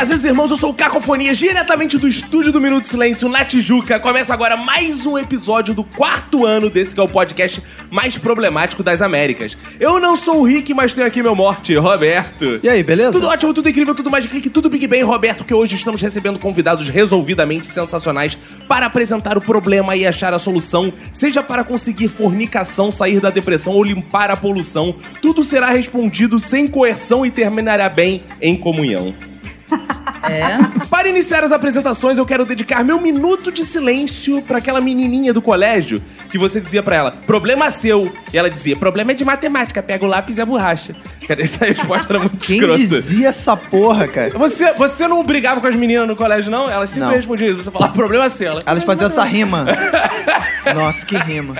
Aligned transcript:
Fazendo 0.00 0.24
irmãos, 0.24 0.50
eu 0.50 0.56
sou 0.56 0.70
o 0.70 0.74
Cacofonia, 0.74 1.34
diretamente 1.34 1.98
do 1.98 2.08
estúdio 2.08 2.50
do 2.50 2.58
Minuto 2.58 2.86
Silêncio, 2.86 3.28
na 3.28 3.44
Tijuca. 3.44 4.00
Começa 4.00 4.32
agora 4.32 4.56
mais 4.56 5.04
um 5.04 5.18
episódio 5.18 5.74
do 5.74 5.84
quarto 5.84 6.46
ano 6.46 6.70
desse 6.70 6.94
que 6.94 7.00
é 7.02 7.04
o 7.04 7.06
podcast 7.06 7.62
mais 7.90 8.16
problemático 8.16 8.82
das 8.82 9.02
Américas. 9.02 9.58
Eu 9.78 10.00
não 10.00 10.16
sou 10.16 10.40
o 10.40 10.44
Rick, 10.44 10.72
mas 10.72 10.94
tenho 10.94 11.06
aqui 11.06 11.22
meu 11.22 11.36
morte, 11.36 11.74
Roberto. 11.74 12.60
E 12.62 12.68
aí, 12.70 12.82
beleza? 12.82 13.12
Tudo 13.12 13.26
ótimo, 13.26 13.52
tudo 13.52 13.68
incrível, 13.68 13.94
tudo 13.94 14.10
mais 14.10 14.24
de 14.24 14.30
clique, 14.30 14.48
tudo 14.48 14.70
Big 14.70 14.86
Bang, 14.86 15.02
Roberto, 15.02 15.40
porque 15.40 15.52
hoje 15.52 15.76
estamos 15.76 16.00
recebendo 16.00 16.38
convidados 16.38 16.88
resolvidamente 16.88 17.66
sensacionais 17.66 18.38
para 18.66 18.86
apresentar 18.86 19.36
o 19.36 19.40
problema 19.42 19.94
e 19.96 20.06
achar 20.06 20.32
a 20.32 20.38
solução, 20.38 20.90
seja 21.12 21.42
para 21.42 21.62
conseguir 21.62 22.08
fornicação, 22.08 22.90
sair 22.90 23.20
da 23.20 23.28
depressão 23.28 23.74
ou 23.74 23.84
limpar 23.84 24.30
a 24.30 24.36
poluição. 24.36 24.94
Tudo 25.20 25.44
será 25.44 25.68
respondido 25.68 26.40
sem 26.40 26.66
coerção 26.66 27.26
e 27.26 27.30
terminará 27.30 27.86
bem 27.86 28.24
em 28.40 28.56
comunhão. 28.56 29.14
Para 30.88 31.08
iniciar 31.08 31.42
as 31.44 31.52
apresentações, 31.52 32.18
eu 32.18 32.26
quero 32.26 32.44
dedicar 32.44 32.84
meu 32.84 33.00
minuto 33.00 33.50
de 33.50 33.64
silêncio 33.64 34.42
para 34.42 34.58
aquela 34.58 34.80
menininha 34.80 35.32
do 35.32 35.40
colégio 35.40 36.02
que 36.30 36.38
você 36.38 36.60
dizia 36.60 36.82
pra 36.82 36.94
ela, 36.96 37.10
problema 37.26 37.70
seu. 37.70 38.12
E 38.32 38.38
ela 38.38 38.48
dizia, 38.48 38.76
problema 38.76 39.10
é 39.10 39.14
de 39.14 39.24
matemática, 39.24 39.82
pega 39.82 40.04
o 40.04 40.08
lápis 40.08 40.38
e 40.38 40.40
a 40.40 40.46
borracha. 40.46 40.94
Cara, 41.26 41.42
essa 41.42 41.64
resposta 41.64 42.12
era 42.12 42.20
muito 42.20 42.36
Quem 42.36 42.56
escrota. 42.58 42.78
dizia 42.78 43.28
essa 43.28 43.56
porra, 43.56 44.06
cara? 44.06 44.30
Você, 44.38 44.72
você 44.74 45.08
não 45.08 45.24
brigava 45.24 45.60
com 45.60 45.66
as 45.66 45.74
meninas 45.74 46.06
no 46.06 46.14
colégio, 46.14 46.50
não? 46.50 46.70
Elas 46.70 46.90
sempre 46.90 47.08
Não. 47.08 47.14
respondiam 47.16 47.50
isso. 47.50 47.62
Você 47.62 47.70
falava, 47.70 47.92
problema 47.92 48.26
é 48.26 48.28
seu. 48.28 48.52
Ela, 48.52 48.62
Elas 48.64 48.84
faziam 48.84 49.06
essa 49.08 49.24
rima. 49.24 49.66
Nossa, 50.74 51.04
que 51.04 51.16
rima. 51.16 51.56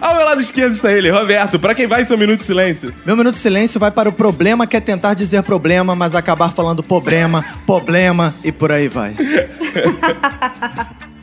Ao 0.00 0.14
meu 0.16 0.24
lado 0.24 0.40
esquerdo 0.40 0.72
está 0.72 0.90
ele, 0.90 1.10
Roberto. 1.10 1.58
Pra 1.58 1.74
quem 1.74 1.86
vai 1.86 2.04
seu 2.06 2.16
minuto 2.18 2.40
de 2.40 2.46
silêncio? 2.46 2.92
Meu 3.04 3.16
minuto 3.16 3.34
de 3.34 3.40
silêncio 3.40 3.78
vai 3.78 3.90
para 3.90 4.08
o 4.08 4.12
problema 4.12 4.66
que 4.66 4.76
é 4.76 4.80
tentar 4.80 5.14
dizer 5.14 5.42
problema, 5.42 5.94
mas 5.94 6.14
acabar 6.14 6.52
falando 6.52 6.82
problema, 7.00 7.44
problema 7.64 8.34
e 8.42 8.50
por 8.50 8.72
aí 8.72 8.88
vai. 8.88 9.14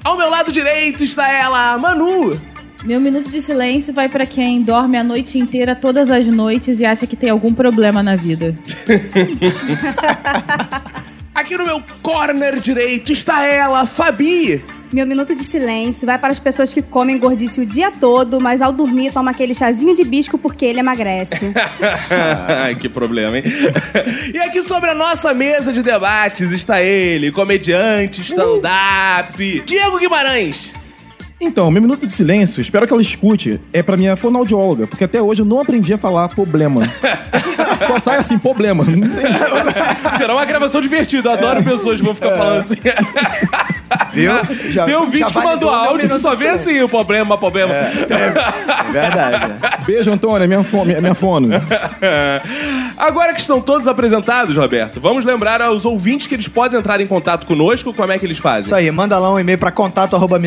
Ao 0.04 0.16
meu 0.16 0.30
lado 0.30 0.52
direito 0.52 1.04
está 1.04 1.32
ela, 1.32 1.78
Manu. 1.78 2.40
Meu 2.84 3.02
minuto 3.02 3.30
de 3.30 3.42
silêncio 3.42 3.94
vai 3.94 4.08
pra 4.08 4.26
quem 4.26 4.62
dorme 4.62 4.96
a 4.96 5.04
noite 5.04 5.40
inteira, 5.40 5.76
todas 5.76 6.12
as 6.12 6.28
noites 6.28 6.80
e 6.80 6.86
acha 6.86 7.08
que 7.08 7.16
tem 7.16 7.32
algum 7.32 7.54
problema 7.54 8.04
na 8.04 8.16
vida. 8.16 8.58
Aqui 11.34 11.58
no 11.58 11.66
meu 11.66 11.82
corner 12.02 12.60
direito 12.60 13.12
está 13.12 13.44
ela, 13.44 13.86
Fabi. 13.86 14.64
Meu 14.92 15.06
minuto 15.06 15.36
de 15.36 15.44
silêncio 15.44 16.06
vai 16.06 16.18
para 16.18 16.32
as 16.32 16.40
pessoas 16.40 16.74
que 16.74 16.82
comem 16.82 17.18
gordice 17.18 17.60
o 17.60 17.66
dia 17.66 17.92
todo, 17.92 18.40
mas 18.40 18.62
ao 18.62 18.72
dormir 18.72 19.12
toma 19.12 19.32
aquele 19.32 19.54
chazinho 19.54 19.96
de 19.96 20.04
bisco 20.04 20.38
porque 20.38 20.66
ele 20.66 20.80
emagrece. 20.80 21.54
Ai, 22.64 22.76
que 22.76 22.88
problema, 22.88 23.38
hein? 23.38 23.44
e 24.34 24.40
aqui 24.40 24.62
sobre 24.62 24.92
a 24.92 24.96
nossa 24.96 25.34
mesa 25.34 25.74
de 25.74 25.82
debates 25.82 26.52
está 26.52 26.82
ele, 26.82 27.32
comediante, 27.32 28.22
stand-up, 28.22 29.64
Diego 29.66 29.98
Guimarães. 29.98 30.74
Então, 31.46 31.70
meu 31.72 31.82
minuto 31.82 32.06
de 32.08 32.12
silêncio, 32.14 32.60
espero 32.62 32.88
que 32.88 32.94
ela 32.94 33.02
escute, 33.02 33.60
é 33.72 33.82
pra 33.84 33.96
minha 33.96 34.16
fonoaudióloga, 34.16 34.88
porque 34.88 35.04
até 35.04 35.22
hoje 35.22 35.42
eu 35.42 35.46
não 35.46 35.60
aprendi 35.60 35.94
a 35.94 35.98
falar 35.98 36.28
problema. 36.30 36.82
Só 37.88 38.00
sai 38.00 38.18
assim, 38.18 38.38
problema. 38.38 38.84
Não 38.84 39.02
tem- 39.08 40.18
Será 40.18 40.34
uma 40.34 40.46
gravação 40.46 40.82
divertida, 40.82 41.30
eu 41.30 41.34
adoro 41.34 41.64
pessoas 41.64 42.00
que 42.00 42.06
vão 42.06 42.16
ficar 42.16 42.32
falando 42.38 42.60
assim. 42.60 42.76
Viu? 44.14 44.32
Já- 44.72 44.86
Tem 44.86 44.96
um 44.98 45.04
já 45.04 45.10
vídeo 45.10 45.28
que 45.28 45.34
validou 45.34 45.52
mandou 45.52 45.70
meu 45.72 45.80
áudio 45.80 46.00
que 46.00 46.06
minuto 46.08 46.22
só 46.22 46.32
de 46.32 46.38
vê 46.38 46.46
silêncio. 46.58 46.72
assim, 46.72 46.82
o 46.84 46.90
problema, 46.90 47.38
problema. 47.38 47.74
É 47.74 47.90
verdade. 48.92 49.48
né? 49.48 49.58
Beijo, 49.86 50.12
Antônia, 50.12 50.48
minha, 50.48 50.64
fo 50.64 50.84
minha, 50.86 51.00
minha 51.02 51.14
fono. 51.14 51.50
Agora 52.98 53.34
que 53.34 53.42
estão 53.42 53.60
todos 53.62 53.88
apresentados, 53.88 54.56
Roberto, 54.56 55.00
vamos 55.02 55.26
lembrar 55.26 55.62
aos 55.62 55.86
ouvintes 55.86 56.28
que 56.28 56.34
eles 56.36 56.48
podem 56.48 56.80
entrar 56.80 57.00
em 57.02 57.08
contato 57.08 57.46
conosco, 57.46 57.94
como 57.94 58.12
é 58.12 58.18
que 58.18 58.26
eles 58.26 58.38
fazem? 58.38 58.62
Isso 58.62 58.76
aí, 58.76 58.90
manda 58.90 59.18
lá 59.20 59.32
um 59.32 59.40
e-mail 59.40 59.58
para 59.58 59.72
contato 59.72 60.16
arroba 60.16 60.40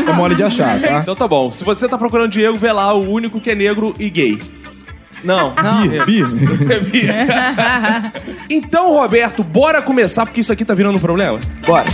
é 0.10 0.14
mole 0.14 0.36
de 0.36 0.44
achar, 0.44 0.80
tá? 0.82 1.00
Então 1.00 1.16
tá 1.16 1.28
bom. 1.28 1.52
Se 1.52 1.64
você 1.64 1.88
tá 1.88 1.98
procurando 1.98 2.32
Diego, 2.32 2.58
vê 2.58 2.72
lá 2.72 2.94
o 2.94 3.10
único 3.10 3.40
que 3.40 3.52
é 3.52 3.56
negro 3.56 3.96
e 4.00 4.10
gay. 4.10 4.40
Não. 5.24 5.54
Bi, 6.06 6.24
bi. 6.90 7.08
então, 8.50 8.92
Roberto, 8.94 9.44
bora 9.44 9.82
começar, 9.82 10.26
porque 10.26 10.42
isso 10.42 10.52
aqui 10.52 10.66
tá 10.66 10.74
virando 10.74 10.96
um 10.98 11.00
problema? 11.00 11.40
Bora. 11.66 11.88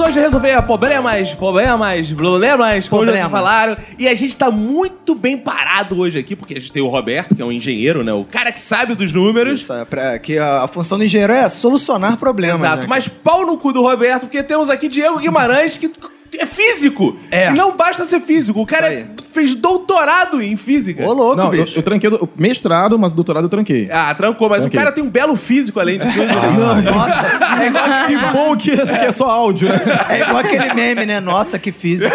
Hoje 0.00 0.18
resolver 0.18 0.62
problemas, 0.62 1.34
problemas, 1.34 2.10
problemas, 2.10 2.88
como 2.88 3.02
Problema. 3.02 3.18
vocês 3.18 3.30
falaram. 3.30 3.76
E 3.98 4.08
a 4.08 4.14
gente 4.14 4.34
tá 4.34 4.50
muito 4.50 5.14
bem 5.14 5.36
parado 5.36 6.00
hoje 6.00 6.18
aqui, 6.18 6.34
porque 6.34 6.54
a 6.54 6.58
gente 6.58 6.72
tem 6.72 6.82
o 6.82 6.88
Roberto, 6.88 7.34
que 7.34 7.42
é 7.42 7.44
um 7.44 7.52
engenheiro, 7.52 8.02
né? 8.02 8.10
O 8.10 8.24
cara 8.24 8.50
que 8.50 8.58
sabe 8.58 8.94
dos 8.94 9.12
números. 9.12 9.60
Isso, 9.60 9.72
é 9.74 9.84
pra, 9.84 10.18
que 10.18 10.38
a, 10.38 10.62
a 10.62 10.68
função 10.68 10.96
do 10.96 11.04
engenheiro 11.04 11.34
é 11.34 11.46
solucionar 11.50 12.16
problemas. 12.16 12.60
Exato, 12.60 12.82
né? 12.82 12.86
mas 12.88 13.08
pau 13.08 13.44
no 13.44 13.58
cu 13.58 13.74
do 13.74 13.82
Roberto, 13.82 14.22
porque 14.22 14.42
temos 14.42 14.70
aqui 14.70 14.88
Diego 14.88 15.18
Guimarães, 15.18 15.76
que 15.76 15.90
é 16.38 16.46
físico. 16.46 17.16
É. 17.30 17.50
E 17.50 17.54
não 17.54 17.76
basta 17.76 18.04
ser 18.04 18.20
físico. 18.20 18.60
O 18.60 18.66
cara 18.66 19.06
fez 19.32 19.54
doutorado 19.54 20.42
em 20.42 20.56
física. 20.56 21.04
Ô, 21.06 21.12
louco, 21.12 21.36
Não, 21.36 21.52
eu, 21.54 21.64
bicho. 21.64 21.78
eu 21.78 21.82
tranquei 21.82 22.10
do- 22.10 22.28
mestrado, 22.36 22.98
mas 22.98 23.12
doutorado 23.12 23.44
eu 23.44 23.48
tranquei. 23.48 23.88
Ah, 23.90 24.14
trancou, 24.14 24.48
mas 24.48 24.64
Ok. 24.64 24.76
o 24.76 24.82
cara 24.82 24.92
tem 24.92 25.02
um 25.04 25.10
belo 25.10 25.36
físico 25.36 25.78
além 25.80 25.98
de 25.98 26.06
tudo. 26.12 26.26
Não, 26.26 26.82
nossa. 26.82 27.60
É 27.62 27.66
igual, 27.66 28.06
Que 28.06 28.32
bom 28.36 28.56
que, 28.56 28.76
que 28.98 29.04
é 29.06 29.12
só 29.12 29.28
áudio, 29.28 29.68
né? 29.68 29.80
é 30.08 30.20
igual 30.22 30.38
aquele 30.38 30.74
meme, 30.74 31.06
né? 31.06 31.20
Nossa, 31.20 31.58
que 31.58 31.70
físico. 31.72 32.10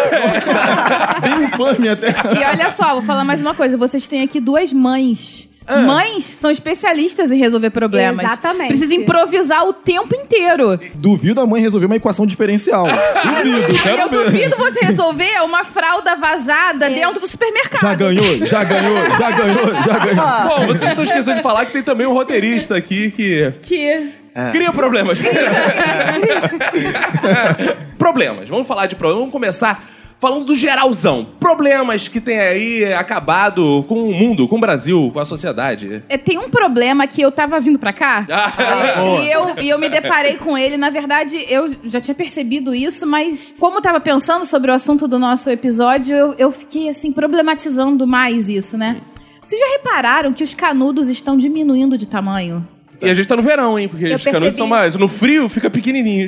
Bem 1.22 1.44
infame 1.44 1.88
até. 1.88 2.08
E 2.08 2.44
olha 2.44 2.70
só, 2.70 2.92
vou 2.94 3.02
falar 3.02 3.24
mais 3.24 3.40
uma 3.40 3.54
coisa. 3.54 3.76
Vocês 3.76 4.06
têm 4.06 4.22
aqui 4.22 4.40
duas 4.40 4.72
mães. 4.72 5.48
Mães 5.68 6.24
são 6.24 6.50
especialistas 6.50 7.30
em 7.30 7.38
resolver 7.38 7.70
problemas. 7.70 8.24
Exatamente. 8.24 8.68
Precisa 8.68 8.94
improvisar 8.94 9.64
o 9.66 9.72
tempo 9.72 10.14
inteiro. 10.14 10.78
Duvido 10.94 11.40
a 11.40 11.46
mãe 11.46 11.60
resolver 11.60 11.86
uma 11.86 11.96
equação 11.96 12.24
diferencial. 12.26 12.86
Duvido, 12.86 13.82
quero 13.82 14.02
eu 14.02 14.08
ver. 14.08 14.24
duvido 14.24 14.56
você 14.56 14.80
resolver 14.80 15.42
uma 15.42 15.64
fralda 15.64 16.14
vazada 16.16 16.88
dentro 16.88 17.20
do 17.20 17.26
supermercado. 17.28 17.80
Já 17.82 17.94
ganhou, 17.94 18.46
já 18.46 18.64
ganhou, 18.64 18.96
já 19.18 19.30
ganhou, 19.30 19.74
já 19.82 19.98
ganhou. 19.98 20.26
Bom, 20.48 20.66
vocês 20.66 20.90
estão 20.90 21.04
esquecendo 21.04 21.36
de 21.36 21.42
falar 21.42 21.66
que 21.66 21.72
tem 21.72 21.82
também 21.82 22.06
um 22.06 22.12
roteirista 22.12 22.76
aqui 22.76 23.10
que 23.10 23.52
Que. 23.62 24.10
cria 24.52 24.72
problemas. 24.72 25.20
problemas. 27.98 28.48
Vamos 28.48 28.66
falar 28.66 28.86
de 28.86 28.94
problemas. 28.94 29.20
Vamos 29.20 29.32
começar 29.32 29.82
falando 30.18 30.44
do 30.44 30.54
geralzão. 30.54 31.26
Problemas 31.38 32.08
que 32.08 32.20
tem 32.20 32.38
aí 32.38 32.94
acabado 32.94 33.84
com 33.88 34.08
o 34.08 34.12
mundo, 34.12 34.48
com 34.48 34.56
o 34.56 34.60
Brasil, 34.60 35.10
com 35.12 35.20
a 35.20 35.24
sociedade. 35.24 36.02
É, 36.08 36.16
tem 36.16 36.38
um 36.38 36.48
problema 36.48 37.06
que 37.06 37.20
eu 37.20 37.30
tava 37.30 37.60
vindo 37.60 37.78
pra 37.78 37.92
cá 37.92 38.26
Ah, 38.30 39.22
e, 39.22 39.30
eu, 39.30 39.62
e 39.62 39.68
eu 39.68 39.78
me 39.78 39.88
deparei 39.88 40.36
com 40.36 40.56
ele. 40.56 40.76
Na 40.76 40.90
verdade, 40.90 41.44
eu 41.48 41.74
já 41.84 42.00
tinha 42.00 42.14
percebido 42.14 42.74
isso, 42.74 43.06
mas 43.06 43.54
como 43.58 43.78
eu 43.78 43.82
tava 43.82 44.00
pensando 44.00 44.44
sobre 44.44 44.70
o 44.70 44.74
assunto 44.74 45.06
do 45.06 45.18
nosso 45.18 45.50
episódio, 45.50 46.14
eu, 46.14 46.34
eu 46.38 46.52
fiquei 46.52 46.88
assim, 46.88 47.12
problematizando 47.12 48.06
mais 48.06 48.48
isso, 48.48 48.76
né? 48.76 49.00
Vocês 49.44 49.60
já 49.60 49.68
repararam 49.72 50.32
que 50.32 50.42
os 50.42 50.54
canudos 50.54 51.08
estão 51.08 51.36
diminuindo 51.36 51.96
de 51.96 52.06
tamanho? 52.08 52.66
E 53.00 53.10
a 53.10 53.14
gente 53.14 53.28
tá 53.28 53.36
no 53.36 53.42
verão, 53.42 53.78
hein? 53.78 53.88
Porque 53.88 54.04
Eu 54.06 54.16
os 54.16 54.24
canudos 54.24 54.40
percebi. 54.48 54.56
são 54.58 54.66
mais. 54.66 54.94
No 54.96 55.06
frio 55.08 55.48
fica 55.48 55.68
pequenininho. 55.70 56.26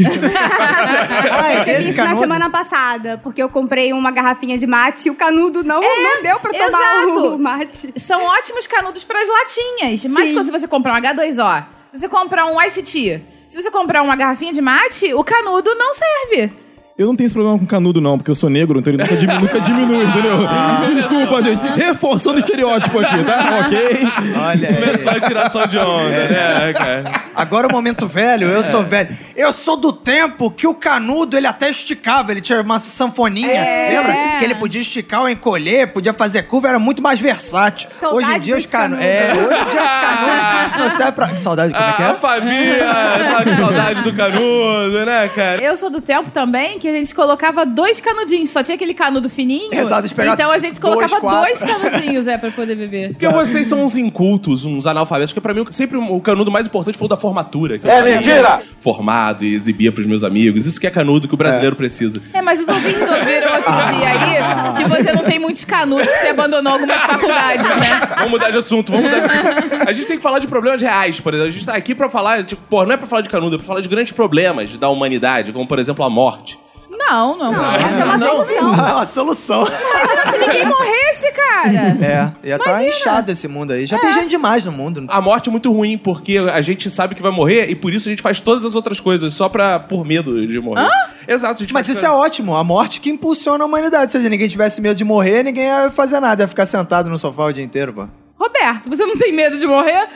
Ah, 1.31 1.53
é 1.53 1.65
Percebi 1.65 1.89
isso 1.91 1.97
na 1.99 2.05
canudo? 2.05 2.21
semana 2.23 2.51
passada, 2.51 3.19
porque 3.23 3.43
eu 3.43 3.49
comprei 3.49 3.93
uma 3.93 4.11
garrafinha 4.11 4.59
de 4.59 4.67
mate 4.67 5.09
e 5.09 5.11
o 5.11 5.15
canudo 5.15 5.63
não, 5.65 5.81
não 5.81 6.23
deu 6.23 6.39
pra 6.41 6.53
tomar 6.53 6.67
exato. 6.69 7.35
o 7.35 7.39
mate. 7.41 7.93
São 7.97 8.23
ótimos 8.23 8.67
canudos 8.67 9.05
para 9.05 9.21
as 9.23 9.29
latinhas. 9.29 10.05
Mas 10.07 10.29
Sim. 10.29 10.35
quando 10.35 10.51
você 10.51 10.69
comprar 10.69 10.95
um 10.95 11.01
H2O, 11.03 11.65
se 11.91 11.99
você 11.99 12.09
comprar 12.09 12.47
um 12.47 12.61
Ice 12.63 12.83
Tea, 12.83 13.23
se 13.49 13.61
você 13.61 13.71
comprar 13.71 14.03
uma 14.03 14.15
garrafinha 14.17 14.53
de 14.53 14.61
mate, 14.61 15.13
o 15.15 15.25
canudo 15.25 15.75
não 15.75 15.93
serve. 15.95 16.53
Eu 16.99 17.07
não 17.07 17.15
tenho 17.15 17.27
esse 17.27 17.35
problema 17.35 17.57
com 17.57 17.65
canudo, 17.65 18.01
não, 18.01 18.19
porque 18.19 18.29
eu 18.29 18.35
sou 18.35 18.51
negro, 18.51 18.81
então 18.81 18.93
ele 18.93 19.01
nunca, 19.01 19.17
diminu 19.17 19.41
nunca 19.41 19.61
diminui, 19.61 20.05
entendeu? 20.05 20.39
Desculpa, 20.97 21.41
gente. 21.41 21.63
Reforçando 21.77 22.39
o 22.39 22.41
estereótipo 22.41 22.99
aqui, 22.99 23.23
tá? 23.23 23.61
Ok? 23.61 23.79
Olha 24.37 24.69
aí. 24.69 24.75
Começou 24.75 25.13
a 25.13 25.21
tiração 25.21 25.67
de 25.69 25.79
onda, 25.79 26.09
né, 26.11 26.73
cara? 26.73 27.23
Agora 27.37 27.69
o 27.69 27.71
momento 27.73 28.09
velho, 28.09 28.49
eu 28.49 28.65
sou 28.65 28.83
velho. 28.83 29.17
Eu 29.37 29.53
sou 29.53 29.77
do 29.77 29.93
tempo 29.93 30.51
que 30.51 30.67
o 30.67 30.75
canudo, 30.75 31.37
ele 31.37 31.47
até 31.47 31.71
esticava, 31.71 32.33
ele 32.33 32.41
tinha 32.41 32.61
uma 32.61 32.81
sanfoninha, 32.81 33.63
lembra? 33.91 34.13
Que 34.41 34.45
ele 34.45 34.57
podia 34.57 34.81
esticar 34.81 35.21
ou 35.21 35.29
encolher, 35.29 35.93
podia 35.93 36.13
fazer 36.13 36.43
curva, 36.49 36.71
era 36.71 36.81
muito 36.81 37.01
mais 37.01 37.21
versátil. 37.21 37.89
Saudade 38.01 38.27
hoje 38.27 38.37
em 38.37 38.41
dia 38.41 38.57
os 38.57 38.63
desse 38.65 38.73
canudos... 38.73 39.05
canudo. 39.05 39.17
É, 39.17 39.33
hoje 39.47 39.63
em 39.63 39.71
dia 39.71 39.83
os 39.85 39.91
canudos 39.93 40.79
não 40.83 40.91
servem 40.91 41.13
pra... 41.13 41.37
Saudade, 41.37 41.73
como 41.73 41.85
é 41.85 41.93
que 41.93 42.03
A, 42.03 42.09
a 42.09 42.11
é? 42.11 42.15
família 42.15 42.87
tá 42.87 43.45
com 43.45 43.57
saudade 43.57 44.03
do 44.03 44.13
canudo, 44.13 45.07
né, 45.07 45.31
cara? 45.33 45.63
Eu 45.63 45.77
sou 45.77 45.91
do 45.91 46.01
tempo 46.01 46.33
também 46.33 46.81
que 46.81 46.88
a 46.89 46.97
gente 46.97 47.15
colocava 47.15 47.65
dois 47.65 48.01
canudinhos, 48.01 48.51
só 48.51 48.63
tinha 48.63 48.75
aquele 48.75 48.95
canudo 48.95 49.29
fininho. 49.29 49.73
Exato, 49.73 50.09
então 50.09 50.51
a 50.51 50.59
gente 50.59 50.79
dois, 50.81 50.95
colocava 50.95 51.21
quatro. 51.21 51.41
dois 51.41 51.63
canudinhos, 51.63 52.27
é, 52.27 52.39
pra 52.39 52.51
poder 52.51 52.75
beber. 52.75 53.11
Porque 53.11 53.29
vocês 53.29 53.67
são 53.67 53.85
uns 53.85 53.97
incultos, 53.97 54.65
uns 54.65 54.87
analfabetos, 54.87 55.33
porque 55.33 55.43
pra 55.43 55.55
mim 55.55 55.65
sempre 55.71 55.97
o 55.97 56.21
canudo 56.21 56.51
mais 56.51 56.67
importante 56.67 56.97
foi 56.97 57.07
o 57.07 57.09
da 57.09 57.17
formatura. 57.17 57.79
Que 57.79 57.87
eu 57.87 57.91
é 57.91 58.03
mentira! 58.03 58.63
Formado 58.81 59.45
e 59.45 59.55
exibia 59.55 59.93
pros 59.93 60.07
meus 60.07 60.23
amigos. 60.23 60.67
Isso 60.67 60.81
que 60.81 60.87
é 60.87 60.91
canudo 60.91 61.29
que 61.29 61.35
o 61.35 61.37
brasileiro 61.37 61.77
precisa. 61.77 62.23
É, 62.33 62.41
mas 62.43 62.61
os 62.61 62.69
ouvintes 62.69 63.03
ouviram 63.03 63.55
outro 63.55 63.73
dia 63.73 64.09
aí 64.09 64.77
que 64.77 64.85
você 64.89 65.13
não 65.13 65.25
tem 65.25 65.39
muitos 65.39 65.65
canudos, 65.65 66.07
que 66.07 66.19
você 66.19 66.29
abandonou 66.29 66.73
algumas 66.73 66.97
faculdades, 66.97 67.65
né? 67.65 68.01
Vamos 68.17 68.31
mudar 68.31 68.51
de 68.51 68.59
assunto, 68.59 68.93
vamos 68.93 69.11
mudar 69.11 69.21
de 69.21 69.27
assunto. 69.27 69.89
A 69.89 69.93
gente 69.93 70.07
tem 70.07 70.17
que 70.17 70.23
falar 70.23 70.39
de 70.39 70.47
problemas 70.47 70.81
reais, 70.81 71.21
por 71.21 71.35
exemplo. 71.35 71.49
A 71.49 71.53
gente 71.53 71.67
tá 71.67 71.75
aqui 71.75 71.95
pra 71.95 72.09
falar, 72.09 72.45
tipo, 72.45 72.61
pô, 72.69 72.85
não 72.85 72.93
é 72.93 72.97
pra 72.97 73.07
falar 73.07 73.23
de 73.23 73.29
canudo, 73.29 73.57
é 73.57 73.59
pra 73.59 73.67
falar 73.67 73.81
de 73.81 73.89
grandes 73.89 74.13
problemas 74.13 74.77
da 74.77 74.89
humanidade, 74.89 75.53
como 75.53 75.67
por 75.67 75.79
exemplo 75.79 76.05
a 76.05 76.11
morte. 76.11 76.59
Não, 76.99 77.39
não. 77.39 77.55
Essa 77.75 78.01
é 78.01 78.05
uma 78.05 78.19
solução. 78.19 78.75
Ah, 78.75 78.95
uma 78.95 79.07
solução. 79.07 79.67
Se 79.67 80.39
ninguém 80.39 80.67
morresse, 80.67 81.33
cara. 81.33 81.97
É, 82.43 82.49
ia 82.49 82.57
estar 82.57 82.85
inchado 82.85 83.31
esse 83.31 83.49
mundo 83.49 83.73
aí. 83.73 83.87
Já 83.87 83.99
tem 83.99 84.13
gente 84.13 84.31
demais 84.31 84.65
no 84.65 84.73
mundo. 84.73 85.07
A 85.09 85.21
morte 85.21 85.49
é 85.49 85.53
muito 85.53 85.73
ruim, 85.73 85.97
porque 85.97 86.39
a 86.39 86.61
gente 86.61 86.91
sabe 86.91 87.15
que 87.15 87.23
vai 87.23 87.31
morrer 87.33 87.71
e 87.71 87.75
por 87.75 87.93
isso 87.93 88.09
a 88.09 88.11
gente 88.11 88.23
faz 88.23 88.41
todas 88.41 88.65
as 88.65 88.75
outras 88.75 89.01
coisas, 89.01 89.33
só 89.35 89.49
pra, 89.49 89.79
por 89.79 90.05
medo 90.05 90.47
de 90.47 90.61
morrer. 90.61 90.89
Exato, 91.27 91.55
a 91.55 91.59
gente 91.59 91.73
Mas 91.75 91.89
isso 91.89 92.05
é 92.05 92.11
ótimo, 92.11 92.57
a 92.57 92.65
morte 92.65 93.01
que 93.01 93.11
impulsiona 93.11 93.63
a 93.65 93.67
humanidade. 93.67 94.11
Se 94.11 94.19
ninguém 94.19 94.49
tivesse 94.49 94.81
medo 94.81 94.97
de 94.97 95.05
morrer, 95.05 95.43
ninguém 95.43 95.65
ia 95.67 95.91
fazer 95.91 96.21
nada, 96.21 96.43
ia 96.43 96.49
ficar 96.49 96.67
sentado 96.67 97.09
no 97.09 97.19
sofá 97.19 97.45
o 97.45 97.53
dia 97.53 97.65
inteiro, 97.65 97.93
pô. 97.93 98.09
Roberto, 98.39 98.89
você 98.89 99.05
não 99.05 99.17
tem 99.17 99.33
medo 99.33 99.59
de 99.59 99.67
morrer? 99.67 100.09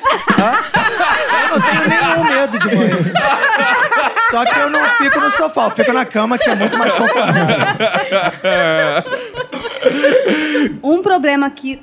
Eu 1.42 1.58
não 1.58 1.60
tenho 1.60 1.88
nenhum 1.88 2.24
medo 2.24 2.58
de 2.58 2.76
morrer. 2.76 3.12
Só 4.32 4.46
que 4.46 4.58
eu 4.58 4.70
não 4.70 4.82
fico 4.96 5.20
no 5.20 5.30
sofá, 5.30 5.66
eu 5.66 5.70
fico 5.72 5.92
na 5.92 6.06
cama, 6.06 6.38
que 6.38 6.48
é 6.48 6.54
muito 6.54 6.78
mais 6.78 6.94
confortável. 6.94 7.44
Um 10.82 11.02
problema 11.02 11.50
que 11.50 11.78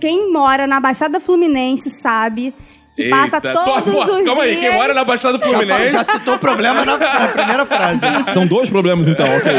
quem 0.00 0.32
mora 0.32 0.66
na 0.66 0.80
Baixada 0.80 1.20
Fluminense 1.20 1.90
sabe, 1.90 2.54
que 2.96 3.10
passa 3.10 3.36
Eita, 3.36 3.52
todos 3.52 3.92
pô, 3.92 4.06
pô, 4.06 4.12
os 4.14 4.24
Calma 4.24 4.42
aí, 4.44 4.56
dias... 4.56 4.62
quem 4.62 4.72
mora 4.78 4.94
na 4.94 5.04
Baixada 5.04 5.38
Já, 5.38 5.46
Fluminense 5.46 5.90
já 5.90 6.04
citou 6.04 6.34
o 6.36 6.38
problema 6.38 6.86
na, 6.86 6.96
na 6.96 7.28
primeira 7.28 7.66
frase. 7.66 8.00
São 8.32 8.46
dois 8.46 8.70
problemas, 8.70 9.06
então, 9.06 9.26
ok. 9.36 9.52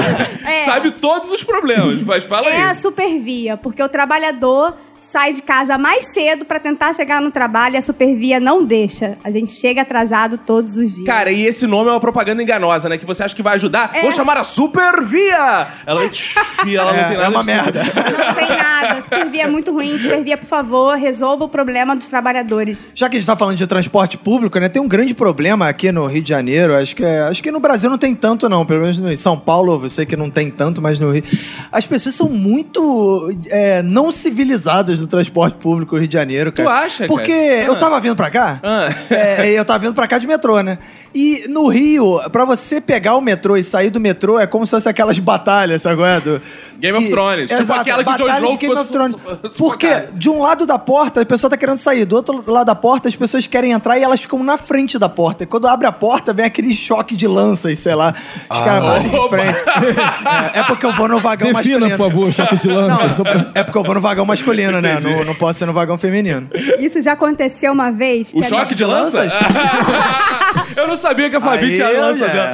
É, 0.46 0.66
sabe 0.66 0.92
todos 0.92 1.32
os 1.32 1.44
problemas, 1.44 2.02
mas 2.02 2.24
fala 2.24 2.50
é 2.50 2.62
a 2.64 2.70
aí. 2.70 2.76
supervia, 2.76 3.56
porque 3.56 3.84
o 3.84 3.90
trabalhador 3.90 4.74
sai 5.02 5.34
de 5.34 5.42
casa 5.42 5.78
mais 5.80 6.14
cedo 6.14 6.46
pra 6.46 6.60
tentar 6.60 6.94
chegar 6.94 7.20
no 7.20 7.32
trabalho 7.32 7.74
e 7.74 7.78
a 7.78 7.82
supervia 7.82 8.40
não 8.40 8.64
deixa. 8.64 9.18
A 9.24 9.32
gente 9.32 9.52
chega 9.52 9.82
atrasado 9.82 10.38
todos 10.38 10.78
os 10.78 10.94
dias. 10.94 11.06
Cara, 11.08 11.32
e 11.32 11.46
esse 11.46 11.66
nome 11.66 11.90
é 11.90 11.94
uma 11.94 12.00
propaganda 12.00 12.42
enganosa, 12.44 12.88
né? 12.88 12.98
Que 13.00 13.06
você 13.06 13.24
acha 13.24 13.36
que 13.36 13.42
vai 13.42 13.56
ajudar. 13.56 13.90
É. 13.96 14.02
Vou 14.04 14.12
chamar 14.12 14.38
a 14.38 14.44
Supervia! 14.44 15.68
Ela 15.86 16.02
vai... 16.02 16.10
e 16.68 16.76
ela 16.78 16.94
não 16.94 17.00
É, 17.00 17.04
tem 17.06 17.16
é 17.16 17.18
nada 17.18 17.30
uma 17.32 17.40
de 17.42 17.46
merda. 17.48 17.84
Não 17.84 18.34
tem 18.36 18.50
nada. 18.58 19.02
Supervia 19.02 19.44
é 19.44 19.48
muito 19.48 19.72
ruim. 19.72 19.98
Supervia, 19.98 20.38
por 20.38 20.46
favor, 20.48 20.96
resolva 20.98 21.46
o 21.46 21.50
problema 21.50 21.96
dos 21.96 22.08
trabalhadores. 22.08 22.92
Já 22.94 23.10
que 23.10 23.18
a 23.18 23.20
gente 23.20 23.28
tá 23.28 23.36
falando 23.36 23.58
de 23.58 23.66
transporte 23.66 24.18
público, 24.18 24.60
né? 24.60 24.70
Tem 24.70 24.82
um 24.82 24.88
grande 24.88 25.14
problema 25.16 25.68
aqui 25.68 25.92
no 25.92 26.06
Rio 26.06 26.22
de 26.22 26.30
Janeiro. 26.30 26.76
Acho 26.76 26.96
que, 26.96 27.04
é- 27.04 27.22
acho 27.24 27.42
que 27.42 27.52
no 27.52 27.60
Brasil 27.60 27.90
não 27.90 27.98
tem 27.98 28.14
tanto, 28.14 28.48
não. 28.48 28.66
Pelo 28.66 28.82
menos 28.82 29.00
em 29.00 29.16
São 29.16 29.38
Paulo, 29.40 29.80
eu 29.84 29.90
sei 29.90 30.06
que 30.06 30.16
não 30.16 30.30
tem 30.30 30.52
tanto, 30.52 30.82
mas 30.82 31.00
no 31.00 31.10
Rio. 31.12 31.24
As 31.72 31.86
pessoas 31.86 32.14
são 32.16 32.30
muito 32.30 33.34
é, 33.50 33.82
não 33.82 34.12
civilizadas 34.12 34.91
no 35.00 35.08
transporte 35.08 35.56
público 35.58 35.98
Rio 35.98 36.08
de 36.08 36.14
Janeiro, 36.14 36.52
cara. 36.52 36.68
Tu 36.70 36.72
acha, 36.72 37.08
Porque 37.08 37.32
cara? 37.32 37.66
eu 37.66 37.76
tava 37.80 38.00
vindo 38.00 38.16
pra 38.16 38.30
cá. 38.30 38.60
Ah. 38.64 38.90
É, 39.10 39.48
eu 39.52 39.64
tava 39.64 39.80
vindo 39.80 39.94
pra 39.94 40.08
cá 40.08 40.18
de 40.18 40.28
metrô, 40.28 40.62
né? 40.62 40.78
E 41.14 41.46
no 41.50 41.68
Rio, 41.68 42.22
pra 42.32 42.46
você 42.46 42.80
pegar 42.80 43.16
o 43.16 43.22
metrô 43.22 43.58
e 43.58 43.64
sair 43.64 43.90
do 43.90 44.00
metrô, 44.00 44.40
é 44.40 44.48
como 44.48 44.66
se 44.66 44.72
fosse 44.72 44.88
aquelas 44.88 45.20
batalhas, 45.20 45.82
sabe? 45.82 46.02
é? 46.04 46.20
Do, 46.20 46.42
Game 46.82 46.98
of 46.98 47.10
Thrones. 47.10 47.48
Tipo 47.50 47.74
aquela 47.74 48.04
que 48.04 48.10
o 48.10 48.18
Jon 48.18 48.26
batalha 48.26 48.38
Snow 48.40 48.52
de 48.54 48.58
Game 48.58 48.74
of 48.74 48.92
Thrones. 48.92 49.16
Porque 49.58 50.08
de 50.14 50.30
um 50.30 50.42
lado 50.42 50.66
da 50.66 50.80
porta, 50.80 51.22
a 51.22 51.26
pessoa 51.26 51.48
tá 51.50 51.56
querendo 51.56 51.78
sair. 51.78 52.06
Do 52.06 52.16
outro 52.16 52.44
lado 52.52 52.66
da 52.66 52.74
porta, 52.74 53.08
as 53.08 53.16
pessoas 53.16 53.46
querem 53.46 53.72
entrar 53.72 54.00
e 54.00 54.04
elas 54.04 54.20
ficam 54.22 54.44
na 54.44 54.58
frente 54.58 54.98
da 54.98 55.08
porta. 55.08 55.44
E 55.44 55.48
quando 55.48 55.68
abre 55.68 55.86
a 55.86 55.92
porta, 55.92 56.34
vem 56.34 56.44
aquele 56.44 56.74
choque 56.74 57.16
de 57.16 57.28
lanças, 57.28 57.78
sei 57.78 57.94
lá. 57.94 58.16
Os 58.50 58.60
caras 58.60 58.84
batem 58.84 59.10
de 59.10 59.16
Opa. 59.16 59.38
frente. 59.38 59.58
É, 60.56 60.60
é 60.60 60.64
porque 60.64 60.86
eu 60.88 60.94
vou 60.94 61.08
no 61.08 61.20
vagão 61.20 61.54
Defina, 61.54 61.80
masculino. 61.82 61.98
por 61.98 62.10
favor, 62.10 62.34
chato 62.34 62.56
de 62.58 62.68
lança. 62.68 63.08
Não, 63.10 63.24
pra- 63.24 63.52
é 63.54 63.64
porque 63.64 63.78
eu 63.78 63.84
vou 63.84 63.94
no 63.94 64.02
vagão 64.02 64.26
masculino, 64.26 64.82
né? 64.82 65.00
Não, 65.00 65.24
não 65.24 65.36
posso 65.36 65.60
ser 65.60 65.68
no 65.68 65.74
vagão 65.74 66.00
feminino. 66.00 66.50
Isso 66.80 67.00
já 67.00 67.12
aconteceu 67.12 67.72
uma 67.74 67.92
vez. 67.92 68.34
O 68.34 68.42
que 68.42 68.50
choque 68.50 68.74
de 68.74 68.84
lança? 68.86 69.22
lanças? 69.24 69.34
eu 70.76 70.88
não 70.88 70.96
sabia 71.02 71.30
que 71.30 71.36
a 71.36 71.42
Fabi 71.42 71.66
Aí, 71.66 71.76
tinha 71.76 71.88
a 71.88 71.92
lança 71.92 72.28
dela. 72.28 72.52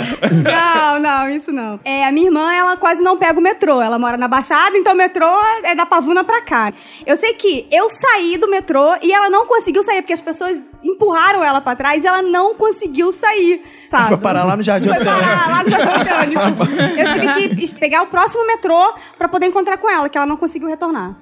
Não, 0.98 1.00
não, 1.00 1.30
isso 1.30 1.51
não. 1.51 1.80
É, 1.84 2.06
a 2.06 2.12
minha 2.12 2.27
irmã, 2.27 2.51
ela 2.54 2.75
quase 2.77 3.04
não 3.04 3.18
pega 3.18 3.38
o 3.38 3.42
metrô. 3.42 3.82
Ela 3.82 4.00
mora 4.00 4.18
na 4.18 4.27
Baixada, 4.27 4.77
então 4.77 4.94
o 4.94 4.96
metrô 4.96 5.27
é 5.63 5.75
da 5.75 5.86
Pavuna 5.86 6.24
pra 6.24 6.42
cá. 6.42 6.74
Eu 7.06 7.16
sei 7.18 7.34
que 7.34 7.68
eu 7.72 7.89
saí 7.89 8.38
do 8.38 8.50
metrô 8.50 8.96
e 9.01 9.12
ela 9.12 9.30
não 9.30 9.46
conseguiu 9.46 9.84
sair, 9.84 10.01
porque 10.01 10.13
as 10.13 10.22
pessoas 10.22 10.63
empurraram 10.84 11.43
ela 11.43 11.60
pra 11.62 11.75
trás 11.75 12.03
e 12.03 12.07
ela 12.07 12.22
não 12.22 12.55
conseguiu 12.55 13.12
sair, 13.12 13.63
sabe? 13.89 14.07
Foi 14.10 14.17
parar 14.17 14.43
lá 14.43 14.55
no 14.57 14.63
Jardim 14.63 14.89
Foi 14.89 14.98
Oceânico. 15.00 15.24
parar 15.25 15.48
lá 15.50 15.63
no 15.63 15.69
Jardim 15.69 16.01
Oceânico. 16.01 16.41
Eu 16.98 17.13
tive 17.13 17.55
que 17.55 17.75
pegar 17.75 18.01
o 18.03 18.07
próximo 18.07 18.46
metrô 18.48 18.93
pra 19.17 19.27
poder 19.27 19.48
encontrar 19.48 19.77
com 19.77 19.89
ela, 19.89 20.07
que 20.10 20.17
ela 20.17 20.27
não 20.27 20.38
conseguiu 20.38 20.67
retornar. 20.67 21.15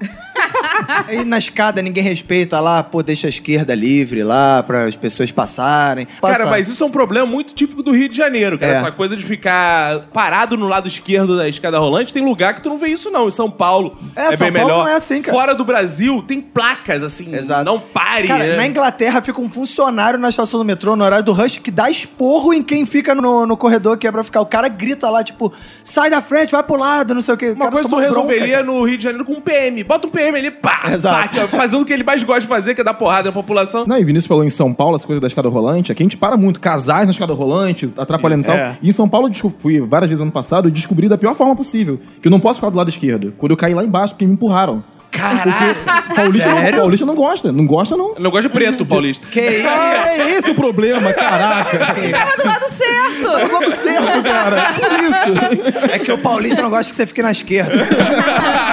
Aí 1.07 1.23
na 1.23 1.37
escada 1.37 1.81
ninguém 1.81 2.03
respeita 2.03 2.59
lá, 2.59 2.83
pô, 2.83 3.01
deixa 3.01 3.27
a 3.27 3.29
esquerda 3.29 3.73
livre 3.73 4.23
lá 4.23 4.63
para 4.63 4.85
as 4.85 4.95
pessoas 4.95 5.31
passarem. 5.31 6.05
Cara, 6.05 6.39
Passa- 6.39 6.45
mas 6.49 6.67
isso 6.67 6.83
é 6.83 6.87
um 6.87 6.91
problema 6.91 7.25
muito 7.25 7.53
típico 7.53 7.81
do 7.81 7.91
Rio 7.91 8.09
de 8.09 8.17
Janeiro, 8.17 8.57
cara. 8.59 8.73
É. 8.73 8.75
Essa 8.77 8.91
coisa 8.91 9.15
de 9.15 9.23
ficar 9.23 10.01
parado 10.13 10.57
no 10.57 10.67
lado 10.67 10.87
esquerdo 10.87 11.37
da 11.37 11.47
escada 11.47 11.79
rolante. 11.79 12.13
Tem 12.13 12.23
lugar 12.23 12.53
que 12.53 12.61
tu 12.61 12.69
não 12.69 12.77
vê 12.77 12.87
isso, 12.89 13.09
não. 13.09 13.27
Em 13.27 13.31
São 13.31 13.49
Paulo 13.49 13.97
É, 14.15 14.33
é, 14.33 14.37
São 14.37 14.45
bem 14.51 14.53
Paulo 14.53 14.67
melhor. 14.67 14.83
não 14.85 14.91
é 14.91 14.95
assim, 14.95 15.21
cara. 15.21 15.35
Fora 15.37 15.55
do 15.55 15.63
Brasil, 15.65 16.21
tem 16.21 16.41
placas 16.41 17.01
assim. 17.03 17.33
Exato. 17.33 17.63
Não 17.65 17.79
pare. 17.79 18.27
Cara, 18.27 18.43
né? 18.43 18.55
na 18.57 18.67
Inglaterra 18.67 19.21
fica 19.21 19.39
um 19.41 19.44
funcionário 19.49 20.19
na 20.19 20.29
estação 20.29 20.59
do 20.59 20.65
metrô, 20.65 20.95
no 20.95 21.03
horário 21.03 21.25
do 21.25 21.33
rush, 21.33 21.59
que 21.59 21.71
dá 21.71 21.89
esporro 21.89 22.53
em 22.53 22.61
quem 22.61 22.85
fica 22.85 23.13
no, 23.13 23.45
no 23.45 23.57
corredor 23.57 23.97
que 23.97 24.07
é 24.07 24.11
pra 24.11 24.23
ficar. 24.23 24.41
O 24.41 24.45
cara 24.45 24.67
grita 24.67 25.09
lá, 25.09 25.23
tipo, 25.23 25.51
sai 25.83 26.09
da 26.09 26.21
frente, 26.21 26.51
vai 26.51 26.63
pro 26.63 26.77
lado, 26.77 27.13
não 27.13 27.21
sei 27.21 27.33
o 27.33 27.37
quê. 27.37 27.49
O 27.49 27.53
Uma 27.53 27.71
coisa 27.71 27.87
tu 27.87 27.91
toma 27.91 28.01
bronca, 28.03 28.21
resolveria 28.21 28.57
cara. 28.57 28.67
no 28.67 28.83
Rio 28.83 28.97
de 28.97 29.03
Janeiro 29.03 29.25
com 29.25 29.33
um 29.33 29.41
PM. 29.41 29.83
Bota 29.83 30.07
um 30.07 30.11
PM 30.11 30.37
ali, 30.37 30.51
pá, 30.51 30.83
Exato. 30.91 31.35
pá, 31.35 31.47
fazendo 31.47 31.81
o 31.81 31.85
que 31.85 31.93
ele 31.93 32.03
mais 32.03 32.23
gosta 32.23 32.41
de 32.41 32.47
fazer, 32.47 32.75
que 32.75 32.81
é 32.81 32.83
dar 32.83 32.93
porrada 32.93 33.29
na 33.29 33.33
população. 33.33 33.85
Não, 33.87 33.97
e 33.97 34.03
Vinícius 34.03 34.27
falou 34.27 34.43
em 34.43 34.49
São 34.49 34.73
Paulo, 34.73 34.95
essa 34.95 35.05
coisa 35.05 35.21
da 35.21 35.27
escada 35.27 35.49
rolante. 35.49 35.91
Aqui 35.91 36.03
a 36.03 36.05
gente 36.05 36.17
para 36.17 36.37
muito, 36.37 36.59
casais 36.59 37.05
na 37.05 37.11
escada 37.11 37.33
rolante, 37.33 37.91
atrapalhando 37.97 38.43
e 38.43 38.45
tal. 38.45 38.55
É. 38.55 38.77
E 38.81 38.89
em 38.89 38.91
São 38.91 39.07
Paulo, 39.07 39.29
eu 39.29 39.53
fui 39.59 39.79
várias 39.81 40.09
vezes 40.09 40.21
ano 40.21 40.31
passado 40.31 40.67
e 40.67 40.71
descobri 40.71 41.07
da 41.07 41.17
pior 41.17 41.35
forma 41.35 41.55
possível. 41.55 41.99
Que 42.21 42.27
eu 42.27 42.31
não 42.31 42.39
posso 42.39 42.59
ficar 42.59 42.69
do 42.69 42.77
lado 42.77 42.89
esquerdo. 42.89 43.33
Quando 43.37 43.51
eu 43.51 43.57
caí 43.57 43.73
lá 43.73 43.83
embaixo, 43.83 44.13
porque 44.13 44.25
me 44.25 44.33
empurraram. 44.33 44.83
Caraca! 45.15 46.15
Paulista 46.15 46.49
não, 46.49 46.57
Sério? 46.61 46.79
Paulista 46.79 47.05
não 47.05 47.15
gosta. 47.15 47.51
Não 47.51 47.65
gosta, 47.65 47.97
não. 47.97 48.13
Eu 48.15 48.21
não 48.21 48.31
gosto 48.31 48.43
de 48.43 48.49
preto, 48.49 48.85
paulista. 48.85 49.27
Que 49.27 49.41
isso? 49.41 49.67
Ah, 49.67 50.09
é 50.09 50.31
esse 50.37 50.51
o 50.51 50.55
problema, 50.55 51.13
caraca. 51.13 51.77
Tava 52.11 52.37
do 52.37 52.45
lado 52.45 52.65
certo. 52.69 53.49
Vamos 53.51 53.73
certo, 53.75 54.23
cara. 54.23 54.73
Por 54.73 54.99
isso. 55.03 55.91
É 55.91 55.99
que 55.99 56.11
o 56.11 56.17
paulista 56.17 56.61
não 56.61 56.69
gosta 56.69 56.89
que 56.89 56.95
você 56.95 57.05
fique 57.05 57.21
na 57.21 57.31
esquerda. 57.31 57.73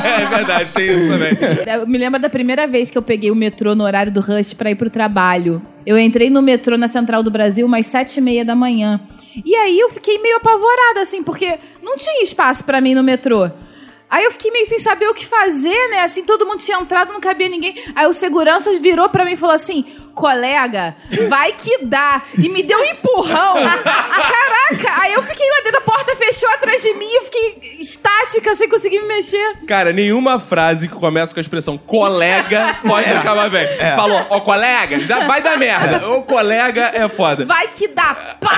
é 0.05 0.27
verdade, 0.27 0.71
tem 0.73 0.93
isso 0.93 1.09
também. 1.09 1.33
Eu 1.67 1.87
me 1.87 1.99
lembro 1.99 2.21
da 2.21 2.29
primeira 2.29 2.67
vez 2.67 2.91
que 2.91 2.99
eu 2.99 3.03
peguei 3.03 3.31
o 3.31 3.35
metrô 3.37 3.75
no 3.75 3.85
horário 3.85 4.13
do 4.13 4.21
rush 4.21 4.55
pra 4.55 4.71
ir 4.71 4.75
pro 4.75 4.91
trabalho. 4.91 5.63
Eu 5.85 5.99
entrei 5.99 6.31
no 6.31 6.43
metrô 6.43 6.77
na 6.77 6.89
Central 6.89 7.23
do 7.23 7.31
Brasil 7.31 7.67
umas 7.67 7.87
sete 7.87 8.19
e 8.19 8.21
meia 8.21 8.45
da 8.45 8.55
manhã. 8.55 9.01
E 9.45 9.55
aí 9.55 9.79
eu 9.79 9.91
fiquei 9.91 10.19
meio 10.19 10.37
apavorada, 10.37 11.01
assim, 11.01 11.23
porque 11.23 11.59
não 11.83 11.97
tinha 11.97 12.23
espaço 12.23 12.63
pra 12.65 12.81
mim 12.81 12.95
no 12.95 13.03
metrô. 13.03 13.51
Aí 14.13 14.25
eu 14.25 14.31
fiquei 14.31 14.51
meio 14.51 14.67
sem 14.67 14.79
saber 14.79 15.09
o 15.09 15.15
que 15.15 15.25
fazer, 15.25 15.89
né? 15.89 16.01
Assim, 16.01 16.23
todo 16.23 16.45
mundo 16.45 16.59
tinha 16.59 16.77
entrado, 16.77 17.15
não 17.15 17.19
cabia 17.19 17.49
ninguém. 17.49 17.83
Aí 17.95 18.07
o 18.07 18.13
segurança 18.13 18.71
virou 18.79 19.09
pra 19.09 19.25
mim 19.25 19.33
e 19.33 19.37
falou 19.39 19.55
assim: 19.55 19.87
colega, 20.15 20.95
vai 21.29 21.53
que 21.53 21.85
dá. 21.85 22.23
E 22.39 22.49
me 22.49 22.63
deu 22.63 22.79
um 22.79 22.85
empurrão. 22.85 23.55
Caraca! 23.55 25.03
Aí 25.03 25.13
eu 25.15 25.23
fiquei 25.23 25.49
lá 25.49 25.63
dentro, 25.65 25.79
a 25.79 25.83
porta 25.83 26.17
fechou 26.17 26.49
atrás 26.51 26.83
de 26.83 26.95
mim, 26.95 27.11
eu 27.13 27.23
fiquei 27.25 27.77
estática, 27.81 28.55
sem 28.55 28.69
conseguir 28.69 29.01
me 29.01 29.09
mexer. 29.09 29.57
Cara, 29.67 29.93
nenhuma 29.93 30.39
frase 30.39 30.89
que 30.89 30.95
começa 30.95 31.33
com 31.33 31.41
a 31.41 31.43
expressão 31.43 31.77
colega 31.79 32.79
pode 32.87 33.11
acabar 33.11 33.51
bem. 33.51 33.67
Falou, 33.97 34.27
ó, 34.31 34.41
colega, 34.41 35.01
já 35.01 35.27
vai 35.27 35.43
dar 35.43 35.57
merda. 35.57 36.09
O 36.09 36.23
colega 36.23 36.91
é 36.95 37.09
foda. 37.09 37.45
Vai 37.45 37.69
que 37.69 37.89
dá! 37.89 38.17
Pá! 38.41 38.53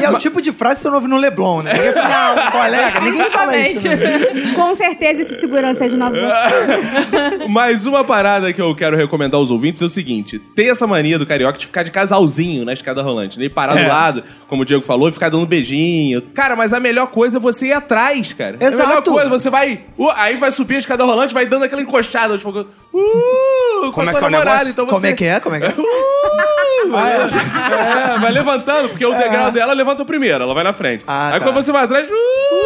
E 0.00 0.04
é 0.04 0.10
o 0.10 0.18
tipo 0.18 0.40
de 0.40 0.52
frase 0.52 0.76
que 0.76 0.82
você 0.82 0.88
não 0.88 0.96
ouve 0.96 1.08
no 1.08 1.16
Leblon, 1.16 1.62
né? 1.62 1.72
Ninguém 1.72 1.92
fala, 1.92 2.34
não, 2.34 2.50
colega, 2.50 3.00
ninguém 3.00 3.30
fala 3.30 3.56
isso. 3.56 3.88
Né? 3.88 4.54
Com 4.54 4.74
certeza 4.74 5.22
esse 5.22 5.34
segurança 5.36 5.84
é 5.84 5.88
de 5.88 5.96
Nova 5.96 6.16
Iguaçu. 6.16 6.54
Mas 7.48 7.86
uma 7.86 8.04
parada 8.04 8.52
que 8.52 8.60
eu 8.60 8.74
quero 8.74 8.96
recomendar 8.96 9.38
aos 9.38 9.50
ouvintes 9.50 9.82
é 9.82 9.84
o 9.84 9.90
seguinte: 9.90 10.38
tem 10.38 10.61
essa 10.70 10.86
mania 10.86 11.18
do 11.18 11.26
carioca 11.26 11.58
de 11.58 11.66
ficar 11.66 11.82
de 11.82 11.90
casalzinho 11.90 12.64
na 12.64 12.72
escada 12.72 13.02
rolante, 13.02 13.38
né? 13.38 13.46
E 13.46 13.48
parar 13.48 13.76
É. 13.78 13.82
do 13.84 13.88
lado, 13.88 14.24
como 14.48 14.62
o 14.62 14.64
Diego 14.64 14.84
falou, 14.84 15.08
e 15.08 15.12
ficar 15.12 15.28
dando 15.28 15.46
beijinho. 15.46 16.20
Cara, 16.34 16.54
mas 16.56 16.72
a 16.72 16.80
melhor 16.80 17.06
coisa 17.08 17.38
é 17.38 17.40
você 17.40 17.66
ir 17.68 17.72
atrás, 17.72 18.32
cara. 18.32 18.56
A 18.60 18.64
melhor 18.64 18.72
Exato. 18.72 19.10
coisa, 19.12 19.28
você 19.28 19.50
vai. 19.50 19.80
uh, 19.98 20.10
aí 20.16 20.36
vai 20.36 20.50
subir 20.50 20.76
a 20.76 20.78
escada 20.78 21.04
rolante, 21.04 21.32
vai 21.34 21.46
dando 21.46 21.64
aquela 21.64 21.82
encoxada. 21.82 22.36
Tipo, 22.36 22.50
uh, 22.50 22.64
com 22.92 23.92
Como 23.92 24.08
a 24.08 24.10
é 24.10 24.10
sua 24.10 24.18
que 24.20 24.24
é 24.24 24.28
o 24.28 24.30
namorada. 24.30 24.68
Então 24.70 24.84
você, 24.86 24.92
Como 24.92 25.06
é 25.06 25.12
que 25.12 25.24
é? 25.24 25.40
Como 25.40 25.56
é 25.56 25.60
que 25.60 25.66
é? 25.66 25.70
Uh, 25.70 26.92
é, 26.92 28.18
vai 28.20 28.32
levantando, 28.32 28.88
porque 28.88 29.06
o 29.06 29.14
degrau 29.14 29.50
dela 29.50 29.72
levanta 29.72 30.04
primeiro, 30.04 30.42
ela 30.42 30.52
vai 30.54 30.64
na 30.64 30.72
frente. 30.72 31.04
Ah, 31.06 31.28
aí 31.28 31.38
tá. 31.38 31.40
quando 31.46 31.54
você 31.54 31.70
vai 31.72 31.84
atrás, 31.84 32.04
uh, 32.06 32.10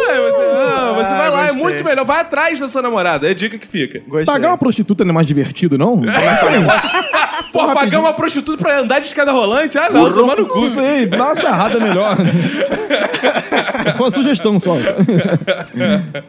aí 0.09 0.19
você, 0.19 0.41
ah, 0.41 0.93
você 0.95 1.13
Ah, 1.13 1.17
vai 1.17 1.29
lá, 1.29 1.43
gostei. 1.45 1.59
é 1.59 1.63
muito 1.63 1.83
melhor. 1.83 2.05
Vai 2.05 2.21
atrás 2.21 2.59
da 2.59 2.67
sua 2.67 2.81
namorada, 2.81 3.27
é 3.27 3.31
a 3.31 3.33
dica 3.33 3.57
que 3.57 3.67
fica. 3.67 4.01
Gostei. 4.07 4.25
Pagar 4.25 4.49
uma 4.49 4.57
prostituta 4.57 5.03
não 5.05 5.11
é 5.11 5.13
mais 5.13 5.27
divertido, 5.27 5.77
não? 5.77 5.97
Como 6.01 6.09
é 6.09 6.35
que 6.35 6.45
é 6.45 6.47
o 6.47 6.51
negócio? 6.51 6.89
Pagar 7.53 7.73
uma 7.95 8.13
prostituta 8.13 8.57
pra 8.57 8.79
andar 8.79 8.99
de 8.99 9.07
escada 9.07 9.31
rolante? 9.31 9.77
Ah, 9.77 9.89
não, 9.89 10.11
tomar 10.11 10.35
no 10.35 10.45
cu. 10.45 10.69
Sei, 10.71 11.05
dá 11.05 11.25
uma 11.25 11.35
sarrada 11.35 11.79
melhor. 11.79 12.17
uma 13.99 14.11
sugestão 14.11 14.59
só. 14.59 14.75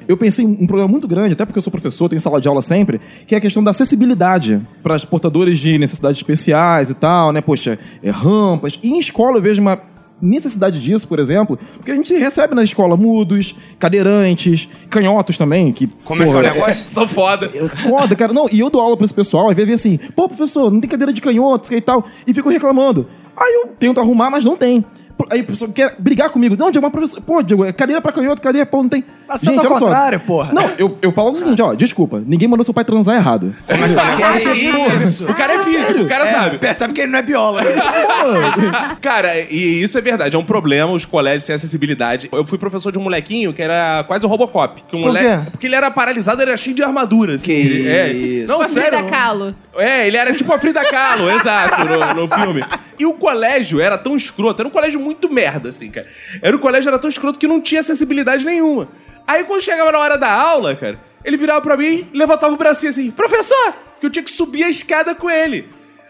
eu 0.07 0.17
pensei 0.17 0.45
em 0.45 0.59
um 0.61 0.67
problema 0.67 0.89
muito 0.89 1.09
grande, 1.09 1.33
até 1.33 1.45
porque 1.45 1.59
eu 1.59 1.63
sou 1.63 1.71
professor, 1.71 2.09
tenho 2.09 2.21
sala 2.21 2.41
de 2.41 2.49
aula 2.49 2.63
sempre, 2.63 3.01
que 3.27 3.35
é 3.35 3.39
a 3.39 3.41
questão 3.41 3.63
da 3.63 3.71
acessibilidade 3.71 4.61
para 4.83 4.99
portadores 5.01 5.59
de 5.59 5.79
necessidades 5.79 6.19
especiais 6.19 6.91
e 6.91 6.95
tal, 6.95 7.33
né? 7.33 7.41
Poxa, 7.41 7.79
é, 8.03 8.11
rampas. 8.11 8.79
E 8.83 8.91
em 8.91 8.99
escola 8.99 9.39
eu 9.39 9.43
vejo 9.43 9.61
uma 9.61 9.81
necessidade 10.21 10.81
disso, 10.81 11.07
por 11.07 11.19
exemplo, 11.19 11.59
porque 11.77 11.91
a 11.91 11.95
gente 11.95 12.13
recebe 12.15 12.55
na 12.55 12.65
escola 12.65 12.97
mudos, 12.97 13.55
cadeirantes, 13.79 14.69
canhotos 14.91 15.39
também, 15.39 15.73
que 15.73 15.87
Como 16.05 16.23
é 16.23 16.27
que 16.27 16.33
é 16.33 16.37
o 16.37 16.43
negócio? 16.43 16.85
Sou 16.93 17.07
foda. 17.07 17.49
Foda, 17.89 18.17
cara. 18.17 18.33
Não, 18.33 18.49
e 18.51 18.61
eu 18.61 18.71
dou 18.71 18.81
aula 18.81 18.97
pra 18.97 19.05
esse 19.05 19.15
pessoal, 19.15 19.49
às 19.49 19.57
vezes 19.57 19.67
vem 19.67 19.75
assim, 19.75 20.11
pô, 20.15 20.29
professor, 20.29 20.71
não 20.71 20.81
tem 20.81 20.91
cadeira 20.91 21.13
de 21.13 21.21
canhotos 21.21 21.71
e 21.71 21.81
tal, 21.81 22.07
e 22.27 22.35
ficam 22.35 22.51
reclamando. 22.51 23.07
Aí 23.37 23.55
eu 23.55 23.69
tento 23.69 24.01
arrumar, 24.01 24.31
mas 24.31 24.45
não 24.45 24.57
tem. 24.57 24.85
Aí 25.31 25.41
o 25.41 25.45
professor 25.45 25.69
quer 25.73 25.95
brigar 25.99 26.31
comigo. 26.31 26.57
Não, 26.57 26.71
Diego, 26.71 26.83
mas 26.87 26.93
professor, 26.93 27.21
pô, 27.21 27.43
Diego, 27.43 27.65
é 27.65 27.73
cadeira 27.73 28.01
pra 28.01 28.13
canhoto, 28.13 28.41
cadeira, 28.41 28.65
pô, 28.67 28.83
não 28.83 28.89
tem. 28.89 29.05
Mas 29.29 29.41
você 29.41 29.47
tá 29.47 29.53
ao 29.53 29.59
olha 29.59 29.69
só. 29.69 29.79
contrário, 29.81 30.21
porra. 30.21 30.53
Não, 30.53 30.63
eu, 30.79 30.97
eu 31.03 31.13
falo 31.13 31.33
o 31.33 31.37
seguinte, 31.37 31.61
ó, 31.61 31.75
desculpa, 31.75 32.23
ninguém 32.25 32.49
mandou 32.49 32.65
seu 32.65 32.73
pai 32.73 32.85
transar 32.85 33.15
errado. 33.17 33.55
Que 33.67 35.05
isso? 35.05 35.25
O 35.25 35.35
cara 35.35 35.55
é 35.55 35.65
físico, 35.65 36.01
o 36.01 36.07
cara 36.09 36.27
sabe. 36.27 36.59
Percebe 36.59 36.93
que 36.95 37.01
ele 37.03 37.13
não 37.13 37.19
é 37.19 37.23
biólogo. 37.23 37.67
Cara, 39.01 39.39
e 39.39 39.83
isso 39.83 39.97
é 39.99 40.01
verdade, 40.01 40.37
é 40.37 40.39
um 40.39 40.45
problema 40.45 40.93
os 40.93 41.05
colégios 41.05 41.45
sem 41.45 41.55
acessibilidade. 41.55 42.29
Eu 42.33 42.47
fui 42.47 42.59
professor 42.59 42.91
de 42.93 42.99
um 42.99 43.03
molequinho 43.03 43.53
que 43.53 43.63
era 43.63 44.05
quase 44.07 44.25
o 44.25 44.29
Robocop. 44.29 44.83
Que 44.89 44.97
um 44.97 45.01
Por 45.01 45.07
moleque, 45.09 45.45
quê? 45.45 45.51
Porque 45.51 45.67
ele 45.67 45.75
era 45.77 45.91
paralisado, 45.91 46.41
ele 46.43 46.51
era 46.51 46.57
cheio 46.59 46.75
de 46.75 46.83
armadura. 46.83 47.35
Assim. 47.35 47.47
Que 47.47 47.53
Ele- 47.53 47.89
é. 47.89 48.13
isso. 48.13 48.49
Não, 48.53 48.59
Tipo 48.59 48.63
a 48.63 48.69
sério. 48.69 48.99
Frida 48.99 49.11
Kahlo. 49.11 49.55
É, 49.77 50.07
ele 50.07 50.17
era 50.17 50.33
tipo 50.33 50.53
a 50.53 50.59
Frida 50.59 50.85
Kahlo, 50.85 51.31
exato, 51.39 51.85
no, 51.85 52.15
no 52.23 52.29
filme. 52.35 52.63
E 52.99 53.07
o 53.07 53.13
colégio 53.13 53.81
era 53.81 53.97
tão 53.97 54.17
escroto, 54.17 54.61
era 54.63 54.69
um 54.69 54.73
colégio 54.73 55.01
muito 55.09 55.33
merda, 55.33 55.71
assim, 55.71 55.91
cara. 55.91 56.07
Era 56.43 56.55
um 56.55 56.61
colégio 56.61 56.89
era 56.89 56.99
tão 56.99 57.09
escroto 57.09 57.39
que 57.39 57.49
não 57.49 57.61
tinha 57.61 57.81
acessibilidade 57.81 58.45
nenhuma. 58.45 58.89
Aí 59.27 59.45
quando 59.45 59.63
chegava 59.63 59.91
na 59.91 59.99
hora 59.99 60.19
da 60.19 60.31
aula, 60.31 60.75
cara, 60.75 61.01
ele 61.25 61.37
virava 61.37 61.61
pra 61.61 61.77
mim 61.77 62.09
levantava 62.13 62.55
o 62.55 62.57
bracinho 62.57 62.91
assim, 62.91 63.11
professor! 63.11 63.75
Que 64.01 64.07
eu 64.07 64.11
tinha 64.11 64.23
que 64.23 64.31
subir 64.31 64.65
a 64.65 64.69
escada 64.69 65.15
com 65.15 65.29
ele. 65.29 65.69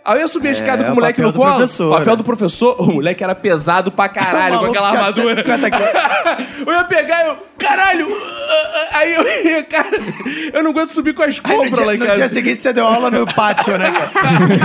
Aí 0.08 0.14
eu 0.14 0.20
ia 0.22 0.28
subir 0.28 0.48
a 0.48 0.52
escada 0.52 0.84
com 0.84 0.88
é 0.88 0.88
o 0.88 0.92
o 0.92 0.94
moleque 0.94 1.20
no 1.20 1.30
colo. 1.34 1.62
o 1.62 1.90
papel 1.90 2.12
né? 2.12 2.16
do 2.16 2.24
professor, 2.24 2.80
o 2.80 2.94
moleque 2.94 3.22
era 3.22 3.34
pesado 3.34 3.92
pra 3.92 4.08
caralho 4.08 4.58
com 4.58 4.64
aquela 4.64 4.88
armadura. 4.88 5.36
150 5.36 5.70
quilos. 5.70 5.88
eu 6.66 6.72
ia 6.72 6.84
pegar 6.84 7.24
e 7.24 7.28
eu, 7.28 7.36
caralho! 7.58 8.06
Aí 8.94 9.14
eu 9.14 9.22
ia, 9.44 9.62
cara, 9.64 9.98
eu 10.50 10.64
não 10.64 10.70
aguento 10.70 10.88
subir 10.88 11.12
com 11.12 11.22
as 11.22 11.36
no, 11.36 11.42
compras 11.42 11.86
lá 11.86 11.94
em 11.94 11.98
no 11.98 12.06
casa. 12.06 12.16
dia 12.16 12.28
seguinte 12.30 12.58
você 12.58 12.72
deu 12.72 12.86
aula 12.86 13.10
no 13.10 13.26
pátio, 13.34 13.76
né? 13.76 13.92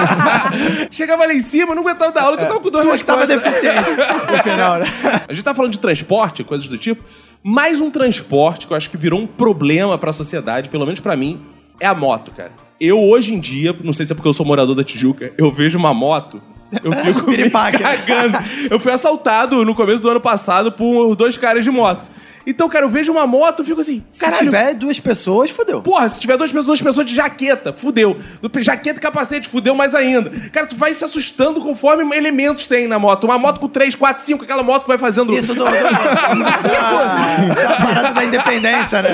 Chegava 0.90 1.26
lá 1.26 1.34
em 1.34 1.42
cima, 1.42 1.76
não 1.76 1.82
aguentava 1.82 2.14
dar 2.14 2.24
aula, 2.24 2.38
que 2.38 2.44
eu 2.44 2.48
tava 2.48 2.60
com 2.62 2.70
dor 2.70 2.82
Tu 2.82 2.88
nas 2.88 2.96
estava 3.02 3.28
deficiente 3.28 3.90
no 4.32 4.44
final, 4.44 4.80
né? 4.80 4.86
A 5.28 5.34
gente 5.34 5.44
tá 5.44 5.54
falando 5.54 5.74
de 5.74 5.80
transporte, 5.80 6.46
coisas 6.46 6.68
do 6.68 6.78
tipo. 6.78 7.04
Mais 7.44 7.82
um 7.82 7.92
transporte 7.92 8.66
que 8.66 8.72
eu 8.72 8.78
acho 8.78 8.90
que 8.90 8.96
virou 8.96 9.20
um 9.20 9.28
problema 9.28 9.98
pra 9.98 10.14
sociedade, 10.14 10.70
pelo 10.70 10.86
menos 10.86 11.02
pra 11.02 11.18
mim, 11.18 11.46
é 11.82 11.86
a 11.86 11.94
moto, 11.94 12.32
cara. 12.32 12.52
Eu, 12.86 13.00
hoje 13.00 13.34
em 13.34 13.40
dia, 13.40 13.74
não 13.82 13.94
sei 13.94 14.06
se 14.06 14.12
é 14.12 14.16
porque 14.16 14.28
eu 14.28 14.34
sou 14.34 14.46
morador 14.46 14.76
da 14.76 14.84
Tijuca, 14.84 15.32
eu 15.38 15.50
vejo 15.50 15.78
uma 15.78 15.94
moto, 15.94 16.42
eu 16.84 16.92
fico 17.02 17.32
me 17.32 17.50
cagando. 17.50 18.38
Eu 18.70 18.78
fui 18.78 18.92
assaltado 18.92 19.64
no 19.64 19.74
começo 19.74 20.04
do 20.04 20.10
ano 20.10 20.20
passado 20.20 20.70
por 20.70 21.16
dois 21.16 21.38
caras 21.38 21.64
de 21.64 21.72
moto. 21.72 22.02
Então, 22.46 22.68
cara, 22.70 22.86
eu 22.86 22.90
vejo 22.90 23.12
uma 23.12 23.26
moto, 23.28 23.60
eu 23.60 23.66
fico 23.66 23.82
assim, 23.82 24.04
Se 24.12 24.20
caralho, 24.20 24.46
tiver 24.46 24.74
duas 24.74 25.00
pessoas, 25.00 25.50
fodeu. 25.50 25.82
Porra, 25.82 26.08
se 26.10 26.20
tiver 26.20 26.38
duas 26.38 26.52
pessoas, 26.52 26.66
duas 26.68 26.82
pessoas 26.82 27.06
de 27.06 27.16
jaqueta, 27.16 27.74
fudeu. 27.74 28.18
Do- 28.42 28.52
Jaqueta 28.64 29.00
e 29.00 29.02
capacete, 29.02 29.48
fudeu 29.48 29.76
mais 29.76 29.94
ainda. 29.94 30.30
Cara, 30.52 30.66
tu 30.68 30.76
vai 30.76 30.94
se 30.94 31.04
assustando 31.04 31.60
conforme 31.62 32.16
elementos 32.16 32.68
tem 32.68 32.88
na 32.88 32.98
moto. 32.98 33.26
Uma 33.26 33.38
moto 33.38 33.60
com 33.60 33.68
3, 33.68 33.96
4, 33.96 34.24
5, 34.24 34.44
aquela 34.44 34.64
moto 34.64 34.84
que 34.84 34.88
vai 34.88 34.98
fazendo 34.98 35.34
Isso 35.34 35.54
do, 35.54 35.64
da 35.66 35.72
parada 37.78 38.12
da 38.12 38.24
independência, 38.24 39.02
né? 39.02 39.10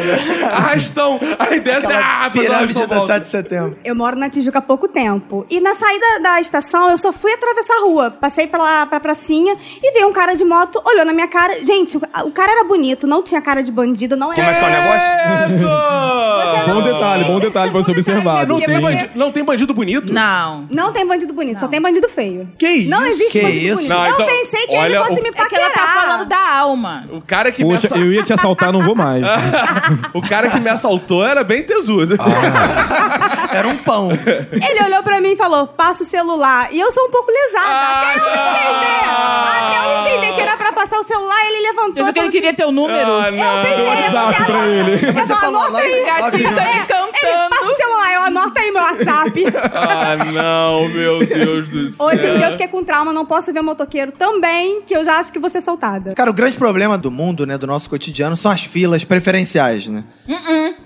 arrastão. 0.51 1.19
Aí 1.37 1.59
desce, 1.59 1.85
Aquela 1.87 2.25
ah, 2.25 2.29
pirâmide 2.29 2.73
da 2.73 2.85
volta. 2.97 3.13
7 3.13 3.23
de 3.23 3.29
setembro. 3.29 3.77
Eu 3.83 3.95
moro 3.95 4.15
na 4.15 4.29
Tijuca 4.29 4.59
há 4.59 4.61
pouco 4.61 4.87
tempo. 4.87 5.45
E 5.49 5.59
na 5.59 5.75
saída 5.75 6.19
da 6.21 6.39
estação, 6.41 6.89
eu 6.91 6.97
só 6.97 7.11
fui 7.11 7.31
atravessar 7.33 7.75
a 7.75 7.81
rua. 7.81 8.11
Passei 8.11 8.47
pra 8.47 8.61
lá, 8.61 8.85
pra 8.85 8.99
pracinha 8.99 9.55
e 9.81 9.91
veio 9.93 10.07
um 10.07 10.13
cara 10.13 10.33
de 10.35 10.43
moto, 10.43 10.81
olhou 10.85 11.05
na 11.05 11.13
minha 11.13 11.27
cara. 11.27 11.63
Gente, 11.63 11.97
o, 11.97 12.01
o 12.25 12.31
cara 12.31 12.51
era 12.51 12.63
bonito, 12.63 13.07
não 13.07 13.18
não 13.19 13.23
tinha 13.23 13.41
cara 13.41 13.61
de 13.61 13.71
bandido, 13.71 14.15
não 14.15 14.31
Como 14.31 14.47
é 14.47 14.53
que 14.53 14.63
é 14.63 14.67
o 14.67 14.71
negócio? 14.71 15.09
Isso! 15.55 15.69
Bom 16.73 16.81
detalhe, 16.83 17.23
bom 17.25 17.39
detalhe 17.39 17.71
pra 17.71 17.83
ser 17.83 17.91
observado. 17.91 18.47
Não 18.47 18.59
tem, 18.59 18.75
sim. 18.75 18.81
bandido, 18.81 19.09
não 19.15 19.31
tem 19.31 19.43
bandido 19.43 19.73
bonito? 19.73 20.13
Não. 20.13 20.67
Não 20.69 20.91
tem 20.93 21.05
bandido 21.05 21.33
bonito, 21.33 21.59
só 21.59 21.67
tem 21.67 21.81
bandido 21.81 22.07
feio. 22.07 22.49
Que 22.57 22.67
isso? 22.67 22.89
Não 22.89 23.05
existe 23.05 23.31
Que 23.31 23.41
bandido 23.41 23.65
isso? 23.65 23.75
bonito. 23.75 23.89
Não, 23.89 24.05
eu 24.05 24.13
então, 24.13 24.25
pensei 24.25 24.67
que 24.67 24.75
olha, 24.77 24.95
ele 24.95 25.03
fosse 25.05 25.19
o- 25.19 25.23
me 25.23 25.29
É 25.29 25.31
que 25.31 25.37
paquerar. 25.37 25.65
ela 25.65 25.73
tá 25.73 25.87
falando 26.01 26.25
da 26.25 26.57
alma. 26.57 27.05
O 27.11 27.21
cara 27.21 27.51
que 27.51 27.63
me 27.63 27.71
Poxa, 27.73 27.87
assa- 27.87 27.97
eu 27.97 28.11
ia 28.13 28.23
te 28.23 28.33
assaltar, 28.33 28.71
não 28.71 28.81
vou 28.81 28.95
mais. 28.95 29.25
O 30.13 30.21
cara 30.21 30.49
que 30.49 30.59
me 30.59 30.69
assaltou 30.69 31.25
era 31.25 31.43
bem 31.43 31.63
tesudo. 31.63 32.15
Era 33.51 33.67
um 33.67 33.77
pão. 33.77 34.09
Ele 34.11 34.83
olhou 34.83 35.01
pra 35.01 35.19
mim 35.19 35.31
e 35.31 35.35
falou, 35.35 35.65
passa 35.67 36.03
o 36.03 36.05
celular. 36.05 36.67
E 36.71 36.79
eu 36.79 36.91
sou 36.91 37.05
um 37.07 37.11
pouco 37.11 37.31
lesada. 37.31 37.65
Ah, 37.67 38.13
até 38.15 38.19
eu 38.19 38.69
entender. 38.69 39.05
não. 39.07 39.49
Até 39.49 39.85
eu 39.85 39.99
entender 40.17 40.35
que 40.35 40.41
era 40.41 40.55
pra 40.57 40.71
passar 40.71 40.99
o 40.99 41.03
celular, 41.03 41.45
ele 41.47 41.61
levantou. 41.67 41.93
Eu 41.97 42.03
achei 42.03 42.13
que 42.13 42.19
ele 42.19 42.27
e 42.27 42.31
queria 42.31 42.53
teu 42.53 42.71
número. 42.71 43.08
Ah, 43.17 43.31
não. 43.31 43.63
pensei, 43.63 43.75
Deu 43.77 43.85
WhatsApp 43.85 44.45
pra 44.45 44.67
ele. 44.67 44.97
Você 45.13 45.35
falou 45.35 45.61
anota 45.61 45.77
aí. 45.77 46.05
Gatinho 46.05 46.55
tá 46.55 46.63
me 46.65 46.69
Ele, 46.71 46.85
cantando. 46.85 47.49
passa 47.49 47.65
o 47.65 47.75
celular, 47.75 48.13
eu 48.13 48.21
anoto 48.23 48.59
aí 48.59 48.71
meu 48.71 48.81
WhatsApp. 48.83 49.43
Ah, 49.73 50.15
não, 50.25 50.87
meu 50.89 51.19
Deus 51.25 51.69
do 51.69 51.89
céu. 51.89 52.05
Hoje 52.07 52.25
em 52.27 52.37
dia 52.37 52.45
eu 52.47 52.51
fiquei 52.53 52.67
com 52.67 52.83
trauma, 52.83 53.11
não 53.13 53.25
posso 53.25 53.51
ver 53.53 53.61
motoqueiro 53.61 54.11
também, 54.11 54.81
que 54.85 54.95
eu 54.95 55.03
já 55.03 55.17
acho 55.19 55.31
que 55.31 55.39
vou 55.39 55.49
ser 55.49 55.61
soltada. 55.61 56.13
Cara, 56.13 56.29
o 56.29 56.33
grande 56.33 56.57
problema 56.57 56.97
do 56.97 57.09
mundo, 57.11 57.45
né, 57.45 57.57
do 57.57 57.67
nosso 57.67 57.89
cotidiano, 57.89 58.35
são 58.37 58.51
as 58.51 58.63
filas 58.63 59.03
preferenciais, 59.03 59.87
né? 59.87 60.03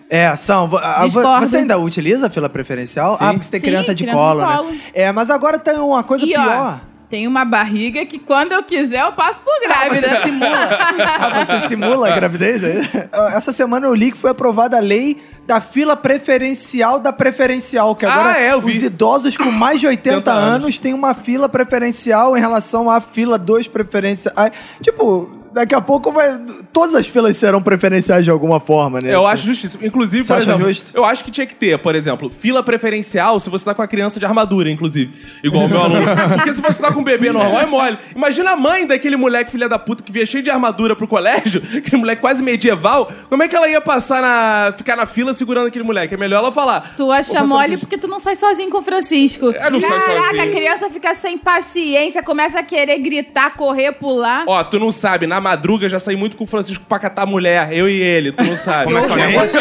É, 0.10 0.36
são. 0.36 0.64
a- 0.64 0.68
vo- 0.68 1.06
Discordo. 1.08 1.46
Você 1.48 1.58
ainda 1.58 1.78
utiliza 1.78 2.28
a 2.28 2.30
fila 2.30 2.48
preferencial? 2.50 3.18
Sim. 3.18 3.24
Ah, 3.26 3.28
porque 3.34 3.46
você 3.46 3.52
tem 3.52 3.60
Sim, 3.62 3.68
criança 3.68 3.96
de 3.96 4.04
criança 4.04 4.20
colo, 4.20 4.42
de 4.42 4.46
né? 4.48 4.58
colo. 4.58 4.76
É, 4.94 5.12
mas 5.12 5.30
agora 5.30 5.60
tem 5.60 5.76
uma 5.78 6.04
coisa 6.04 6.26
E 6.26 6.30
pior. 6.30 6.80
ó, 6.80 6.93
tem 7.14 7.28
uma 7.28 7.46
barriga 7.46 8.08
que 8.08 8.18
quando 8.18 8.54
eu 8.54 8.64
quiser 8.64 9.02
eu 9.04 9.12
passo 9.12 9.40
por 9.42 9.54
grávida. 9.62 10.10
Você 10.10 10.22
simula. 10.24 10.50
ah, 11.22 11.46
você 11.46 11.68
simula 11.68 12.10
a 12.10 12.16
gravidez? 12.16 12.64
é? 12.64 13.08
Essa 13.36 13.54
semana 13.54 13.86
eu 13.86 13.94
li 13.94 14.12
que 14.12 14.18
foi 14.18 14.32
aprovada 14.32 14.78
a 14.78 14.80
lei 14.80 15.22
da 15.46 15.62
fila 15.62 15.96
preferencial 15.96 17.00
da 17.00 17.14
preferencial, 17.14 17.96
que 17.96 18.04
agora 18.04 18.32
Ah, 18.32 18.42
é, 18.42 18.54
eu 18.54 18.60
vi. 18.60 18.72
os 18.72 18.82
idosos 18.82 19.38
com 19.38 19.52
mais 19.52 19.80
de 19.80 19.86
80 19.86 20.16
80 20.16 20.32
anos 20.32 20.56
anos 20.56 20.80
têm 20.80 20.92
uma 20.92 21.14
fila 21.14 21.48
preferencial 21.48 22.36
em 22.36 22.40
relação 22.40 22.90
à 22.90 23.00
fila 23.00 23.38
dos 23.38 23.68
preferenciais. 23.68 24.52
Tipo, 24.82 25.30
daqui 25.54 25.76
a 25.76 25.82
pouco 25.82 26.12
vai, 26.12 26.40
todas 26.72 26.96
as 26.96 27.08
filas 27.08 27.36
serão 27.38 27.62
preferenciais 27.62 28.24
de 28.26 28.32
alguma 28.32 28.60
forma, 28.60 29.00
né? 29.02 29.14
Eu 29.14 29.26
acho 29.28 29.46
justíssimo. 29.46 29.86
Inclusive, 29.86 30.24
Você 30.24 30.34
por 30.34 30.40
acha 30.42 30.50
exemplo, 30.50 30.68
justo? 30.68 30.92
eu 30.98 31.06
acho 31.06 31.24
que 31.24 31.32
tinha 31.32 31.46
que 31.46 31.56
ter, 31.56 31.78
por 31.80 31.96
exemplo, 31.96 32.30
fila 32.30 32.64
preferencial 32.64 33.40
se 33.40 33.50
você 33.50 33.64
tá 33.66 33.74
com 33.74 33.82
a 33.82 33.88
criança 33.88 34.20
de 34.20 34.26
armadura, 34.26 34.70
inclusive. 34.70 35.14
Igual 35.44 35.66
o 35.66 35.70
meu 35.70 35.82
aluno. 35.82 36.06
Porque 36.36 36.54
se 36.54 36.62
você 36.62 36.82
tá 36.82 36.92
com 36.92 37.02
um 37.02 37.04
bebê 37.04 37.32
normal, 37.32 37.62
é 37.62 37.66
mole. 37.66 37.98
Imagina 38.16 38.52
a 38.52 38.56
mãe 38.56 38.86
daquele 38.86 39.16
moleque 39.16 39.52
filha 39.52 39.70
da 39.70 39.78
puta 39.80 40.04
que 40.04 40.12
via 40.12 40.26
cheio 40.26 40.44
de 40.44 40.50
armadura 40.50 40.96
pro 40.96 41.08
colégio, 41.08 41.62
aquele 41.78 41.98
moleque 41.98 42.22
quase 42.22 42.42
medieval. 42.44 43.12
Como 43.30 43.44
é 43.44 43.48
que 43.48 43.56
ela 43.56 43.68
ia 43.70 43.82
passar 43.82 44.22
na. 44.22 44.74
ficar 44.78 44.96
na 44.96 45.06
fila 45.06 45.34
segurando 45.34 45.68
aquele 45.68 45.84
moleque? 45.84 46.14
É 46.14 46.18
melhor 46.18 46.40
ela 46.40 46.52
falar. 46.52 46.94
Tu 46.98 47.06
"Ô, 47.06 47.12
acha 47.12 47.44
mole 47.44 47.78
porque 47.78 47.98
tu 47.98 48.08
não 48.08 48.20
sai 48.20 48.36
sozinho 48.36 48.70
com 48.70 48.80
o 48.80 48.84
Francisco. 48.84 49.46
Eu 49.46 49.72
não 49.72 49.80
Caraca, 49.80 50.28
sozinho. 50.28 50.44
a 50.44 50.48
criança 50.52 50.90
fica 50.90 51.14
sem 51.16 51.38
paciência, 51.38 52.22
começa 52.24 52.60
a 52.60 52.64
querer 52.64 52.98
gritar, 53.00 53.56
correr, 53.56 53.92
pular. 53.94 54.44
Ó, 54.48 54.64
tu 54.64 54.80
não 54.80 54.92
sabe, 54.92 55.28
na 55.28 55.40
madruga 55.44 55.88
já 55.88 56.00
saí 56.00 56.16
muito 56.16 56.36
com 56.36 56.46
o 56.46 56.48
Francisco 56.48 56.84
pra 56.88 56.98
catar 56.98 57.28
mulher, 57.28 57.72
eu 57.72 57.88
e 57.88 58.02
ele, 58.02 58.32
tu 58.32 58.44
não 58.44 58.58
sabe. 58.58 58.86
Como 58.86 58.98
é 58.98 59.04
que 59.04 59.12
é 59.12 59.14
o 59.14 59.18
negócio? 59.18 59.60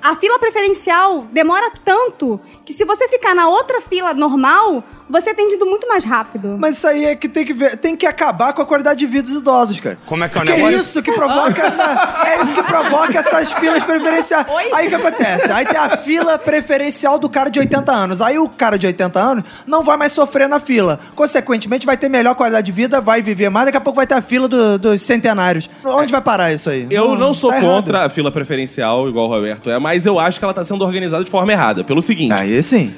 A 0.00 0.16
fila 0.16 0.38
preferencial 0.38 1.26
demora 1.32 1.70
tanto 1.84 2.40
que 2.64 2.72
se 2.72 2.84
você 2.84 3.08
ficar 3.08 3.34
na 3.34 3.48
outra 3.48 3.80
fila 3.80 4.14
normal, 4.14 4.84
você 5.08 5.30
é 5.30 5.32
atendido 5.32 5.64
muito 5.66 5.86
mais 5.88 6.04
rápido. 6.04 6.56
Mas 6.58 6.76
isso 6.76 6.86
aí 6.86 7.04
é 7.04 7.14
que 7.16 7.28
tem 7.28 7.44
que 7.44 7.52
ver, 7.52 7.76
tem 7.76 7.96
que 7.96 8.06
acabar 8.06 8.52
com 8.52 8.62
a 8.62 8.66
qualidade 8.66 8.98
de 8.98 9.06
vida 9.06 9.28
dos 9.28 9.40
idosos, 9.40 9.78
cara. 9.80 9.98
Como 10.06 10.24
é 10.24 10.28
que 10.28 10.36
é 10.38 10.40
o 10.40 10.44
Que 10.44 10.50
é 10.52 10.56
negócio? 10.56 10.76
isso 10.78 11.02
que 11.02 11.12
provoca 11.12 11.62
essa. 11.66 12.24
É 12.26 12.42
isso 12.42 12.52
que 12.54 12.62
provoca 12.62 13.18
essas 13.18 13.52
filas 13.52 13.82
preferenciais. 13.84 14.46
Aí 14.74 14.86
o 14.86 14.88
que 14.88 14.94
acontece? 14.94 15.50
Aí 15.52 15.64
tem 15.66 15.76
a 15.76 15.96
fila 15.96 16.38
preferencial 16.38 17.18
do 17.18 17.28
cara 17.28 17.50
de 17.50 17.58
80 17.58 17.92
anos. 17.92 18.20
Aí 18.20 18.38
o 18.38 18.48
cara 18.48 18.78
de 18.78 18.86
80 18.86 19.18
anos 19.18 19.44
não 19.66 19.82
vai 19.82 19.96
mais 19.96 20.12
sofrer 20.12 20.48
na 20.48 20.58
fila. 20.60 20.98
Consequentemente, 21.14 21.86
vai 21.86 21.96
ter 21.96 22.08
melhor 22.08 22.34
qualidade 22.34 22.66
de 22.66 22.72
vida, 22.72 23.00
vai 23.00 23.22
viver 23.22 23.48
mais. 23.50 23.66
Daqui 23.66 23.78
a 23.78 23.80
pouco 23.80 23.96
vai 23.96 24.06
ter 24.06 24.14
a 24.14 24.22
fila 24.22 24.48
do- 24.48 24.78
dos 24.78 25.00
centenários. 25.02 25.68
Onde 25.84 26.12
vai 26.12 26.20
parar 26.20 26.52
isso 26.52 26.68
aí? 26.70 26.86
Eu 26.90 27.14
não 27.16 27.32
sou 27.32 27.50
tá 27.50 27.56
errado. 27.58 27.70
contra 27.70 28.04
a 28.06 28.08
fila 28.08 28.30
preferencial, 28.30 29.08
igual 29.08 29.26
o 29.26 29.28
Roberto 29.28 29.70
é, 29.70 29.78
mas 29.78 30.06
eu 30.06 30.18
acho 30.18 30.38
que 30.38 30.44
ela 30.44 30.54
tá 30.54 30.64
sendo 30.64 30.84
organizada 30.84 31.22
de 31.24 31.30
forma 31.30 31.52
errada. 31.52 31.84
Pelo 31.84 32.02
seguinte, 32.02 32.32
Aí 32.32 32.62
sim. 32.62 32.92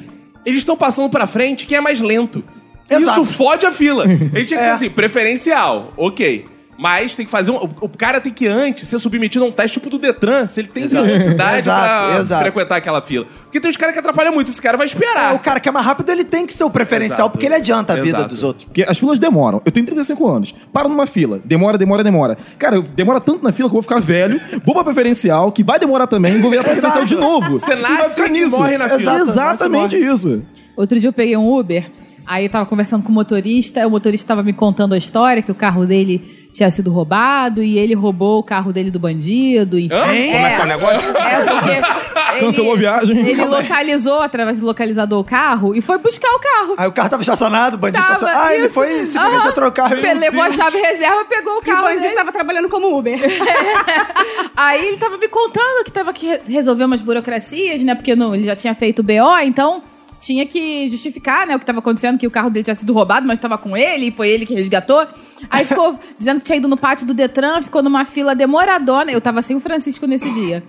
Eles 0.48 0.60
estão 0.60 0.76
passando 0.76 1.10
pra 1.10 1.26
frente 1.26 1.66
quem 1.66 1.78
é 1.78 1.80
mais 1.80 2.00
lento. 2.00 2.42
Exato. 2.90 3.22
Isso 3.22 3.24
fode 3.36 3.66
a 3.66 3.72
fila. 3.72 4.04
Ele 4.08 4.44
tinha 4.44 4.58
que 4.58 4.64
ser 4.64 4.70
É. 4.70 4.72
assim, 4.72 4.90
preferencial, 4.90 5.92
ok. 5.96 6.46
Mas 6.78 7.16
tem 7.16 7.24
que 7.26 7.30
fazer 7.30 7.50
um. 7.50 7.56
O 7.56 7.68
o 7.80 7.88
cara 7.88 8.20
tem 8.20 8.32
que 8.32 8.46
antes 8.46 8.88
ser 8.88 8.98
submetido 8.98 9.44
a 9.44 9.48
um 9.48 9.50
teste 9.50 9.78
tipo 9.80 9.90
do 9.90 9.98
Detran, 9.98 10.46
se 10.46 10.60
ele 10.60 10.68
tem 10.68 10.84
Exato. 10.84 11.04
velocidade 11.06 11.58
Exato, 11.58 12.08
pra 12.10 12.20
exato. 12.20 12.42
frequentar 12.42 12.76
aquela 12.76 13.00
fila. 13.02 13.26
Porque 13.42 13.58
tem 13.58 13.70
uns 13.70 13.76
caras 13.76 13.92
que 13.94 13.98
atrapalham 13.98 14.32
muito, 14.32 14.50
esse 14.50 14.62
cara 14.62 14.76
vai 14.76 14.86
esperar. 14.86 15.32
É, 15.32 15.36
o 15.36 15.40
cara 15.40 15.58
que 15.58 15.68
é 15.68 15.72
mais 15.72 15.84
rápido, 15.84 16.10
ele 16.10 16.24
tem 16.24 16.46
que 16.46 16.54
ser 16.54 16.62
o 16.64 16.70
preferencial, 16.70 17.18
Exato. 17.18 17.30
porque 17.32 17.46
ele 17.46 17.54
adianta 17.56 17.94
a 17.94 17.96
vida 17.96 18.24
dos 18.24 18.42
outros. 18.42 18.64
Porque 18.66 18.84
as 18.86 18.96
filas 18.96 19.18
demoram. 19.18 19.60
Eu 19.64 19.72
tenho 19.72 19.86
35 19.86 20.28
anos. 20.28 20.54
Paro 20.72 20.88
numa 20.88 21.06
fila. 21.06 21.40
Demora, 21.44 21.76
demora, 21.76 22.04
demora. 22.04 22.38
Cara, 22.58 22.80
demora 22.80 23.20
tanto 23.20 23.42
na 23.42 23.50
fila 23.50 23.68
que 23.68 23.76
eu 23.76 23.80
vou 23.80 23.82
ficar 23.82 24.00
velho. 24.00 24.40
Vou 24.64 24.74
pra 24.74 24.84
preferencial, 24.84 25.50
que 25.50 25.64
vai 25.64 25.78
demorar 25.80 26.06
também. 26.06 26.40
Vou 26.40 26.50
virar 26.50 26.62
preferencial 26.62 27.04
de 27.04 27.16
novo. 27.16 27.58
Você 27.58 27.74
nasce 27.74 28.20
e 28.22 28.46
morre 28.46 28.78
na 28.78 28.88
fila. 28.88 29.16
Exato. 29.16 29.30
Exatamente 29.30 29.96
isso. 29.96 30.42
Outro 30.76 31.00
dia 31.00 31.08
eu 31.08 31.12
peguei 31.12 31.36
um 31.36 31.58
Uber, 31.58 31.90
aí 32.24 32.44
eu 32.44 32.50
tava 32.50 32.66
conversando 32.66 33.02
com 33.02 33.10
o 33.10 33.12
motorista, 33.12 33.84
o 33.84 33.90
motorista 33.90 34.28
tava 34.28 34.44
me 34.44 34.52
contando 34.52 34.94
a 34.94 34.98
história 34.98 35.42
que 35.42 35.50
o 35.50 35.54
carro 35.54 35.84
dele 35.84 36.37
tinha 36.58 36.70
sido 36.70 36.90
roubado 36.92 37.62
e 37.62 37.78
ele 37.78 37.94
roubou 37.94 38.38
o 38.38 38.42
carro 38.42 38.72
dele 38.72 38.90
do 38.90 38.98
bandido. 38.98 39.78
Enfim. 39.78 39.94
Hã? 39.94 40.02
Como 40.02 40.46
é 40.46 40.54
que 40.54 40.60
é 40.60 40.64
o 40.64 40.66
negócio? 40.66 41.16
É, 41.16 41.44
porque. 41.44 41.70
ele- 41.70 42.08
Cancelou 42.40 42.74
a 42.74 42.76
viagem. 42.76 43.18
Ele 43.26 43.44
localizou 43.46 44.20
através 44.20 44.60
do 44.60 44.66
localizador 44.66 45.18
o 45.18 45.24
carro 45.24 45.74
e 45.74 45.80
foi 45.80 45.98
buscar 45.98 46.28
o 46.30 46.38
carro. 46.38 46.74
Aí 46.76 46.86
o 46.86 46.92
carro 46.92 47.08
tava 47.08 47.22
estacionado, 47.22 47.74
o 47.76 47.78
bandido 47.78 48.00
Tava, 48.02 48.14
estacionado. 48.14 48.46
Ah, 48.48 48.54
ele 48.54 48.66
isso. 48.66 48.74
foi 48.74 49.04
simplesmente 49.06 49.40
Aham. 49.40 49.48
a 49.48 49.52
trocar. 49.52 49.90
Pe- 49.90 50.14
Levou 50.14 50.42
a 50.42 50.52
chave 50.52 50.78
reserva, 50.78 51.24
pegou 51.24 51.54
o 51.54 51.56
E 51.56 51.60
o 51.60 51.62
carro 51.62 51.82
bandido 51.82 52.02
dele. 52.02 52.14
tava 52.14 52.30
trabalhando 52.30 52.68
como 52.68 52.96
Uber. 52.96 53.18
Aí 54.56 54.86
ele 54.88 54.96
tava 54.98 55.16
me 55.18 55.28
contando 55.28 55.84
que 55.84 55.90
tava 55.92 56.12
que 56.12 56.26
re- 56.26 56.40
resolver 56.48 56.84
umas 56.84 57.00
burocracias, 57.00 57.82
né? 57.82 57.94
Porque 57.94 58.14
não, 58.14 58.34
ele 58.34 58.44
já 58.44 58.54
tinha 58.56 58.74
feito 58.74 59.00
o 59.00 59.02
BO, 59.02 59.38
então 59.44 59.82
tinha 60.20 60.44
que 60.44 60.90
justificar, 60.90 61.46
né, 61.46 61.54
o 61.54 61.60
que 61.60 61.64
tava 61.64 61.78
acontecendo, 61.78 62.18
que 62.18 62.26
o 62.26 62.30
carro 62.30 62.50
dele 62.50 62.64
tinha 62.64 62.74
sido 62.74 62.92
roubado, 62.92 63.24
mas 63.26 63.38
tava 63.38 63.56
com 63.56 63.76
ele, 63.76 64.06
e 64.06 64.10
foi 64.10 64.28
ele 64.28 64.44
que 64.44 64.52
resgatou. 64.54 65.06
Aí 65.50 65.64
ficou 65.64 65.98
dizendo 66.18 66.40
que 66.40 66.46
tinha 66.46 66.58
ido 66.58 66.68
no 66.68 66.76
pátio 66.76 67.06
do 67.06 67.14
Detran, 67.14 67.62
ficou 67.62 67.82
numa 67.82 68.04
fila 68.04 68.34
demoradona. 68.34 69.10
Eu 69.10 69.20
tava 69.20 69.42
sem 69.42 69.56
o 69.56 69.60
Francisco 69.60 70.06
nesse 70.06 70.30
dia. 70.30 70.62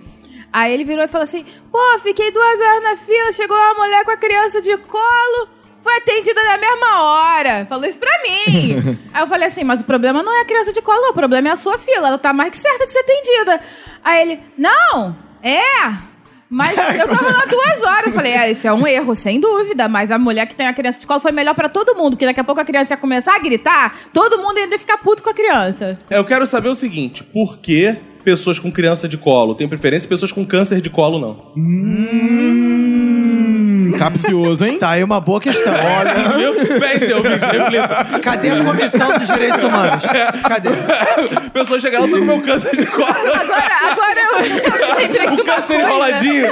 Aí 0.52 0.72
ele 0.72 0.84
virou 0.84 1.04
e 1.04 1.08
falou 1.08 1.24
assim: 1.24 1.44
pô, 1.70 1.78
fiquei 2.02 2.30
duas 2.30 2.60
horas 2.60 2.82
na 2.82 2.96
fila, 2.96 3.32
chegou 3.32 3.56
uma 3.56 3.74
mulher 3.74 4.04
com 4.04 4.10
a 4.10 4.16
criança 4.16 4.60
de 4.60 4.76
colo. 4.78 5.48
Foi 5.82 5.96
atendida 5.96 6.42
na 6.44 6.58
mesma 6.58 7.02
hora. 7.02 7.66
Falou 7.66 7.86
isso 7.86 7.98
pra 7.98 8.10
mim. 8.22 8.98
Aí 9.14 9.22
eu 9.22 9.26
falei 9.26 9.48
assim, 9.48 9.64
mas 9.64 9.80
o 9.80 9.84
problema 9.84 10.22
não 10.22 10.32
é 10.32 10.42
a 10.42 10.44
criança 10.44 10.72
de 10.74 10.82
colo. 10.82 11.10
O 11.10 11.14
problema 11.14 11.48
é 11.48 11.52
a 11.52 11.56
sua 11.56 11.78
fila. 11.78 12.08
Ela 12.08 12.18
tá 12.18 12.34
mais 12.34 12.50
que 12.50 12.58
certa 12.58 12.84
de 12.84 12.92
ser 12.92 12.98
atendida. 12.98 13.60
Aí 14.04 14.22
ele, 14.22 14.40
não, 14.58 15.16
é. 15.42 16.09
Mas 16.50 16.76
eu 16.76 17.06
tava 17.06 17.30
lá 17.30 17.44
duas 17.46 17.82
horas. 17.84 18.06
Eu 18.06 18.12
falei, 18.12 18.32
é, 18.32 18.50
isso 18.50 18.66
é 18.66 18.72
um 18.72 18.84
erro, 18.86 19.14
sem 19.14 19.38
dúvida. 19.38 19.88
Mas 19.88 20.10
a 20.10 20.18
mulher 20.18 20.46
que 20.46 20.56
tem 20.56 20.66
a 20.66 20.72
criança 20.74 20.98
de 21.00 21.06
colo 21.06 21.20
foi 21.20 21.30
melhor 21.30 21.54
pra 21.54 21.68
todo 21.68 21.94
mundo. 21.94 22.10
Porque 22.10 22.26
daqui 22.26 22.40
a 22.40 22.44
pouco 22.44 22.60
a 22.60 22.64
criança 22.64 22.94
ia 22.94 22.96
começar 22.96 23.36
a 23.36 23.38
gritar, 23.38 23.96
todo 24.12 24.38
mundo 24.38 24.58
ia 24.58 24.78
ficar 24.78 24.98
puto 24.98 25.22
com 25.22 25.30
a 25.30 25.34
criança. 25.34 25.96
Eu 26.10 26.24
quero 26.24 26.44
saber 26.46 26.68
o 26.68 26.74
seguinte: 26.74 27.22
por 27.22 27.58
que 27.58 27.96
pessoas 28.24 28.58
com 28.58 28.70
criança 28.72 29.08
de 29.08 29.16
colo 29.16 29.54
têm 29.54 29.68
preferência 29.68 30.06
e 30.06 30.08
pessoas 30.08 30.32
com 30.32 30.44
câncer 30.44 30.80
de 30.80 30.90
colo 30.90 31.18
não? 31.18 31.52
Hum, 31.56 33.00
capcioso, 34.04 34.64
hein? 34.64 34.78
Tá 34.78 34.90
aí 34.90 35.04
uma 35.04 35.20
boa 35.20 35.40
questão. 35.40 35.72
Olha, 35.72 36.30
Viu? 36.36 36.78
Pense, 36.80 37.10
eu 37.10 37.22
reflito. 37.22 38.20
cadê 38.22 38.50
a 38.50 38.64
Comissão 38.64 39.18
dos 39.18 39.26
Direitos 39.28 39.62
Humanos? 39.62 40.04
Cadê? 40.48 40.68
Pessoas 41.52 41.82
chegaram 41.82 42.04
lá, 42.06 42.10
tô 42.10 42.18
com 42.18 42.24
meu 42.24 42.40
câncer 42.42 42.76
de 42.76 42.86
colo. 42.86 43.06
Agora, 43.08 43.90
agora 43.90 44.20
eu, 44.20 44.32
eu 44.44 44.88
me 44.88 45.02
lembrei 45.02 45.26
de 45.28 45.40
O 45.40 45.44
uma 45.44 45.54
câncer 45.54 45.74
coisa. 45.74 45.82
enroladinho. 45.90 46.46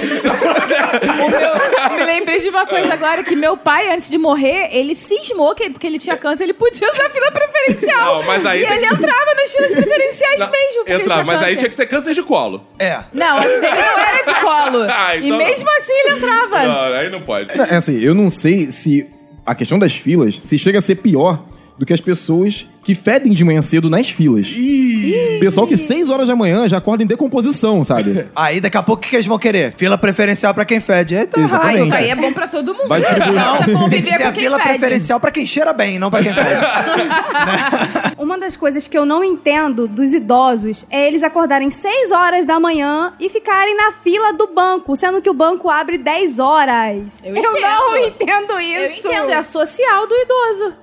O 1.25 1.31
meu- 1.31 1.97
me 1.99 2.05
lembrei 2.05 2.41
de 2.41 2.49
uma 2.49 2.67
coisa 2.67 2.93
agora, 2.93 3.23
que 3.23 3.35
meu 3.35 3.57
pai, 3.57 3.93
antes 3.93 4.09
de 4.11 4.19
morrer, 4.19 4.69
ele 4.73 4.95
cismou 4.95 5.55
que 5.55 5.71
porque 5.71 5.87
ele 5.87 5.99
tinha 5.99 6.17
câncer, 6.17 6.45
ele 6.45 6.55
podia 6.55 6.91
usar 6.93 7.07
a 7.07 7.11
fila 7.11 7.31
preferencial. 7.31 8.17
Não, 8.17 8.23
mas 8.25 8.45
aí 8.47 8.63
e 8.63 8.67
tem 8.67 8.77
ele 8.77 8.89
que- 8.89 8.95
entrava 8.95 9.35
nas 9.35 9.51
filas 9.51 9.73
preferenciais 9.73 10.39
Não, 10.39 10.51
mesmo. 10.51 10.75
porque 10.79 10.93
ele 10.93 11.03
Entrava, 11.03 11.23
tinha 11.23 11.33
mas 11.33 11.37
aí 11.43 11.49
câncer. 11.49 11.57
tinha 11.59 11.69
que 11.69 11.75
ser 11.75 11.87
câncer 11.87 12.15
de 12.15 12.23
colo. 12.23 12.67
É. 12.79 12.99
Não, 13.13 13.37
a 13.37 13.41
dele 13.41 13.61
não 13.61 13.99
era 13.99 14.25
de 14.25 14.35
colo. 14.41 14.79
Ah, 14.99 15.15
E 15.17 15.27
então 15.27 15.39
mesmo 15.39 15.69
assim 15.79 15.93
ele 15.93 16.17
entrava. 16.17 16.63
Não, 16.65 16.95
aí 16.95 17.11
não 17.11 17.21
pode. 17.23 17.38
É 17.41 17.77
assim, 17.77 17.99
eu 17.99 18.15
não 18.15 18.31
sei 18.31 18.71
se 18.71 19.07
a 19.45 19.55
questão 19.55 19.79
das 19.79 19.95
filas 19.95 20.39
se 20.39 20.59
chega 20.59 20.79
a 20.79 20.83
ser 20.83 20.97
pior 20.97 21.45
do 21.79 21.87
que 21.87 21.93
as 21.93 22.01
pessoas 22.01 22.67
que 22.89 22.95
fedem 22.95 23.35
de 23.35 23.45
manhã 23.45 23.61
cedo 23.61 23.91
nas 23.91 24.09
filas. 24.09 24.49
Pessoal 25.39 25.67
que 25.67 25.77
6 25.77 26.09
horas 26.09 26.27
da 26.27 26.35
manhã 26.35 26.67
já 26.67 26.79
acorda 26.79 27.05
em 27.05 27.07
decomposição, 27.07 27.85
sabe? 27.85 28.25
Aí 28.35 28.63
daqui 28.63 28.79
a 28.79 28.83
pouco 28.83 29.01
o 29.01 29.05
que 29.05 29.11
que 29.11 29.17
eles 29.17 29.27
vão 29.27 29.39
querer? 29.39 29.75
Fila 29.77 29.99
preferencial 29.99 30.55
pra 30.55 30.65
quem 30.65 30.81
fede. 30.81 31.15
Exatamente. 31.15 31.81
Ah, 31.83 31.85
isso 31.85 31.95
aí 31.95 32.09
é 32.09 32.17
bom 32.17 32.33
pra 32.33 32.49
todo 32.49 32.73
mundo. 32.73 32.89
Vai 32.89 33.01
distribuir. 33.03 33.35
Pra 33.35 33.57
Tem 33.59 33.67
que 33.67 33.73
conviver 33.75 34.07
ser 34.07 34.23
a 34.23 34.27
com 34.29 34.33
quem 34.33 34.43
fila 34.45 34.57
fede. 34.57 34.69
preferencial 34.71 35.21
pra 35.21 35.31
quem 35.31 35.45
cheira 35.45 35.75
bem, 35.75 35.99
não 35.99 36.09
pra 36.11 36.23
quem 36.23 36.33
fede. 36.33 36.49
Uma 38.17 38.39
das 38.39 38.57
coisas 38.57 38.87
que 38.87 38.97
eu 38.97 39.05
não 39.05 39.23
entendo 39.23 39.87
dos 39.87 40.15
idosos 40.15 40.87
é 40.91 41.07
eles 41.07 41.23
acordarem 41.23 41.71
6 41.71 42.11
horas 42.11 42.47
da 42.47 42.59
manhã 42.59 43.13
e 43.21 43.29
ficarem 43.29 43.77
na 43.77 43.93
fila 43.93 44.33
do 44.33 44.47
banco, 44.47 44.97
sendo 44.97 45.21
que 45.21 45.29
o 45.29 45.35
banco 45.35 45.69
abre 45.69 45.99
10 45.99 46.39
horas. 46.39 47.21
Eu 47.23 47.35
não 47.35 47.53
entendo. 47.53 48.07
entendo 48.07 48.53
Eu 48.55 48.61
isso. 48.91 49.07
entendo, 49.07 49.29
é 49.31 49.35
a 49.37 49.43
social 49.43 50.07
do 50.07 50.15
idoso. 50.15 50.75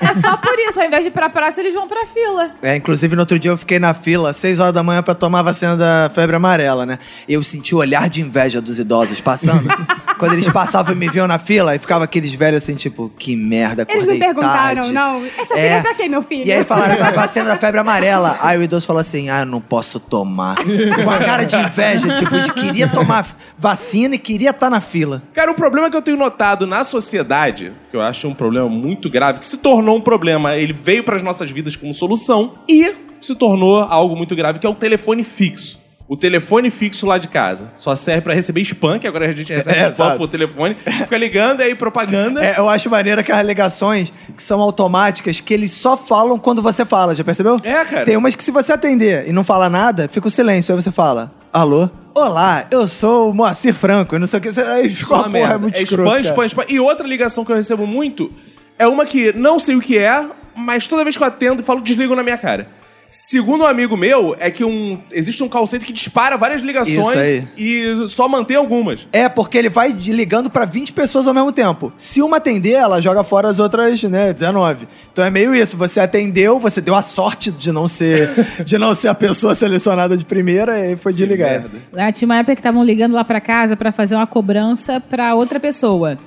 É 0.00 0.14
só 0.20 0.36
por 0.36 0.58
isso. 0.58 0.80
Ao 0.80 0.86
invés 0.86 1.02
de 1.04 1.08
ir 1.10 1.12
pra 1.12 1.30
praça, 1.44 1.60
eles 1.60 1.74
vão 1.74 1.86
pra 1.86 2.06
fila. 2.06 2.50
É, 2.62 2.74
inclusive 2.74 3.14
no 3.14 3.20
outro 3.22 3.38
dia 3.38 3.50
eu 3.50 3.58
fiquei 3.58 3.78
na 3.78 3.92
fila, 3.92 4.32
6 4.32 4.58
horas 4.60 4.72
da 4.72 4.82
manhã, 4.82 5.02
pra 5.02 5.14
tomar 5.14 5.40
a 5.40 5.42
vacina 5.42 5.76
da 5.76 6.10
febre 6.14 6.34
amarela, 6.36 6.86
né? 6.86 6.98
Eu 7.28 7.42
senti 7.42 7.74
o 7.74 7.78
olhar 7.78 8.08
de 8.08 8.22
inveja 8.22 8.60
dos 8.62 8.78
idosos 8.78 9.20
passando. 9.20 9.68
Quando 10.18 10.32
eles 10.32 10.48
passavam 10.48 10.94
e 10.94 10.96
me 10.96 11.08
viam 11.08 11.26
na 11.26 11.38
fila, 11.38 11.74
e 11.74 11.78
ficava 11.78 12.04
aqueles 12.04 12.32
velhos 12.32 12.62
assim, 12.62 12.76
tipo, 12.76 13.10
que 13.18 13.34
merda, 13.36 13.82
Eles 13.88 14.04
acordei 14.04 14.14
me 14.14 14.24
perguntaram, 14.24 14.74
tarde. 14.76 14.92
não. 14.92 15.24
Essa 15.36 15.54
É. 15.54 15.56
fila 15.56 15.74
é 15.78 15.82
pra 15.82 15.94
quem, 15.94 16.08
meu 16.08 16.22
filho? 16.22 16.46
E 16.46 16.52
aí 16.52 16.64
falaram, 16.64 17.04
a 17.04 17.10
vacina 17.10 17.44
da 17.46 17.56
febre 17.58 17.80
amarela. 17.80 18.38
Aí 18.40 18.56
o 18.56 18.62
idoso 18.62 18.86
falou 18.86 19.00
assim, 19.00 19.28
ah, 19.28 19.40
eu 19.40 19.46
não 19.46 19.60
posso 19.60 19.98
tomar. 20.00 20.56
Com 20.56 21.10
a 21.10 21.18
cara 21.18 21.44
de 21.44 21.56
inveja, 21.56 22.14
tipo, 22.14 22.40
de 22.40 22.52
queria 22.52 22.88
tomar 22.88 23.26
vacina 23.58 24.14
e 24.14 24.18
queria 24.18 24.50
estar 24.50 24.70
na 24.70 24.80
fila. 24.80 25.22
Cara, 25.34 25.50
o 25.50 25.54
problema 25.54 25.90
que 25.90 25.96
eu 25.96 26.02
tenho 26.02 26.16
notado 26.16 26.64
na 26.66 26.84
sociedade, 26.84 27.72
que 27.90 27.96
eu 27.96 28.00
acho 28.00 28.28
um 28.28 28.34
problema 28.34 28.68
muito 28.68 29.10
grave, 29.10 29.40
que 29.40 29.46
se 29.46 29.56
tornou 29.58 29.96
um 29.96 30.00
problema, 30.00 30.54
ele 30.56 30.72
veio 30.72 31.02
para 31.02 31.16
as 31.16 31.22
nossas 31.24 31.50
vidas 31.50 31.74
como 31.76 31.92
solução 31.92 32.54
e 32.68 32.92
se 33.20 33.34
tornou 33.34 33.80
algo 33.80 34.14
muito 34.14 34.36
grave, 34.36 34.58
que 34.58 34.66
é 34.66 34.70
o 34.70 34.74
telefone 34.74 35.24
fixo. 35.24 35.82
O 36.06 36.18
telefone 36.18 36.70
fixo 36.70 37.06
lá 37.06 37.16
de 37.16 37.28
casa 37.28 37.72
só 37.78 37.96
serve 37.96 38.20
pra 38.20 38.34
receber 38.34 38.60
spam, 38.60 38.98
que 38.98 39.06
agora 39.08 39.26
a 39.26 39.32
gente 39.32 39.50
recebe 39.54 39.78
É, 39.78 39.88
spam 39.88 40.18
por 40.18 40.28
telefone, 40.28 40.74
fica 40.74 41.16
ligando 41.16 41.62
aí 41.62 41.74
propaganda. 41.74 42.44
É, 42.44 42.58
eu 42.58 42.68
acho 42.68 42.90
maneiro 42.90 43.22
aquelas 43.22 43.46
ligações 43.46 44.12
que 44.36 44.42
são 44.42 44.60
automáticas, 44.60 45.40
que 45.40 45.54
eles 45.54 45.70
só 45.70 45.96
falam 45.96 46.38
quando 46.38 46.60
você 46.60 46.84
fala, 46.84 47.14
já 47.14 47.24
percebeu? 47.24 47.58
É, 47.64 47.84
cara. 47.86 48.04
Tem 48.04 48.16
umas 48.18 48.34
que 48.34 48.44
se 48.44 48.50
você 48.50 48.74
atender 48.74 49.26
e 49.26 49.32
não 49.32 49.42
falar 49.42 49.70
nada, 49.70 50.06
fica 50.06 50.28
o 50.28 50.30
silêncio. 50.30 50.74
Aí 50.74 50.82
você 50.82 50.90
fala, 50.90 51.32
alô? 51.50 51.88
Olá, 52.14 52.66
eu 52.70 52.86
sou 52.86 53.30
o 53.30 53.34
Moacir 53.34 53.72
Franco, 53.74 54.14
e 54.14 54.18
não 54.18 54.26
sei 54.26 54.38
o 54.38 54.42
que. 54.42 54.60
Aí 54.60 54.88
ficou 54.90 55.16
porra, 55.16 55.30
merda. 55.30 55.54
é 55.54 55.58
muito 55.58 55.78
é 55.78 55.82
escroto, 55.82 56.02
spam, 56.02 56.22
cara. 56.22 56.28
spam, 56.28 56.44
spam. 56.44 56.64
E 56.68 56.78
outra 56.78 57.06
ligação 57.08 57.46
que 57.46 57.50
eu 57.50 57.56
recebo 57.56 57.86
muito 57.86 58.30
é 58.78 58.86
uma 58.86 59.06
que 59.06 59.32
não 59.32 59.58
sei 59.58 59.74
o 59.74 59.80
que 59.80 59.98
é, 59.98 60.26
mas 60.56 60.88
toda 60.88 61.04
vez 61.04 61.16
que 61.16 61.22
eu 61.22 61.26
atendo 61.26 61.62
e 61.62 61.64
falo, 61.64 61.80
desligam 61.80 62.16
na 62.16 62.22
minha 62.22 62.38
cara. 62.38 62.68
Segundo 63.16 63.62
um 63.62 63.66
amigo 63.66 63.96
meu, 63.96 64.34
é 64.40 64.50
que 64.50 64.64
um, 64.64 65.00
existe 65.12 65.40
um 65.44 65.48
call 65.48 65.68
center 65.68 65.86
que 65.86 65.92
dispara 65.92 66.36
várias 66.36 66.62
ligações 66.62 67.44
e 67.56 68.08
só 68.08 68.26
mantém 68.28 68.56
algumas. 68.56 69.06
É, 69.12 69.28
porque 69.28 69.56
ele 69.56 69.68
vai 69.68 69.92
ligando 69.92 70.50
pra 70.50 70.64
20 70.64 70.92
pessoas 70.92 71.28
ao 71.28 71.32
mesmo 71.32 71.52
tempo. 71.52 71.92
Se 71.96 72.20
uma 72.20 72.38
atender, 72.38 72.72
ela 72.72 73.00
joga 73.00 73.22
fora 73.22 73.48
as 73.48 73.60
outras, 73.60 74.02
né, 74.02 74.32
19. 74.32 74.88
Então 75.12 75.24
é 75.24 75.30
meio 75.30 75.54
isso, 75.54 75.76
você 75.76 76.00
atendeu, 76.00 76.58
você 76.58 76.80
deu 76.80 76.96
a 76.96 77.02
sorte 77.02 77.52
de 77.52 77.70
não 77.70 77.86
ser 77.86 78.30
de 78.66 78.78
não 78.78 78.96
ser 78.96 79.06
a 79.06 79.14
pessoa 79.14 79.54
selecionada 79.54 80.16
de 80.16 80.24
primeira 80.24 80.84
e 80.84 80.96
foi 80.96 81.12
desligado. 81.12 81.70
Ah, 81.96 82.10
tinha 82.10 82.26
uma 82.26 82.38
época 82.38 82.56
que 82.56 82.60
estavam 82.60 82.82
ligando 82.82 83.12
lá 83.12 83.22
pra 83.22 83.40
casa 83.40 83.76
pra 83.76 83.92
fazer 83.92 84.16
uma 84.16 84.26
cobrança 84.26 85.00
pra 85.00 85.36
outra 85.36 85.60
pessoa. 85.60 86.18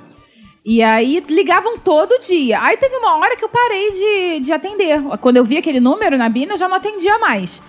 E 0.70 0.84
aí 0.84 1.24
ligavam 1.30 1.78
todo 1.78 2.20
dia. 2.20 2.62
Aí 2.62 2.76
teve 2.76 2.94
uma 2.98 3.16
hora 3.16 3.38
que 3.38 3.46
eu 3.46 3.48
parei 3.48 3.90
de, 3.90 4.40
de 4.42 4.52
atender. 4.52 5.02
Quando 5.22 5.38
eu 5.38 5.46
vi 5.46 5.58
aquele 5.58 5.80
número 5.80 6.18
na 6.18 6.28
Bina, 6.28 6.56
eu 6.56 6.58
já 6.58 6.68
não 6.68 6.76
atendia 6.76 7.18
mais. 7.20 7.62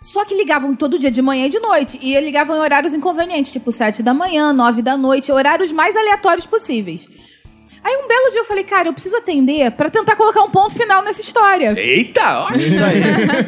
Só 0.00 0.24
que 0.24 0.36
ligavam 0.36 0.76
todo 0.76 0.96
dia, 0.96 1.10
de 1.10 1.20
manhã 1.20 1.46
e 1.46 1.50
de 1.50 1.58
noite. 1.58 1.98
E 2.00 2.16
ligavam 2.20 2.54
em 2.54 2.60
horários 2.60 2.94
inconvenientes, 2.94 3.50
tipo 3.50 3.72
7 3.72 4.04
da 4.04 4.14
manhã, 4.14 4.52
9 4.52 4.82
da 4.82 4.96
noite, 4.96 5.32
horários 5.32 5.72
mais 5.72 5.96
aleatórios 5.96 6.46
possíveis. 6.46 7.08
Aí 7.82 7.96
um 7.96 8.06
belo 8.06 8.30
dia 8.30 8.42
eu 8.42 8.44
falei, 8.44 8.62
cara, 8.62 8.88
eu 8.88 8.92
preciso 8.92 9.16
atender 9.16 9.72
pra 9.72 9.90
tentar 9.90 10.14
colocar 10.14 10.44
um 10.44 10.50
ponto 10.50 10.76
final 10.76 11.02
nessa 11.02 11.22
história. 11.22 11.74
Eita! 11.76 12.44
Olha. 12.44 12.64
Isso 12.64 12.84
aí. 12.84 13.02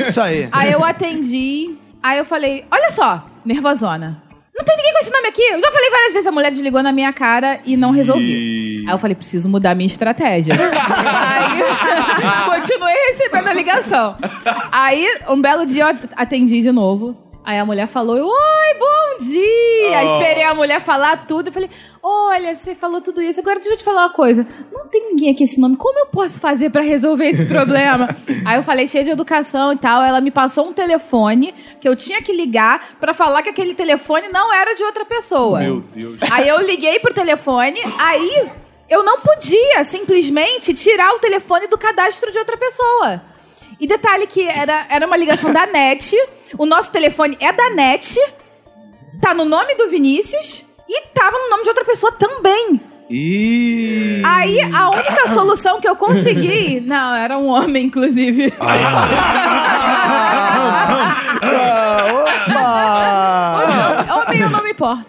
Isso 0.08 0.20
aí. 0.20 0.48
Aí 0.50 0.72
eu 0.72 0.82
atendi, 0.82 1.76
aí 2.02 2.18
eu 2.18 2.24
falei, 2.24 2.64
olha 2.72 2.90
só, 2.90 3.24
nervosona. 3.44 4.25
Não 4.58 4.64
tem 4.64 4.76
ninguém 4.76 4.92
com 4.92 4.98
esse 5.00 5.12
nome 5.12 5.28
aqui. 5.28 5.42
Eu 5.42 5.60
já 5.60 5.70
falei 5.70 5.90
várias 5.90 6.12
vezes, 6.12 6.26
a 6.26 6.32
mulher 6.32 6.50
desligou 6.50 6.82
na 6.82 6.92
minha 6.92 7.12
cara 7.12 7.60
e 7.64 7.76
não 7.76 7.90
resolvi. 7.90 8.84
Aí 8.86 8.94
eu 8.94 8.98
falei, 8.98 9.14
preciso 9.14 9.48
mudar 9.48 9.74
minha 9.74 9.86
estratégia. 9.86 10.54
Aí 10.56 11.62
continuei 12.60 12.94
recebendo 13.08 13.48
a 13.48 13.52
ligação. 13.52 14.16
Aí, 14.72 15.06
um 15.28 15.40
belo 15.40 15.66
dia 15.66 15.84
eu 15.84 16.08
atendi 16.16 16.60
de 16.62 16.72
novo. 16.72 17.16
Aí 17.46 17.60
a 17.60 17.64
mulher 17.64 17.86
falou, 17.86 18.16
oi, 18.16 18.74
bom 18.76 19.24
dia! 19.24 19.98
Aí 19.98 20.06
Esperei 20.08 20.42
a 20.42 20.52
mulher 20.52 20.80
falar 20.80 21.26
tudo. 21.28 21.46
Eu 21.46 21.52
falei, 21.52 21.70
olha, 22.02 22.52
você 22.52 22.74
falou 22.74 23.00
tudo 23.00 23.22
isso. 23.22 23.38
Agora 23.38 23.60
deixa 23.60 23.74
eu 23.74 23.76
te 23.76 23.84
falar 23.84 24.02
uma 24.02 24.10
coisa. 24.10 24.44
Não 24.72 24.88
tem 24.88 25.10
ninguém 25.10 25.30
aqui 25.30 25.44
esse 25.44 25.60
nome. 25.60 25.76
Como 25.76 25.96
eu 25.96 26.06
posso 26.06 26.40
fazer 26.40 26.70
pra 26.70 26.82
resolver 26.82 27.28
esse 27.28 27.44
problema? 27.46 28.08
Aí 28.44 28.58
eu 28.58 28.64
falei, 28.64 28.88
cheia 28.88 29.04
de 29.04 29.10
educação 29.10 29.72
e 29.72 29.76
tal. 29.76 30.02
Ela 30.02 30.20
me 30.20 30.32
passou 30.32 30.66
um 30.66 30.72
telefone 30.72 31.54
que 31.80 31.88
eu 31.88 31.94
tinha 31.94 32.20
que 32.20 32.32
ligar 32.32 32.96
pra 32.98 33.14
falar 33.14 33.44
que 33.44 33.50
aquele 33.50 33.74
telefone 33.74 34.26
não 34.26 34.52
era 34.52 34.74
de 34.74 34.82
outra 34.82 35.04
pessoa. 35.04 35.60
Meu 35.60 35.80
Deus. 35.80 36.18
Aí 36.28 36.48
eu 36.48 36.60
liguei 36.66 36.98
pro 36.98 37.14
telefone, 37.14 37.78
aí 38.00 38.50
eu 38.90 39.04
não 39.04 39.20
podia 39.20 39.84
simplesmente 39.84 40.74
tirar 40.74 41.14
o 41.14 41.20
telefone 41.20 41.68
do 41.68 41.78
cadastro 41.78 42.32
de 42.32 42.38
outra 42.38 42.56
pessoa. 42.56 43.22
E 43.78 43.86
detalhe 43.86 44.26
que 44.26 44.42
era, 44.42 44.84
era 44.90 45.06
uma 45.06 45.16
ligação 45.16 45.52
da 45.52 45.64
NET, 45.64 46.16
o 46.58 46.66
nosso 46.66 46.90
telefone 46.90 47.36
é 47.40 47.52
da 47.52 47.70
NET, 47.70 48.18
tá 49.20 49.34
no 49.34 49.44
nome 49.44 49.74
do 49.74 49.88
Vinícius 49.88 50.64
e 50.88 51.06
tava 51.08 51.36
no 51.38 51.50
nome 51.50 51.62
de 51.62 51.68
outra 51.68 51.84
pessoa 51.84 52.12
também. 52.12 52.80
Ih. 53.08 54.22
Aí 54.24 54.60
a 54.60 54.90
única 54.90 55.28
solução 55.32 55.80
que 55.80 55.88
eu 55.88 55.96
consegui. 55.96 56.80
Não, 56.80 57.14
era 57.14 57.38
um 57.38 57.46
homem, 57.46 57.86
inclusive. 57.86 58.52
Ah, 58.58 59.06
opa! 62.12 64.16
Homem 64.16 64.40
eu 64.40 64.50
não 64.50 64.62
me 64.62 64.72
importo. 64.72 65.06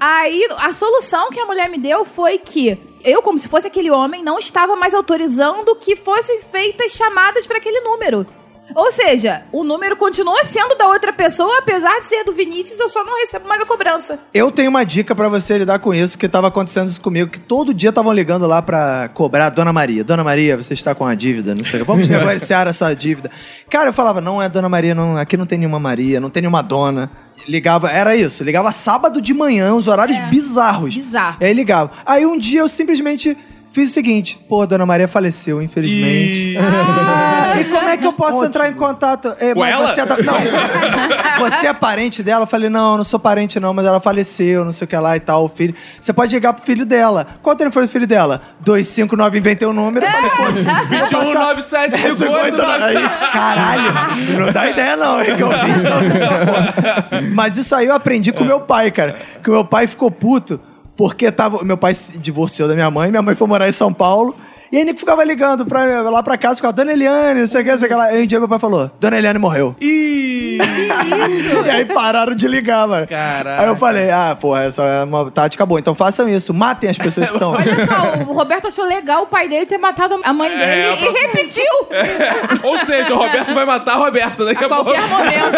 Aí, 0.00 0.48
a 0.58 0.72
solução 0.72 1.30
que 1.30 1.38
a 1.38 1.46
mulher 1.46 1.68
me 1.68 1.78
deu 1.78 2.04
foi 2.04 2.38
que 2.38 2.76
eu, 3.04 3.22
como 3.22 3.38
se 3.38 3.48
fosse 3.48 3.68
aquele 3.68 3.90
homem, 3.90 4.22
não 4.22 4.38
estava 4.38 4.74
mais 4.74 4.92
autorizando 4.92 5.76
que 5.76 5.94
fossem 5.94 6.40
feitas 6.42 6.92
chamadas 6.92 7.46
para 7.46 7.58
aquele 7.58 7.80
número. 7.80 8.26
Ou 8.74 8.90
seja, 8.90 9.42
o 9.52 9.62
número 9.64 9.96
continua 9.96 10.44
sendo 10.44 10.74
da 10.76 10.88
outra 10.88 11.12
pessoa, 11.12 11.58
apesar 11.58 12.00
de 12.00 12.06
ser 12.06 12.24
do 12.24 12.32
Vinícius, 12.32 12.78
eu 12.78 12.88
só 12.88 13.04
não 13.04 13.18
recebo 13.20 13.48
mais 13.48 13.60
a 13.60 13.66
cobrança. 13.66 14.18
Eu 14.34 14.50
tenho 14.50 14.70
uma 14.70 14.84
dica 14.84 15.14
pra 15.14 15.28
você 15.28 15.58
lidar 15.58 15.78
com 15.78 15.94
isso, 15.94 16.18
que 16.18 16.28
tava 16.28 16.48
acontecendo 16.48 16.88
isso 16.88 17.00
comigo, 17.00 17.30
que 17.30 17.40
todo 17.40 17.72
dia 17.72 17.90
estavam 17.90 18.12
ligando 18.12 18.46
lá 18.46 18.60
pra 18.60 19.08
cobrar 19.14 19.50
Dona 19.50 19.72
Maria. 19.72 20.02
Dona 20.04 20.24
Maria, 20.24 20.56
você 20.56 20.74
está 20.74 20.94
com 20.94 21.06
a 21.06 21.14
dívida, 21.14 21.54
não 21.54 21.64
sei. 21.64 21.82
Vamos 21.82 22.08
negociar 22.10 22.68
a 22.68 22.72
sua 22.72 22.94
dívida. 22.94 23.30
Cara, 23.70 23.90
eu 23.90 23.92
falava, 23.92 24.20
não 24.20 24.42
é 24.42 24.48
Dona 24.48 24.68
Maria, 24.68 24.94
não, 24.94 25.16
aqui 25.16 25.36
não 25.36 25.46
tem 25.46 25.58
nenhuma 25.58 25.78
Maria, 25.78 26.20
não 26.20 26.30
tem 26.30 26.42
nenhuma 26.42 26.62
dona. 26.62 27.10
Ligava, 27.46 27.90
era 27.90 28.16
isso, 28.16 28.42
ligava 28.42 28.72
sábado 28.72 29.20
de 29.20 29.32
manhã, 29.32 29.74
os 29.74 29.86
horários 29.86 30.18
bizarros. 30.30 30.94
bizarro. 30.94 31.36
E 31.40 31.44
aí 31.44 31.52
ligava. 31.52 31.92
Aí 32.04 32.26
um 32.26 32.36
dia 32.36 32.60
eu 32.60 32.68
simplesmente 32.68 33.36
fiz 33.76 33.90
o 33.90 33.92
seguinte, 33.92 34.38
pô, 34.48 34.66
Dona 34.66 34.86
Maria 34.86 35.06
faleceu, 35.06 35.60
infelizmente. 35.60 36.56
Ah, 36.58 37.52
e 37.60 37.64
como 37.64 37.86
é 37.88 37.96
que 37.98 38.06
eu 38.06 38.12
posso 38.14 38.42
entrar 38.44 38.68
em 38.70 38.72
contato? 38.72 39.36
É, 39.38 39.52
Com 39.52 39.60
mas 39.60 39.70
ela? 39.70 39.94
Você 39.94 40.00
é 40.00 40.06
da- 40.06 40.16
Não. 40.16 40.34
Você 41.50 41.66
é 41.66 41.74
parente 41.74 42.22
dela? 42.22 42.44
Eu 42.44 42.46
falei, 42.46 42.70
não, 42.70 42.92
eu 42.92 42.96
não 42.96 43.04
sou 43.04 43.20
parente 43.20 43.60
não, 43.60 43.74
mas 43.74 43.84
ela 43.84 44.00
faleceu, 44.00 44.64
não 44.64 44.72
sei 44.72 44.86
o 44.86 44.88
que 44.88 44.96
lá 44.96 45.14
e 45.16 45.20
tal, 45.20 45.44
o 45.44 45.48
filho. 45.50 45.74
Você 46.00 46.10
pode 46.10 46.34
ligar 46.34 46.54
pro 46.54 46.64
filho 46.64 46.86
dela. 46.86 47.26
Qual 47.42 47.54
o 47.54 47.58
telefone 47.58 47.84
do 47.86 47.92
filho 47.92 48.06
dela? 48.06 48.40
259, 48.60 49.38
inventei 49.38 49.68
o 49.68 49.72
número. 49.74 50.06
Eu 50.06 50.10
falei, 50.12 50.30
pô, 50.30 50.36
vou 50.44 50.52
21, 50.88 51.18
passar- 51.18 51.34
97, 51.40 51.94
É, 51.94 51.98
58, 52.14 52.62
Aí, 52.62 53.08
Caralho, 53.32 53.92
não 54.40 54.52
dá 54.52 54.70
ideia 54.70 54.96
não, 54.96 55.20
é 55.20 55.34
que 55.36 55.42
eu 55.42 55.50
fiz 55.52 55.84
não. 55.84 57.20
Mas 57.34 57.58
isso 57.58 57.74
aí 57.74 57.86
eu 57.86 57.94
aprendi 57.94 58.32
com 58.32 58.42
meu 58.44 58.60
pai, 58.60 58.90
cara. 58.90 59.18
Que 59.44 59.50
o 59.50 59.52
meu 59.52 59.64
pai 59.66 59.86
ficou 59.86 60.10
puto 60.10 60.58
porque 60.96 61.30
tava, 61.30 61.62
meu 61.62 61.76
pai 61.76 61.94
se 61.94 62.18
divorciou 62.18 62.68
da 62.68 62.74
minha 62.74 62.90
mãe, 62.90 63.10
minha 63.10 63.22
mãe 63.22 63.34
foi 63.34 63.46
morar 63.46 63.68
em 63.68 63.72
São 63.72 63.92
Paulo. 63.92 64.34
E 64.72 64.76
aí 64.78 64.84
Nico 64.84 64.98
ficava 64.98 65.22
ligando 65.22 65.64
pra, 65.64 65.84
lá 66.02 66.22
pra 66.22 66.36
casa, 66.36 66.56
ficava, 66.56 66.72
Dona 66.72 66.92
Eliane, 66.92 67.40
não 67.40 67.46
sei 67.46 67.60
o 67.62 67.64
que, 67.64 67.70
não 67.70 67.78
sei 67.78 67.86
o 67.86 67.90
que 67.90 67.94
lá. 67.96 68.04
Aí 68.06 68.24
um 68.24 68.26
dia 68.26 68.38
meu 68.40 68.48
pai 68.48 68.58
falou, 68.58 68.90
Dona 69.00 69.16
Eliane 69.18 69.38
morreu. 69.38 69.76
Ih! 69.80 70.58
E 71.66 71.70
aí 71.70 71.84
pararam 71.84 72.34
de 72.34 72.48
ligar, 72.48 72.86
mano. 72.88 73.06
Caraca. 73.06 73.62
Aí 73.62 73.68
eu 73.68 73.76
falei, 73.76 74.10
ah, 74.10 74.36
porra, 74.40 74.62
essa 74.64 74.82
é 74.82 75.04
uma 75.04 75.30
tática 75.30 75.66
boa. 75.66 75.78
Então 75.78 75.94
façam 75.94 76.28
isso, 76.28 76.54
matem 76.54 76.88
as 76.88 76.96
pessoas 76.96 77.28
que 77.28 77.34
estão... 77.36 77.52
Olha 77.52 77.86
só, 77.86 78.22
o 78.30 78.32
Roberto 78.34 78.68
achou 78.68 78.84
legal 78.86 79.24
o 79.24 79.26
pai 79.26 79.48
dele 79.48 79.66
ter 79.66 79.76
matado 79.78 80.18
a 80.24 80.32
mãe 80.32 80.48
dele 80.48 80.62
É, 80.66 80.94
e 80.94 80.96
pra- 80.96 81.12
repetiu 81.12 81.64
Ou 82.62 82.78
seja, 82.86 83.12
o 83.14 83.18
Roberto 83.18 83.54
vai 83.54 83.64
matar 83.66 83.94
a 83.94 83.96
Roberta 83.96 84.44
daqui 84.44 84.64
a 84.64 84.66
a, 84.66 84.70
pouco. 84.70 84.84
qualquer 84.84 85.08
momento. 85.08 85.56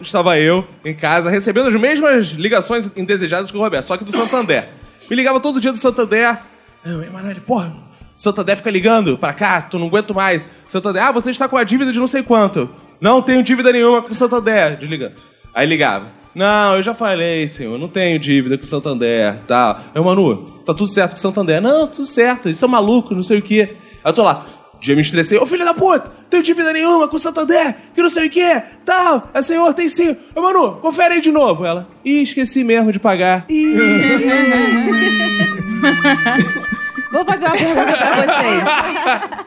Estava 0.00 0.38
eu 0.38 0.64
em 0.84 0.94
casa 0.94 1.30
recebendo 1.30 1.68
as 1.68 1.74
mesmas 1.74 2.28
ligações 2.28 2.90
indesejadas 2.96 3.50
que 3.50 3.56
o 3.56 3.60
Roberto, 3.60 3.86
só 3.86 3.96
que 3.96 4.04
do 4.04 4.12
Santander. 4.12 4.68
Me 5.10 5.16
ligava 5.16 5.40
todo 5.40 5.60
dia 5.60 5.72
do 5.72 5.78
Santander. 5.78 6.38
Eu, 6.84 7.02
Emanuele, 7.02 7.40
porra, 7.40 7.74
Santander 8.16 8.56
fica 8.56 8.70
ligando 8.70 9.16
pra 9.16 9.32
cá, 9.32 9.62
tu 9.62 9.78
não 9.78 9.86
aguento 9.86 10.14
mais. 10.14 10.42
Santander, 10.68 11.02
ah, 11.02 11.12
você 11.12 11.30
está 11.30 11.48
com 11.48 11.56
a 11.56 11.64
dívida 11.64 11.92
de 11.92 11.98
não 11.98 12.06
sei 12.06 12.22
quanto. 12.22 12.68
Não 13.00 13.22
tenho 13.22 13.42
dívida 13.42 13.72
nenhuma 13.72 14.02
com 14.02 14.12
o 14.12 14.14
Santander. 14.14 14.76
Desliga. 14.76 15.14
Aí 15.54 15.66
ligava. 15.66 16.06
Não, 16.34 16.76
eu 16.76 16.82
já 16.82 16.92
falei, 16.92 17.46
senhor, 17.46 17.78
não 17.78 17.88
tenho 17.88 18.18
dívida 18.18 18.58
com 18.58 18.64
o 18.64 18.66
Santander, 18.66 19.38
tá. 19.46 19.84
Eu, 19.94 20.02
Manu, 20.02 20.60
tá 20.64 20.74
tudo 20.74 20.88
certo 20.88 21.12
com 21.12 21.18
o 21.18 21.20
Santander. 21.20 21.62
Não, 21.62 21.86
tudo 21.86 22.06
certo, 22.06 22.48
isso 22.48 22.64
é 22.64 22.68
maluco, 22.68 23.14
não 23.14 23.22
sei 23.22 23.38
o 23.38 23.42
quê. 23.42 23.76
Aí 24.02 24.10
eu 24.10 24.12
tô 24.12 24.24
lá, 24.24 24.44
dia 24.80 24.96
me 24.96 25.00
estressei, 25.00 25.38
ô 25.38 25.46
filho 25.46 25.64
da 25.64 25.72
puta, 25.72 26.10
tenho 26.28 26.42
dívida 26.42 26.72
nenhuma 26.72 27.06
com 27.06 27.14
o 27.14 27.20
Santander, 27.20 27.76
que 27.94 28.02
não 28.02 28.10
sei 28.10 28.26
o 28.26 28.30
quê, 28.30 28.60
tal. 28.84 29.30
É 29.32 29.40
senhor, 29.42 29.72
tem 29.74 29.88
sim. 29.88 30.16
Ô 30.34 30.42
Manu, 30.42 30.72
confere 30.82 31.14
aí 31.14 31.20
de 31.20 31.30
novo. 31.30 31.64
Ela, 31.64 31.86
ih, 32.04 32.22
esqueci 32.22 32.64
mesmo 32.64 32.90
de 32.90 32.98
pagar. 32.98 33.46
Vou 37.14 37.24
fazer 37.24 37.46
uma 37.46 37.56
pergunta 37.56 37.96
pra 37.96 38.16
vocês. 38.16 39.44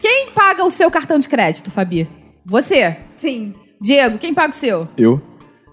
Quem 0.00 0.30
paga 0.30 0.64
o 0.64 0.70
seu 0.70 0.88
cartão 0.92 1.18
de 1.18 1.28
crédito, 1.28 1.68
Fabi? 1.68 2.08
Você. 2.46 2.96
Sim. 3.16 3.52
Diego, 3.80 4.16
quem 4.16 4.32
paga 4.32 4.50
o 4.50 4.56
seu? 4.56 4.86
Eu? 4.96 5.20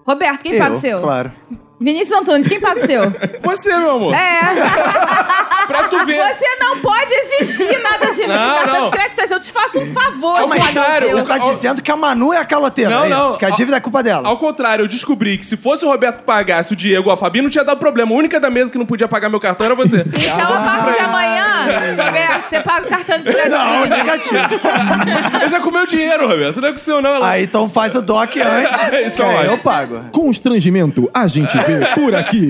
Roberto, 0.04 0.42
quem 0.42 0.54
Eu, 0.54 0.58
paga 0.58 0.74
o 0.74 0.80
seu? 0.80 1.00
Claro. 1.00 1.30
Vinícius 1.80 2.18
Antunes, 2.20 2.48
quem 2.48 2.60
paga 2.60 2.82
o 2.82 2.86
seu? 2.86 3.02
Você, 3.42 3.76
meu 3.76 3.90
amor. 3.92 4.14
É. 4.14 4.40
Pra 5.68 5.84
tu 5.84 6.04
ver. 6.06 6.18
Você 6.34 6.46
não 6.58 6.78
pode 6.80 7.12
exigir 7.12 7.80
nada 7.82 8.10
de 8.10 8.22
mim. 8.22 8.26
Não, 8.26 8.54
cartão 8.54 8.74
não. 8.74 8.84
de 8.90 8.96
crédito, 8.96 9.32
eu 9.32 9.40
te 9.40 9.52
faço 9.52 9.78
um 9.78 9.92
favor. 9.92 10.40
Ao 10.40 10.48
contrário, 10.48 11.10
Você 11.10 11.22
tá 11.24 11.34
ao- 11.38 11.50
dizendo 11.50 11.82
que 11.82 11.90
a 11.90 11.96
Manu 11.96 12.32
é 12.32 12.38
a 12.38 12.44
caloteira, 12.44 12.90
Não, 12.90 13.04
é 13.04 13.08
isso? 13.08 13.16
não. 13.18 13.36
Que 13.36 13.44
a 13.44 13.50
dívida 13.50 13.76
é 13.76 13.80
culpa 13.80 14.02
dela. 14.02 14.26
Ao 14.26 14.38
contrário, 14.38 14.84
eu 14.84 14.88
descobri 14.88 15.36
que 15.36 15.44
se 15.44 15.58
fosse 15.58 15.84
o 15.84 15.88
Roberto 15.90 16.18
que 16.20 16.24
pagasse 16.24 16.72
o 16.72 16.76
Diego 16.76 17.08
ou 17.08 17.14
a 17.14 17.18
Fabi, 17.18 17.42
não 17.42 17.50
tinha 17.50 17.62
dado 17.64 17.78
problema. 17.78 18.12
A 18.12 18.16
única 18.16 18.40
da 18.40 18.48
mesa 18.48 18.72
que 18.72 18.78
não 18.78 18.86
podia 18.86 19.06
pagar 19.06 19.28
meu 19.28 19.38
cartão 19.38 19.66
era 19.66 19.74
você. 19.74 20.00
Então, 20.00 20.54
a 20.54 20.60
partir 20.60 20.92
de 20.94 21.04
amanhã, 21.04 21.66
Roberto, 22.02 22.48
você 22.48 22.60
paga 22.60 22.86
o 22.86 22.88
cartão 22.88 23.18
de 23.18 23.30
crédito. 23.30 23.50
Não, 23.50 23.86
negativo. 23.86 24.38
Mas 25.38 25.52
é 25.52 25.60
com 25.60 25.68
o 25.68 25.72
meu 25.72 25.86
dinheiro, 25.86 26.26
Roberto. 26.26 26.60
Não 26.62 26.68
é 26.68 26.70
com 26.70 26.76
o 26.78 26.80
seu, 26.80 27.02
não. 27.02 27.14
Ela... 27.16 27.28
Aí 27.30 27.44
então 27.44 27.68
faz 27.68 27.94
o 27.94 28.00
doc 28.00 28.30
antes. 28.36 29.06
Então, 29.06 29.26
que 29.28 29.32
aí 29.32 29.36
olha. 29.36 29.50
eu 29.50 29.58
pago. 29.58 30.04
Constrangimento, 30.12 31.10
a 31.12 31.26
gente 31.26 31.56
por 31.94 32.14
aqui. 32.14 32.48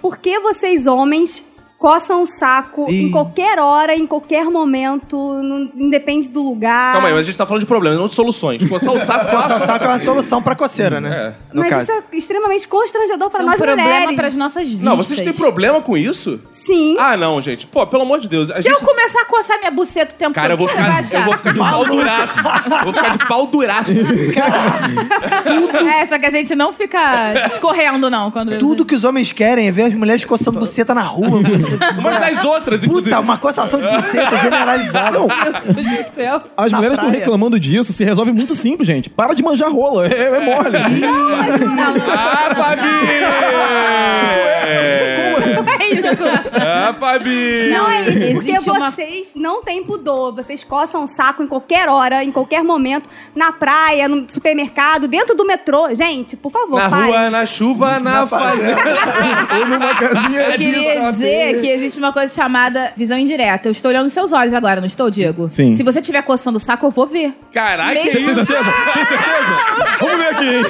Por 0.00 0.18
que 0.18 0.38
vocês, 0.40 0.86
homens, 0.86 1.44
coçam 1.80 2.22
o 2.22 2.26
saco 2.26 2.84
Ih. 2.90 3.04
em 3.04 3.10
qualquer 3.10 3.58
hora, 3.58 3.96
em 3.96 4.06
qualquer 4.06 4.44
momento, 4.44 5.16
não, 5.42 5.70
independe 5.74 6.28
do 6.28 6.42
lugar? 6.42 6.92
Calma 6.92 7.08
aí, 7.08 7.14
mas 7.14 7.22
a 7.22 7.24
gente 7.24 7.38
tá 7.38 7.46
falando 7.46 7.60
de 7.62 7.66
problemas, 7.66 7.98
não 7.98 8.06
de 8.06 8.14
soluções. 8.14 8.62
Coçar 8.68 8.92
o 8.92 8.98
saco... 8.98 9.24
Coçar 9.34 9.56
o 9.56 9.66
saco 9.66 9.84
é 9.84 9.88
uma 9.88 9.98
solução 9.98 10.42
pra 10.42 10.54
coceira, 10.54 11.00
né? 11.00 11.08
É. 11.10 11.54
No 11.54 11.62
Mas 11.62 11.70
caso. 11.70 11.82
isso 11.84 11.92
é 11.92 12.16
extremamente 12.18 12.68
constrangedor 12.68 13.30
para 13.30 13.38
Isso 13.38 13.40
é 13.40 13.42
um 13.42 13.46
nós 13.46 13.56
problema 13.56 13.82
mulheres. 13.82 14.14
para 14.14 14.26
as 14.28 14.36
nossas 14.36 14.68
vidas. 14.68 14.84
Não, 14.84 14.94
vocês 14.94 15.20
têm 15.22 15.32
problema 15.32 15.80
com 15.80 15.96
isso? 15.96 16.38
Sim. 16.52 16.96
Ah, 16.98 17.16
não, 17.16 17.40
gente. 17.40 17.66
Pô, 17.66 17.86
pelo 17.86 18.02
amor 18.02 18.20
de 18.20 18.28
Deus. 18.28 18.50
A 18.50 18.56
Se 18.56 18.62
gente... 18.64 18.74
eu 18.74 18.86
começar 18.86 19.22
a 19.22 19.24
coçar 19.24 19.58
minha 19.58 19.70
buceta 19.70 20.14
o 20.14 20.18
tempo 20.18 20.34
Cara, 20.34 20.52
eu 20.52 20.58
todo, 20.58 20.68
vou 20.68 20.76
você 20.76 20.82
vai 20.82 21.02
ficar, 21.02 21.18
eu 21.18 21.24
vou 21.24 21.36
ficar 21.38 21.52
de 21.52 21.58
pau 21.58 21.84
duraço. 21.86 22.42
vou 22.84 22.92
ficar 22.92 23.16
de 23.16 23.26
pau 23.26 23.46
duraço. 23.46 23.92
É, 25.94 26.06
só 26.06 26.18
que 26.18 26.26
a 26.26 26.30
gente 26.30 26.54
não 26.54 26.74
fica 26.74 27.46
escorrendo, 27.46 28.10
não. 28.10 28.30
Quando 28.30 28.58
Tudo 28.58 28.84
que 28.84 28.94
os 28.94 29.04
homens 29.04 29.32
querem 29.32 29.68
é 29.68 29.72
ver 29.72 29.84
as 29.84 29.94
mulheres 29.94 30.26
coçando 30.26 30.58
buceta 30.58 30.94
na 30.94 31.02
rua. 31.02 31.40
Você... 31.78 31.98
Umas 31.98 32.18
das 32.18 32.44
outras, 32.44 32.84
inclusive. 32.84 33.10
Puta, 33.10 33.20
uma 33.20 33.38
coçação 33.38 33.80
de 33.80 33.88
buceta 33.88 34.38
generalizada. 34.38 35.18
Meu 35.18 35.28
Deus 35.28 36.06
do 36.06 36.14
céu. 36.14 36.42
As 36.56 36.72
Na 36.72 36.78
mulheres 36.78 36.98
estão 36.98 37.10
reclamando 37.10 37.58
disso, 37.58 37.92
se 37.92 38.04
resolve 38.04 38.32
muito 38.32 38.54
simples, 38.54 38.86
gente. 38.86 39.08
Para 39.10 39.34
de 39.34 39.42
manjar 39.42 39.70
rola, 39.70 40.06
é, 40.06 40.36
é 40.36 40.40
mole. 40.40 40.76
Ah, 42.12 42.54
Fabi! 42.54 42.82
Não 43.22 44.48
é 44.68 45.19
isso. 46.12 46.24
Ah, 46.52 46.94
Fabi! 46.98 47.70
Não 47.70 47.90
é 47.90 48.00
isso. 48.02 48.34
Porque 48.34 48.50
Existe 48.50 48.70
uma... 48.70 48.90
vocês 48.90 49.32
não 49.36 49.62
têm 49.62 49.82
pudor. 49.82 50.34
Vocês 50.34 50.62
coçam 50.64 51.04
o 51.04 51.08
saco 51.08 51.42
em 51.42 51.46
qualquer 51.46 51.88
hora, 51.88 52.22
em 52.24 52.30
qualquer 52.32 52.62
momento, 52.62 53.08
na 53.34 53.52
praia, 53.52 54.08
no 54.08 54.26
supermercado, 54.28 55.06
dentro 55.08 55.34
do 55.34 55.44
metrô. 55.44 55.94
Gente, 55.94 56.36
por 56.36 56.50
favor, 56.52 56.78
Na 56.80 56.90
parem. 56.90 57.06
rua, 57.06 57.30
na 57.30 57.46
chuva, 57.46 57.98
na, 57.98 58.20
Na 58.20 58.26
fazenda. 58.26 58.80
Ou 59.58 59.66
numa 59.66 59.94
casinha 59.94 60.40
Eu 60.42 60.52
queria 60.58 61.10
dizer 61.10 61.60
que 61.60 61.66
existe 61.68 61.98
uma 61.98 62.12
coisa 62.12 62.32
chamada 62.34 62.92
visão 62.96 63.18
indireta. 63.18 63.68
Eu 63.68 63.72
estou 63.72 63.90
olhando 63.90 64.08
seus 64.10 64.32
olhos 64.32 64.52
agora, 64.54 64.80
não 64.80 64.86
estou, 64.86 65.10
Diego? 65.10 65.48
Sim. 65.50 65.76
Se 65.76 65.82
você 65.82 66.00
estiver 66.00 66.22
coçando 66.22 66.56
o 66.58 66.60
saco, 66.60 66.86
eu 66.86 66.90
vou 66.90 67.06
ver. 67.06 67.32
Caralho, 67.52 68.00
que 68.00 68.06
Mesmo- 68.20 68.30
isso? 68.30 68.46
Tem 68.46 68.56
certeza? 68.56 68.72
Tem 68.94 69.04
certeza? 69.04 69.96
Vamos 70.00 70.16
ver 70.16 70.28
aqui, 70.28 70.46
hein? 70.46 70.64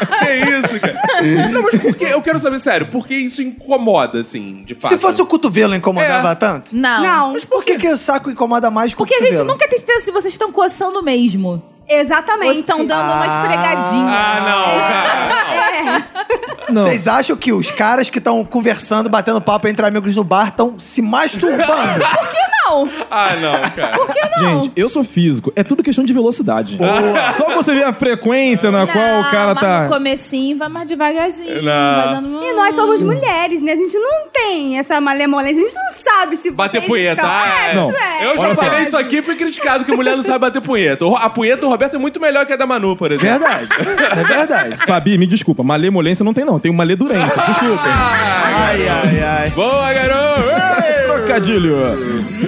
Que 0.26 0.50
isso, 0.50 0.80
cara? 0.80 1.02
Não, 1.50 1.62
mas 1.62 1.74
por 1.80 1.94
que? 1.96 2.04
Eu 2.04 2.20
quero 2.22 2.38
saber, 2.38 2.58
sério, 2.60 2.86
por 2.88 3.06
que 3.06 3.14
isso 3.14 3.42
incomoda, 3.42 4.20
assim, 4.20 4.62
de 4.64 4.74
fato? 4.74 4.90
Se 4.90 4.98
fosse 4.98 5.20
o 5.22 5.26
cotovelo 5.26 5.74
incomodava 5.74 6.30
É. 6.32 6.34
tanto? 6.34 6.74
Não. 6.76 7.02
Não, 7.02 7.32
Mas 7.34 7.44
por 7.44 7.64
que, 7.64 7.76
que 7.78 7.88
o 7.88 7.96
saco 7.96 8.30
incomoda 8.30 8.70
mais 8.70 8.92
que 8.92 8.96
o 8.96 8.98
Porque 8.98 9.14
a 9.14 9.18
gente 9.18 9.28
cotovelo? 9.30 9.48
nunca 9.52 9.68
tem 9.68 9.78
certeza 9.78 10.04
se 10.04 10.10
vocês 10.12 10.32
estão 10.34 10.50
coçando 10.52 11.02
mesmo. 11.02 11.62
exatamente. 11.88 12.46
Ou 12.48 12.52
estão 12.60 12.84
dando 12.84 13.04
uma 13.04 13.22
Ah. 13.22 13.26
esfregadinha. 13.26 14.18
Ah, 14.18 14.40
não, 14.40 16.06
cara. 16.06 16.06
Não. 16.72 16.84
Vocês 16.84 17.06
acham 17.06 17.36
que 17.36 17.52
os 17.52 17.70
caras 17.70 18.10
que 18.10 18.18
estão 18.18 18.44
conversando, 18.44 19.08
batendo 19.08 19.40
papo 19.40 19.68
entre 19.68 19.86
amigos 19.86 20.16
no 20.16 20.24
bar, 20.24 20.48
estão 20.48 20.78
se 20.80 21.00
masturbando? 21.00 22.04
Não. 22.68 22.88
Ah, 23.10 23.34
não, 23.40 23.70
cara. 23.70 23.96
Por 23.96 24.08
que 24.12 24.20
não? 24.40 24.62
Gente, 24.64 24.72
eu 24.76 24.88
sou 24.88 25.04
físico. 25.04 25.52
É 25.54 25.62
tudo 25.62 25.82
questão 25.82 26.04
de 26.04 26.12
velocidade. 26.12 26.76
Só 27.36 27.54
você 27.54 27.74
ver 27.74 27.84
a 27.84 27.92
frequência 27.92 28.70
na 28.70 28.86
qual 28.86 29.20
o 29.20 29.30
cara 29.30 29.54
mas 29.54 29.60
tá. 29.60 29.82
no 29.82 29.88
comecinho 29.88 30.58
vai 30.58 30.68
mais 30.68 30.88
devagarzinho. 30.88 31.62
Não. 31.62 31.96
Vai 32.04 32.14
dando... 32.14 32.42
E 32.44 32.52
nós 32.54 32.74
somos 32.74 33.02
mulheres, 33.02 33.62
né? 33.62 33.72
A 33.72 33.76
gente 33.76 33.96
não 33.96 34.28
tem 34.32 34.78
essa 34.78 35.00
malemolência. 35.00 35.62
A 35.62 35.68
gente 35.68 35.74
não 35.74 35.92
sabe 35.92 36.36
se 36.36 36.50
Bater 36.50 36.78
vocês 36.80 36.88
punheta. 36.90 37.22
estão- 37.22 37.30
Ah, 37.30 37.68
é. 37.68 37.74
Não. 37.74 37.90
é. 37.90 38.24
Eu 38.26 38.36
já 38.36 38.42
Olha 38.44 38.54
só. 38.54 38.62
falei 38.64 38.82
isso 38.82 38.96
aqui 38.96 39.16
e 39.18 39.22
fui 39.22 39.36
criticado 39.36 39.84
que 39.84 39.94
mulher 39.94 40.16
não 40.16 40.22
sabe 40.24 40.40
bater 40.40 40.60
punheta. 40.60 41.04
O- 41.06 41.16
A 41.16 41.30
punheta 41.30 41.60
do 41.62 41.68
Roberto 41.68 41.94
é 41.94 41.98
muito 41.98 42.20
melhor 42.20 42.44
que 42.46 42.52
a 42.52 42.56
da 42.56 42.66
Manu, 42.66 42.96
por 42.96 43.12
exemplo. 43.12 43.38
verdade. 43.38 43.64
Isso 43.64 44.18
é 44.18 44.24
verdade. 44.24 44.76
Fabi, 44.86 45.16
me 45.18 45.26
desculpa, 45.26 45.62
malemolência 45.62 46.24
não 46.24 46.32
tem, 46.34 46.44
não. 46.44 46.58
Tem 46.58 46.72
maledurência. 46.72 47.26
Desculpa. 47.26 47.82
Ai, 47.84 48.88
ai, 48.88 49.22
ai. 49.22 49.50
Boa, 49.50 49.92
garoto! 49.92 50.42
Ei! 50.86 51.06
Trocadilho. 51.16 51.76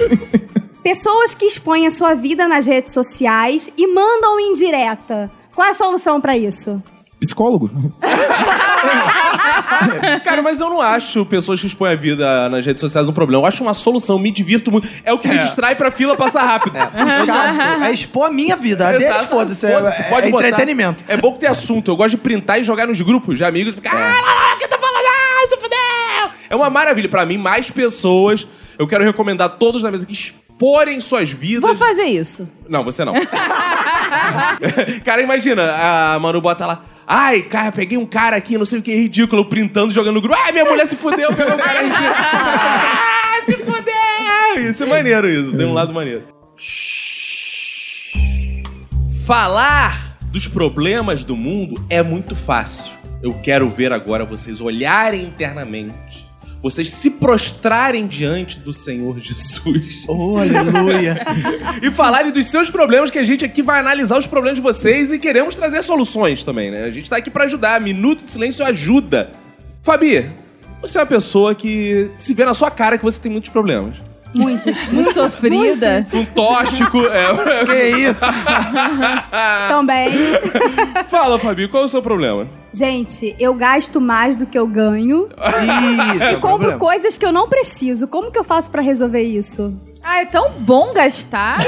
Pessoas 0.83 1.33
que 1.33 1.45
expõem 1.45 1.85
a 1.85 1.91
sua 1.91 2.13
vida 2.13 2.47
nas 2.47 2.65
redes 2.65 2.93
sociais 2.93 3.69
e 3.77 3.85
mandam 3.87 4.39
indireta. 4.39 5.29
Qual 5.53 5.67
é 5.67 5.71
a 5.71 5.73
solução 5.73 6.21
pra 6.21 6.37
isso? 6.37 6.81
Psicólogo. 7.19 7.69
Cara, 10.23 10.41
mas 10.41 10.61
eu 10.61 10.69
não 10.69 10.81
acho 10.81 11.25
pessoas 11.25 11.59
que 11.59 11.67
expõem 11.67 11.91
a 11.91 11.95
vida 11.95 12.47
nas 12.47 12.65
redes 12.65 12.79
sociais 12.79 13.09
um 13.09 13.11
problema. 13.11 13.43
Eu 13.43 13.45
acho 13.45 13.61
uma 13.61 13.73
solução, 13.73 14.17
me 14.17 14.31
divirto 14.31 14.71
muito. 14.71 14.87
É 15.03 15.11
o 15.11 15.19
que 15.19 15.27
me 15.27 15.37
distrai 15.37 15.75
pra 15.75 15.91
fila 15.91 16.15
passar 16.15 16.45
rápido. 16.45 16.77
Chato. 16.77 17.83
É 17.83 17.91
expor 17.91 18.27
a 18.27 18.31
minha 18.31 18.55
vida. 18.55 18.87
A 18.87 18.93
deles, 18.93 19.25
foda-se. 19.25 19.65
É, 19.65 19.71
é 19.71 20.29
entretenimento. 20.29 21.03
É 21.07 21.17
bom 21.17 21.33
que 21.33 21.39
tem 21.39 21.49
assunto. 21.49 21.91
Eu 21.91 21.97
gosto 21.97 22.11
de 22.11 22.17
printar 22.17 22.57
e 22.59 22.63
jogar 22.63 22.87
nos 22.87 23.01
grupos 23.01 23.37
de 23.37 23.43
amigos. 23.43 23.75
Ficar, 23.75 23.91
ah, 23.93 24.21
lá, 24.21 24.33
lá, 24.35 24.55
que 24.57 24.63
eu 24.63 24.69
tô 24.69 24.77
falando? 24.77 25.05
Ah, 25.05 25.47
se 25.49 25.57
fudeu! 25.57 26.31
É 26.49 26.55
uma 26.55 26.69
maravilha. 26.69 27.09
Pra 27.09 27.25
mim, 27.25 27.37
mais 27.37 27.69
pessoas. 27.69 28.47
Eu 28.79 28.87
quero 28.87 29.03
recomendar 29.03 29.47
a 29.47 29.49
todos 29.49 29.83
na 29.83 29.91
mesa 29.91 30.05
que 30.05 30.13
exporem 30.13 31.01
suas 31.01 31.29
vidas. 31.29 31.69
Vou 31.69 31.75
fazer 31.75 32.05
isso. 32.05 32.49
Não, 32.69 32.81
você 32.81 33.03
não. 33.03 33.13
cara, 35.03 35.21
imagina, 35.21 35.75
a 35.75 36.17
Manu 36.17 36.39
bota 36.39 36.65
lá. 36.65 36.85
Ai, 37.05 37.41
cara, 37.41 37.73
peguei 37.73 37.97
um 37.97 38.05
cara 38.05 38.37
aqui, 38.37 38.57
não 38.57 38.63
sei 38.63 38.79
o 38.79 38.81
que, 38.81 38.95
ridículo, 38.95 39.43
printando, 39.43 39.91
jogando 39.91 40.15
no 40.15 40.21
grupo. 40.21 40.39
Ai, 40.41 40.53
minha 40.53 40.63
mulher 40.63 40.87
se 40.87 40.95
fudeu, 40.95 41.33
pegou 41.33 41.55
um 41.55 41.57
cara 41.57 41.81
ridículo. 41.81 42.07
ah, 42.15 43.41
se 43.45 43.53
fudeu! 43.57 44.69
Isso 44.69 44.83
é 44.83 44.85
maneiro, 44.85 45.29
isso. 45.29 45.51
Tem 45.51 45.65
um 45.65 45.73
lado 45.73 45.93
maneiro. 45.93 46.23
Falar 49.25 50.17
dos 50.31 50.47
problemas 50.47 51.25
do 51.25 51.35
mundo 51.35 51.85
é 51.89 52.01
muito 52.01 52.33
fácil. 52.33 52.93
Eu 53.21 53.33
quero 53.41 53.69
ver 53.69 53.91
agora 53.91 54.23
vocês 54.23 54.61
olharem 54.61 55.25
internamente. 55.25 56.28
Vocês 56.61 56.89
se 56.89 57.11
prostrarem 57.11 58.05
diante 58.05 58.59
do 58.59 58.73
Senhor 58.73 59.17
Jesus 59.19 60.03
Oh, 60.07 60.37
aleluia. 60.37 61.25
e 61.81 61.89
falarem 61.89 62.31
dos 62.31 62.45
seus 62.47 62.69
problemas, 62.69 63.09
que 63.09 63.17
a 63.17 63.23
gente 63.23 63.45
aqui 63.45 63.61
vai 63.61 63.79
analisar 63.79 64.17
os 64.17 64.27
problemas 64.27 64.57
de 64.57 64.61
vocês 64.61 65.11
e 65.11 65.19
queremos 65.19 65.55
trazer 65.55 65.81
soluções 65.83 66.43
também, 66.43 66.69
né? 66.69 66.83
A 66.83 66.91
gente 66.91 67.09
tá 67.09 67.17
aqui 67.17 67.29
pra 67.29 67.45
ajudar. 67.45 67.79
Minuto 67.79 68.23
de 68.23 68.29
silêncio 68.29 68.65
ajuda. 68.65 69.31
Fabi, 69.81 70.29
você 70.81 70.97
é 70.97 71.01
uma 71.01 71.07
pessoa 71.07 71.55
que 71.55 72.11
se 72.17 72.33
vê 72.33 72.43
na 72.43 72.53
sua 72.53 72.69
cara 72.69 72.97
que 72.97 73.03
você 73.03 73.21
tem 73.21 73.31
muitos 73.31 73.49
problemas. 73.49 74.08
Muitos. 74.35 74.83
Muito 74.91 75.13
sofrida. 75.13 76.01
Um 76.13 76.23
tóxico. 76.25 76.99
é... 77.07 77.25
que 77.65 77.97
isso? 78.09 78.25
Também. 79.69 80.09
Fala, 81.07 81.39
Fabi, 81.39 81.67
qual 81.67 81.83
é 81.83 81.85
o 81.85 81.89
seu 81.89 82.01
problema? 82.01 82.47
Gente, 82.71 83.35
eu 83.39 83.53
gasto 83.55 83.99
mais 83.99 84.35
do 84.35 84.45
que 84.45 84.57
eu 84.57 84.67
ganho. 84.67 85.27
Isso, 86.15 86.23
é 86.23 86.33
E 86.33 86.35
o 86.35 86.39
compro 86.39 86.67
problema. 86.69 86.79
coisas 86.79 87.17
que 87.17 87.25
eu 87.25 87.31
não 87.31 87.49
preciso. 87.49 88.07
Como 88.07 88.31
que 88.31 88.37
eu 88.37 88.43
faço 88.43 88.69
pra 88.69 88.81
resolver 88.81 89.23
isso? 89.23 89.73
Ah, 90.03 90.21
é 90.21 90.25
tão 90.25 90.51
bom 90.51 90.93
gastar. 90.93 91.57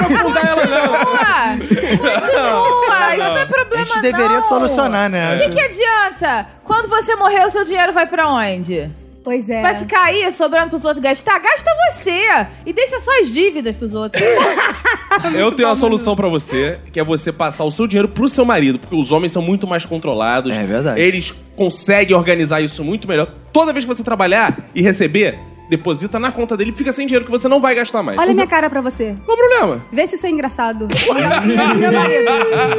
Aprofundar 0.00 0.46
ela, 0.46 0.64
não. 0.66 0.88
Continua. 0.88 1.98
Continua. 1.98 3.10
Isso 3.10 3.18
não 3.18 3.36
é 3.38 3.46
problema, 3.46 3.82
A 3.82 3.86
gente 3.86 4.00
deveria 4.00 4.28
não. 4.36 4.40
solucionar, 4.42 5.10
né? 5.10 5.34
O 5.34 5.38
que, 5.40 5.48
que 5.50 5.60
adianta? 5.60 6.46
Quando 6.64 6.88
você 6.88 7.16
morrer, 7.16 7.44
o 7.44 7.50
seu 7.50 7.64
dinheiro 7.64 7.92
vai 7.92 8.06
pra 8.06 8.28
onde? 8.28 8.90
Pois 9.22 9.50
é. 9.50 9.60
Vai 9.60 9.74
ficar 9.74 10.04
aí 10.04 10.30
sobrando 10.32 10.70
pros 10.70 10.84
outros 10.84 11.02
gastar? 11.02 11.38
Gasta 11.38 11.70
você! 11.90 12.20
E 12.64 12.72
deixa 12.72 12.98
só 13.00 13.20
as 13.20 13.28
dívidas 13.28 13.76
pros 13.76 13.92
outros. 13.92 14.22
Eu 15.36 15.52
tenho 15.52 15.68
uma 15.68 15.76
solução 15.76 16.16
pra 16.16 16.28
você, 16.28 16.78
que 16.92 16.98
é 16.98 17.04
você 17.04 17.30
passar 17.30 17.64
o 17.64 17.70
seu 17.70 17.86
dinheiro 17.86 18.08
pro 18.08 18.28
seu 18.28 18.44
marido, 18.44 18.78
porque 18.78 18.94
os 18.94 19.12
homens 19.12 19.32
são 19.32 19.42
muito 19.42 19.66
mais 19.66 19.84
controlados. 19.84 20.54
É 20.56 20.64
verdade. 20.64 21.00
Eles 21.00 21.34
conseguem 21.56 22.16
organizar 22.16 22.60
isso 22.60 22.82
muito 22.82 23.06
melhor. 23.06 23.28
Toda 23.52 23.72
vez 23.72 23.84
que 23.84 23.88
você 23.88 24.02
trabalhar 24.02 24.70
e 24.74 24.80
receber, 24.80 25.38
deposita 25.70 26.18
na 26.18 26.32
conta 26.32 26.56
dele 26.56 26.72
e 26.72 26.74
fica 26.74 26.92
sem 26.92 27.06
dinheiro 27.06 27.24
que 27.24 27.30
você 27.30 27.46
não 27.46 27.60
vai 27.60 27.76
gastar 27.76 28.02
mais. 28.02 28.18
Olha 28.18 28.32
a 28.32 28.34
minha 28.34 28.46
cara 28.46 28.68
pra 28.68 28.80
você. 28.80 29.16
Qual 29.24 29.36
o 29.36 29.40
problema? 29.40 29.86
Vê 29.92 30.04
se 30.04 30.16
isso 30.16 30.26
é 30.26 30.30
engraçado. 30.30 30.88
Meu 31.78 31.92
marido. 31.92 32.30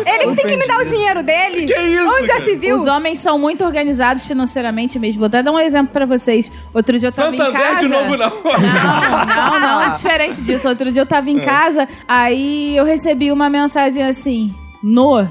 Ele 0.06 0.36
tem 0.36 0.45
que 0.45 0.58
me 0.58 0.67
dar 0.67 0.82
o 0.82 0.86
dinheiro 0.86 1.23
dele. 1.23 1.65
Que 1.65 1.73
isso, 1.73 2.13
Onde 2.13 2.27
já 2.27 2.39
se 2.41 2.54
viu? 2.58 2.75
Os 2.75 2.88
homens 2.88 3.19
são 3.19 3.39
muito 3.39 3.63
organizados 3.63 4.25
financeiramente 4.25 4.99
mesmo. 4.99 5.19
Vou 5.19 5.27
até 5.27 5.41
dar 5.41 5.54
um 5.54 5.60
exemplo 5.60 5.93
pra 5.93 6.06
vocês. 6.06 6.51
Outro 6.73 6.99
dia 6.99 7.08
eu 7.08 7.13
tava 7.13 7.34
em 7.34 7.38
Santander 7.38 7.62
casa... 7.62 7.80
de 7.80 7.88
novo, 7.88 8.17
não. 8.17 8.30
Não, 8.43 9.25
não, 9.25 9.60
não. 9.60 9.82
É 9.84 9.89
diferente 9.95 10.41
disso. 10.41 10.67
Outro 10.67 10.91
dia 10.91 11.04
eu 11.04 11.06
tava 11.06 11.30
em 11.30 11.39
casa, 11.39 11.88
aí 12.06 12.75
eu 12.75 12.84
recebi 12.84 13.32
uma 13.32 13.49
mensagem 13.49 14.04
assim: 14.04 14.54
No, 14.84 15.25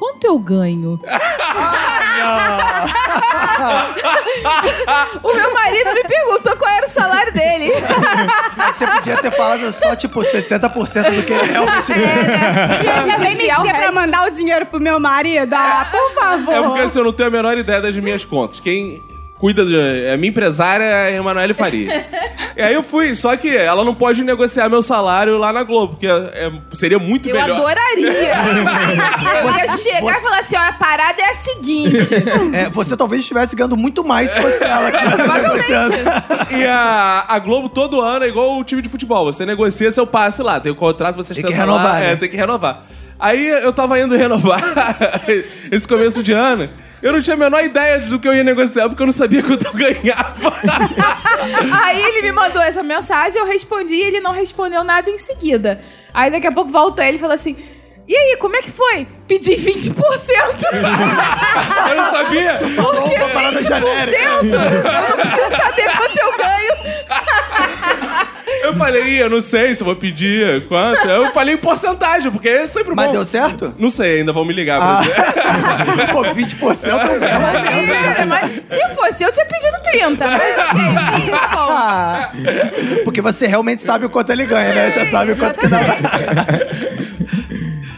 quanto 0.00 0.24
eu 0.24 0.38
ganho? 0.38 0.98
o 5.22 5.34
meu 5.34 5.52
marido 5.52 5.92
me 5.92 6.02
perguntou 6.04 6.56
qual 6.56 6.70
era 6.70 6.86
o 6.86 6.90
salário 6.90 7.30
dele. 7.34 7.70
Você 8.72 8.86
podia 8.86 9.18
ter 9.18 9.30
falado 9.32 9.70
só, 9.70 9.94
tipo, 9.94 10.20
60% 10.20 11.14
do 11.14 11.22
que 11.22 11.34
ele 11.34 11.52
realmente 11.52 11.92
É, 11.92 11.96
né? 11.96 12.80
E 12.82 12.88
ele 12.88 13.12
também 13.12 13.36
me 13.36 13.52
o 13.52 13.56
dizer 13.58 13.74
pra 13.74 13.92
mandar 13.92 14.26
o 14.26 14.30
dinheiro 14.30 14.64
pro 14.64 14.80
meu 14.80 14.98
marido. 14.98 15.54
Ah, 15.54 15.86
por 15.90 16.14
favor. 16.14 16.54
É 16.54 16.62
porque 16.62 16.80
assim, 16.80 16.98
eu 16.98 17.04
não 17.04 17.12
tenho 17.12 17.28
a 17.28 17.32
menor 17.32 17.58
ideia 17.58 17.82
das 17.82 17.94
minhas 17.96 18.24
contas. 18.24 18.58
Quem 18.58 19.09
cuida 19.40 19.64
de. 19.64 19.74
É 19.74 20.16
minha 20.18 20.28
empresária 20.28 20.84
é 20.84 21.06
a 21.08 21.12
Emanuele 21.12 21.54
Faria. 21.54 22.06
e 22.54 22.60
aí 22.62 22.74
eu 22.74 22.82
fui, 22.82 23.16
só 23.16 23.34
que 23.36 23.48
ela 23.56 23.82
não 23.82 23.94
pode 23.94 24.22
negociar 24.22 24.68
meu 24.68 24.82
salário 24.82 25.38
lá 25.38 25.50
na 25.52 25.62
Globo, 25.64 25.94
porque 25.94 26.06
é- 26.06 26.52
seria 26.72 26.98
muito 26.98 27.28
Eu 27.28 27.34
melhor. 27.34 27.56
adoraria. 27.56 28.10
Eu 29.40 29.50
ia 29.56 29.76
chegar 29.78 30.18
e 30.18 30.20
falar 30.20 30.38
assim: 30.40 30.56
ó, 30.56 30.60
a 30.60 30.72
parada 30.72 31.20
é 31.22 31.30
a 31.30 31.34
seguinte. 31.34 32.14
É, 32.52 32.68
você 32.68 32.96
talvez 32.96 33.22
estivesse 33.22 33.54
ganhando 33.54 33.76
muito 33.76 34.04
mais 34.04 34.30
se 34.30 34.40
fosse 34.40 34.62
ela 34.62 34.90
que 34.90 35.04
negociando. 35.04 35.94
E 36.50 36.64
a, 36.66 37.24
a 37.28 37.38
Globo 37.38 37.68
todo 37.68 38.00
ano 38.00 38.24
é 38.24 38.28
igual 38.28 38.58
o 38.58 38.64
time 38.64 38.82
de 38.82 38.88
futebol. 38.88 39.24
Você 39.24 39.46
negocia 39.46 39.90
seu 39.90 40.06
passe 40.06 40.42
lá. 40.42 40.60
Tem 40.60 40.70
o 40.70 40.74
contrato, 40.74 41.16
você 41.16 41.32
Tem 41.32 41.44
que 41.44 41.52
renovar, 41.52 41.84
lá, 41.84 42.00
né? 42.00 42.12
É, 42.12 42.16
tem 42.16 42.28
que 42.28 42.36
renovar. 42.36 42.84
Aí 43.18 43.46
eu 43.46 43.72
tava 43.72 43.98
indo 44.00 44.16
renovar 44.16 44.60
esse 45.70 45.86
começo 45.86 46.22
de 46.22 46.32
ano. 46.32 46.68
Eu 47.02 47.12
não 47.12 47.22
tinha 47.22 47.34
a 47.34 47.38
menor 47.38 47.64
ideia 47.64 48.00
do 48.00 48.18
que 48.18 48.28
eu 48.28 48.34
ia 48.34 48.44
negociar, 48.44 48.88
porque 48.88 49.02
eu 49.02 49.06
não 49.06 49.12
sabia 49.12 49.42
quanto 49.42 49.66
eu 49.66 49.72
ganhava. 49.72 50.52
Aí 51.82 52.02
ele 52.02 52.22
me 52.22 52.32
mandou 52.32 52.60
essa 52.60 52.82
mensagem, 52.82 53.40
eu 53.40 53.46
respondi 53.46 53.94
e 53.94 54.02
ele 54.02 54.20
não 54.20 54.32
respondeu 54.32 54.84
nada 54.84 55.08
em 55.08 55.18
seguida. 55.18 55.80
Aí 56.12 56.30
daqui 56.30 56.46
a 56.46 56.52
pouco 56.52 56.70
volta 56.70 57.04
ele 57.04 57.16
e 57.16 57.20
fala 57.20 57.34
assim: 57.34 57.56
E 58.06 58.14
aí, 58.14 58.36
como 58.36 58.56
é 58.56 58.62
que 58.62 58.70
foi? 58.70 59.06
Pedi 59.26 59.52
20%. 59.52 59.94
eu 61.88 61.96
não 61.96 62.10
sabia. 62.10 62.58
Por 62.58 63.08
que 63.08 63.14
uma 63.14 63.28
parada 63.30 63.60
20%? 63.60 63.66
genérica. 63.66 64.18
Eu 64.26 65.08
não 65.08 65.16
preciso 65.16 65.56
saber 65.56 65.96
quanto 65.96 66.18
eu 66.18 66.36
ganho. 66.36 66.74
Eu 68.70 68.76
falei, 68.76 69.02
"Ih, 69.04 69.18
eu 69.18 69.28
não 69.30 69.40
sei 69.40 69.74
se 69.74 69.82
eu 69.82 69.84
vou 69.84 69.96
pedir 69.96 70.66
quanto. 70.68 71.06
Eu 71.08 71.32
falei 71.32 71.54
em 71.54 71.58
porcentagem, 71.58 72.30
porque 72.30 72.48
é 72.48 72.66
sempre 72.66 72.94
Mas 72.94 73.06
bom. 73.06 73.12
deu 73.12 73.24
certo? 73.26 73.74
Não 73.78 73.90
sei, 73.90 74.18
ainda 74.20 74.32
vão 74.32 74.44
me 74.44 74.52
ligar 74.52 74.78
pra 74.80 74.98
Ah. 74.98 75.00
dizer. 75.02 76.06
Pô, 76.12 76.22
20% 76.24 76.88
é 76.88 76.94
um. 76.94 77.24
É, 77.24 78.24
mas 78.26 78.50
se 78.68 78.94
fosse, 78.94 79.24
eu 79.24 79.32
tinha 79.32 79.46
pedido 79.46 79.78
30. 79.82 80.26
Mas 80.26 80.40
ok, 80.58 81.30
tá 81.30 81.48
bom. 81.52 81.72
Ah, 81.72 82.32
porque 83.04 83.20
você 83.20 83.46
realmente 83.46 83.82
sabe 83.82 84.06
o 84.06 84.10
quanto 84.10 84.30
ele 84.30 84.46
ganha, 84.46 84.72
né? 84.74 84.90
Você 84.90 85.04
sabe 85.04 85.32
o 85.32 85.36
quanto 85.36 85.58
que 85.58 85.66
dá. 85.66 85.78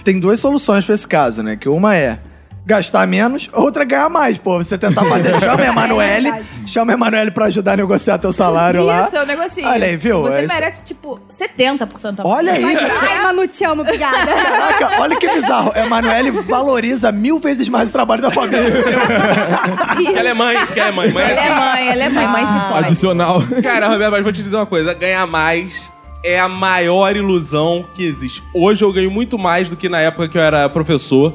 Tem 0.04 0.18
duas 0.18 0.40
soluções 0.40 0.84
pra 0.84 0.94
esse 0.94 1.06
caso, 1.06 1.42
né? 1.42 1.56
Que 1.56 1.68
uma 1.68 1.94
é 1.96 2.18
gastar 2.64 3.06
menos, 3.08 3.50
outra 3.52 3.82
é 3.82 3.86
ganhar 3.86 4.08
mais. 4.08 4.38
Pô, 4.38 4.56
você 4.58 4.78
tentar 4.78 5.04
fazer. 5.04 5.34
Chama 5.40 5.62
a 5.62 5.66
Emanuele, 5.66 6.30
verdade. 6.30 6.46
chama 6.66 6.92
a 6.92 6.94
Emanuele 6.94 7.30
pra 7.32 7.46
ajudar 7.46 7.72
a 7.72 7.76
negociar 7.76 8.18
teu 8.18 8.32
salário 8.32 8.84
lá. 8.84 9.06
Isso, 9.06 9.16
eu 9.16 9.26
negocio. 9.26 9.66
Olha 9.66 9.86
aí, 9.86 9.96
viu? 9.96 10.22
Você 10.22 10.34
É 10.34 10.44
isso. 10.44 10.54
merece, 10.54 10.80
tipo, 10.84 11.20
70% 11.28 12.20
a. 12.20 12.26
Olha 12.28 12.52
aí, 12.52 12.64
Ai, 12.64 13.22
Manu, 13.22 13.46
te 13.48 13.64
amo, 13.64 13.82
obrigada. 13.82 14.32
Caraca, 14.32 15.00
olha 15.02 15.16
que 15.16 15.28
bizarro. 15.28 15.72
A 15.74 15.80
Emanuele 15.80 16.30
valoriza 16.30 17.10
mil 17.10 17.38
vezes 17.40 17.68
mais 17.68 17.90
o 17.90 17.92
trabalho 17.92 18.22
da 18.22 18.30
família. 18.30 18.62
Ela 20.16 20.28
é 20.28 20.34
mãe, 20.34 20.66
que 20.72 20.78
ela 20.80 20.88
é 20.88 20.92
mãe. 20.92 21.10
mãe 21.12 21.24
é 21.24 21.30
Ela 21.32 21.40
é 21.40 21.48
assim. 21.48 21.60
mãe, 21.60 21.88
ela 21.88 22.04
é 22.04 22.08
mãe, 22.08 22.26
mãe 22.28 22.46
se 22.46 22.68
fode. 22.68 22.84
Adicional. 22.86 23.42
Cara, 23.62 23.88
Roberto, 23.88 24.12
mas 24.12 24.22
vou 24.22 24.32
te 24.32 24.42
dizer 24.42 24.56
uma 24.56 24.66
coisa: 24.66 24.94
ganhar 24.94 25.26
mais 25.26 25.90
é 26.24 26.38
a 26.38 26.48
maior 26.48 27.16
ilusão 27.16 27.84
que 27.94 28.04
existe. 28.04 28.42
Hoje 28.54 28.84
eu 28.84 28.92
ganho 28.92 29.10
muito 29.10 29.38
mais 29.38 29.68
do 29.68 29.76
que 29.76 29.88
na 29.88 29.98
época 30.00 30.28
que 30.28 30.38
eu 30.38 30.42
era 30.42 30.68
professor. 30.68 31.32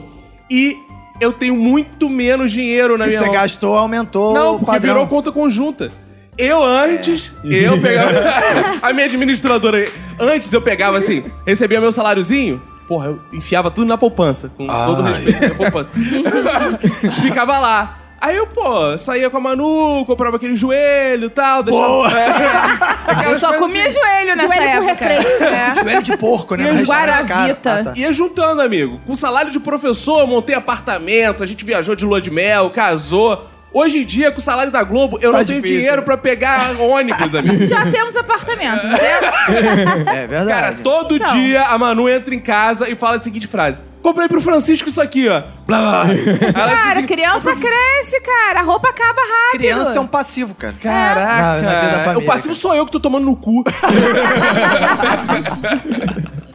E 0.49 0.77
eu 1.19 1.33
tenho 1.33 1.55
muito 1.55 2.09
menos 2.09 2.51
dinheiro 2.51 2.97
na 2.97 3.05
que 3.05 3.09
minha 3.09 3.19
você 3.19 3.25
mão. 3.25 3.33
gastou, 3.33 3.75
aumentou 3.75 4.33
Não, 4.33 4.59
porque 4.59 4.71
padrão. 4.73 4.93
virou 4.93 5.07
conta 5.07 5.31
conjunta. 5.31 5.91
Eu 6.37 6.63
antes, 6.63 7.33
eu 7.43 7.81
pegava. 7.81 8.11
a 8.81 8.93
minha 8.93 9.05
administradora. 9.05 9.89
Antes 10.19 10.51
eu 10.53 10.61
pegava 10.61 10.97
assim, 10.97 11.23
recebia 11.45 11.81
meu 11.81 11.91
saláriozinho. 11.91 12.61
Porra, 12.87 13.07
eu 13.07 13.19
enfiava 13.33 13.69
tudo 13.69 13.87
na 13.87 13.97
poupança, 13.97 14.49
com 14.55 14.65
todo 14.65 15.01
respeito 15.01 15.41
na 15.49 15.55
poupança. 15.55 15.89
Ficava 17.21 17.59
lá. 17.59 17.97
Aí 18.19 18.35
eu, 18.35 18.47
pô, 18.47 18.97
saía 18.97 19.29
com 19.29 19.37
a 19.37 19.39
Manu, 19.39 20.03
comprava 20.05 20.37
aquele 20.37 20.55
joelho 20.55 21.25
e 21.25 21.29
tal, 21.29 21.61
deixava. 21.61 21.87
Boa. 21.87 22.09
É, 22.11 23.29
Eu 23.31 23.39
só 23.39 23.53
comia 23.53 23.85
assim. 23.87 23.99
joelho 23.99 24.35
nessa 24.35 24.55
Joelho 24.55 24.81
com 24.81 24.89
época. 24.89 25.05
refresco. 25.07 25.43
É. 25.43 25.75
Joelho 25.83 26.01
de 26.03 26.17
porco, 26.17 26.55
né? 26.55 26.63
E 26.63 26.71
restaurante, 26.71 27.07
cara. 27.07 27.21
Guaravita. 27.43 27.73
Ah, 27.73 27.83
tá. 27.83 27.93
Ia 27.95 28.11
juntando, 28.11 28.61
amigo. 28.61 28.99
Com 29.05 29.13
salário 29.15 29.51
de 29.51 29.59
professor, 29.59 30.21
eu 30.21 30.27
montei 30.27 30.55
apartamento, 30.55 31.43
a 31.43 31.45
gente 31.45 31.63
viajou 31.63 31.95
de 31.95 32.05
lua 32.05 32.19
de 32.19 32.31
mel, 32.31 32.69
casou. 32.71 33.47
Hoje 33.71 33.99
em 33.99 34.05
dia, 34.05 34.31
com 34.31 34.39
o 34.39 34.41
salário 34.41 34.71
da 34.71 34.81
Globo, 34.81 35.19
eu 35.21 35.31
Tá 35.31 35.39
não 35.39 35.45
tenho 35.45 35.61
difícil. 35.61 35.81
dinheiro 35.81 36.01
pra 36.01 36.17
pegar 36.17 36.71
ônibus, 36.79 37.35
amigo. 37.35 37.65
Já 37.65 37.85
temos 37.91 38.15
apartamentos, 38.15 38.85
entendeu? 38.89 40.13
É 40.15 40.25
verdade. 40.27 40.47
Cara, 40.47 40.75
todo 40.83 41.17
Então. 41.17 41.33
dia 41.33 41.63
a 41.63 41.77
Manu 41.77 42.09
entra 42.09 42.33
em 42.33 42.39
casa 42.39 42.89
e 42.89 42.95
fala 42.95 43.17
a 43.17 43.21
seguinte 43.21 43.45
frase: 43.45 43.81
Comprei 44.07 44.29
pro 44.29 44.39
Francisco 44.41 44.87
isso 44.87 45.01
aqui, 45.01 45.27
ó. 45.27 45.43
Blá, 45.67 46.05
blá, 46.05 46.15
Cara, 46.53 46.91
assim, 46.93 47.05
criança 47.05 47.51
cresce, 47.57 48.21
cara. 48.21 48.61
A 48.61 48.63
roupa 48.63 48.87
acaba 48.87 49.19
rápido. 49.19 49.59
Criança 49.59 49.97
é 49.97 50.01
um 50.01 50.07
passivo, 50.07 50.55
cara. 50.55 50.75
Caraca, 50.81 51.61
Na- 51.61 51.73
na 51.73 51.81
vida 51.81 51.91
da 51.97 52.03
família, 52.05 52.23
o 52.23 52.25
passivo 52.25 52.47
cara. 52.53 52.59
sou 52.59 52.73
eu 52.73 52.85
que 52.85 52.91
tô 52.91 53.01
tomando 53.01 53.25
no 53.25 53.35
cu. 53.35 53.65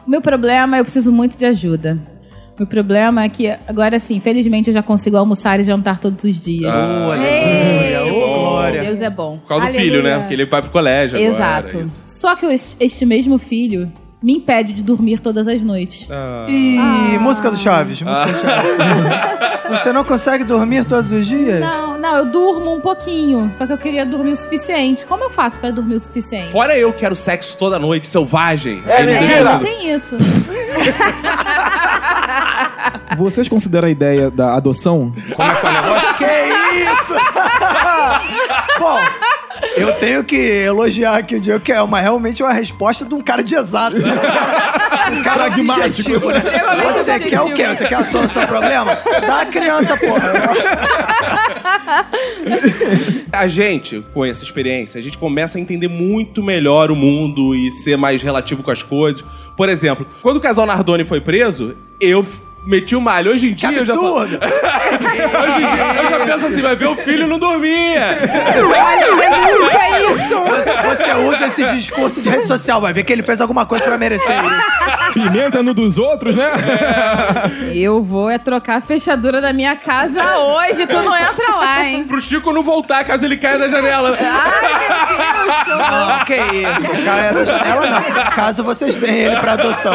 Meu 0.07 0.21
problema, 0.21 0.77
eu 0.79 0.83
preciso 0.83 1.11
muito 1.11 1.37
de 1.37 1.45
ajuda. 1.45 1.97
Meu 2.57 2.67
problema 2.67 3.23
é 3.23 3.29
que, 3.29 3.47
agora 3.67 3.97
sim, 3.99 4.19
felizmente 4.19 4.69
eu 4.69 4.73
já 4.73 4.83
consigo 4.83 5.17
almoçar 5.17 5.59
e 5.59 5.63
jantar 5.63 5.99
todos 5.99 6.23
os 6.23 6.39
dias. 6.39 6.73
Ô, 6.73 7.11
aleluia, 7.11 8.03
ô, 8.05 8.39
glória. 8.39 8.81
Deus 8.81 9.01
é 9.01 9.09
bom. 9.09 9.37
Por 9.37 9.47
causa 9.47 9.65
do 9.65 9.69
Aleluia. 9.69 9.91
filho, 9.91 10.03
né? 10.03 10.19
Porque 10.19 10.33
ele 10.33 10.45
vai 10.47 10.61
pro 10.61 10.71
colégio 10.71 11.17
agora. 11.17 11.33
Exato. 11.33 11.79
isso. 11.83 12.03
Só 12.05 12.35
que 12.35 12.45
es- 12.47 12.75
este 12.79 13.05
mesmo 13.05 13.37
filho 13.37 13.91
me 14.23 14.37
impede 14.37 14.71
de 14.73 14.81
dormir 14.81 15.19
todas 15.19 15.47
as 15.49 15.61
noites. 15.61 16.07
Ah. 16.09 16.45
Ih, 16.47 17.19
música 17.19 17.51
do 17.51 17.57
Chaves, 17.57 18.01
música 18.01 18.25
do 18.31 18.39
Chaves. 18.39 18.73
Você 19.69 19.91
não 19.91 20.03
consegue 20.03 20.43
dormir 20.43 20.85
todos 20.85 21.11
os 21.11 21.25
dias? 21.25 21.59
Não, 21.59 21.97
não, 21.97 22.17
eu 22.17 22.25
durmo 22.25 22.73
um 22.73 22.79
pouquinho. 22.79 23.51
Só 23.57 23.65
que 23.65 23.73
eu 23.73 23.77
queria 23.77 24.05
dormir 24.05 24.33
o 24.33 24.35
suficiente. 24.35 25.05
Como 25.05 25.23
eu 25.23 25.29
faço 25.29 25.57
pra 25.59 25.71
dormir 25.71 25.95
o 25.95 25.99
suficiente? 25.99 26.51
Fora 26.51 26.77
eu 26.77 26.91
que 26.93 26.99
quero 26.99 27.15
sexo 27.15 27.57
toda 27.57 27.79
noite, 27.79 28.07
selvagem. 28.07 28.83
É 28.87 29.03
me 29.05 29.13
mentira. 29.13 29.59
tem 29.59 29.93
isso. 29.93 30.15
Vocês 33.17 33.47
consideram 33.49 33.87
a 33.87 33.91
ideia 33.91 34.29
da 34.31 34.55
adoção? 34.55 35.13
Como 35.35 35.51
é 35.51 35.55
que 35.55 35.65
é 35.65 35.69
o 35.69 35.73
negócio? 35.73 36.13
Que 36.17 36.25
isso? 36.79 37.13
Bom, 38.79 38.99
eu 39.75 39.93
tenho 39.93 40.23
que 40.23 40.35
elogiar 40.35 41.17
aqui 41.17 41.35
o 41.35 41.39
Diego, 41.39 41.59
que 41.59 41.71
é 41.71 41.81
uma, 41.81 41.99
realmente 41.99 42.41
uma 42.43 42.53
resposta 42.53 43.05
de 43.05 43.13
um 43.13 43.21
cara 43.21 43.43
de 43.43 43.55
exato. 43.55 43.97
né? 43.97 44.13
Um 45.11 45.21
cara 45.21 45.47
objetivo, 45.47 46.31
né? 46.31 46.39
Você 46.39 47.11
objetivo. 47.11 47.29
quer 47.29 47.41
o 47.41 47.53
quê? 47.53 47.67
Você 47.67 47.85
quer 47.85 47.95
a 47.95 48.05
solução 48.05 48.43
do 48.43 48.47
problema? 48.47 48.97
Dá 49.25 49.41
a 49.41 49.45
criança, 49.45 49.97
porra. 49.97 50.33
A 53.31 53.47
gente, 53.47 54.05
com 54.13 54.23
essa 54.23 54.43
experiência, 54.43 54.99
a 54.99 55.01
gente 55.01 55.17
começa 55.17 55.57
a 55.57 55.61
entender 55.61 55.87
muito 55.87 56.43
melhor 56.43 56.91
o 56.91 56.95
mundo 56.95 57.55
e 57.55 57.71
ser 57.71 57.97
mais 57.97 58.21
relativo 58.21 58.61
com 58.61 58.71
as 58.71 58.83
coisas. 58.83 59.23
Por 59.57 59.69
exemplo, 59.69 60.05
quando 60.21 60.37
o 60.37 60.39
casal 60.39 60.65
Nardoni 60.65 61.03
foi 61.03 61.19
preso, 61.19 61.75
eu 61.99 62.25
meti 62.65 62.95
o 62.95 63.01
malho. 63.01 63.31
Hoje 63.31 63.47
em 63.47 63.53
Que 63.53 63.67
dia 63.67 63.77
eu 63.79 63.85
já 63.85 63.93
falo- 63.95 64.19
absurdo. 64.19 64.39
Hoje 64.45 65.63
em 65.63 65.75
dia 65.75 66.01
eu 66.03 66.09
já 66.09 66.25
penso 66.25 66.45
assim, 66.47 66.61
vai 66.61 66.75
ver 66.75 66.87
o 66.87 66.95
filho 66.95 67.27
não 67.27 67.37
dormia. 67.39 68.17
Olha, 68.57 69.29
denúncia 69.29 70.23
isso. 70.23 70.39
Você, 70.41 70.71
você 70.95 71.13
usa 71.13 71.45
esse 71.47 71.65
discurso 71.75 72.21
de 72.21 72.29
rede 72.29 72.47
social. 72.47 72.79
Vai 72.81 72.93
ver 72.93 73.03
que 73.03 73.11
ele 73.13 73.23
fez 73.23 73.41
alguma 73.41 73.65
coisa 73.65 73.83
pra 73.85 73.97
merecer 73.97 74.35
isso. 74.43 75.13
Pimenta 75.13 75.61
no 75.61 75.73
dos 75.73 75.97
outros, 75.97 76.35
né? 76.35 76.49
Eu 77.73 78.01
vou 78.03 78.29
é 78.29 78.37
trocar 78.37 78.77
a 78.77 78.81
fechadura 78.81 79.39
da 79.41 79.53
minha 79.53 79.75
casa 79.75 80.37
hoje. 80.37 80.85
Tu 80.87 80.95
não 80.95 81.15
entra 81.15 81.55
lá, 81.55 81.85
hein? 81.85 82.03
Pro 82.05 82.19
Chico 82.21 82.51
não 82.51 82.63
voltar 82.63 83.03
caso 83.03 83.25
ele 83.25 83.37
caia 83.37 83.57
da 83.59 83.67
janela. 83.69 84.17
Ai, 84.19 85.12
Não, 85.67 86.25
que 86.25 86.35
isso. 86.35 87.05
Cara 87.05 87.33
da 87.33 87.45
janela, 87.45 87.85
não. 87.89 88.31
Caso 88.31 88.63
vocês 88.63 88.97
tenham 88.97 89.31
ele 89.31 89.39
pra 89.39 89.53
adoção. 89.53 89.93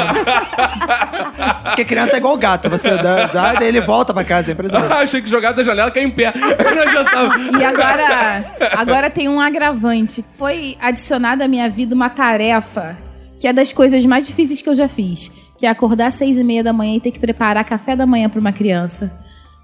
Porque 1.64 1.84
criança 1.84 2.14
é 2.14 2.16
igual 2.18 2.36
gato. 2.36 2.68
Você 2.68 2.90
dá, 2.96 3.26
dá 3.26 3.54
e 3.54 3.58
daí 3.58 3.68
ele 3.68 3.80
volta 3.80 4.12
pra 4.12 4.24
casa. 4.24 4.50
É 4.50 4.52
impressionante. 4.52 4.92
Achei 4.92 5.22
que 5.22 5.28
jogar 5.30 5.52
da 5.52 5.62
janela 5.62 5.90
caiu 5.90 6.08
em 6.08 6.10
pé. 6.10 6.32
Não 6.34 6.82
adiantava. 6.82 7.34
E 7.58 7.64
agora, 7.64 8.44
agora 8.76 9.10
tem 9.10 9.28
um 9.28 9.40
agravante. 9.40 10.24
Foi 10.36 10.76
adicionada 10.80 11.44
à 11.44 11.48
minha 11.48 11.68
vida 11.68 11.94
uma 11.94 12.10
tarefa 12.10 12.96
que 13.38 13.46
é 13.46 13.52
das 13.52 13.72
coisas 13.72 14.04
mais 14.04 14.26
difíceis 14.26 14.60
que 14.60 14.68
eu 14.68 14.74
já 14.74 14.88
fiz. 14.88 15.30
Que 15.56 15.66
é 15.66 15.68
acordar 15.68 16.08
às 16.08 16.14
seis 16.14 16.36
e 16.36 16.44
meia 16.44 16.62
da 16.62 16.72
manhã 16.72 16.96
e 16.96 17.00
ter 17.00 17.10
que 17.10 17.18
preparar 17.18 17.64
café 17.64 17.94
da 17.96 18.06
manhã 18.06 18.28
pra 18.28 18.40
uma 18.40 18.52
criança. 18.52 19.12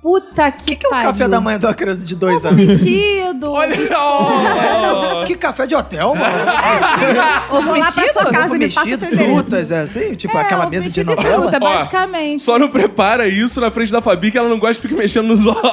Puta 0.05 0.52
que 0.52 0.62
O 0.62 0.66
que, 0.66 0.76
que 0.76 0.86
é 0.86 0.88
o 0.88 0.92
pariu. 0.92 1.11
café 1.12 1.26
da 1.28 1.40
manhã 1.40 1.59
de 1.59 1.64
uma 1.64 1.72
criança 1.72 2.05
de 2.05 2.14
dois 2.14 2.44
Um 2.44 2.48
anos? 2.48 2.66
vestido. 2.66 3.50
Olha 3.52 3.88
só. 3.88 5.24
Que 5.26 5.34
café 5.34 5.66
de 5.66 5.74
hotel, 5.74 6.14
mano? 6.14 6.34
Ovo 7.50 7.62
Vou 7.62 7.74
lá 7.78 7.90
pra 7.90 8.02
mexido? 8.02 8.12
sua 8.12 8.30
casa 8.30 8.44
Ovo 8.44 8.55
me 8.59 8.68
passa 8.68 8.84
mexido, 8.86 9.07
endereço. 9.07 9.32
frutas, 9.34 9.70
é 9.70 9.78
assim? 9.78 10.14
Tipo 10.14 10.36
É, 10.36 10.40
aquela 10.42 10.66
mesa 10.68 10.90
de 10.90 11.02
novela? 11.02 11.48
Fruta, 11.50 11.57
Ó, 11.59 11.74
basicamente. 11.78 12.42
Só 12.42 12.59
não 12.59 12.68
prepara 12.68 13.26
isso 13.26 13.59
na 13.62 13.70
frente 13.70 13.90
da 13.90 14.02
Fabi 14.02 14.30
que 14.30 14.36
ela 14.36 14.50
não 14.50 14.59
gosta 14.59 14.74
de 14.74 14.80
ficar 14.86 14.96
mexendo 15.00 15.26
nos 15.28 15.46
ovos. 15.46 15.62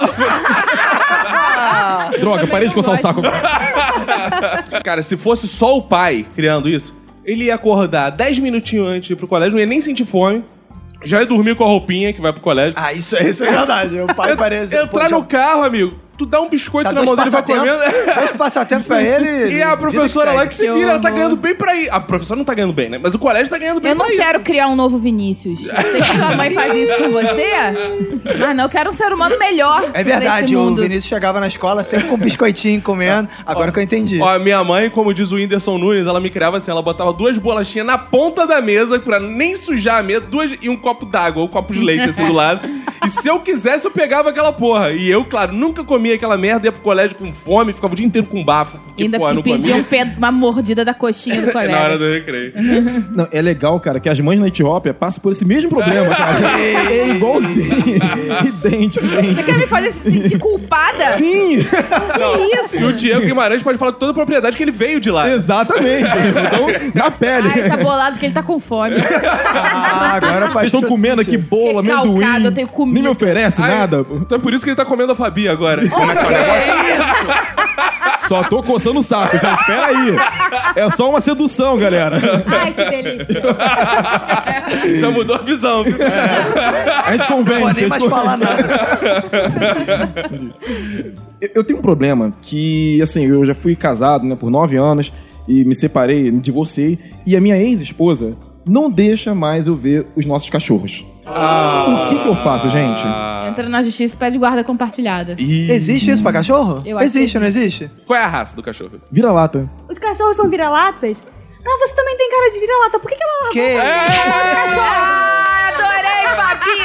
Droga, 2.22 2.48
parei 2.48 2.70
de 2.70 2.74
coçar 2.74 2.94
o 2.94 2.98
saco. 2.98 3.22
Cara, 4.82 5.02
se 5.02 5.18
fosse 5.18 5.46
só 5.46 5.76
o 5.76 5.82
pai 5.82 6.26
criando 6.34 6.70
isso, 6.70 6.96
ele 7.26 7.46
ia 7.46 7.56
acordar 7.56 8.12
10 8.12 8.40
minutinhos 8.40 8.88
antes 8.88 9.08
de 9.08 9.14
ir 9.14 9.18
pro 9.18 9.28
colégio, 9.28 9.52
não 9.54 9.60
ia 9.60 9.66
nem 9.66 9.82
sentir 9.82 10.06
fome. 10.06 10.42
Já 11.04 11.20
ia 11.20 11.26
dormir 11.26 11.56
com 11.56 11.64
a 11.64 11.68
roupinha 11.68 12.14
que 12.14 12.22
vai 12.22 12.32
pro 12.32 12.42
colégio. 12.42 12.74
Ah, 12.76 12.94
isso, 12.94 13.16
é- 13.16 13.28
isso 13.30 13.44
é 13.44 13.52
verdade. 13.52 14.00
O 14.00 14.08
pai 14.08 14.36
parece... 14.36 14.76
Entrar 14.76 15.10
no 15.10 15.24
carro, 15.26 15.64
amigo, 15.64 15.96
tu 16.22 16.26
dá 16.28 16.40
um 16.40 16.48
biscoito 16.50 16.94
Dá 16.94 17.00
na 17.00 17.04
mão 17.06 17.16
dele 17.16 17.30
e 17.30 17.32
vai 17.32 17.42
comendo. 17.44 17.80
dois 18.16 18.32
passatempos 18.32 18.86
pra 18.86 19.02
ele. 19.02 19.32
E 19.62 19.62
a 19.62 19.76
professora 19.76 20.32
lá 20.34 20.46
que 20.46 20.54
se 20.54 20.70
vira, 20.72 20.92
ela 20.92 21.00
tá 21.00 21.10
ganhando 21.10 21.36
bem 21.36 21.56
pra 21.56 21.76
ir. 21.76 21.90
A 21.92 22.00
professora 22.00 22.38
não 22.38 22.46
tá 22.46 22.54
ganhando 22.54 22.74
bem, 22.74 22.90
né? 22.90 23.00
Mas 23.02 23.16
o 23.16 23.20
colégio 23.20 23.50
tá 23.50 23.58
ganhando 23.58 23.82
bem 23.82 23.92
Eu 23.92 23.98
não 23.98 24.06
pra 24.06 24.16
quero 24.16 24.38
isso. 24.38 24.46
criar 24.46 24.68
um 24.68 24.76
novo 24.76 24.98
Vinícius. 24.98 25.66
Eu 25.66 25.82
sei 25.92 26.02
que 26.02 26.16
sua 26.16 26.36
mãe 26.36 26.52
faz 26.52 26.76
isso 26.76 26.96
com 26.98 27.10
você, 27.10 27.52
mas 28.40 28.56
não, 28.56 28.66
eu 28.66 28.70
quero 28.70 28.90
um 28.90 28.94
ser 28.94 29.12
humano 29.12 29.38
melhor. 29.40 29.86
É 29.94 30.04
verdade, 30.04 30.56
o. 30.56 30.76
Vinícius 30.76 31.06
chegava 31.06 31.40
na 31.40 31.48
escola 31.48 31.84
sempre 31.84 32.08
com 32.08 32.16
um 32.16 32.20
biscoitinho 32.20 32.82
comendo. 32.82 33.28
Agora 33.46 33.72
que 33.72 33.80
eu 33.80 33.84
entendi. 33.84 34.20
Ó, 34.22 34.30
a 34.30 34.40
minha 34.40 34.64
mãe, 34.64 34.90
como 34.90 35.14
diz 35.14 35.32
o 35.32 35.36
Whindersson 35.36 35.78
Nunes, 35.78 36.08
ela 36.08 36.20
me 36.20 36.30
criava 36.30 36.58
assim, 36.58 36.70
ela 36.72 36.82
botava 36.82 37.12
duas 37.12 37.38
bolachinhas 37.38 37.88
na 37.88 37.98
ponta 37.98 38.46
da 38.46 38.62
mesa 38.62 39.00
pra 39.00 39.20
nem 39.20 39.56
sujar 39.56 40.00
a 40.00 40.04
mesa, 40.04 40.22
duas 40.22 40.52
e 40.62 40.70
um 40.70 40.78
copo 40.78 41.06
d'água, 41.06 41.42
ou 41.42 41.48
um 41.48 41.52
copo 41.52 41.74
de 41.74 41.80
leite 41.80 42.10
assim 42.10 42.26
do 42.26 42.34
lado. 42.34 42.68
E 43.06 43.10
se 43.10 43.28
eu 43.28 43.40
quisesse, 43.40 43.86
eu 43.86 43.92
pegava 43.92 44.30
aquela 44.30 44.54
porra. 44.54 44.92
E 44.92 45.10
eu, 45.10 45.26
claro, 45.26 45.54
nunca 45.54 45.84
comia 45.84 46.11
aquela 46.16 46.38
merda, 46.38 46.68
ia 46.68 46.72
pro 46.72 46.82
colégio 46.82 47.16
com 47.18 47.32
fome, 47.34 47.74
ficava 47.74 47.94
o 47.94 47.96
dia 47.96 48.06
inteiro 48.06 48.28
com 48.28 48.44
bafo. 48.44 48.78
Porque, 48.80 49.04
Ainda 49.04 49.18
porra, 49.18 49.34
não 49.34 49.42
pedia 49.42 49.76
um 49.76 49.84
comia. 49.84 50.06
pé, 50.06 50.14
uma 50.18 50.32
mordida 50.32 50.84
da 50.86 50.94
coxinha 50.94 51.42
do 51.42 51.52
colega. 51.52 51.72
Na 51.76 51.82
hora 51.82 51.98
do 51.98 52.06
recreio. 52.10 52.54
Não, 53.12 53.28
é 53.32 53.42
legal, 53.42 53.80
cara, 53.80 54.00
que 54.00 54.10
as 54.10 54.20
mães 54.20 54.40
na 54.40 54.48
Etiópia 54.48 54.94
passam 54.94 55.22
por 55.22 55.32
esse 55.32 55.44
mesmo 55.46 55.70
problema, 55.70 56.08
cara. 56.16 56.60
é 56.62 57.10
igualzinho. 57.10 58.00
idêntico, 58.46 59.06
Você 59.06 59.44
quer 59.44 59.58
me 59.58 59.68
fazer 59.68 59.92
se 59.92 60.12
sentir 60.12 60.40
culpada? 60.40 61.12
Sim, 61.18 61.58
Que 61.60 62.56
isso? 62.64 62.80
E 62.80 62.84
o 62.86 62.94
Diego 62.94 63.22
Guimarães 63.26 63.62
pode 63.64 63.78
falar 63.78 63.92
com 63.94 64.00
toda 64.00 64.12
a 64.12 64.16
propriedade 64.16 64.56
que 64.58 64.64
ele 64.64 64.72
veio 64.72 65.00
de 65.00 65.10
lá. 65.12 65.30
exatamente. 65.30 66.10
Então, 66.10 66.68
na 66.94 67.12
pele. 67.12 67.50
Ai, 67.54 67.70
tá 67.70 67.78
bolado 67.78 68.20
que 68.20 68.26
ele 68.26 68.34
tá 68.34 68.44
com 68.44 68.60
fome. 68.60 68.96
Ah, 68.98 70.14
agora 70.16 70.50
faz 70.50 70.54
Vocês 70.72 70.74
estão 70.74 70.82
comendo 70.90 71.22
aqui 71.22 71.38
bolo, 71.38 71.80
amendoim. 71.80 72.44
eu 72.46 72.54
tenho 72.54 72.68
comido. 72.68 72.94
Nem 72.94 73.04
me 73.04 73.10
oferece 73.10 73.62
Ai, 73.62 73.70
nada. 73.70 74.06
Então 74.12 74.38
é 74.38 74.42
por 74.42 74.54
isso 74.54 74.64
que 74.64 74.70
ele 74.70 74.76
tá 74.78 74.86
comendo 74.86 75.12
a 75.12 75.16
Fabi 75.16 75.48
agora. 75.48 75.84
Como 76.02 76.12
é 76.12 76.16
que 76.16 76.24
é 76.24 76.28
o 76.28 76.32
negócio? 76.32 76.74
Só 78.28 78.44
tô 78.44 78.62
coçando 78.64 79.00
o 79.00 79.04
saco, 79.04 79.38
gente. 79.38 79.66
Pera 79.66 79.86
aí. 79.88 80.16
É 80.76 80.90
só 80.90 81.10
uma 81.10 81.20
sedução, 81.22 81.78
galera. 81.78 82.18
Ai, 82.48 82.74
que 82.74 82.86
delícia. 82.86 83.42
Já 85.00 85.12
mudou 85.12 85.36
a 85.36 85.40
visão. 85.40 85.84
viu? 85.84 85.96
A 87.06 87.12
gente 87.12 87.30
Não 87.30 87.38
convence. 87.38 87.60
vou 87.60 87.70
a 87.70 87.74
nem 87.74 87.88
mais 87.88 88.04
falar 88.06 88.38
nada. 88.38 88.64
Eu- 91.42 91.50
Eu 91.56 91.64
tenho 91.64 91.80
um 91.80 91.82
problema 91.82 92.34
que, 92.42 93.02
assim, 93.02 93.26
eu 93.26 93.44
já 93.46 93.56
fui 93.56 93.76
casado, 93.76 94.26
né, 94.26 94.36
por 94.36 94.50
nove 94.52 94.78
anos 94.78 95.12
e 95.48 95.66
me 95.66 95.74
separei, 95.76 96.32
me 96.32 96.40
divorciei. 96.40 97.00
E 97.26 97.36
a 97.36 97.42
minha 97.42 97.58
ex-esposa 97.58 98.34
não 98.66 98.90
deixa 98.90 99.34
mais 99.36 99.68
eu 99.68 99.76
ver 99.76 100.08
os 100.16 100.26
nossos 100.26 100.50
cachorros. 100.50 101.06
O 101.26 102.10
que 102.10 102.20
que 102.20 102.28
eu 102.28 102.36
faço, 102.36 102.70
gente? 102.70 103.04
Entra 103.48 103.70
na 103.70 103.84
justiça 103.84 104.16
e 104.16 104.18
pede 104.18 104.38
guarda 104.38 104.64
compartilhada. 104.64 105.36
Existe 105.40 106.10
isso 106.12 106.24
pra 106.24 106.34
cachorro? 106.34 106.82
Eu 106.86 106.98
acho 106.98 107.06
existe, 107.06 107.34
que 107.34 107.40
não 107.40 107.48
existe? 107.48 107.92
Qual 108.06 108.20
é 108.20 108.24
a 108.24 108.28
raça 108.28 108.56
do 108.56 108.64
cachorro? 108.64 109.00
Vira-lata. 109.12 109.70
Os 109.90 109.98
cachorros 109.98 110.36
são 110.36 110.50
vira-latas? 110.50 111.24
Ah, 111.64 111.78
você 111.80 111.96
também 111.96 112.18
tem 112.18 112.30
cara 112.30 112.50
de 112.50 112.60
vira-lata. 112.60 113.00
Por 113.00 113.10
que, 113.10 113.16
que 113.18 113.24
ela 113.24 113.50
Que? 113.52 113.78
Ah, 114.80 115.70
adorei, 115.76 116.28
Fabi! 116.36 116.82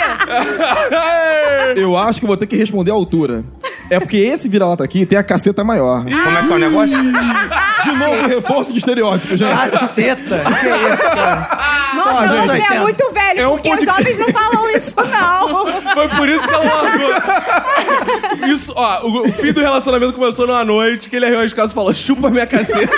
Eu 1.81 1.97
acho 1.97 2.21
que 2.21 2.27
vou 2.27 2.37
ter 2.37 2.47
que 2.47 2.57
responder 2.57 2.91
à 2.91 2.95
altura. 2.95 3.45
É 3.89 4.01
porque 4.01 4.17
esse 4.17 4.49
vira-lata 4.49 4.83
aqui 4.83 5.07
tem 5.07 5.19
a 5.19 5.23
caceta 5.23 5.63
maior. 5.63 6.05
Como 6.05 6.39
é 6.39 6.43
que 6.43 6.53
é 6.53 6.57
o 6.57 6.59
negócio? 6.59 6.99
De 7.87 7.93
novo, 7.93 8.27
reforço 8.27 8.73
de 8.73 8.79
estereótipo, 8.81 9.37
gente. 9.37 9.71
Caceta? 9.71 10.43
Que 10.43 10.93
isso, 10.93 11.03
cara? 11.03 11.77
Nossa, 11.95 12.43
você 12.43 12.57
gente. 12.57 12.73
é 12.73 12.81
muito 12.81 13.13
velho, 13.13 13.41
É 13.41 13.49
um 13.49 13.53
porque 13.53 13.75
os 13.75 13.85
jovens 13.85 14.19
não 14.19 14.29
falam 14.33 14.71
isso, 14.71 14.95
não. 14.97 15.83
Foi 15.95 16.09
por 16.09 16.29
isso 16.29 16.49
que 16.49 16.55
ela 16.55 16.65
largou. 16.65 18.49
Isso, 18.49 18.73
ó, 18.77 19.07
o, 19.07 19.29
o 19.29 19.33
fim 19.33 19.53
do 19.53 19.61
relacionamento 19.61 20.15
começou 20.15 20.47
numa 20.49 20.65
noite 20.65 21.09
que 21.09 21.15
ele 21.17 21.27
arreu 21.27 21.41
as 21.41 21.53
casas 21.53 21.71
e 21.71 21.75
falou: 21.75 21.95
chupa 21.95 22.29
minha 22.29 22.47
caceta. 22.47 22.93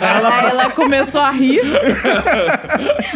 Aí 0.00 0.50
ela 0.50 0.70
começou 0.70 1.20
a 1.20 1.30
rir. 1.30 1.62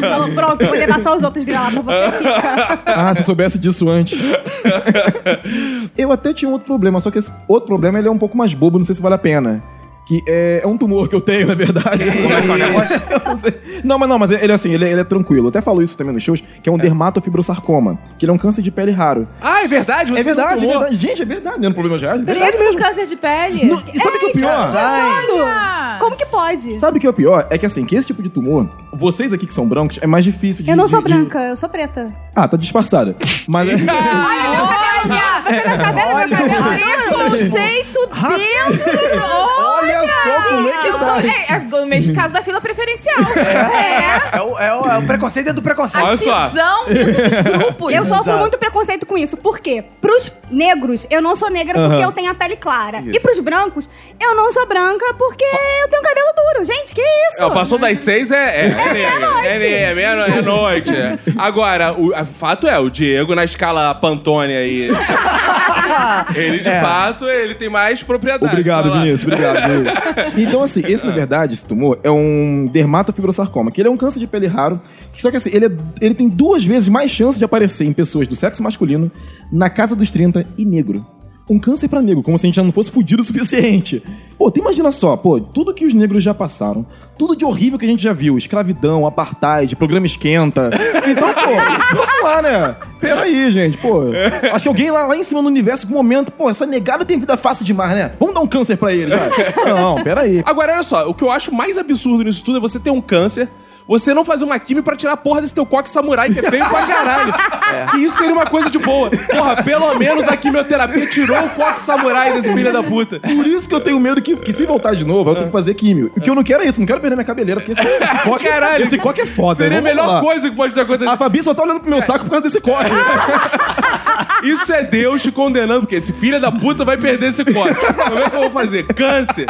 Falou, 0.01 0.33
pronto, 0.33 0.64
vou 0.64 0.75
levar 0.75 1.01
só 1.01 1.16
os 1.16 1.23
outros 1.23 1.45
vira-lata, 1.45 1.81
você 1.81 2.12
fica. 2.18 2.79
Ah, 2.87 3.14
se 3.14 3.20
eu 3.20 3.27
soubesse 3.27 3.59
disso 3.59 3.89
antes. 3.89 4.18
eu 5.97 6.13
até 6.13 6.33
tinha 6.33 6.49
um 6.49 6.53
outro 6.53 6.67
problema, 6.67 7.01
só 7.01 7.11
que 7.11 7.19
esse 7.19 7.31
outro 7.49 7.67
problema 7.67 7.99
ele 7.99 8.09
é 8.09 8.11
um 8.11 8.19
pouco 8.19 8.37
mais 8.37 8.55
bobo, 8.55 8.79
não 8.79 8.87
sei 8.87 8.95
se 8.95 9.03
vale 9.03 9.15
a 9.15 9.19
pena. 9.19 9.63
Que 10.05 10.20
é, 10.26 10.61
é 10.64 10.66
um 10.66 10.76
tumor 10.76 11.09
que 11.09 11.14
eu 11.14 11.20
tenho, 11.20 11.46
na 11.46 11.55
verdade. 11.55 12.05
Como 12.11 12.34
é 12.34 12.42
que 12.42 12.48
é 12.50 12.53
o 12.53 12.59
negócio? 12.59 13.03
não, 13.84 13.98
mas 13.98 14.09
não, 14.09 14.18
mas 14.18 14.30
ele 14.32 14.53
assim, 14.53 14.72
ele, 14.72 14.84
ele 14.88 15.00
é 15.00 15.05
tranquilo. 15.05 15.44
Eu 15.46 15.48
até 15.50 15.61
falo 15.61 15.80
isso 15.80 15.96
também 15.96 16.12
nos 16.12 16.22
shows, 16.22 16.42
que 16.62 16.68
é 16.68 16.72
um 16.72 16.76
dermatofibrosarcoma, 16.78 17.98
que 18.18 18.24
ele 18.24 18.30
é 18.30 18.34
um 18.34 18.38
câncer 18.38 18.62
de 18.62 18.70
pele 18.70 18.90
raro. 18.90 19.28
Ah, 19.40 19.62
é 19.62 19.66
verdade? 19.68 20.11
Você 20.12 20.20
é 20.20 20.22
verdade, 20.22 20.64
é 20.64 20.68
verdade. 20.68 20.96
Gente, 20.96 21.22
é 21.22 21.24
verdade, 21.24 21.59
não 21.61 21.66
é 21.66 21.70
um 21.70 21.72
problema 21.72 21.96
já. 21.98 22.14
É 22.14 22.18
verdade 22.18 22.57
com 22.57 22.64
mesmo. 22.64 22.78
câncer 22.78 23.07
de 23.07 23.16
pele. 23.16 23.66
Não, 23.66 23.82
e 23.92 23.98
sabe 23.98 24.16
o 24.16 24.20
que 24.20 24.26
é 24.26 24.28
o 24.28 24.32
pior? 24.32 24.72
Olha! 24.74 25.96
Como 26.00 26.16
que 26.16 26.26
pode? 26.26 26.74
Sabe 26.78 26.98
o 26.98 27.00
que 27.00 27.07
é 27.07 27.11
o 27.11 27.14
pior? 27.14 27.46
É 27.48 27.57
que 27.57 27.64
assim, 27.64 27.84
que 27.84 27.94
esse 27.94 28.07
tipo 28.09 28.22
de 28.24 28.28
tumor, 28.28 28.68
vocês 28.92 29.32
aqui 29.32 29.46
que 29.46 29.55
são 29.55 29.68
brancos, 29.68 29.98
é 30.03 30.07
mais 30.07 30.24
difícil 30.24 30.64
de. 30.64 30.70
Eu 30.70 30.76
não 30.76 30.88
sou 30.88 31.00
de- 31.00 31.07
de- 31.09 31.14
branca, 31.14 31.38
eu 31.42 31.57
sou 31.57 31.68
preta. 31.68 32.12
Ah, 32.34 32.48
tá 32.48 32.57
disfarçada. 32.57 33.14
Mas 33.46 33.68
é. 33.68 33.76
Olha! 35.05 35.42
Você 35.44 35.64
não 35.68 35.74
está 35.74 35.90
vendo 35.92 36.28
meu 36.28 36.48
cabelo? 36.48 37.30
Preconceito 37.30 38.00
dentro 38.36 39.18
do... 39.18 39.24
Olha 39.59 40.00
só 40.07 40.22
como 40.57 40.68
é 40.68 40.72
que 40.82 40.86
Eu 40.88 40.98
tá. 40.98 41.14
tô- 41.14 41.20
é, 41.28 41.46
é 41.48 41.59
no 41.82 41.86
mesmo 41.86 42.14
caso 42.14 42.32
da 42.34 42.42
fila 42.42 42.61
preferencial. 42.61 43.16
É. 43.42 44.36
É 44.38 44.40
o, 44.42 44.59
é 44.59 44.74
o- 44.74 44.86
é 44.90 44.98
o 44.98 45.03
preconceito 45.03 45.46
dentro 45.46 45.61
do 45.61 45.64
preconceito. 45.64 46.05
Olha 46.05 46.16
só. 46.16 46.48
Cisão 46.50 46.84
dos 46.86 47.53
grupos. 47.59 47.92
Eu 47.94 48.05
sofro 48.05 48.36
muito 48.38 48.59
preconceito 48.59 49.05
com 49.07 49.16
isso. 49.18 49.36
Por 49.36 49.59
quê? 49.59 49.84
Pros 50.00 50.32
negros, 50.50 51.07
eu 51.11 51.20
não 51.22 51.34
sou 51.36 51.50
negra 51.50 51.88
porque 51.88 52.05
eu 52.05 52.12
tenho 52.12 52.30
a 52.30 52.34
pele 52.34 52.57
clara. 52.57 52.98
Isso. 53.00 53.16
E 53.16 53.20
pros 53.20 53.38
brancos, 53.40 53.88
eu 54.20 54.34
não 54.34 54.53
sou 54.53 54.66
branca 54.66 55.14
porque 55.18 55.44
eu 55.44 55.88
tenho 55.88 56.03
cabelo 56.03 56.28
duro. 56.36 56.64
Gente, 56.64 56.94
que 56.94 57.00
isso? 57.28 57.42
É, 57.44 57.50
passou 57.50 57.78
das 57.78 57.98
seis 57.98 58.30
é, 58.30 58.36
é, 58.36 58.66
é. 58.66 58.66
É, 58.66 59.59
ne- 59.59 59.66
é, 59.66 59.94
meia- 59.94 60.09
é 60.26 60.42
noite. 60.42 60.94
é. 60.94 61.18
Agora, 61.38 61.92
o 61.92 62.14
a- 62.14 62.24
fato 62.24 62.66
é, 62.68 62.78
o 62.78 62.88
Diego 62.90 63.34
na 63.34 63.44
escala 63.44 63.94
Pantone 63.94 64.55
aí. 64.57 64.90
ele, 66.34 66.59
de 66.59 66.70
fato, 66.80 67.26
ele 67.28 67.55
tem 67.55 67.68
mais 67.68 68.03
propriedade. 68.03 68.46
Obrigado, 68.53 68.88
Vai 68.88 68.98
lá. 68.98 69.05
Vinícius. 69.05 69.32
Obrigado, 69.32 69.68
Vinícius. 69.68 70.34
Então, 70.43 70.62
assim, 70.62 70.82
esse, 70.86 71.05
na 71.05 71.12
verdade, 71.12 71.55
esse 71.55 71.64
tumor 71.64 71.99
é 72.03 72.11
um 72.11 72.68
dermatofibrosarcoma, 72.72 73.70
que 73.70 73.80
ele 73.80 73.88
é 73.88 73.90
um 73.90 73.97
câncer 73.97 74.18
de 74.20 74.26
pele 74.26 74.47
raro, 74.47 74.80
só 75.16 75.30
que 75.30 75.36
assim, 75.36 75.51
ele, 75.53 75.66
é- 75.66 75.72
ele 76.01 76.14
tem 76.14 76.28
duas 76.28 76.64
vezes 76.64 76.88
mais 76.88 77.11
chance 77.11 77.38
de 77.38 77.45
aparecer 77.45 77.84
em 77.86 77.93
pessoas 77.93 78.26
do 78.28 78.34
sexo 78.36 78.62
masculino, 78.62 79.11
na 79.51 79.68
casa 79.70 79.95
dos 79.97 80.11
30 80.11 80.47
e 80.57 80.64
negro. 80.64 81.05
Um 81.49 81.59
câncer 81.59 81.88
pra 81.88 82.01
negro, 82.01 82.22
como 82.22 82.38
se 82.38 82.47
a 82.47 82.49
gente 82.49 82.57
já 82.57 82.62
não 82.62 82.72
fosse 82.72 82.90
fudido 82.90 83.22
o 83.22 83.24
suficiente. 83.24 84.03
Pô, 84.38 84.51
tu 84.51 84.59
imagina 84.59 84.90
só, 84.90 85.16
pô, 85.16 85.38
tudo 85.38 85.72
que 85.72 85.86
os 85.86 85.95
negros 85.95 86.20
já 86.20 86.34
passaram, 86.34 86.84
tudo 87.16 87.36
de 87.36 87.45
horrível 87.45 87.78
que 87.78 87.84
a 87.84 87.88
gente 87.88 88.03
já 88.03 88.12
viu, 88.12 88.36
escravidão, 88.36 89.07
apartheid, 89.07 89.76
programa 89.76 90.07
esquenta. 90.07 90.70
Então, 91.05 91.34
pô, 91.34 91.97
vamos 91.97 92.22
lá, 92.22 92.43
né? 92.43 92.76
Peraí, 93.01 93.51
gente, 93.51 93.76
pô. 93.78 94.05
Acho 94.53 94.62
que 94.62 94.68
alguém 94.68 94.90
lá, 94.90 95.07
lá 95.07 95.16
em 95.16 95.22
cima 95.22 95.43
no 95.43 95.49
universo, 95.49 95.86
com 95.86 95.93
momento, 95.93 96.30
pô, 96.32 96.49
essa 96.49 96.64
negada 96.64 97.05
tem 97.05 97.18
vida 97.18 97.36
fácil 97.36 97.64
demais, 97.64 97.95
né? 97.95 98.12
Vamos 98.18 98.34
dar 98.34 98.40
um 98.40 98.47
câncer 98.47 98.76
pra 98.76 98.93
ele, 98.93 99.11
cara. 99.11 99.30
Não, 99.66 99.97
peraí. 99.97 100.43
Agora, 100.47 100.72
olha 100.72 100.82
só, 100.82 101.09
o 101.09 101.14
que 101.14 101.22
eu 101.22 101.30
acho 101.30 101.53
mais 101.53 101.76
absurdo 101.76 102.24
nisso 102.24 102.45
tudo 102.45 102.59
é 102.59 102.61
você 102.61 102.78
ter 102.78 102.90
um 102.90 103.01
câncer, 103.01 103.49
você 103.87 104.14
não 104.14 104.24
fazer 104.24 104.45
uma 104.45 104.59
quimio 104.59 104.83
pra 104.83 104.97
tirar 104.97 105.12
a 105.12 105.16
porra 105.16 105.41
desse 105.41 105.55
teu 105.55 105.66
coque 105.66 105.91
samurai, 105.91 106.30
que 106.33 106.39
é 106.39 106.51
feio 106.51 106.68
pra 106.68 106.87
caralho. 106.87 107.33
Que 107.91 107.99
isso 107.99 108.18
seria 108.18 108.35
uma 108.35 108.45
coisa 108.45 108.68
de 108.68 108.78
boa. 108.78 109.11
Porra, 109.11 109.62
pelo 109.62 109.95
menos 109.95 110.28
a 110.28 110.37
quimioterapia 110.37 111.07
tirou 111.07 111.39
o 111.39 111.51
coque 111.51 111.80
samurai 111.80 112.33
desse 112.33 112.53
filho 112.53 112.72
da 112.72 112.83
puta. 112.83 113.18
Por 113.18 113.47
isso 113.47 113.66
que 113.68 113.74
eu 113.74 113.80
tenho 113.80 113.99
medo 113.99 114.20
que, 114.20 114.37
que 114.37 114.53
se 114.53 114.66
voltar 114.66 114.95
de 114.95 115.05
novo, 115.05 115.30
eu 115.30 115.35
tenho 115.35 115.47
que 115.47 115.53
fazer 115.53 115.72
químio. 115.74 116.12
O 116.14 116.20
que 116.20 116.28
eu 116.28 116.35
não 116.35 116.43
quero 116.43 116.62
é 116.62 116.66
isso, 116.66 116.78
não 116.78 116.87
quero 116.87 117.01
perder 117.01 117.16
minha 117.16 117.24
cabeleira, 117.24 117.61
porque 117.61 117.72
esse 117.72 117.83
coque, 118.24 118.47
Caralho. 118.47 118.85
esse 118.85 118.99
coque 118.99 119.22
é 119.22 119.26
foda. 119.26 119.57
Seria 119.57 119.78
a 119.78 119.80
né? 119.80 119.89
Melhor 119.89 120.07
lá. 120.07 120.20
coisa 120.20 120.51
que 120.51 120.57
pode 120.57 120.78
acontecer. 120.78 121.11
A 121.11 121.16
Fabi 121.16 121.43
só 121.43 121.55
tá 121.55 121.62
olhando 121.62 121.80
pro 121.80 121.91
meu 121.91 122.03
saco 122.03 122.24
por 122.24 122.30
causa 122.30 122.45
desse 122.45 122.61
coque. 122.61 122.91
Isso 124.45 124.72
é 124.72 124.83
Deus 124.83 125.22
te 125.22 125.30
condenando, 125.30 125.80
porque 125.80 125.97
esse 125.97 126.12
filho 126.12 126.41
da 126.41 126.51
puta 126.51 126.85
vai 126.85 126.97
perder 126.97 127.28
esse 127.28 127.45
coque. 127.45 127.74
Como 127.74 128.18
é 128.18 128.28
que 128.30 128.37
eu 128.37 128.41
vou 128.41 128.51
fazer? 128.51 128.85
Câncer. 128.89 129.47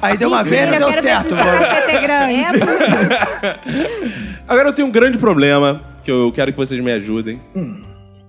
Aí 0.00 0.16
deu 0.16 0.28
uma 0.28 0.42
vez 0.42 0.72
e 0.72 0.78
deu 0.78 0.92
certo. 0.92 1.34
ver 1.34 1.44
Agora 4.48 4.68
eu 4.68 4.72
tenho 4.72 4.88
um 4.88 4.90
grande 4.90 5.18
problema 5.18 5.82
que 6.04 6.10
eu 6.10 6.30
quero 6.32 6.52
que 6.52 6.58
vocês 6.58 6.80
me 6.82 6.92
ajudem. 6.92 7.40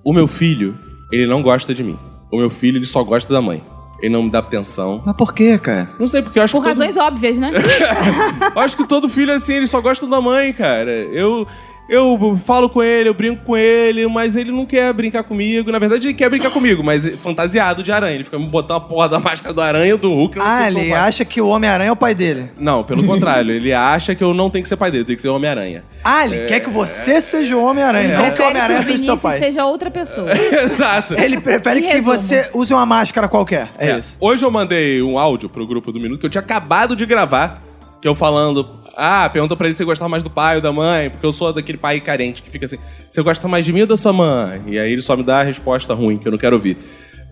O 0.03 0.13
meu 0.13 0.27
filho, 0.27 0.77
ele 1.11 1.25
não 1.27 1.41
gosta 1.41 1.73
de 1.73 1.83
mim. 1.83 1.97
O 2.31 2.37
meu 2.37 2.49
filho, 2.49 2.77
ele 2.77 2.85
só 2.85 3.03
gosta 3.03 3.31
da 3.33 3.41
mãe. 3.41 3.63
Ele 4.01 4.13
não 4.13 4.23
me 4.23 4.31
dá 4.31 4.39
atenção. 4.39 5.01
Mas 5.05 5.15
por 5.15 5.31
quê, 5.33 5.59
cara? 5.59 5.89
Não 5.99 6.07
sei, 6.07 6.21
porque 6.23 6.39
eu 6.39 6.43
acho 6.43 6.55
Por 6.55 6.63
que. 6.63 6.69
todo- 6.69 6.79
razões 6.79 6.97
óbvias, 6.97 7.37
né? 7.37 7.51
Eu 8.55 8.61
acho 8.61 8.75
que 8.75 8.87
todo 8.87 9.07
filho 9.07 9.29
é 9.31 9.35
assim, 9.35 9.53
ele 9.53 9.67
só 9.67 9.79
gosta 9.79 10.07
da 10.07 10.19
mãe, 10.19 10.51
cara. 10.53 10.89
Eu. 10.91 11.47
Eu 11.89 12.39
falo 12.45 12.69
com 12.69 12.81
ele, 12.81 13.09
eu 13.09 13.13
brinco 13.13 13.43
com 13.43 13.57
ele, 13.57 14.07
mas 14.07 14.37
ele 14.37 14.49
não 14.49 14.65
quer 14.65 14.93
brincar 14.93 15.23
comigo. 15.23 15.69
Na 15.73 15.79
verdade, 15.79 16.07
ele 16.07 16.13
quer 16.13 16.29
brincar 16.29 16.49
comigo, 16.49 16.81
mas 16.81 17.05
fantasiado 17.19 17.83
de 17.83 17.91
aranha. 17.91 18.15
Ele 18.15 18.23
fica 18.23 18.39
me 18.39 18.45
botando 18.45 18.77
a 18.77 18.79
porra 18.79 19.09
da 19.09 19.19
máscara 19.21 19.53
do 19.53 19.59
aranha 19.61 19.97
do 19.97 20.09
Hulk. 20.13 20.37
eu 20.37 20.43
não 20.43 20.49
Ah, 20.49 20.69
sei 20.71 20.81
ele 20.83 20.93
acha 20.93 21.25
que 21.25 21.41
o 21.41 21.47
Homem-Aranha 21.47 21.89
é 21.89 21.91
o 21.91 21.95
pai 21.97 22.15
dele. 22.15 22.49
Não, 22.57 22.81
pelo 22.81 23.03
contrário. 23.07 23.51
Ele 23.51 23.73
acha 23.73 24.15
que 24.15 24.23
eu 24.23 24.33
não 24.33 24.49
tenho 24.49 24.63
que 24.63 24.69
ser 24.69 24.77
pai 24.77 24.89
dele, 24.89 25.01
eu 25.01 25.05
tenho 25.05 25.17
que 25.17 25.21
ser 25.21 25.27
Homem-Aranha. 25.27 25.83
Ah, 26.01 26.25
ele 26.25 26.45
quer 26.45 26.61
que 26.61 26.69
você 26.69 27.19
seja 27.19 27.57
o 27.57 27.63
Homem-Aranha, 27.65 28.17
não 28.17 28.25
que 28.27 28.31
o 28.31 28.35
que 28.35 28.41
Homem-Aranha 28.41 28.79
o 28.79 28.83
seja 28.83 28.97
seu 28.97 29.15
Vinícius 29.15 29.21
pai. 29.21 29.39
seja 29.39 29.65
outra 29.65 29.91
pessoa. 29.91 30.29
Exato. 30.31 31.13
Ele 31.19 31.41
prefere 31.41 31.81
que 31.81 31.87
resumo. 31.87 32.13
você 32.17 32.49
use 32.53 32.73
uma 32.73 32.85
máscara 32.85 33.27
qualquer. 33.27 33.69
É, 33.77 33.89
É. 33.89 33.97
isso. 33.99 34.15
Hoje 34.21 34.45
eu 34.45 34.51
mandei 34.51 35.01
um 35.01 35.19
áudio 35.19 35.49
pro 35.49 35.67
grupo 35.67 35.91
do 35.91 35.99
Minuto 35.99 36.21
que 36.21 36.25
eu 36.25 36.29
tinha 36.29 36.41
acabado 36.41 36.95
de 36.95 37.05
gravar, 37.05 37.61
que 38.01 38.07
eu 38.07 38.15
falando. 38.15 38.79
Ah, 38.95 39.29
perguntou 39.29 39.55
pra 39.57 39.67
ele 39.67 39.75
se 39.75 39.83
gostava 39.85 40.09
mais 40.09 40.21
do 40.23 40.29
pai 40.29 40.55
ou 40.57 40.61
da 40.61 40.71
mãe, 40.71 41.09
porque 41.09 41.25
eu 41.25 41.31
sou 41.33 41.51
daquele 41.53 41.77
pai 41.77 41.99
carente 41.99 42.41
que 42.41 42.49
fica 42.49 42.65
assim: 42.65 42.77
você 43.09 43.21
gosta 43.21 43.47
mais 43.47 43.65
de 43.65 43.71
mim 43.73 43.81
ou 43.81 43.87
da 43.87 43.97
sua 43.97 44.11
mãe? 44.13 44.61
E 44.67 44.77
aí 44.79 44.91
ele 44.91 45.01
só 45.01 45.15
me 45.15 45.23
dá 45.23 45.39
a 45.39 45.43
resposta 45.43 45.93
ruim, 45.93 46.17
que 46.17 46.27
eu 46.27 46.31
não 46.31 46.39
quero 46.39 46.55
ouvir. 46.55 46.77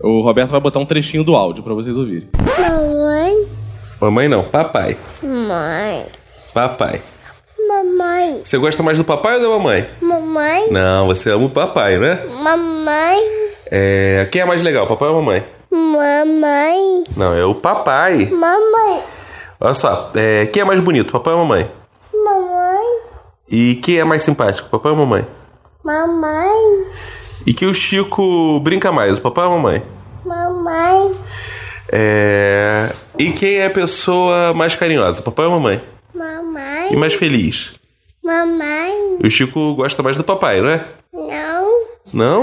O 0.02 0.22
Roberto 0.22 0.50
vai 0.50 0.60
botar 0.60 0.78
um 0.78 0.86
trechinho 0.86 1.22
do 1.22 1.36
áudio 1.36 1.62
pra 1.62 1.74
vocês 1.74 1.96
ouvirem. 1.96 2.28
Mamãe, 2.58 3.46
Mamãe 4.00 4.28
não, 4.28 4.42
papai. 4.44 4.96
mãe, 5.22 6.06
Papai. 6.54 7.02
mamãe, 7.68 8.40
Você 8.42 8.56
gosta 8.56 8.82
mais 8.82 8.96
do 8.96 9.04
papai 9.04 9.36
ou 9.36 9.42
da 9.42 9.48
mamãe? 9.50 9.86
mamãe, 10.00 10.70
Não, 10.72 11.06
você 11.06 11.30
ama 11.30 11.44
o 11.46 11.50
papai, 11.50 11.98
né? 11.98 12.20
mamãe, 12.42 13.18
É. 13.70 14.26
Quem 14.32 14.40
é 14.40 14.44
mais 14.46 14.62
legal, 14.62 14.86
papai 14.86 15.08
ou 15.08 15.16
mamãe? 15.16 15.44
mamãe, 15.70 17.04
Não, 17.16 17.34
é 17.34 17.44
o 17.44 17.54
papai. 17.54 18.26
mamãe, 18.30 19.00
Olha 19.60 19.74
só, 19.74 20.10
é, 20.14 20.46
quem 20.46 20.62
é 20.62 20.64
mais 20.64 20.80
bonito, 20.80 21.12
papai 21.12 21.34
ou 21.34 21.40
mamãe? 21.40 21.70
mamãe, 22.12 22.86
E 23.48 23.74
quem 23.76 23.98
é 23.98 24.04
mais 24.04 24.22
simpático, 24.22 24.68
papai 24.70 24.90
ou 24.92 24.98
mamãe? 24.98 25.26
mamãe, 25.84 26.86
E 27.46 27.52
que 27.54 27.66
o 27.66 27.74
Chico 27.74 28.58
brinca 28.60 28.90
mais, 28.92 29.18
o 29.18 29.22
papai 29.22 29.44
ou 29.46 29.52
a 29.52 29.56
mamãe? 29.56 29.82
mamãe, 30.24 31.12
É... 31.92 32.88
E 33.18 33.32
quem 33.32 33.56
é 33.56 33.66
a 33.66 33.70
pessoa 33.70 34.54
mais 34.54 34.74
carinhosa, 34.74 35.20
papai 35.22 35.46
ou 35.46 35.52
a 35.52 35.56
mamãe? 35.56 35.82
E 36.14 36.18
mamãe, 36.18 36.96
mais 36.96 37.14
feliz? 37.14 37.72
mamãe, 38.24 39.18
O 39.22 39.28
Chico 39.30 39.74
gosta 39.74 40.02
mais 40.02 40.16
do 40.16 40.24
papai, 40.24 40.60
não 40.60 40.70
é? 40.70 40.84
não, 41.12 41.80
Não? 42.14 42.42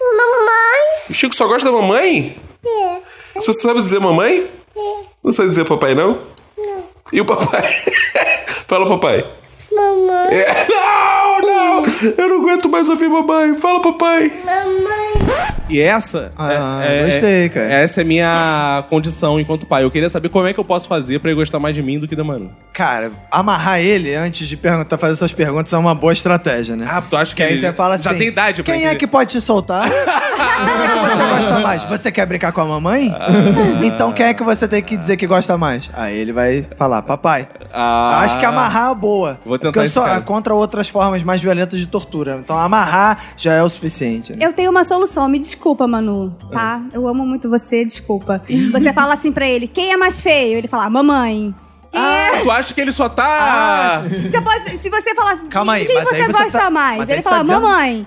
mamãe, 0.00 1.08
O 1.10 1.14
Chico 1.14 1.34
só 1.34 1.46
gosta 1.46 1.70
da 1.70 1.76
mamãe? 1.78 2.36
é, 2.66 2.98
Você 3.34 3.52
sabe 3.54 3.80
dizer 3.82 3.98
mamãe? 4.00 4.50
Não 5.28 5.32
sabe 5.32 5.50
dizer 5.50 5.66
papai, 5.66 5.94
não? 5.94 6.16
não, 6.56 6.84
E 7.12 7.20
o 7.20 7.24
papai? 7.26 7.60
Fala 8.66 8.88
papai. 8.88 9.22
mamãe, 9.70 10.34
É, 10.34 10.66
Não, 10.70 11.40
não! 11.42 11.84
Eu 12.16 12.28
não 12.30 12.36
aguento 12.40 12.66
mais 12.70 12.88
ouvir 12.88 13.10
mamãe. 13.10 13.54
Fala 13.56 13.82
papai. 13.82 14.32
mamãe, 14.42 15.12
E 15.68 15.80
essa 15.80 16.32
Ah, 16.36 16.80
é, 16.84 17.00
é- 17.00 17.04
gostei, 17.04 17.48
cara. 17.48 17.72
Essa 17.72 18.00
é 18.00 18.04
minha 18.04 18.84
condição 18.88 19.38
enquanto 19.40 19.66
pai. 19.66 19.84
Eu 19.84 19.90
queria 19.90 20.08
saber 20.08 20.28
como 20.28 20.46
é 20.46 20.52
que 20.52 20.60
eu 20.60 20.64
posso 20.64 20.88
fazer 20.88 21.18
pra 21.20 21.30
ele 21.30 21.38
gostar 21.38 21.58
mais 21.58 21.74
de 21.74 21.82
mim 21.82 21.98
do 21.98 22.06
que 22.08 22.16
da 22.16 22.24
Manu. 22.24 22.50
Cara, 22.72 23.10
amarrar 23.30 23.80
ele 23.80 24.14
antes 24.14 24.46
de 24.48 24.56
perguntar, 24.56 24.96
fazer 24.98 25.12
essas 25.14 25.32
perguntas 25.32 25.72
é 25.72 25.76
uma 25.78 25.94
boa 25.94 26.12
estratégia, 26.12 26.76
né? 26.76 26.86
Ah, 26.88 27.02
tu 27.02 27.16
acha 27.16 27.30
que 27.32 27.36
Que 27.38 27.42
aí 27.42 27.52
ele 27.52 27.60
você 27.60 27.72
fala 27.72 27.94
assim, 27.96 28.04
já 28.04 28.14
tem 28.14 28.28
idade 28.28 28.62
pra 28.62 28.72
quem 28.72 28.82
é 28.82 28.84
entender? 28.86 28.98
que 28.98 29.06
pode 29.06 29.30
te 29.32 29.40
soltar? 29.40 29.88
Quem 29.88 29.98
é 29.98 30.88
que 30.88 31.16
você 31.16 31.22
gosta 31.28 31.60
mais? 31.60 31.84
Você 31.84 32.12
quer 32.12 32.26
brincar 32.26 32.52
com 32.52 32.60
a 32.60 32.64
mamãe? 32.64 33.12
Então 33.82 34.12
quem 34.12 34.26
é 34.26 34.34
que 34.34 34.42
você 34.42 34.66
tem 34.68 34.82
que 34.82 34.96
dizer 34.96 35.16
que 35.16 35.26
gosta 35.26 35.56
mais? 35.58 35.90
Aí 35.94 36.16
ele 36.16 36.32
vai 36.32 36.66
falar, 36.76 37.02
papai. 37.02 37.48
Ah. 37.72 38.20
Acho 38.24 38.38
que 38.38 38.44
amarrar 38.46 38.84
é 38.84 38.86
uma 38.88 38.94
boa. 38.94 39.40
Vou 39.44 39.58
tentar 39.58 39.68
Porque 39.68 39.78
eu 39.80 39.84
isso, 39.84 39.94
sou 39.94 40.02
cara. 40.04 40.20
contra 40.20 40.54
outras 40.54 40.88
formas 40.88 41.22
mais 41.22 41.40
violentas 41.40 41.78
de 41.78 41.86
tortura. 41.86 42.38
Então 42.42 42.58
amarrar 42.58 43.18
já 43.36 43.54
é 43.54 43.62
o 43.62 43.68
suficiente. 43.68 44.32
né? 44.32 44.38
Eu 44.40 44.52
tenho 44.52 44.70
uma 44.70 44.84
solução, 44.84 45.28
me 45.28 45.38
desculpa, 45.38 45.57
Manu, 45.88 46.34
tá? 46.50 46.82
Eu 46.92 47.06
amo 47.08 47.26
muito 47.26 47.48
você, 47.48 47.84
desculpa. 47.84 48.42
Você 48.72 48.92
fala 48.92 49.14
assim 49.14 49.32
pra 49.32 49.46
ele, 49.46 49.66
quem 49.68 49.92
é 49.92 49.96
mais 49.96 50.20
feio? 50.20 50.58
Ele 50.58 50.68
fala, 50.68 50.88
mamãe. 50.88 51.54
Quem 51.90 52.00
é... 52.02 52.40
Tu 52.42 52.50
acha 52.50 52.74
que 52.74 52.80
ele 52.80 52.92
só 52.92 53.06
Ah, 53.06 53.08
tá. 53.08 54.02
Você 54.28 54.40
pode, 54.42 54.78
se 54.78 54.90
você 54.90 55.14
falar 55.14 55.32
assim, 55.32 55.48
Calma 55.48 55.72
aí, 55.74 55.80
de 55.82 55.86
quem 55.86 55.96
mas 55.96 56.08
você 56.08 56.16
aí 56.16 56.22
você 56.26 56.42
gosta 56.42 56.58
tá- 56.58 56.70
mais? 56.70 57.08
Ele 57.08 57.20
você 57.20 57.22
fala, 57.22 57.36
tá 57.36 57.42
dizendo- 57.42 57.60
mamãe. 57.62 58.06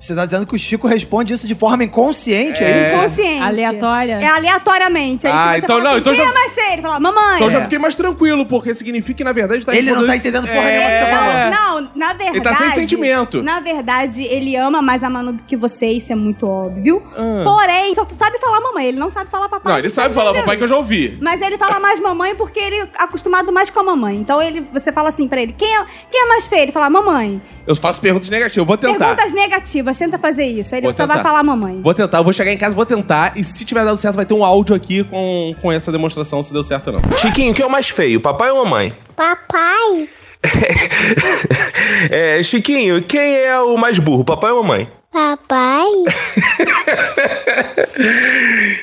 Você 0.00 0.14
tá 0.14 0.24
dizendo 0.24 0.46
que 0.46 0.54
o 0.54 0.58
Chico 0.58 0.86
responde 0.86 1.32
isso 1.34 1.46
de 1.46 1.54
forma 1.56 1.82
inconsciente, 1.82 2.62
é, 2.62 2.80
isso? 2.82 2.96
Inconsciente. 2.96 3.42
Aleatória. 3.42 4.12
É 4.14 4.26
aleatoriamente. 4.26 5.26
Aí, 5.26 5.32
Ah, 5.32 5.36
se 5.36 5.48
você 5.50 5.58
então 5.58 5.68
fala 5.68 5.82
não, 5.82 5.90
assim, 5.90 6.00
então 6.00 6.12
quem 6.14 6.22
já- 6.24 6.30
é 6.30 6.34
mais 6.34 6.54
feio? 6.54 6.72
Ele 6.72 6.82
fala, 6.82 7.00
mamãe. 7.00 7.34
Então 7.34 7.46
eu 7.46 7.50
já 7.50 7.58
É. 7.58 7.62
fiquei 7.62 7.78
mais 7.78 7.96
tranquilo, 7.96 8.46
porque 8.46 8.74
significa 8.74 9.16
que 9.18 9.24
na 9.24 9.32
verdade 9.32 9.66
tá 9.66 9.74
Ele 9.74 9.90
não 9.90 10.06
tá 10.06 10.16
entendendo 10.16 10.46
porra 10.46 10.62
nenhuma 10.62 10.88
que 10.90 10.98
você 10.98 11.10
falou. 11.10 11.32
É. 11.32 11.50
Não, 11.50 11.90
na 11.96 12.08
verdade. 12.12 12.30
Ele 12.36 12.40
tá 12.40 12.54
sem 12.54 12.70
sentimento. 12.74 13.42
Na 13.42 13.58
verdade, 13.60 14.22
ele 14.22 14.54
ama 14.56 14.80
mais 14.80 15.02
a 15.02 15.10
Manu 15.10 15.32
do 15.32 15.42
que 15.42 15.56
você, 15.56 15.86
isso 15.86 16.12
é 16.12 16.16
muito 16.16 16.46
óbvio. 16.46 17.02
Ah. 17.16 17.42
Porém, 17.44 17.92
só 17.94 18.06
sabe 18.16 18.38
falar 18.38 18.60
mamãe, 18.60 18.86
ele 18.86 18.98
não 18.98 19.08
sabe 19.10 19.28
falar 19.30 19.48
papai. 19.48 19.72
Não, 19.72 19.78
ele 19.80 19.90
sabe 19.90 20.14
falar 20.14 20.32
papai 20.32 20.56
que 20.56 20.62
eu 20.62 20.68
já 20.68 20.76
ouvi. 20.76 21.18
Mas 21.20 21.40
ele 21.40 21.58
fala 21.58 21.80
mais 21.80 21.98
mamãe 22.00 22.34
porque 22.36 22.60
ele 22.60 22.76
é 22.76 22.88
acostumado 22.98 23.52
mais 23.52 23.68
com 23.70 23.80
a 23.80 23.84
mamãe. 23.84 24.16
Então 24.16 24.40
ele, 24.40 24.60
você 24.72 24.92
fala 24.92 25.08
assim 25.08 25.26
pra 25.26 25.40
ele: 25.42 25.52
quem 25.54 25.76
é, 25.76 25.84
quem 26.10 26.22
é 26.22 26.28
mais 26.28 26.46
feio? 26.46 26.62
Ele 26.62 26.72
fala 26.72 26.88
mamãe. 26.88 27.42
Eu 27.66 27.76
faço 27.76 28.00
perguntas 28.00 28.28
negativas, 28.30 28.56
eu 28.56 28.64
vou 28.64 28.76
tentar. 28.78 28.98
Perguntas 29.14 29.32
negativas, 29.32 29.87
tenta 29.96 30.18
fazer 30.18 30.44
isso. 30.44 30.74
Aí 30.74 30.80
ele 30.80 30.86
Vou 30.88 30.92
só 30.92 31.04
tentar. 31.04 31.14
vai 31.14 31.22
falar 31.22 31.42
mamãe. 31.42 31.80
Vou 31.80 31.94
tentar, 31.94 32.18
eu 32.18 32.24
vou 32.24 32.32
chegar 32.32 32.52
em 32.52 32.58
casa, 32.58 32.74
vou 32.74 32.84
tentar, 32.84 33.32
e 33.36 33.44
se 33.44 33.64
tiver 33.64 33.84
dado 33.84 33.96
certo, 33.96 34.16
vai 34.16 34.26
ter 34.26 34.34
um 34.34 34.44
áudio 34.44 34.74
aqui 34.74 35.04
com, 35.04 35.54
com 35.62 35.72
essa 35.72 35.90
demonstração 35.92 36.42
se 36.42 36.52
deu 36.52 36.62
certo 36.64 36.88
ou 36.88 36.94
não. 37.00 37.16
Chiquinho, 37.16 37.54
quem 37.54 37.64
é 37.64 37.66
o 37.66 37.70
mais 37.70 37.88
feio, 37.88 38.20
papai 38.20 38.50
ou 38.50 38.64
mamãe? 38.64 38.92
papai, 39.16 40.08
É, 42.10 42.42
Chiquinho, 42.42 43.02
quem 43.02 43.36
é 43.36 43.58
o 43.60 43.76
mais 43.78 43.98
burro, 43.98 44.24
papai 44.24 44.50
ou 44.50 44.62
mamãe? 44.62 44.90
papai, 45.10 45.86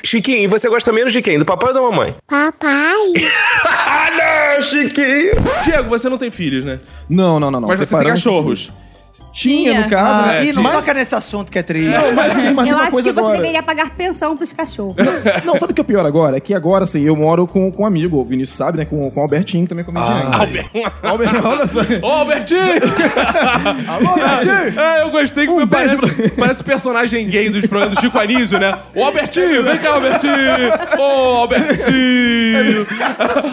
Chiquinho, 0.04 0.42
e 0.42 0.46
você 0.46 0.68
gosta 0.68 0.92
menos 0.92 1.12
de 1.12 1.22
quem? 1.22 1.38
Do 1.38 1.44
papai 1.44 1.68
ou 1.70 1.74
da 1.74 1.80
mamãe? 1.80 2.14
papai, 2.26 2.94
ah, 3.64 4.08
não, 4.56 4.60
Chiquinho! 4.60 5.32
Diego, 5.64 5.88
você 5.88 6.08
não 6.08 6.18
tem 6.18 6.30
filhos, 6.30 6.64
né? 6.64 6.80
Não, 7.08 7.40
não, 7.40 7.50
não, 7.50 7.60
não. 7.60 7.68
Mas 7.68 7.78
você 7.78 7.96
tem 7.96 8.06
cachorros. 8.06 8.70
Tinha, 9.36 9.70
Tinha. 9.72 9.80
no 9.84 9.90
caso, 9.90 10.22
Ah, 10.22 10.26
né? 10.32 10.44
ih, 10.46 10.52
não 10.54 10.62
Mas- 10.62 10.76
toca 10.76 10.94
nesse 10.94 11.14
assunto 11.14 11.52
que 11.52 11.58
é 11.58 11.62
triste. 11.62 11.90
Não, 11.90 12.12
mas, 12.14 12.34
Eu 12.34 12.52
uma 12.52 12.62
acho 12.62 12.90
coisa 12.90 13.08
que 13.08 13.14
você 13.14 13.20
agora. 13.20 13.36
deveria 13.36 13.62
pagar 13.62 13.90
pensão 13.90 14.34
pros 14.34 14.50
cachorros. 14.50 14.96
Não, 15.44 15.56
sabe 15.58 15.72
o 15.72 15.74
que 15.74 15.80
é 15.82 15.84
pior 15.84 16.06
agora? 16.06 16.38
É 16.38 16.40
que 16.40 16.54
agora, 16.54 16.84
assim, 16.84 17.02
eu 17.02 17.14
moro 17.14 17.46
com, 17.46 17.70
com 17.70 17.82
um 17.82 17.86
amigo, 17.86 18.16
o 18.18 18.24
Vinícius 18.24 18.56
sabe, 18.56 18.78
né? 18.78 18.86
Com, 18.86 19.10
com 19.10 19.20
o 19.20 19.22
Albertinho 19.22 19.66
também, 19.68 19.84
com 19.84 19.90
a 19.90 19.94
minha 19.94 20.06
gerente. 20.06 20.90
Albertinho, 21.02 21.46
olha 21.46 21.66
só. 21.66 21.80
Ô, 22.02 22.10
Albertinho! 22.10 22.60
Alô, 23.88 24.08
Albertinho! 24.08 24.80
É, 24.80 25.02
eu 25.02 25.10
gostei 25.10 25.46
que 25.46 25.52
Um 25.52 25.66
parece, 25.66 25.96
beijo 25.96 26.30
parece 26.36 26.64
personagem 26.64 27.28
gay 27.28 27.50
dos 27.50 27.66
programas 27.66 27.94
do 27.98 28.00
Chico 28.00 28.18
Anísio, 28.18 28.58
né? 28.58 28.74
Ô, 28.94 29.04
Albertinho, 29.04 29.62
vem 29.62 29.76
cá, 29.78 29.90
Albertinho! 29.94 30.32
Ô, 30.98 31.02
Albertinho! 31.42 32.86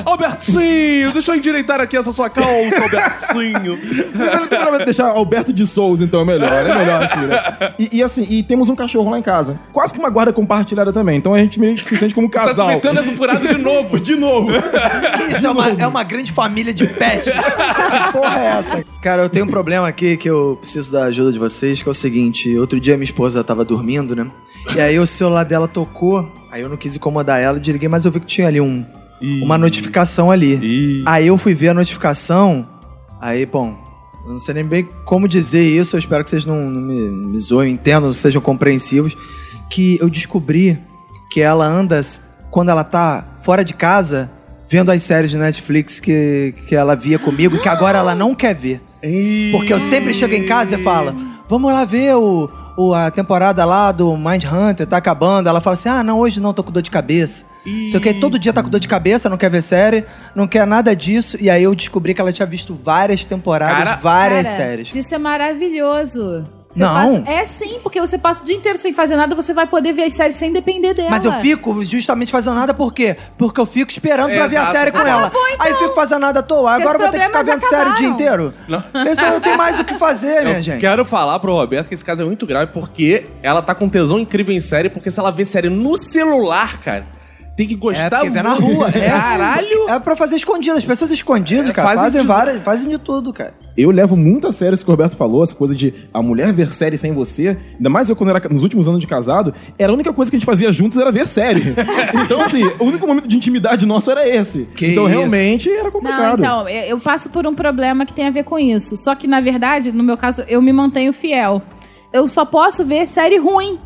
Albertinho, 0.05 1.11
deixa 1.11 1.31
eu 1.31 1.35
endireitar 1.35 1.81
aqui 1.81 1.97
essa 1.97 2.11
sua 2.11 2.29
calça, 2.29 2.81
Albertinho! 2.81 3.77
Mas 4.15 4.33
ele 4.33 4.47
tem 4.47 4.59
pra 4.59 4.77
deixar 4.77 5.07
Alberto 5.09 5.51
de 5.51 5.65
Souls, 5.73 6.01
então 6.01 6.21
é 6.21 6.25
melhor. 6.25 6.51
É 6.51 6.77
melhor 6.77 7.03
assim, 7.03 7.19
né? 7.25 7.73
E, 7.77 7.97
e 7.97 8.03
assim, 8.03 8.25
e 8.29 8.41
temos 8.43 8.69
um 8.69 8.75
cachorro 8.75 9.09
lá 9.09 9.19
em 9.19 9.21
casa. 9.21 9.59
Quase 9.71 9.93
que 9.93 9.99
uma 9.99 10.09
guarda 10.09 10.31
compartilhada 10.31 10.93
também. 10.93 11.17
Então 11.17 11.33
a 11.33 11.39
gente 11.39 11.59
meio 11.59 11.75
que 11.75 11.85
se 11.85 11.97
sente 11.97 12.13
como 12.13 12.27
um 12.27 12.29
Tá 12.33 12.45
casal. 12.45 12.67
metendo 12.67 12.93
nessa 12.95 13.11
furada 13.11 13.47
de 13.47 13.57
novo. 13.61 13.99
de 14.01 14.15
novo. 14.15 14.51
Isso 15.29 15.45
é 15.45 15.49
uma, 15.49 15.69
é 15.69 15.87
uma 15.87 16.03
grande 16.03 16.31
família 16.31 16.73
de 16.73 16.87
pets. 16.87 17.31
que 17.33 18.11
porra 18.11 18.39
é 18.39 18.45
essa? 18.57 18.85
Cara, 19.01 19.23
eu 19.23 19.29
tenho 19.29 19.45
um 19.45 19.49
problema 19.49 19.87
aqui 19.87 20.15
que 20.17 20.29
eu 20.29 20.57
preciso 20.61 20.91
da 20.91 21.05
ajuda 21.05 21.31
de 21.31 21.39
vocês, 21.39 21.81
que 21.81 21.87
é 21.89 21.91
o 21.91 21.93
seguinte. 21.93 22.55
Outro 22.57 22.79
dia 22.79 22.95
minha 22.95 23.03
esposa 23.05 23.43
tava 23.43 23.65
dormindo, 23.65 24.15
né? 24.15 24.29
E 24.75 24.79
aí 24.79 24.97
o 24.99 25.05
celular 25.05 25.43
dela 25.43 25.67
tocou, 25.67 26.31
aí 26.51 26.61
eu 26.61 26.69
não 26.69 26.77
quis 26.77 26.95
incomodar 26.95 27.39
ela, 27.41 27.59
desliguei, 27.59 27.89
mas 27.89 28.05
eu 28.05 28.11
vi 28.11 28.19
que 28.21 28.25
tinha 28.25 28.47
ali 28.47 28.61
um, 28.61 28.85
uma 29.41 29.57
notificação 29.57 30.31
ali. 30.31 30.55
Ih. 30.55 31.03
Aí 31.05 31.27
eu 31.27 31.37
fui 31.37 31.53
ver 31.53 31.69
a 31.69 31.73
notificação, 31.73 32.65
aí, 33.19 33.45
bom, 33.45 33.75
eu 34.25 34.31
não 34.31 34.39
sei 34.39 34.53
nem 34.55 34.65
bem 34.65 34.87
como 35.05 35.27
dizer 35.27 35.63
isso, 35.63 35.95
eu 35.95 35.99
espero 35.99 36.23
que 36.23 36.29
vocês 36.29 36.45
não, 36.45 36.69
não 36.69 36.81
me, 36.81 37.09
me 37.09 37.39
zoem, 37.39 37.73
entendam, 37.73 38.11
sejam 38.13 38.41
compreensivos, 38.41 39.15
que 39.69 39.97
eu 39.99 40.09
descobri 40.09 40.79
que 41.29 41.41
ela 41.41 41.65
anda, 41.65 41.99
quando 42.49 42.69
ela 42.69 42.83
tá 42.83 43.39
fora 43.43 43.65
de 43.65 43.73
casa, 43.73 44.31
vendo 44.69 44.91
as 44.91 45.03
séries 45.03 45.31
de 45.31 45.37
Netflix 45.37 45.99
que, 45.99 46.53
que 46.67 46.75
ela 46.75 46.95
via 46.95 47.19
comigo, 47.19 47.59
que 47.59 47.69
agora 47.69 47.99
ela 47.99 48.15
não 48.15 48.33
quer 48.33 48.55
ver. 48.55 48.81
Porque 49.51 49.73
eu 49.73 49.79
sempre 49.79 50.13
chego 50.13 50.33
em 50.33 50.45
casa 50.45 50.75
e 50.75 50.83
falo, 50.83 51.13
vamos 51.49 51.71
lá 51.71 51.83
ver 51.83 52.15
o, 52.15 52.49
o- 52.77 52.93
a 52.93 53.09
temporada 53.11 53.63
lá 53.65 53.91
do 53.91 54.15
Mind 54.17 54.43
Hunter, 54.45 54.85
tá 54.87 54.97
acabando. 54.97 55.47
Ela 55.49 55.61
fala 55.61 55.73
assim, 55.73 55.89
ah, 55.89 56.03
não, 56.03 56.19
hoje 56.19 56.39
não, 56.41 56.53
tô 56.53 56.63
com 56.63 56.71
dor 56.71 56.81
de 56.81 56.91
cabeça. 56.91 57.45
Sei 57.63 57.97
o 57.97 58.01
que, 58.01 58.13
todo 58.15 58.37
dia 58.37 58.51
tá 58.51 58.61
com 58.61 58.69
dor 58.69 58.79
de 58.79 58.89
cabeça, 58.89 59.29
não 59.29 59.37
quer 59.37 59.49
ver 59.49 59.61
série, 59.61 60.03
não 60.35 60.45
quer 60.47 60.67
nada 60.67 60.93
disso. 60.93 61.37
E 61.39 61.49
aí 61.49 61.63
eu 61.63 61.73
descobri 61.73 62.13
que 62.13 62.19
ela 62.19 62.33
tinha 62.33 62.45
visto 62.45 62.77
várias 62.83 63.23
temporadas, 63.23 63.85
Cara- 63.85 63.95
várias 64.01 64.47
Cara, 64.47 64.57
séries. 64.57 64.93
Isso 64.93 65.15
é 65.15 65.17
maravilhoso. 65.17 66.45
Você 66.73 66.79
Não. 66.81 66.91
passa- 66.91 67.23
É 67.31 67.45
sim, 67.45 67.79
porque 67.83 68.01
você 68.01 68.17
passa 68.17 68.41
o 68.41 68.45
dia 68.45 68.55
inteiro 68.55 68.79
sem 68.79 68.91
fazer 68.91 69.15
nada, 69.15 69.35
você 69.35 69.53
vai 69.53 69.67
poder 69.67 69.93
ver 69.93 70.05
as 70.05 70.13
séries 70.13 70.35
sem 70.35 70.51
depender 70.51 70.95
dela. 70.95 71.11
Mas 71.11 71.23
eu 71.23 71.31
fico 71.33 71.83
justamente 71.83 72.31
fazendo 72.31 72.55
nada 72.55 72.73
por 72.73 72.91
quê? 72.91 73.15
Porque 73.37 73.61
eu 73.61 73.65
fico 73.67 73.91
esperando 73.91 74.31
pra 74.33 74.47
ver 74.47 74.57
a 74.57 74.61
Exato. 74.61 74.71
série 74.77 74.91
com 74.91 74.97
Ah, 74.97 75.07
ela. 75.09 75.29
bom, 75.29 75.37
então. 75.53 75.65
Aí 75.67 75.71
eu 75.71 75.77
fico 75.77 75.93
fazendo 75.93 76.21
nada 76.21 76.39
à 76.39 76.43
toa. 76.43 76.71
Seus 76.71 76.81
Agora 76.81 76.97
eu 76.97 77.01
vou 77.01 77.11
ter 77.11 77.19
que 77.19 77.25
ficar 77.27 77.43
vendo 77.43 77.59
problemas 77.59 77.69
série 77.69 77.89
o 77.91 77.95
dia 77.95 78.09
acabaram. 78.09 78.53
inteiro. 78.95 79.11
Isso 79.11 79.21
eu 79.23 79.39
tenho 79.41 79.57
mais 79.57 79.79
o 79.79 79.85
que 79.85 79.93
fazer, 79.93 80.41
minha 80.43 80.57
Eu 80.57 80.63
gente. 80.63 80.79
quero 80.79 81.05
falar 81.05 81.37
pro 81.39 81.53
Roberto 81.53 81.87
que 81.87 81.93
esse 81.93 82.03
caso 82.03 82.23
é 82.23 82.25
muito 82.25 82.45
grave 82.47 82.71
porque 82.73 83.27
ela 83.43 83.61
tá 83.61 83.75
com 83.75 83.87
tesão 83.87 84.17
incrível 84.17 84.55
em 84.55 84.59
série, 84.59 84.89
porque 84.89 85.11
se 85.11 85.19
ela 85.19 85.31
vê 85.31 85.45
série 85.45 85.69
no 85.69 85.95
celular, 85.95 86.79
cara, 86.79 87.05
tem 87.55 87.67
que 87.67 87.75
É, 87.75 87.77
gostar 87.77 88.21
vê 88.23 88.29
muito. 88.31 88.43
na 88.43 88.53
rua. 88.53 88.89
É. 88.95 89.09
Caralho! 89.09 89.89
É 89.89 89.99
pra 89.99 90.15
fazer 90.15 90.35
escondido. 90.37 90.75
As 90.75 90.83
pessoas 90.85 91.11
escondidas, 91.11 91.69
É, 91.69 91.71
cara, 91.73 91.87
fazem 91.89 92.03
fazem, 92.03 92.21
de- 92.21 92.27
várias, 92.27 92.63
fazem 92.63 92.89
de 92.89 92.97
tudo, 92.97 93.31
cara. 93.31 93.53
Eu 93.77 93.91
levo 93.91 94.15
muito 94.15 94.47
a 94.47 94.51
sério 94.51 94.73
isso 94.75 94.85
que 94.85 94.89
o 94.89 94.93
Roberto 94.93 95.17
falou, 95.17 95.43
essa 95.43 95.55
coisa 95.55 95.75
de 95.75 95.93
a 96.13 96.21
mulher 96.21 96.53
ver 96.53 96.71
série 96.71 96.97
sem 96.97 97.11
você. 97.11 97.57
Ainda 97.75 97.89
mais 97.89 98.09
eu, 98.09 98.15
quando 98.15 98.29
era 98.29 98.49
nos 98.49 98.63
últimos 98.63 98.87
anos 98.87 98.99
de 99.01 99.07
casado, 99.07 99.53
era 99.77 99.91
a 99.91 99.95
única 99.95 100.13
coisa 100.13 100.31
que 100.31 100.37
a 100.37 100.39
gente 100.39 100.45
fazia 100.45 100.71
juntos 100.71 100.97
era 100.97 101.11
ver 101.11 101.27
série. 101.27 101.73
então, 102.23 102.41
assim, 102.41 102.63
o 102.79 102.85
único 102.85 103.05
momento 103.05 103.27
de 103.27 103.35
intimidade 103.35 103.85
nosso 103.85 104.09
era 104.11 104.27
esse. 104.27 104.67
Que 104.75 104.87
então, 104.87 105.05
isso. 105.05 105.17
realmente, 105.17 105.69
era 105.69 105.83
Não, 105.83 105.91
complicado. 105.91 106.39
então, 106.39 106.69
eu 106.69 106.93
eu 106.93 106.99
passo 106.99 107.29
por 107.29 107.47
um 107.47 107.55
problema 107.55 108.05
que 108.05 108.13
tem 108.13 108.27
a 108.27 108.29
ver 108.29 108.43
com 108.43 108.57
isso. 108.59 108.95
Só 108.95 109.15
que, 109.15 109.25
na 109.27 109.41
verdade, 109.41 109.91
no 109.91 110.03
meu 110.03 110.15
caso, 110.15 110.43
eu 110.47 110.61
me 110.61 110.71
mantenho 110.71 111.11
fiel. 111.11 111.61
Eu 112.11 112.29
só 112.29 112.45
posso 112.45 112.85
ver 112.85 113.07
série 113.07 113.37
ruim 113.37 113.79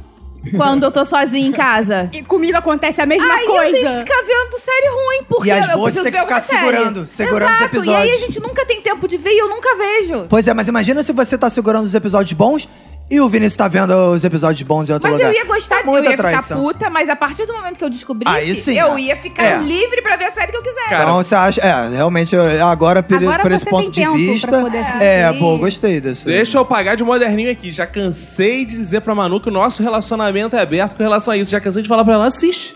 quando 0.55 0.83
eu 0.83 0.91
tô 0.91 1.03
sozinha 1.05 1.47
em 1.47 1.51
casa. 1.51 2.09
E 2.13 2.21
comigo 2.23 2.57
acontece 2.57 3.01
a 3.01 3.05
mesma 3.05 3.33
Aí 3.33 3.45
coisa. 3.45 3.65
eu 3.65 3.71
tenho 3.71 3.89
que 3.89 3.97
ficar 3.99 4.21
vendo 4.23 4.57
série 4.59 4.87
ruim, 4.87 5.23
porque 5.27 5.47
E 5.47 5.51
as 5.51 5.67
eu 5.69 5.73
boas 5.75 5.93
preciso 5.93 6.03
tem 6.03 6.11
que 6.11 6.17
ver 6.17 6.23
ficar 6.23 6.41
segurando, 6.41 7.07
segurando 7.07 7.51
os 7.51 7.57
Exato, 7.61 7.75
E 7.85 7.89
aí 7.89 7.95
a 7.95 8.05
episódios. 8.05 8.21
gente 8.21 8.39
nunca 8.39 8.65
tem 8.65 8.81
tempo 8.81 9.07
de 9.07 9.17
ver 9.17 9.31
e 9.31 9.39
eu 9.39 9.49
nunca 9.49 9.75
vejo. 9.75 10.25
Pois 10.29 10.47
é, 10.47 10.53
mas 10.53 10.67
imagina 10.67 11.01
se 11.03 11.11
você 11.13 11.37
tá 11.37 11.49
segurando 11.49 11.85
os 11.85 11.95
episódios 11.95 12.33
bons 12.37 12.67
e 13.09 13.21
o 13.21 13.29
Vinícius 13.29 13.55
tá 13.55 13.67
vendo 13.67 13.91
os 14.11 14.23
episódios 14.25 14.61
bons 14.67 14.89
em 14.89 14.93
outro 14.93 15.09
Mas 15.09 15.17
lugar. 15.17 15.31
eu 15.33 15.37
ia 15.39 15.45
gostar, 15.45 15.83
Tá 15.83 15.91
eu 15.91 16.03
ia 16.03 16.11
ficar 16.11 16.23
traição. 16.23 16.59
puta, 16.61 16.89
mas 16.89 17.07
a 17.09 17.15
partir 17.15 17.45
do 17.45 17.53
momento 17.53 17.77
que 17.77 17.83
eu 17.83 17.89
descobrisse, 17.89 18.35
Aí 18.35 18.53
sim, 18.53 18.77
eu 18.77 18.95
é. 18.97 19.01
ia 19.01 19.15
ficar 19.15 19.43
É. 19.43 19.57
livre 19.59 20.01
pra 20.01 20.15
ver 20.17 20.25
a 20.25 20.31
série 20.31 20.51
que 20.51 20.57
eu 20.57 20.61
quiser. 20.63 20.89
Cara, 20.89 21.03
Então 21.03 21.15
você 21.15 21.35
acha. 21.35 21.61
É, 21.61 21.87
realmente, 21.95 22.35
agora, 22.35 23.01
por, 23.01 23.17
Agora 23.17 23.41
por 23.43 23.51
esse 23.51 23.65
ponto 23.65 23.91
tem 23.91 23.91
de 23.91 24.01
tempo 24.01 24.11
pra 24.49 24.69
vista. 24.69 25.03
É, 25.03 25.31
pô, 25.33 25.57
gostei 25.57 26.01
desse. 26.01 26.25
Deixa 26.25 26.57
eu 26.57 26.65
pagar 26.65 26.95
de 26.95 27.03
moderninho 27.03 27.51
aqui. 27.51 27.71
Já 27.71 27.87
cansei 27.87 28.65
de 28.65 28.75
dizer 28.77 29.01
pra 29.01 29.15
Manu 29.15 29.39
que 29.39 29.47
o 29.49 29.51
nosso 29.51 29.81
relacionamento 29.81 30.55
é 30.55 30.61
aberto 30.61 30.95
com 30.97 31.03
relação 31.03 31.33
a 31.33 31.37
isso. 31.37 31.49
Já 31.51 31.59
cansei 31.61 31.81
de 31.83 31.87
falar 31.89 32.03
pra 32.03 32.15
ela, 32.15 32.27
assiste. 32.27 32.75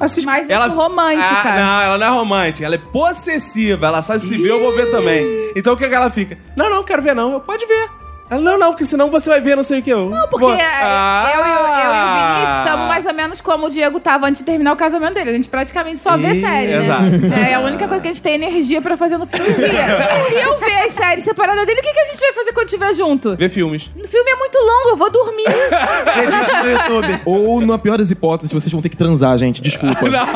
Assiste. 0.00 0.26
Mas 0.26 0.48
eu 0.50 0.60
sou 0.60 0.70
romântica. 0.70 1.24
Ah, 1.28 1.56
não, 1.56 1.80
ela 1.82 1.98
não 1.98 2.06
é 2.06 2.10
romântica. 2.10 2.66
Ela 2.66 2.74
é 2.74 2.78
possessiva. 2.78 3.86
Ela 3.86 4.02
sabe 4.02 4.20
se 4.20 4.36
ver, 4.36 4.50
eu 4.50 4.60
vou 4.60 4.74
ver 4.74 4.90
também. 4.90 5.24
Então 5.56 5.74
o 5.74 5.76
que, 5.76 5.88
que 5.88 5.94
ela 5.94 6.10
fica? 6.10 6.36
Não, 6.56 6.68
não, 6.68 6.82
quero 6.82 7.02
ver 7.02 7.14
não. 7.14 7.32
Eu, 7.34 7.40
pode 7.40 7.64
ver. 7.66 7.88
Ela, 8.30 8.40
não, 8.42 8.58
não, 8.58 8.68
porque 8.72 8.84
senão 8.84 9.10
você 9.10 9.30
vai 9.30 9.40
ver 9.40 9.56
não 9.56 9.62
sei 9.62 9.80
o 9.80 9.82
que. 9.82 9.88
Eu, 9.90 10.10
Não, 10.10 10.28
porque 10.28 10.44
vou. 10.44 10.54
é, 10.54 10.62
Ah. 10.62 11.32
eu, 11.34 11.40
e 11.40 11.48
o- 11.48 11.48
eu 11.48 11.94
e 11.94 11.98
o 11.98 12.02
Vinícius 12.34 12.58
estamos 12.58 12.86
mais 12.88 13.06
ou 13.06 13.14
menos 13.14 13.40
como 13.40 13.66
o 13.66 13.70
Diego 13.70 13.98
tava 14.00 14.26
antes 14.26 14.40
de 14.40 14.44
terminar 14.44 14.72
o 14.72 14.76
casamento 14.76 15.14
dele. 15.14 15.30
A 15.30 15.34
gente 15.34 15.48
praticamente 15.48 15.98
só 15.98 16.14
vê 16.16 16.34
Ih, 16.34 16.40
série, 16.42 16.72
exato. 16.74 17.02
né? 17.26 17.52
É 17.52 17.54
a 17.54 17.60
única 17.60 17.88
coisa 17.88 18.02
que 18.02 18.08
a 18.08 18.12
gente 18.12 18.22
tem 18.22 18.34
energia 18.34 18.82
pra 18.82 18.96
fazer 18.98 19.16
no 19.16 19.26
fim 19.26 19.38
do 19.38 19.44
dia. 19.54 19.56
Se 20.28 20.34
eu 20.34 20.58
ver 20.58 20.84
as 20.84 20.92
séries 20.92 21.24
separadas 21.24 21.64
dele, 21.66 21.80
o 21.80 21.82
que, 21.82 21.90
que 21.92 22.00
a 22.00 22.04
gente 22.04 22.20
vai 22.20 22.32
fazer 22.34 22.52
quando 22.52 22.66
estiver 22.66 22.92
junto? 22.94 23.34
Ver 23.36 23.48
filmes. 23.48 23.90
O 23.96 24.06
filme 24.06 24.30
é 24.30 24.36
muito 24.36 24.58
longo, 24.58 24.88
eu 24.90 24.96
vou 24.96 25.10
dormir. 25.10 25.46
No 26.58 26.70
YouTube. 26.70 27.20
Ou, 27.24 27.60
na 27.60 27.78
pior 27.78 27.98
das 27.98 28.10
hipóteses, 28.10 28.52
vocês 28.52 28.72
vão 28.72 28.82
ter 28.82 28.88
que 28.88 28.96
transar, 28.96 29.36
gente. 29.38 29.60
Desculpa. 29.62 30.08
Não! 30.08 30.26
Não 30.26 30.32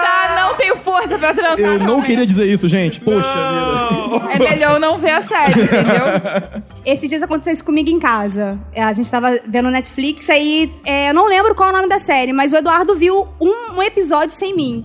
dá, 0.00 0.34
não 0.36 0.54
tenho 0.54 0.76
força 0.76 1.18
pra 1.18 1.32
transar. 1.34 1.58
Eu 1.58 1.78
não 1.78 1.86
também. 1.86 2.02
queria 2.02 2.26
dizer 2.26 2.44
isso, 2.46 2.68
gente. 2.68 3.00
Poxa 3.00 3.18
vida. 3.18 4.25
É 4.36 4.50
melhor 4.50 4.80
não 4.80 4.98
ver 4.98 5.10
a 5.10 5.22
série, 5.22 5.62
entendeu? 5.62 6.62
Esses 6.84 7.08
dias 7.08 7.22
aconteceu 7.22 7.52
isso 7.52 7.64
comigo 7.64 7.90
em 7.90 7.98
casa. 7.98 8.58
A 8.74 8.92
gente 8.92 9.10
tava 9.10 9.40
vendo 9.46 9.70
Netflix, 9.70 10.30
aí 10.30 10.72
é, 10.84 11.10
eu 11.10 11.14
não 11.14 11.26
lembro 11.26 11.54
qual 11.54 11.70
é 11.70 11.72
o 11.72 11.76
nome 11.76 11.88
da 11.88 11.98
série, 11.98 12.32
mas 12.32 12.52
o 12.52 12.56
Eduardo 12.56 12.94
viu 12.94 13.26
um, 13.40 13.76
um 13.76 13.82
episódio 13.82 14.36
sem 14.36 14.54
mim. 14.54 14.84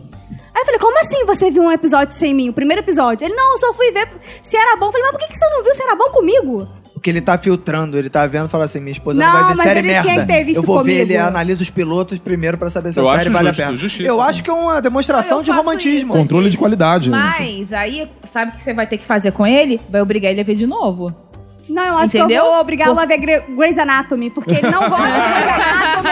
Aí 0.54 0.62
eu 0.62 0.66
falei, 0.66 0.80
como 0.80 1.00
assim 1.00 1.26
você 1.26 1.50
viu 1.50 1.64
um 1.64 1.72
episódio 1.72 2.14
sem 2.14 2.34
mim? 2.34 2.50
O 2.50 2.54
primeiro 2.54 2.82
episódio? 2.82 3.26
Ele, 3.26 3.36
não, 3.36 3.52
eu 3.52 3.58
só 3.58 3.74
fui 3.74 3.92
ver 3.92 4.08
se 4.44 4.58
era 4.58 4.76
bom. 4.76 4.88
Eu 4.88 4.92
falei, 4.92 5.04
mas 5.04 5.12
por 5.12 5.20
que 5.20 5.28
que 5.28 5.38
você 5.38 5.50
não 5.50 5.64
viu 5.64 5.74
se 5.74 5.84
era 5.84 5.96
bom 5.96 6.10
comigo? 6.10 6.68
Porque 7.02 7.10
ele 7.10 7.20
tá 7.20 7.36
filtrando, 7.36 7.98
ele 7.98 8.12
tá 8.12 8.28
vendo 8.28 8.46
e 8.46 8.50
fala 8.50 8.66
assim: 8.66 8.80
minha 8.80 8.92
esposa 8.92 9.20
não, 9.20 9.26
Não, 9.26 9.34
vai 9.34 9.42
ver 9.50 9.58
mas 9.58 9.66
série 9.66 9.80
ele 9.80 9.88
merda. 9.88 10.44
que 10.46 10.52
eu 10.56 10.62
vou 10.62 10.84
ver, 10.84 10.92
comigo. 10.92 11.02
ele 11.02 11.18
analisa 11.18 11.64
os 11.64 11.70
pilotos 11.72 12.20
primeiro 12.20 12.60
pra 12.60 12.70
saber 12.70 12.94
se 12.94 13.00
Eu 13.00 13.10
a 13.10 13.14
série 13.18 13.22
acho 13.30 13.32
vale 13.32 13.48
justo, 13.48 13.62
a 13.62 13.66
pena. 13.66 13.78
justiça. 13.78 14.08
Eu 14.08 14.22
acho 14.22 14.44
que 14.44 14.50
é 14.52 14.54
uma 14.54 14.80
demonstração 14.80 15.40
Eu 15.40 15.44
de 15.44 15.50
romantismo. 15.50 16.14
isso. 16.14 16.22
Controle 16.22 16.52
de 16.52 16.58
qualidade, 16.60 17.06
gente. 17.06 17.14
Mas 17.16 17.74
aí, 17.74 18.08
sabe 18.26 18.52
o 18.52 18.54
que 18.56 18.64
você 18.64 18.72
vai 18.72 18.86
ter 18.86 19.00
que 19.00 19.06
fazer 19.06 19.32
com 19.32 19.48
ele? 19.48 19.82
Vai 19.90 20.00
obrigar 20.00 20.32
ele 20.32 20.42
a 20.42 20.44
ver 20.44 20.54
de 20.54 20.68
novo. 20.68 21.12
Não, 21.74 21.86
eu 21.86 21.98
acho 21.98 22.12
que 22.12 22.18
Entendeu? 22.18 22.44
eu 22.46 22.52
vou 22.52 22.60
obrigá-lo 22.60 23.00
a 23.00 23.06
ver 23.06 23.18
Gre- 23.18 23.44
Grey's 23.50 23.78
Anatomy, 23.78 24.30
porque 24.30 24.52
ele 24.52 24.70
não 24.70 24.90
gosta 24.90 25.08
de 25.08 25.12
Grey's 25.12 25.48
Anatomy. 25.48 26.10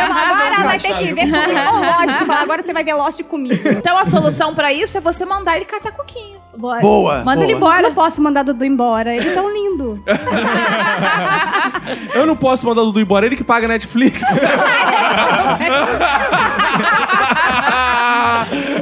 Agora 0.50 0.64
vai 0.64 0.80
ter 0.80 0.94
que 0.98 1.14
ver 1.14 1.30
comigo 1.32 1.60
ou 1.74 1.80
Lost. 1.86 2.18
Falar, 2.26 2.42
agora 2.42 2.64
você 2.66 2.74
vai 2.74 2.84
ver 2.84 2.94
Lost 2.94 3.24
comigo. 3.24 3.68
Então 3.70 3.98
a 3.98 4.06
solução 4.06 4.56
pra 4.56 4.72
isso 4.72 4.98
é 4.98 5.02
você 5.02 5.26
mandar 5.26 5.56
ele 5.58 5.66
catar 5.66 5.92
coquinho. 5.92 6.40
Boa. 6.58 6.80
Boa. 6.80 7.16
Manda 7.24 7.36
boa. 7.36 7.44
ele 7.46 7.54
embora. 7.54 7.82
Não 7.90 7.94
posso 7.94 8.22
mandar 8.22 8.44
Dudu 8.44 8.66
embora. 8.66 9.14
Ele 9.16 9.30
é 9.30 9.34
tão 9.34 9.52
lindo. 9.54 10.02
Eu 12.14 12.26
não 12.26 12.36
posso 12.36 12.66
mandar 12.66 12.82
o 12.82 12.86
Dudu 12.88 13.00
embora, 13.00 13.26
ele 13.26 13.36
que 13.38 13.44
paga 13.44 13.68
Netflix. 13.68 14.22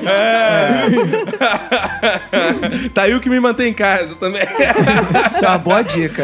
É. 0.06 1.17
tá 2.94 3.04
aí 3.04 3.14
o 3.14 3.20
que 3.20 3.30
me 3.30 3.40
mantém 3.40 3.70
em 3.70 3.74
casa 3.74 4.16
também. 4.16 4.42
Isso 5.32 5.44
é 5.46 5.48
uma 5.48 5.58
boa 5.58 5.82
dica. 5.84 6.24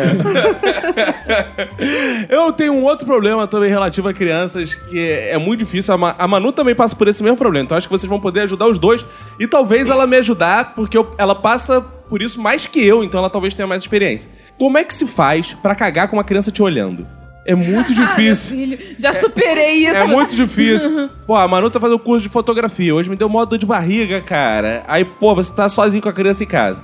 Eu 2.30 2.52
tenho 2.54 2.74
um 2.74 2.84
outro 2.84 3.06
problema 3.06 3.48
também 3.48 3.70
relativo 3.70 4.08
a 4.08 4.14
crianças 4.14 4.76
que 4.76 5.00
é 5.12 5.38
muito 5.38 5.60
difícil. 5.60 5.94
A, 5.94 5.98
Ma- 5.98 6.16
a 6.18 6.28
Manu 6.28 6.52
também 6.52 6.76
passa 6.76 6.96
por 6.96 7.08
esse 7.08 7.22
mesmo 7.24 7.38
problema. 7.38 7.66
Então 7.66 7.78
acho 7.78 7.88
que 7.88 7.92
vocês 7.92 8.10
vão 8.10 8.20
poder 8.20 8.42
ajudar 8.42 8.68
os 8.68 8.78
dois. 8.80 9.06
E 9.40 9.48
talvez 9.48 9.90
ela 9.90 10.06
me 10.08 10.18
ajudar, 10.18 10.74
porque 10.76 10.98
eu- 10.98 11.14
ela 11.18 11.36
passa 11.36 11.82
por 11.82 12.22
isso 12.22 12.40
mais 12.42 12.66
que 12.68 12.84
eu, 12.86 13.04
então 13.04 13.20
ela 13.20 13.30
talvez 13.30 13.54
tenha 13.54 13.68
mais 13.68 13.82
experiência. 13.82 14.30
Como 14.58 14.78
é 14.78 14.84
que 14.84 14.94
se 14.94 15.08
faz 15.08 15.54
pra 15.62 15.74
cagar 15.76 16.08
com 16.08 16.16
uma 16.18 16.24
criança 16.24 16.52
te 16.52 16.62
olhando? 16.62 17.08
É 17.46 17.54
muito 17.56 17.94
difícil. 17.96 18.58
Filho, 18.58 18.80
já 18.98 19.14
superei 19.14 19.86
isso. 19.86 19.96
É 19.96 20.06
muito 20.06 20.36
difícil. 20.36 21.10
Pô, 21.28 21.36
a 21.36 21.48
Manu 21.48 21.70
tá 21.70 21.80
fazendo 21.80 22.00
curso 22.00 22.24
de 22.24 22.30
fotografia. 22.30 22.94
Hoje 22.96 23.10
me 23.10 23.16
deu 23.16 23.28
mó 23.28 23.44
dor 23.46 23.58
de 23.58 23.66
barriga, 23.66 24.22
cara. 24.22 24.84
Aí, 24.88 25.04
pô, 25.04 25.36
você 25.36 25.54
tá 25.54 25.68
sozinho 25.68 26.02
com 26.02 26.10
a 26.10 26.14
criança 26.14 26.44
em 26.44 26.48
casa. 26.48 26.82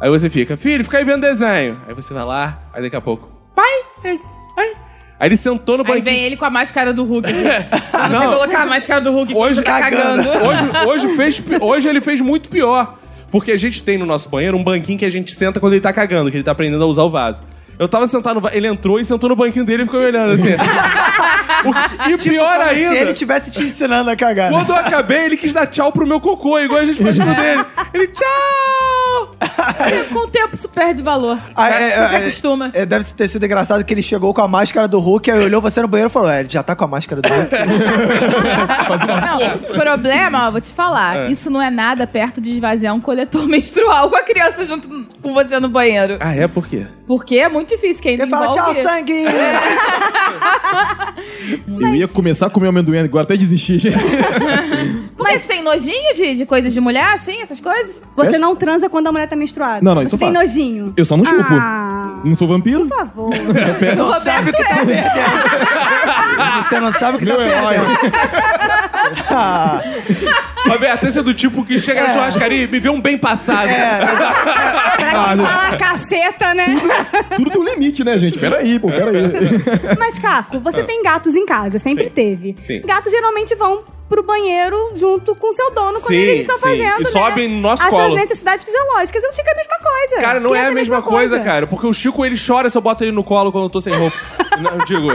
Aí 0.00 0.10
você 0.10 0.28
fica, 0.28 0.56
filho, 0.56 0.84
fica 0.84 0.98
aí 0.98 1.04
vendo 1.04 1.22
desenho. 1.22 1.80
Aí 1.88 1.94
você 1.94 2.12
vai 2.12 2.24
lá, 2.24 2.60
aí 2.74 2.82
daqui 2.82 2.96
a 2.96 3.00
pouco, 3.00 3.30
pai, 3.54 3.64
ai, 4.04 4.20
ai. 4.58 4.72
Aí 5.18 5.28
ele 5.28 5.36
sentou 5.38 5.78
no 5.78 5.82
Aí 5.84 5.88
banquinho. 5.88 6.04
vem 6.04 6.24
ele 6.24 6.36
com 6.36 6.44
a 6.44 6.50
máscara 6.50 6.92
do 6.92 7.02
Hulk. 7.02 7.32
Não. 8.12 8.20
você 8.20 8.36
colocar 8.36 8.62
a 8.64 8.66
máscara 8.66 9.00
do 9.00 9.10
Hulk 9.10 9.34
Hoje, 9.34 9.62
tá 9.62 9.80
cagando. 9.80 10.28
Hoje, 10.44 11.06
hoje, 11.06 11.16
fez, 11.16 11.42
hoje 11.58 11.88
ele 11.88 12.02
fez 12.02 12.20
muito 12.20 12.50
pior. 12.50 12.98
Porque 13.30 13.50
a 13.50 13.56
gente 13.56 13.82
tem 13.82 13.96
no 13.96 14.04
nosso 14.04 14.28
banheiro 14.28 14.54
um 14.58 14.62
banquinho 14.62 14.98
que 14.98 15.04
a 15.06 15.08
gente 15.08 15.34
senta 15.34 15.58
quando 15.58 15.72
ele 15.72 15.80
tá 15.80 15.92
cagando, 15.92 16.30
que 16.30 16.36
ele 16.36 16.44
tá 16.44 16.52
aprendendo 16.52 16.84
a 16.84 16.86
usar 16.86 17.02
o 17.02 17.10
vaso. 17.10 17.42
Eu 17.78 17.88
tava 17.88 18.06
sentado 18.06 18.40
no 18.40 18.48
ele 18.48 18.66
entrou 18.66 18.98
e 18.98 19.04
sentou 19.04 19.28
no 19.28 19.36
banquinho 19.36 19.64
dele 19.64 19.82
e 19.82 19.86
ficou 19.86 20.00
me 20.00 20.06
olhando 20.06 20.32
assim. 20.34 20.50
O- 21.64 22.10
e 22.10 22.16
pior 22.18 22.58
Como 22.58 22.68
ainda. 22.70 22.90
Se 22.90 22.96
ele 22.96 23.12
tivesse 23.14 23.50
te 23.50 23.62
ensinando 23.62 24.10
a 24.10 24.14
cagar. 24.16 24.50
Quando 24.50 24.68
eu 24.68 24.76
acabei, 24.76 25.24
ele 25.24 25.36
quis 25.36 25.52
dar 25.54 25.66
tchau 25.66 25.90
pro 25.90 26.06
meu 26.06 26.20
cocô, 26.20 26.58
igual 26.60 26.80
a 26.80 26.84
gente 26.84 27.02
faz 27.02 27.18
com 27.18 27.24
o 27.30 27.34
dele. 27.34 27.64
Ele, 27.94 28.06
tchau! 28.08 29.36
Com 30.12 30.18
o 30.20 30.28
tempo 30.28 30.54
isso 30.54 30.68
perde 30.68 31.02
valor. 31.02 31.38
Ah, 31.54 31.68
é, 31.70 31.90
Você 31.90 32.08
se 32.08 32.14
é, 32.14 32.18
acostuma. 32.18 32.70
é, 32.74 32.86
deve 32.86 33.04
ter 33.14 33.28
sido 33.28 33.44
engraçado 33.44 33.84
que 33.84 33.92
ele 33.94 34.02
chegou 34.02 34.32
com 34.34 34.42
a 34.42 34.48
máscara 34.48 34.86
do 34.86 34.98
Hulk, 35.00 35.30
aí 35.30 35.38
olhou 35.44 35.60
você 35.62 35.80
no 35.80 35.88
banheiro 35.88 36.10
e 36.10 36.12
falou: 36.12 36.30
É, 36.30 36.40
ele 36.40 36.48
já 36.48 36.62
tá 36.62 36.76
com 36.76 36.84
a 36.84 36.88
máscara 36.88 37.22
do 37.22 37.28
Hulk. 37.28 37.50
Não, 39.26 39.56
o 39.76 39.78
problema, 39.80 40.48
ó, 40.48 40.50
vou 40.50 40.60
te 40.60 40.72
falar, 40.72 41.30
isso 41.30 41.50
não 41.50 41.60
é 41.60 41.70
nada 41.70 42.06
perto 42.06 42.40
de 42.40 42.50
esvaziar 42.52 42.94
um 42.94 43.00
coletor 43.00 43.46
menstrual 43.48 44.08
com 44.10 44.16
a 44.16 44.22
criança 44.22 44.66
junto 44.66 44.88
com 45.22 45.32
você 45.34 45.58
no 45.58 45.68
banheiro. 45.68 46.16
Ah, 46.20 46.34
é? 46.34 46.46
Por 46.46 46.66
quê? 46.66 46.86
Porque 47.06 47.36
é 47.38 47.48
muito 47.48 47.65
difícil 47.66 48.02
quem 48.02 48.14
Ele 48.14 48.26
fala: 48.26 48.50
Tchau, 48.52 48.74
sangue! 48.74 49.24
Eu 51.80 51.94
ia 51.94 52.08
começar 52.08 52.46
a 52.46 52.50
comer 52.50 52.68
amendoim 52.68 52.98
agora, 52.98 53.24
até 53.24 53.36
desistir, 53.36 53.78
gente. 53.78 53.96
Mas 55.18 55.46
tem 55.46 55.62
nojinho 55.62 56.14
de, 56.14 56.34
de 56.36 56.46
coisas 56.46 56.72
de 56.72 56.80
mulher, 56.80 57.14
assim, 57.14 57.40
essas 57.42 57.60
coisas? 57.60 58.02
Você 58.16 58.38
não 58.38 58.54
transa 58.56 58.88
quando 58.88 59.06
a 59.08 59.12
mulher 59.12 59.28
tá 59.28 59.36
menstruada. 59.36 59.80
Não, 59.82 59.94
não, 59.94 60.02
isso 60.02 60.10
Você 60.10 60.16
eu 60.16 60.18
tem 60.18 60.32
faço. 60.34 60.46
nojinho. 60.46 60.92
Eu 60.96 61.04
só 61.04 61.16
não 61.16 61.24
chupo. 61.24 61.44
Ah, 61.52 62.20
Não 62.24 62.34
sou 62.34 62.48
vampiro? 62.48 62.86
por 62.86 62.96
favor. 62.98 63.30
Não 63.96 64.20
sabe 64.20 64.50
o 64.50 64.52
que 64.52 64.62
tá 64.64 64.74
perdendo. 64.76 65.08
Você 66.62 66.80
não 66.80 66.92
sabe 66.92 67.16
o 67.16 67.18
que 67.20 67.26
tá 67.26 67.32
Meu 67.36 67.42
herói. 67.46 67.74
perdendo. 67.74 68.16
Ah, 69.30 69.80
Roberto, 70.68 71.06
esse 71.06 71.18
é 71.18 71.22
do 71.22 71.34
tipo 71.34 71.64
que 71.64 71.78
chega 71.78 72.02
na 72.02 72.12
churrascaria 72.12 72.64
e 72.64 72.66
me 72.66 72.80
vê 72.80 72.88
um 72.88 73.00
bem 73.00 73.16
passado. 73.16 73.68
Fala 75.12 75.76
caceta, 75.76 76.54
né? 76.54 76.76
Tudo 77.36 77.50
tem 77.50 77.60
um 77.60 77.64
limite, 77.64 78.04
né, 78.04 78.18
gente? 78.18 78.38
Peraí, 78.38 78.78
pô, 78.78 78.88
peraí. 78.88 79.32
Mas, 79.98 80.18
Caco, 80.18 80.60
você 80.60 80.82
tem 80.82 81.02
gatos 81.02 81.34
em 81.34 81.46
casa, 81.46 81.78
sempre 81.78 82.10
teve. 82.10 82.56
Ah. 82.58 82.62
Sim. 82.62 82.80
Gatos 82.82 83.12
geralmente 83.12 83.54
vão 83.54 83.84
pro 84.08 84.22
banheiro 84.22 84.92
junto 84.94 85.34
com 85.34 85.48
o 85.48 85.52
seu 85.52 85.70
dono 85.72 85.94
quando 85.94 86.06
Sim, 86.06 86.14
eles 86.14 86.40
estão 86.40 86.56
sim. 86.56 86.62
fazendo. 86.62 87.00
E 87.00 87.04
né, 87.04 87.10
sobem 87.10 87.48
no 87.48 87.60
nosso 87.60 87.82
as 87.82 87.90
colo. 87.90 88.10
suas 88.10 88.14
necessidades 88.20 88.64
fisiológicas. 88.64 89.24
Eu 89.24 89.30
digo 89.30 89.50
a 89.50 89.54
mesma 89.56 89.78
coisa. 89.78 90.16
Cara, 90.20 90.40
não 90.40 90.50
é 90.50 90.58
Criança 90.58 90.70
a 90.70 90.74
mesma 90.74 91.02
coisa, 91.02 91.40
cara. 91.40 91.66
Porque 91.66 91.86
o 91.86 91.92
Chico, 91.92 92.24
ele 92.24 92.36
chora 92.38 92.70
se 92.70 92.78
eu 92.78 92.82
boto 92.82 93.02
ele 93.04 93.12
no 93.12 93.24
colo 93.24 93.50
quando 93.50 93.64
eu 93.64 93.70
tô 93.70 93.80
sem 93.80 93.92
roupa. 93.92 94.16
Não, 94.56 94.70
eu 94.70 94.78
digo... 94.86 95.08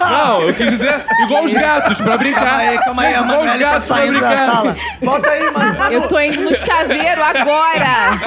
Não, 0.00 0.42
eu 0.42 0.54
quis 0.54 0.68
dizer 0.70 1.02
igual 1.24 1.44
os 1.44 1.54
gatos, 1.54 1.98
pra 1.98 2.18
brincar. 2.18 2.44
calma 2.44 2.60
aí, 2.62 2.78
calma 2.78 3.02
aí, 3.02 3.14
a 3.14 3.20
Igual 3.20 3.24
os 3.24 3.46
Manuela 3.46 3.52
tá 3.52 3.58
gatos 3.58 3.86
pra 3.86 3.96
saindo 3.96 4.20
da 4.20 4.28
brincar. 4.28 4.52
sala. 4.52 4.76
Volta 5.00 5.30
aí, 5.30 5.50
mano. 5.50 5.92
Eu 5.92 6.08
tô 6.08 6.20
indo 6.20 6.42
no 6.42 6.54
chaveiro 6.54 7.22
agora. 7.22 8.20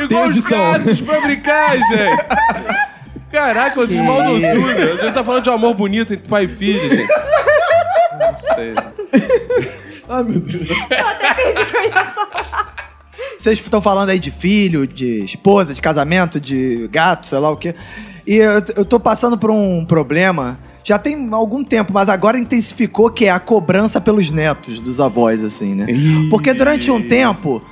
Igual 0.00 0.28
os 0.28 0.46
gatos 0.46 1.00
pra 1.00 1.20
brincar, 1.22 1.76
gente. 1.76 2.24
Caraca, 3.32 3.74
vocês 3.74 4.00
maldam 4.00 4.40
tudo. 4.54 4.70
A 4.70 4.96
gente 5.04 5.12
tá 5.12 5.24
falando 5.24 5.42
de 5.42 5.50
amor 5.50 5.74
bonito 5.74 6.14
entre 6.14 6.28
pai 6.28 6.44
e 6.44 6.48
filho, 6.48 6.88
gente. 6.96 7.08
Não 8.18 8.54
sei. 8.54 8.74
Ai, 10.08 10.22
meu 10.22 10.40
Deus. 10.40 10.68
Vocês 13.38 13.58
estão 13.58 13.80
falando 13.80 14.10
aí 14.10 14.18
de 14.18 14.30
filho, 14.30 14.86
de 14.86 15.24
esposa, 15.24 15.74
de 15.74 15.82
casamento, 15.82 16.40
de 16.40 16.88
gato, 16.90 17.26
sei 17.26 17.38
lá 17.38 17.50
o 17.50 17.56
quê. 17.56 17.74
E 18.26 18.36
eu, 18.36 18.62
eu 18.76 18.84
tô 18.84 18.98
passando 18.98 19.36
por 19.36 19.50
um 19.50 19.84
problema. 19.84 20.58
Já 20.82 20.98
tem 20.98 21.28
algum 21.32 21.64
tempo, 21.64 21.92
mas 21.92 22.08
agora 22.08 22.38
intensificou 22.38 23.10
que 23.10 23.24
é 23.24 23.30
a 23.30 23.40
cobrança 23.40 24.00
pelos 24.00 24.30
netos 24.30 24.80
dos 24.80 25.00
avós, 25.00 25.42
assim, 25.42 25.74
né? 25.74 25.86
Porque 26.30 26.52
durante 26.52 26.90
um 26.90 27.06
tempo, 27.08 27.62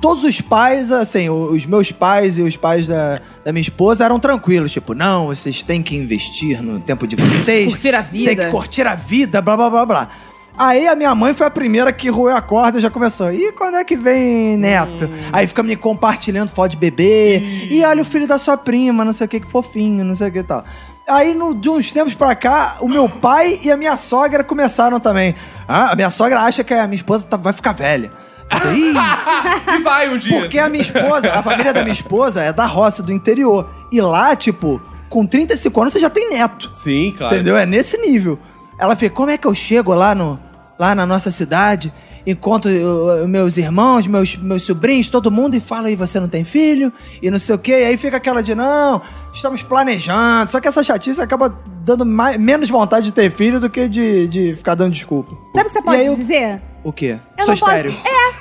todos 0.00 0.24
os 0.24 0.40
pais, 0.40 0.92
assim, 0.92 1.28
os 1.28 1.66
meus 1.66 1.90
pais 1.92 2.38
e 2.38 2.42
os 2.42 2.56
pais 2.56 2.86
da, 2.86 3.20
da 3.44 3.52
minha 3.52 3.62
esposa 3.62 4.04
eram 4.04 4.18
tranquilos. 4.18 4.70
Tipo, 4.72 4.94
não, 4.94 5.26
vocês 5.26 5.62
têm 5.62 5.82
que 5.82 5.96
investir 5.96 6.62
no 6.62 6.78
tempo 6.80 7.06
de 7.06 7.16
vocês. 7.16 7.66
Curtir 7.66 7.94
a 7.94 8.00
vida. 8.00 8.34
Tem 8.34 8.44
que 8.44 8.50
curtir 8.50 8.86
a 8.86 8.94
vida, 8.94 9.40
blá, 9.42 9.56
blá, 9.56 9.70
blá, 9.70 9.86
blá. 9.86 10.08
Aí 10.56 10.88
a 10.88 10.94
minha 10.96 11.14
mãe 11.14 11.32
foi 11.34 11.46
a 11.46 11.50
primeira 11.50 11.92
que 11.92 12.08
roeu 12.08 12.36
a 12.36 12.40
corda 12.42 12.78
e 12.78 12.80
já 12.80 12.90
começou. 12.90 13.32
E 13.32 13.52
quando 13.52 13.76
é 13.76 13.84
que 13.84 13.96
vem 13.96 14.56
neto? 14.56 15.08
Aí 15.32 15.46
fica 15.46 15.62
me 15.62 15.76
compartilhando 15.76 16.50
foto 16.50 16.72
de 16.72 16.76
bebê. 16.76 17.38
E 17.70 17.84
olha 17.84 18.02
o 18.02 18.04
filho 18.04 18.26
da 18.26 18.38
sua 18.38 18.56
prima, 18.56 19.04
não 19.04 19.12
sei 19.12 19.26
o 19.26 19.28
que, 19.28 19.38
que 19.40 19.46
fofinho, 19.50 20.04
não 20.04 20.16
sei 20.16 20.28
o 20.28 20.32
que 20.32 20.40
e 20.40 20.42
tal. 20.42 20.64
Aí, 21.08 21.32
no, 21.32 21.54
de 21.54 21.70
uns 21.70 21.92
tempos 21.92 22.14
pra 22.14 22.34
cá, 22.34 22.76
o 22.80 22.88
meu 22.88 23.08
pai 23.08 23.60
e 23.62 23.70
a 23.70 23.76
minha 23.76 23.96
sogra 23.96 24.42
começaram 24.44 24.98
também. 25.00 25.34
Ah, 25.66 25.92
a 25.92 25.96
minha 25.96 26.10
sogra 26.10 26.40
acha 26.40 26.62
que 26.64 26.74
a 26.74 26.86
minha 26.86 26.96
esposa 26.96 27.26
tá- 27.26 27.36
vai 27.36 27.52
ficar 27.52 27.72
velha. 27.72 28.12
Eu 28.50 28.58
falei, 28.60 28.78
"Ih, 28.90 28.94
E 29.78 29.82
vai 29.82 30.08
um 30.08 30.18
dia. 30.18 30.40
porque 30.40 30.58
a 30.58 30.68
minha 30.68 30.82
esposa, 30.82 31.32
a 31.32 31.42
família 31.42 31.72
da 31.72 31.82
minha 31.82 31.92
esposa 31.92 32.42
é 32.42 32.52
da 32.52 32.66
roça, 32.66 33.02
do 33.02 33.12
interior. 33.12 33.68
E 33.92 34.00
lá, 34.00 34.34
tipo, 34.34 34.80
com 35.08 35.26
35 35.26 35.80
anos 35.80 35.92
você 35.92 36.00
já 36.00 36.10
tem 36.10 36.30
neto. 36.30 36.70
Sim, 36.72 37.14
claro. 37.16 37.34
Entendeu? 37.34 37.56
É 37.56 37.66
nesse 37.66 37.96
nível. 37.98 38.38
Ela 38.80 38.94
fica, 38.96 39.14
como 39.14 39.30
é 39.30 39.36
que 39.38 39.46
eu 39.46 39.54
chego 39.54 39.94
lá, 39.94 40.14
no, 40.14 40.38
lá 40.78 40.94
na 40.94 41.04
nossa 41.04 41.30
cidade, 41.30 41.92
encontro 42.26 42.70
uh, 42.70 43.26
meus 43.26 43.56
irmãos, 43.56 44.06
meus, 44.06 44.36
meus 44.36 44.62
sobrinhos, 44.62 45.08
todo 45.10 45.30
mundo, 45.30 45.54
e 45.56 45.60
falo, 45.60 45.88
e 45.88 45.96
você 45.96 46.20
não 46.20 46.28
tem 46.28 46.44
filho? 46.44 46.92
E 47.22 47.30
não 47.30 47.38
sei 47.38 47.54
o 47.54 47.58
quê. 47.58 47.72
E 47.72 47.84
aí 47.86 47.96
fica 47.96 48.16
aquela 48.18 48.42
de, 48.42 48.54
não, 48.54 49.00
estamos 49.32 49.62
planejando. 49.62 50.50
Só 50.50 50.60
que 50.60 50.68
essa 50.68 50.82
chatice 50.84 51.20
acaba 51.20 51.54
dando 51.84 52.04
mais, 52.06 52.36
menos 52.38 52.68
vontade 52.68 53.06
de 53.06 53.12
ter 53.12 53.30
filho 53.30 53.58
do 53.60 53.68
que 53.70 53.88
de, 53.88 54.28
de 54.28 54.54
ficar 54.56 54.74
dando 54.74 54.92
desculpa. 54.92 55.34
Sabe 55.54 55.60
o 55.60 55.64
que 55.66 55.72
você 55.72 55.82
pode 55.82 56.04
eu- 56.06 56.14
dizer? 56.14 56.62
O 56.84 56.92
quê? 56.92 57.18
Eu 57.36 57.44
Sou 57.44 57.54
não 57.54 57.60
posso- 57.60 57.74
estéreo. 57.76 57.94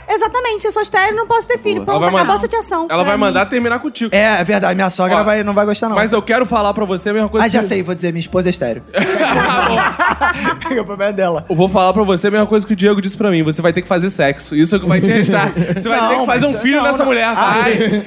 É, 0.09 0.13
exatamente. 0.13 0.65
Eu 0.65 0.71
sou 0.71 0.81
estéreo 0.81 1.13
e 1.13 1.15
não 1.15 1.27
posso 1.27 1.47
ter 1.47 1.57
filho. 1.57 1.77
Ela 1.77 1.85
Pronto, 1.85 1.99
vai 1.99 2.09
acabou 2.09 2.21
mandar- 2.25 2.35
a 2.35 2.37
chateação. 2.39 2.87
Ela 2.89 3.03
vai 3.03 3.15
mim. 3.15 3.19
mandar 3.21 3.45
terminar 3.47 3.79
contigo. 3.79 4.15
É, 4.15 4.39
é 4.39 4.43
verdade. 4.43 4.75
Minha 4.75 4.89
sogra 4.89 5.17
Ó, 5.17 5.23
vai, 5.23 5.43
não 5.43 5.53
vai 5.53 5.65
gostar, 5.65 5.89
não. 5.89 5.95
Mas 5.95 6.13
eu 6.13 6.21
quero 6.21 6.45
falar 6.45 6.73
pra 6.73 6.85
você 6.85 7.09
a 7.09 7.13
mesma 7.13 7.29
coisa 7.29 7.45
Ah, 7.45 7.49
já 7.49 7.59
que... 7.61 7.65
sei, 7.67 7.81
vou 7.83 7.93
dizer, 7.95 8.11
minha 8.13 8.19
esposa 8.21 8.47
é 8.49 8.51
estéreo. 8.51 8.83
o 10.79 10.85
problema 10.85 11.09
é 11.09 11.13
dela. 11.13 11.45
Eu 11.49 11.55
vou 11.55 11.67
falar 11.69 11.93
pra 11.93 12.03
você 12.03 12.27
a 12.27 12.31
mesma 12.31 12.45
coisa 12.47 12.65
que 12.65 12.73
o 12.73 12.75
Diego 12.75 13.01
disse 13.01 13.17
pra 13.17 13.29
mim. 13.31 13.43
Você 13.43 13.61
vai 13.61 13.73
ter 13.73 13.81
que 13.81 13.87
fazer 13.87 14.09
sexo. 14.09 14.55
Isso 14.55 14.75
é 14.75 14.77
o 14.77 14.81
que 14.81 14.87
vai 14.87 15.01
te 15.01 15.09
restar. 15.11 15.51
Você 15.75 15.89
vai 15.89 16.09
ter 16.09 16.19
que 16.19 16.25
fazer 16.25 16.45
um 16.45 16.57
filho 16.57 16.77
não, 16.77 16.83
nessa 16.83 16.99
não. 16.99 17.05
mulher. 17.05 17.25
Ah, 17.35 17.55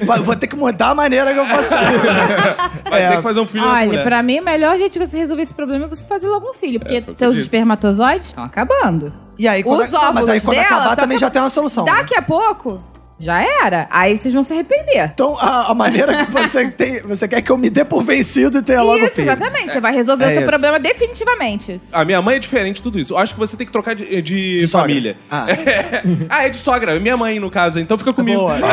Vai. 0.05 0.19
Vou 0.21 0.35
ter 0.35 0.47
que 0.47 0.55
mudar 0.55 0.89
a 0.89 0.95
maneira 0.95 1.33
que 1.33 1.39
eu 1.39 1.45
faço 1.45 1.73
isso. 1.73 2.89
Vai 2.89 3.01
É. 3.03 3.09
ter 3.09 3.15
que 3.17 3.21
fazer 3.23 3.39
um 3.39 3.45
filho 3.45 3.63
nessa 3.65 3.77
Olha, 3.77 3.87
mulher. 3.87 4.03
pra 4.03 4.23
mim, 4.23 4.39
o 4.39 4.43
melhor 4.45 4.77
jeito 4.77 4.93
de 4.99 5.05
você 5.05 5.17
resolver 5.17 5.43
esse 5.43 5.53
problema 5.53 5.85
é 5.85 5.87
você 5.87 6.05
fazer 6.05 6.27
logo 6.27 6.49
um 6.49 6.53
filho. 6.53 6.79
Porque 6.79 6.93
foi 6.93 7.01
o 7.01 7.03
que 7.05 7.09
eu 7.11 7.15
teus 7.15 7.37
espermatozoides 7.37 8.27
estão 8.27 8.43
acabando. 8.43 9.11
E 9.41 9.47
aí, 9.47 9.63
quando, 9.63 9.81
Os 9.81 9.89
não, 9.89 9.99
mas 10.13 10.29
aí 10.29 10.37
óvulos 10.37 10.43
quando 10.43 10.55
dela 10.55 10.67
acabar 10.67 10.95
tão 10.95 11.03
também 11.03 11.17
já 11.17 11.27
tem 11.31 11.41
uma 11.41 11.49
solução. 11.49 11.83
né? 11.83 11.91
Daqui 11.91 12.13
a 12.13 12.21
pouco, 12.21 12.79
já 13.21 13.41
era. 13.63 13.87
Aí 13.91 14.17
vocês 14.17 14.33
vão 14.33 14.43
se 14.43 14.51
arrepender. 14.53 15.11
Então, 15.13 15.37
a, 15.39 15.71
a 15.71 15.73
maneira 15.73 16.25
que 16.25 16.31
você 16.31 16.69
tem. 16.71 17.01
Você 17.03 17.27
quer 17.27 17.41
que 17.41 17.51
eu 17.51 17.57
me 17.57 17.69
dê 17.69 17.85
por 17.85 18.03
vencido 18.03 18.57
e 18.57 18.61
tenha 18.61 18.81
logo 18.81 19.05
Isso, 19.05 19.15
filho. 19.15 19.31
exatamente. 19.31 19.71
Você 19.71 19.79
vai 19.81 19.93
resolver 19.93 20.25
É 20.25 20.27
o 20.27 20.31
seu 20.31 20.41
isso. 20.41 20.49
problema 20.49 20.79
definitivamente. 20.79 21.81
A 21.91 22.03
minha 22.03 22.21
mãe 22.21 22.35
é 22.35 22.39
diferente 22.39 22.75
de 22.77 22.81
tudo 22.81 22.99
isso. 22.99 23.13
Eu 23.13 23.17
acho 23.17 23.33
que 23.33 23.39
você 23.39 23.55
tem 23.55 23.65
que 23.65 23.71
trocar 23.71 23.93
de, 23.95 24.21
de 24.21 24.59
De 24.59 24.67
sogra. 24.67 24.87
família. 24.87 25.17
Ah. 25.29 25.45
ah, 26.29 26.45
é 26.45 26.49
de 26.49 26.57
sogra. 26.57 26.99
Minha 26.99 27.15
mãe, 27.17 27.39
no 27.39 27.49
caso. 27.51 27.79
Então 27.79 27.97
fica 27.97 28.11
comigo. 28.13 28.39
Boa. 28.41 28.57
boa, 28.57 28.69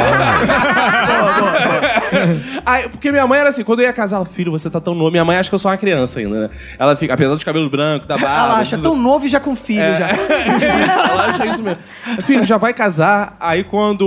boa, 1.07 1.43
boa. 1.43 2.63
Aí, 2.65 2.89
porque 2.89 3.11
minha 3.11 3.27
mãe 3.27 3.39
era 3.41 3.49
assim, 3.49 3.63
quando 3.63 3.81
eu 3.81 3.87
ia 3.87 3.93
casar, 3.93 4.17
ela, 4.17 4.25
filho, 4.25 4.51
você 4.51 4.71
tá 4.71 4.81
tão 4.81 4.95
novo. 4.95 5.11
Minha 5.11 5.25
mãe 5.25 5.37
acha 5.37 5.49
que 5.49 5.55
eu 5.55 5.59
sou 5.59 5.71
uma 5.71 5.77
criança 5.77 6.19
ainda, 6.21 6.43
né? 6.43 6.51
Ela 6.79 6.97
fica, 6.97 7.15
apesar 7.15 7.35
de 7.37 7.45
cabelo 7.45 7.69
branco, 7.69 8.07
da 8.07 8.17
barba. 8.17 8.45
Ela 8.53 8.61
acha 8.61 8.77
tudo- 8.77 8.91
tão 8.91 8.97
novo 8.97 9.27
e 9.27 9.29
já 9.29 9.41
com 9.41 9.55
filho 9.57 9.83
É. 9.83 9.97
já. 9.99 10.07
Isso, 10.13 10.99
ela 11.11 11.27
acha 11.27 11.47
isso 11.47 11.63
mesmo. 11.63 11.79
Filho, 12.23 12.45
já 12.45 12.57
vai 12.57 12.73
casar. 12.73 13.37
Aí 13.41 13.65
quando 13.65 14.07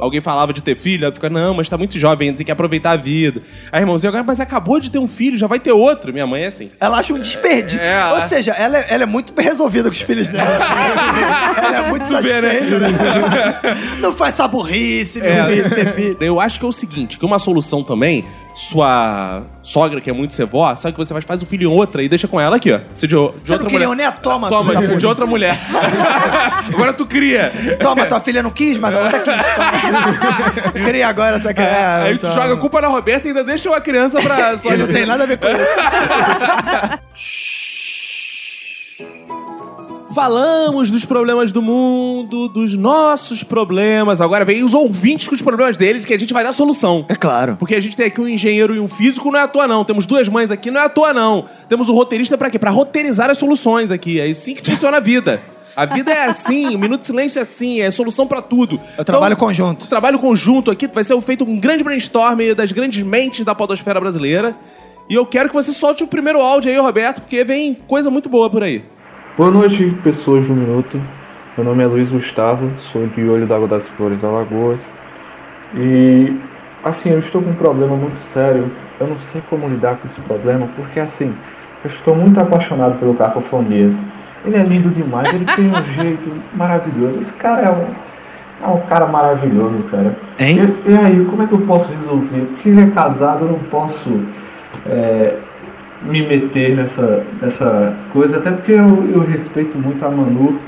alguém 0.00 0.20
falava 0.20 0.52
de 0.52 0.62
ter 0.62 0.76
filho, 0.76 1.04
ela 1.04 1.12
fica, 1.14 1.28
não, 1.30 1.54
mas 1.54 1.68
tá 1.68 1.76
muito 1.78 1.98
jovem, 1.98 2.32
tem 2.34 2.44
que 2.46 2.52
aproveitar 2.52 2.92
a 2.92 2.96
vida. 2.96 3.42
Aí, 3.70 3.80
irmãozinho, 3.82 4.08
agora, 4.10 4.24
mas 4.24 4.40
acabou 4.40 4.78
de 4.80 4.90
ter 4.90 4.98
um 4.98 5.08
filho, 5.08 5.36
já 5.36 5.46
vai 5.46 5.58
ter 5.60 5.72
outro. 5.72 6.12
Minha 6.12 6.26
mãe 6.26 6.42
é 6.42 6.46
assim. 6.46 6.70
Ela 6.80 6.98
acha 6.98 7.12
um 7.12 7.18
desperdício. 7.18 7.80
É, 7.80 7.92
ela- 7.92 8.22
Ou 8.22 8.28
seja, 8.28 8.52
ela 8.52 8.78
é, 8.78 8.86
ela 8.88 9.02
é 9.02 9.06
muito 9.06 9.32
bem 9.32 9.44
resolvida 9.44 9.88
com 9.88 9.92
os 9.92 10.00
filhos 10.00 10.30
dela. 10.30 10.48
ela 11.56 11.76
é 11.86 11.90
muito 11.90 12.04
né? 12.10 12.10
satisfeita. 12.10 13.76
Não 14.00 14.12
faz 14.14 14.34
essa 14.34 14.48
burrice, 14.48 15.20
meu 15.20 15.30
É. 15.30 15.46
filho, 15.46 15.70
ter 15.70 15.94
filho. 15.94 16.16
Eu 16.20 16.40
acho 16.40 16.58
que 16.58 16.64
é 16.64 16.68
o 16.68 16.72
seguinte, 16.72 17.18
que 17.18 17.24
uma 17.24 17.38
solução 17.38 17.82
também, 17.82 18.24
sua 18.54 19.42
sogra 19.62 20.00
que 20.00 20.10
é 20.10 20.12
muito 20.12 20.34
ser 20.34 20.44
vó, 20.46 20.74
sabe 20.76 20.92
o 20.92 20.96
que 20.98 21.04
você 21.06 21.12
faz? 21.14 21.24
Faz 21.24 21.42
o 21.42 21.46
filho 21.46 21.70
em 21.70 21.72
outra 21.72 22.02
e 22.02 22.08
deixa 22.08 22.28
com 22.28 22.40
ela 22.40 22.56
aqui, 22.56 22.70
ó. 22.72 22.80
Se 22.94 23.06
de, 23.06 23.14
de 23.14 23.16
Você 23.16 23.52
outra 23.52 23.58
não 23.58 23.66
queria 23.66 23.88
mulher. 23.88 24.04
neto? 24.06 24.20
Toma, 24.20 24.48
Toma, 24.48 24.76
de, 24.76 24.88
puta. 24.88 25.08
outra 25.08 25.26
mulher. 25.26 25.58
Agora 26.72 26.92
tu 26.92 27.06
cria. 27.06 27.52
Toma, 27.80 28.04
tua 28.06 28.20
filha 28.20 28.42
não 28.42 28.50
quis, 28.50 28.78
mas 28.78 28.94
a 28.94 29.00
outra 29.00 29.18
quis. 29.20 29.34
Toma. 30.62 30.72
Queria 30.84 31.08
agora 31.08 31.36
essa 31.36 31.50
é. 31.50 32.02
Aí 32.04 32.14
tu 32.14 32.20
só- 32.20 32.32
joga 32.32 32.54
a 32.54 32.56
culpa 32.56 32.80
na 32.80 32.88
Roberta 32.88 33.26
e 33.26 33.30
ainda 33.30 33.42
deixa 33.44 33.74
a 33.74 33.80
criança 33.80 34.20
pra 34.20 34.56
sogra. 34.58 34.78
não 34.78 34.86
tem 34.88 35.06
nada 35.06 35.24
a 35.24 35.26
ver 35.26 35.38
com 35.38 35.46
isso. 35.48 37.02
Falamos 40.14 40.90
dos 40.90 41.04
problemas 41.04 41.52
do 41.52 41.62
mundo, 41.62 42.48
dos 42.48 42.76
nossos 42.76 43.42
problemas. 43.42 44.20
Agora 44.20 44.44
vem 44.44 44.62
os 44.62 44.74
ouvintes 44.74 45.26
com 45.28 45.34
os 45.34 45.42
problemas 45.42 45.76
deles, 45.76 46.04
que 46.04 46.12
a 46.12 46.18
gente 46.18 46.34
vai 46.34 46.44
dar 46.44 46.52
solução. 46.52 47.04
É 47.08 47.14
claro. 47.14 47.56
Porque 47.58 47.74
a 47.74 47.80
gente 47.80 47.96
tem 47.96 48.06
aqui 48.06 48.20
um 48.20 48.28
engenheiro 48.28 48.74
e 48.74 48.80
um 48.80 48.88
físico, 48.88 49.30
não 49.30 49.38
é 49.40 49.42
à 49.42 49.48
toa 49.48 49.66
não. 49.66 49.84
Temos 49.84 50.04
duas 50.06 50.28
mães 50.28 50.50
aqui, 50.50 50.70
não 50.70 50.80
é 50.80 50.84
à 50.84 50.88
toa 50.88 51.12
não. 51.14 51.46
Temos 51.68 51.88
o 51.88 51.94
roteirista 51.94 52.36
pra 52.36 52.50
quê? 52.50 52.58
Pra 52.58 52.70
roteirizar 52.70 53.30
as 53.30 53.38
soluções 53.38 53.90
aqui. 53.90 54.20
É 54.20 54.26
assim 54.26 54.54
que 54.54 54.62
funciona 54.64 54.98
a 54.98 55.00
vida. 55.00 55.40
A 55.74 55.86
vida 55.86 56.12
é 56.12 56.26
assim, 56.26 56.74
o 56.74 56.78
Minuto 56.78 57.00
de 57.00 57.06
Silêncio 57.06 57.38
é 57.38 57.42
assim, 57.42 57.80
é 57.80 57.90
solução 57.90 58.26
pra 58.26 58.42
tudo. 58.42 58.78
É 58.98 59.02
trabalho 59.02 59.32
Então, 59.32 59.46
conjunto. 59.46 59.84
o 59.84 59.88
trabalho 59.88 60.18
conjunto 60.18 60.70
aqui 60.70 60.86
vai 60.86 61.02
ser 61.02 61.18
feito 61.22 61.44
um 61.44 61.58
grande 61.58 61.82
brainstorm 61.82 62.38
das 62.54 62.70
grandes 62.72 63.02
mentes 63.02 63.42
da 63.42 63.54
podosfera 63.54 63.98
brasileira. 63.98 64.54
E 65.08 65.14
eu 65.14 65.24
quero 65.24 65.48
que 65.48 65.54
você 65.54 65.72
solte 65.72 66.04
o 66.04 66.06
primeiro 66.06 66.40
áudio 66.42 66.70
aí, 66.70 66.78
Roberto, 66.78 67.22
porque 67.22 67.42
vem 67.42 67.74
coisa 67.74 68.10
muito 68.10 68.28
boa 68.28 68.50
por 68.50 68.62
aí. 68.62 68.84
Boa 69.34 69.50
noite, 69.50 69.86
pessoas 70.04 70.46
do 70.46 70.52
Minuto. 70.52 71.00
Meu 71.56 71.64
nome 71.64 71.82
é 71.82 71.86
Luiz 71.86 72.10
Gustavo, 72.10 72.70
sou 72.76 73.06
de 73.06 73.26
Olho 73.26 73.46
d'Água 73.46 73.66
das 73.66 73.88
Flores, 73.88 74.22
Alagoas. 74.22 74.92
E 75.74 76.36
assim, 76.84 77.08
eu 77.08 77.18
estou 77.18 77.40
com 77.40 77.48
um 77.48 77.54
problema 77.54 77.96
muito 77.96 78.20
sério. 78.20 78.70
Eu 79.00 79.06
não 79.06 79.16
sei 79.16 79.42
como 79.48 79.66
lidar 79.70 79.96
com 79.96 80.06
esse 80.06 80.20
problema, 80.20 80.68
porque 80.76 81.00
assim, 81.00 81.34
eu 81.82 81.88
estou 81.88 82.14
muito 82.14 82.38
apaixonado 82.38 82.98
pelo 82.98 83.14
Cacofonias. 83.14 83.98
Ele 84.44 84.54
é 84.54 84.62
lindo 84.64 84.90
demais, 84.90 85.32
ele 85.32 85.46
tem 85.46 85.66
um 85.66 85.82
jeito 85.94 86.30
maravilhoso. 86.52 87.18
Esse 87.18 87.32
cara 87.32 87.62
é 87.62 87.70
um, 87.70 88.70
é 88.70 88.76
um 88.76 88.80
cara 88.82 89.06
maravilhoso, 89.06 89.82
cara. 89.84 90.14
Hein? 90.38 90.58
E, 90.86 90.90
e 90.90 90.94
aí, 90.94 91.24
como 91.24 91.42
é 91.42 91.46
que 91.46 91.54
eu 91.54 91.60
posso 91.62 91.90
resolver? 91.90 92.48
Porque 92.50 92.68
ele 92.68 92.82
é 92.82 92.86
casado, 92.88 93.46
eu 93.46 93.52
não 93.52 93.60
posso 93.70 94.10
é, 94.86 95.38
me 96.04 96.26
meter 96.26 96.74
nessa, 96.76 97.24
nessa 97.40 97.94
coisa, 98.12 98.38
até 98.38 98.50
porque 98.50 98.72
eu, 98.72 99.10
eu 99.14 99.20
respeito 99.20 99.78
muito 99.78 100.04
a 100.04 100.10
Manu. 100.10 100.58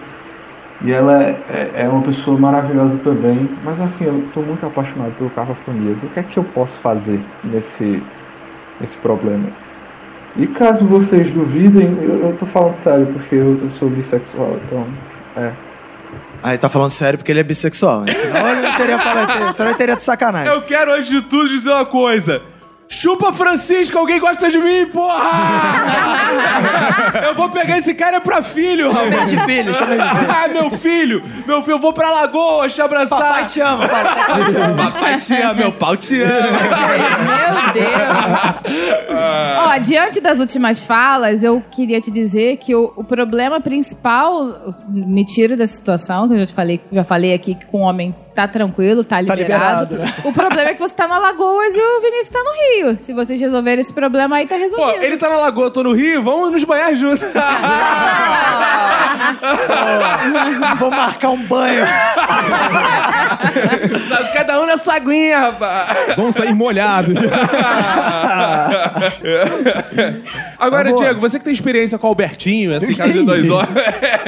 E 0.84 0.92
ela 0.92 1.22
é, 1.22 1.36
é- 1.48 1.70
é 1.84 1.88
uma 1.88 2.02
pessoa 2.02 2.38
maravilhosa 2.38 2.98
também. 2.98 3.48
Mas 3.64 3.80
assim, 3.80 4.04
eu 4.04 4.18
estou 4.26 4.42
muito 4.42 4.66
apaixonado 4.66 5.12
pelo 5.16 5.30
Cacofonias. 5.30 6.02
O 6.02 6.08
que 6.08 6.20
é 6.20 6.22
que 6.22 6.36
eu 6.36 6.44
posso 6.44 6.76
fazer 6.78 7.18
nesse, 7.44 8.02
nesse 8.80 8.96
problema? 8.98 9.48
E 10.36 10.46
caso 10.48 10.84
vocês 10.84 11.30
duvidem, 11.30 11.96
eu, 12.02 12.26
eu 12.26 12.36
tô 12.38 12.44
falando 12.44 12.72
sério, 12.74 13.06
porque 13.06 13.34
eu, 13.36 13.58
eu 13.62 13.70
sou 13.78 13.88
bissexual, 13.88 14.58
então. 14.66 14.84
É. 15.36 15.52
Aí 16.42 16.58
tá 16.58 16.68
falando 16.68 16.90
sério 16.90 17.18
porque 17.18 17.32
ele 17.32 17.40
é 17.40 17.44
bissexual. 17.44 18.00
né? 18.02 18.12
Senão 18.12 18.48
ele 18.50 18.60
não 18.60 18.76
teria 18.76 18.98
falado, 18.98 19.52
senão 19.54 19.70
ele 19.70 19.78
teria 19.78 19.96
de 19.96 20.02
sacanagem. 20.02 20.52
Eu 20.52 20.60
quero, 20.62 20.92
antes 20.92 21.08
de 21.08 21.22
tudo, 21.22 21.48
dizer 21.48 21.70
uma 21.70 21.86
coisa. 21.86 22.42
Chupa 22.88 23.32
Francisco, 23.32 23.96
alguém 23.98 24.20
gosta 24.20 24.50
de 24.50 24.58
mim, 24.58 24.86
porra! 24.86 25.24
eu 27.26 27.34
vou 27.34 27.48
pegar 27.48 27.78
esse 27.78 27.94
cara 27.94 28.20
pra 28.20 28.42
filho, 28.42 28.92
Chama 28.92 29.04
ele 29.04 29.10
rapaz. 29.16 29.30
de 29.30 29.40
filho, 29.40 29.74
chama 29.74 29.94
ele 29.94 30.02
de 30.02 30.08
filho. 30.10 30.30
Ah, 30.30 30.48
meu 30.48 30.70
filho! 30.70 31.22
Meu 31.46 31.62
filho, 31.62 31.74
eu 31.74 31.78
vou 31.78 31.92
pra 31.92 32.10
Lagoa 32.10 32.68
te 32.68 32.80
abraçar. 32.82 33.18
Papai 33.20 33.46
te 33.46 33.60
ama, 33.60 33.88
papai 33.88 34.44
te 34.44 34.56
ama. 34.56 34.74
Papai 34.92 35.18
te 35.18 35.34
ama, 35.34 35.54
meu 35.54 35.72
pau 35.72 35.96
te 35.96 36.22
ama. 36.22 36.32
Meu 37.64 37.72
Deus. 37.72 37.94
Ó, 39.66 39.78
diante 39.78 40.20
das 40.20 40.38
últimas 40.38 40.82
falas, 40.82 41.42
eu 41.42 41.62
queria 41.70 42.00
te 42.00 42.10
dizer 42.10 42.58
que 42.58 42.74
o, 42.74 42.92
o 42.96 43.04
problema 43.04 43.60
principal, 43.60 44.74
me 44.88 45.24
tira 45.24 45.56
da 45.56 45.66
situação, 45.66 46.28
que 46.28 46.34
eu 46.34 46.38
já 46.40 46.46
te 46.46 46.52
falei, 46.54 46.80
já 46.92 47.02
falei 47.04 47.34
aqui 47.34 47.54
que 47.54 47.66
com 47.66 47.78
o 47.78 47.82
homem 47.82 48.14
tá 48.34 48.48
tranquilo, 48.48 49.02
tá 49.04 49.16
Tá 49.16 49.20
liberado. 49.20 49.94
liberado, 49.94 49.94
né? 49.96 50.14
O 50.24 50.32
problema 50.32 50.70
é 50.70 50.74
que 50.74 50.80
você 50.80 50.94
tá 50.94 51.06
no 51.06 51.14
Alagoas 51.14 51.74
e 51.74 51.78
o 51.80 52.00
Vinícius 52.00 52.30
tá 52.30 52.38
no 52.42 52.50
Rio. 52.88 52.98
Se 53.00 53.12
vocês 53.12 53.40
resolverem 53.40 53.80
esse 53.80 53.92
problema 53.92 54.36
aí, 54.36 54.46
tá 54.46 54.56
Pô, 54.56 54.60
resolvido. 54.60 55.02
ele 55.04 55.16
tá 55.16 55.28
na 55.28 55.36
Lagoa, 55.36 55.66
eu 55.66 55.70
tô 55.70 55.82
no 55.82 55.92
Rio, 55.92 56.22
vamos 56.22 56.50
nos 56.52 56.64
banhar 56.64 56.94
juntos. 56.96 57.24
Vou 60.78 60.90
marcar 60.90 61.30
um 61.30 61.42
banho. 61.44 61.84
Cada 64.32 64.60
um 64.60 64.66
na 64.66 64.76
sua 64.76 64.96
aguinha, 64.96 65.38
rapaz. 65.38 66.16
Vão 66.16 66.32
sair 66.32 66.54
molhados. 66.54 67.14
Agora, 70.58 70.84
Tá 70.84 70.90
boa. 70.90 71.02
Diego, 71.04 71.20
você 71.20 71.38
que 71.38 71.44
tem 71.44 71.52
experiência 71.54 71.98
com 71.98 72.06
o 72.06 72.10
Albertinho, 72.10 72.74
esse 72.74 72.94
caso 72.94 73.12
de 73.12 73.24
dois 73.24 73.48
homens. 73.50 73.68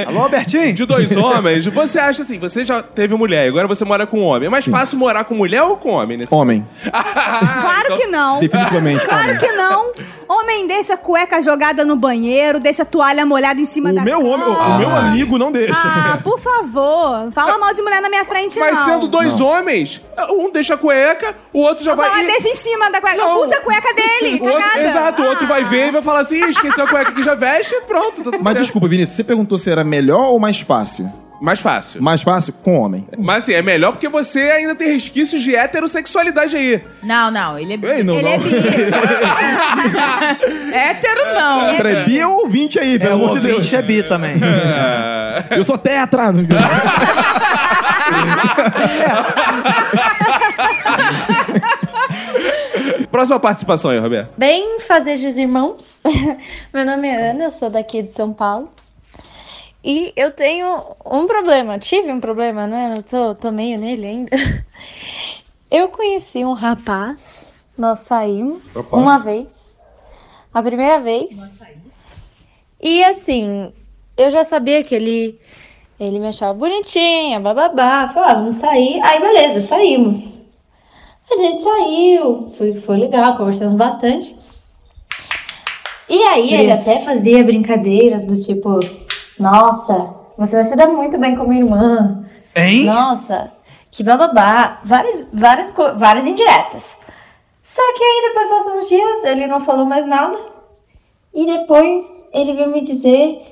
Alô, 0.06 0.20
Albertinho? 0.22 0.72
De 0.72 0.84
dois 0.86 1.16
homens, 1.16 1.66
você 1.66 1.98
acha 1.98 2.22
assim, 2.22 2.38
você 2.38 2.64
já 2.64 2.82
teve 2.82 3.14
mulher, 3.14 3.48
agora 3.48 3.66
você 3.66 3.84
mora 3.84 3.95
com 4.04 4.18
um 4.18 4.24
homem. 4.24 4.48
É 4.48 4.50
mais 4.50 4.64
fácil 4.66 4.98
morar 4.98 5.22
com 5.22 5.36
mulher 5.36 5.62
ou 5.62 5.76
com 5.76 5.90
homem 5.90 6.16
nesse 6.18 6.34
Homem. 6.34 6.66
Claro 6.82 7.96
que 7.96 8.06
não. 8.08 8.40
Definitivamente. 8.40 9.04
Claro 9.06 9.24
homem. 9.28 9.38
que 9.38 9.52
não. 9.52 9.92
Homem 10.28 10.66
deixa 10.66 10.94
a 10.94 10.96
cueca 10.96 11.40
jogada 11.40 11.84
no 11.84 11.94
banheiro, 11.94 12.58
deixa 12.58 12.82
a 12.82 12.84
toalha 12.84 13.24
molhada 13.24 13.60
em 13.60 13.64
cima 13.64 13.90
O 13.90 13.94
da 13.94 14.02
meu 14.02 14.18
homem, 14.26 14.44
o, 14.46 14.50
o 14.50 14.56
cama. 14.56 14.78
meu 14.78 14.90
amigo 14.96 15.38
não 15.38 15.52
deixa. 15.52 15.72
Ah, 15.76 16.18
por 16.22 16.40
favor. 16.40 17.30
Fala 17.30 17.56
mal 17.58 17.72
de 17.72 17.80
mulher 17.82 18.02
na 18.02 18.08
minha 18.08 18.24
frente, 18.24 18.58
Mas 18.58 18.76
não. 18.76 18.84
sendo 18.84 19.06
dois 19.08 19.40
homens, 19.40 20.00
um 20.30 20.50
deixa 20.50 20.74
a 20.74 20.76
cueca, 20.76 21.36
o 21.52 21.60
outro 21.60 21.84
já 21.84 21.94
vai. 21.94 22.08
Fala, 22.10 22.22
ir- 22.24 22.26
deixa 22.26 22.48
em 22.48 22.54
cima 22.56 22.90
da 22.90 23.00
cueca. 23.00 23.16
Não. 23.18 23.44
Usa 23.44 23.56
a 23.56 23.60
cueca 23.60 23.94
dele, 23.94 24.40
O 24.42 24.44
outro- 24.46 24.60
cagada. 24.62 24.82
exato, 24.82 25.22
o 25.22 25.26
outro 25.26 25.44
Ah. 25.44 25.48
vai 25.48 25.64
ver 25.64 25.88
e 25.88 25.90
vai 25.92 26.02
falar 26.02 26.20
assim: 26.20 26.36
"Ih, 26.44 26.50
esqueceu 26.50 26.84
a 26.84 26.88
cueca 26.88 27.12
que 27.12 27.22
já 27.22 27.34
veste, 27.36 27.80
pronto, 27.86 28.16
tá 28.16 28.24
tudo 28.24 28.38
Mas 28.38 28.44
certo. 28.54 28.58
desculpa, 28.62 28.88
Vinícius, 28.88 29.16
você 29.16 29.22
perguntou 29.24 29.56
se 29.58 29.70
era 29.70 29.84
melhor 29.84 30.30
ou 30.30 30.40
mais 30.40 30.60
fácil? 30.60 31.08
Mais 31.40 31.60
fácil. 31.60 32.02
Mais 32.02 32.22
fácil 32.22 32.52
com 32.62 32.78
homem. 32.80 33.06
Mas 33.18 33.44
assim, 33.44 33.52
é 33.52 33.60
melhor 33.62 33.92
porque 33.92 34.08
você 34.08 34.40
ainda 34.50 34.74
tem 34.74 34.92
resquícios 34.94 35.42
de 35.42 35.54
heterossexualidade 35.54 36.56
aí. 36.56 36.82
Não, 37.02 37.30
não, 37.30 37.58
ele 37.58 37.74
é 37.74 37.76
bi. 37.76 37.86
Ei, 37.86 38.02
não, 38.02 38.14
Ele 38.14 38.22
não. 38.22 38.32
é 38.32 38.38
bi. 38.38 38.46
Hétero 40.74 41.34
não. 41.34 41.76
Peraí, 41.76 42.04
bi 42.04 42.18
é 42.18 42.26
um 42.26 42.36
ouvinte 42.36 42.78
aí, 42.78 42.94
É, 42.94 42.98
pelo 42.98 43.20
o 43.20 43.24
amor 43.24 43.36
de 43.36 43.42
Deus. 43.46 43.56
ouvinte 43.58 43.76
é 43.76 43.82
bi 43.82 44.02
também. 44.02 44.36
Eu 45.50 45.62
sou 45.64 45.76
tetra. 45.76 46.32
Próxima 53.10 53.38
participação 53.40 53.90
aí, 53.90 53.98
Roberto. 53.98 54.30
Bem, 54.36 54.80
fazejos 54.80 55.36
irmãos. 55.38 55.94
Meu 56.72 56.84
nome 56.84 57.08
é 57.08 57.30
Ana, 57.30 57.44
eu 57.44 57.50
sou 57.50 57.70
daqui 57.70 58.02
de 58.02 58.12
São 58.12 58.32
Paulo. 58.32 58.70
E 59.86 60.12
eu 60.16 60.32
tenho 60.32 60.96
um 61.06 61.28
problema, 61.28 61.78
tive 61.78 62.10
um 62.10 62.18
problema, 62.18 62.66
né? 62.66 62.94
Eu 62.96 63.04
tô, 63.04 63.36
tô 63.36 63.52
meio 63.52 63.78
nele 63.78 64.04
ainda. 64.04 64.30
Eu 65.70 65.88
conheci 65.90 66.44
um 66.44 66.52
rapaz, 66.52 67.46
nós 67.78 68.00
saímos 68.00 68.66
Rapaz. 68.74 69.02
uma 69.02 69.18
vez, 69.18 69.78
a 70.54 70.62
primeira 70.62 71.00
vez. 71.00 71.36
E 72.80 73.02
assim, 73.02 73.72
eu 74.16 74.30
já 74.30 74.44
sabia 74.44 74.84
que 74.84 74.94
ele, 74.94 75.40
ele 75.98 76.20
me 76.20 76.28
achava 76.28 76.54
bonitinha, 76.54 77.40
bababá. 77.40 78.08
Falei, 78.08 78.30
ah, 78.30 78.34
vamos 78.34 78.54
sair. 78.56 79.00
Aí 79.02 79.20
beleza, 79.20 79.66
saímos. 79.66 80.42
A 81.30 81.36
gente 81.36 81.62
saiu, 81.62 82.52
foi, 82.56 82.74
foi 82.74 82.96
legal, 82.96 83.36
conversamos 83.36 83.74
bastante. 83.74 84.36
E 86.08 86.22
aí 86.22 86.54
ele 86.54 86.72
Isso. 86.72 86.88
até 86.88 87.04
fazia 87.04 87.42
brincadeiras 87.42 88.24
do 88.24 88.40
tipo, 88.40 88.78
nossa, 89.38 90.14
você 90.36 90.56
vai 90.56 90.64
se 90.64 90.76
dar 90.76 90.88
muito 90.88 91.18
bem 91.18 91.36
com 91.36 91.46
minha 91.46 91.62
irmã. 91.62 92.24
Hein? 92.54 92.84
Nossa, 92.84 93.52
que 93.90 94.02
bababá. 94.02 94.80
Várias, 94.84 95.26
várias, 95.32 95.72
várias 95.96 96.26
indiretas. 96.26 96.96
Só 97.62 97.82
que 97.94 98.04
aí 98.04 98.28
depois 98.28 98.48
passam 98.48 98.78
uns 98.78 98.88
dias, 98.88 99.24
ele 99.24 99.46
não 99.46 99.60
falou 99.60 99.84
mais 99.84 100.06
nada. 100.06 100.38
E 101.34 101.44
depois 101.46 102.26
ele 102.32 102.54
veio 102.54 102.70
me 102.70 102.80
dizer, 102.80 103.42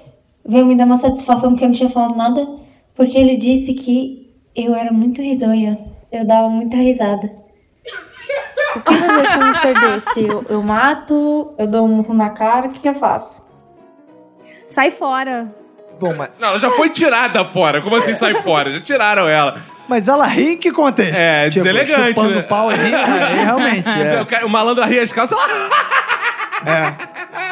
veio 0.45 0.65
me 0.65 0.77
dar 0.77 0.85
uma 0.85 0.97
satisfação 0.97 1.55
que 1.55 1.65
eu 1.65 1.69
não 1.69 1.75
tinha 1.75 1.91
falado 1.91 2.17
nada, 2.17 2.49
porque 2.95 3.19
ele 3.19 3.37
disse 3.37 3.75
que 3.75 4.33
eu 4.55 4.75
era 4.75 4.93
muito 4.93 5.21
risonha. 5.21 5.79
Eu 6.11 6.25
dava 6.25 6.49
muita 6.49 6.77
risada. 6.77 7.31
O 8.77 8.81
que 8.81 8.95
fazer 8.95 9.39
com 9.39 9.45
um 9.45 9.55
ser 9.55 9.75
desse? 9.75 10.21
Eu, 10.25 10.45
eu 10.49 10.63
mato, 10.63 11.53
eu 11.59 11.67
dou 11.67 11.85
um 11.85 11.97
murro 11.97 12.15
na 12.15 12.31
cara, 12.31 12.69
o 12.69 12.71
que, 12.71 12.81
que 12.81 12.89
eu 12.89 12.95
faço? 12.95 13.45
Sai 14.67 14.91
fora. 14.91 15.64
Bom, 15.99 16.15
mas, 16.15 16.31
Não, 16.39 16.49
ela 16.49 16.59
já 16.59 16.71
foi 16.71 16.91
tirada 16.91 17.45
fora. 17.45 17.81
Como 17.81 17.97
assim 17.97 18.15
sai 18.15 18.35
fora? 18.43 18.73
Já 18.73 18.81
tiraram 18.81 19.29
ela. 19.29 19.61
mas 19.89 20.09
ela 20.09 20.27
ri 20.27 20.55
em 20.55 20.57
que 20.57 20.71
contexto? 20.73 21.17
É, 21.17 21.49
deselegante, 21.49 22.09
chupando 22.09 22.37
né? 22.37 22.43
pau 22.43 22.73
e 22.73 22.75
ri, 22.75 22.93
é, 22.95 23.43
realmente. 23.45 23.89
O 23.89 24.35
É. 24.35 24.45
O 24.45 24.49
malandro 24.49 24.83
arria 24.83 25.03
as 25.03 25.13
calças. 25.13 25.39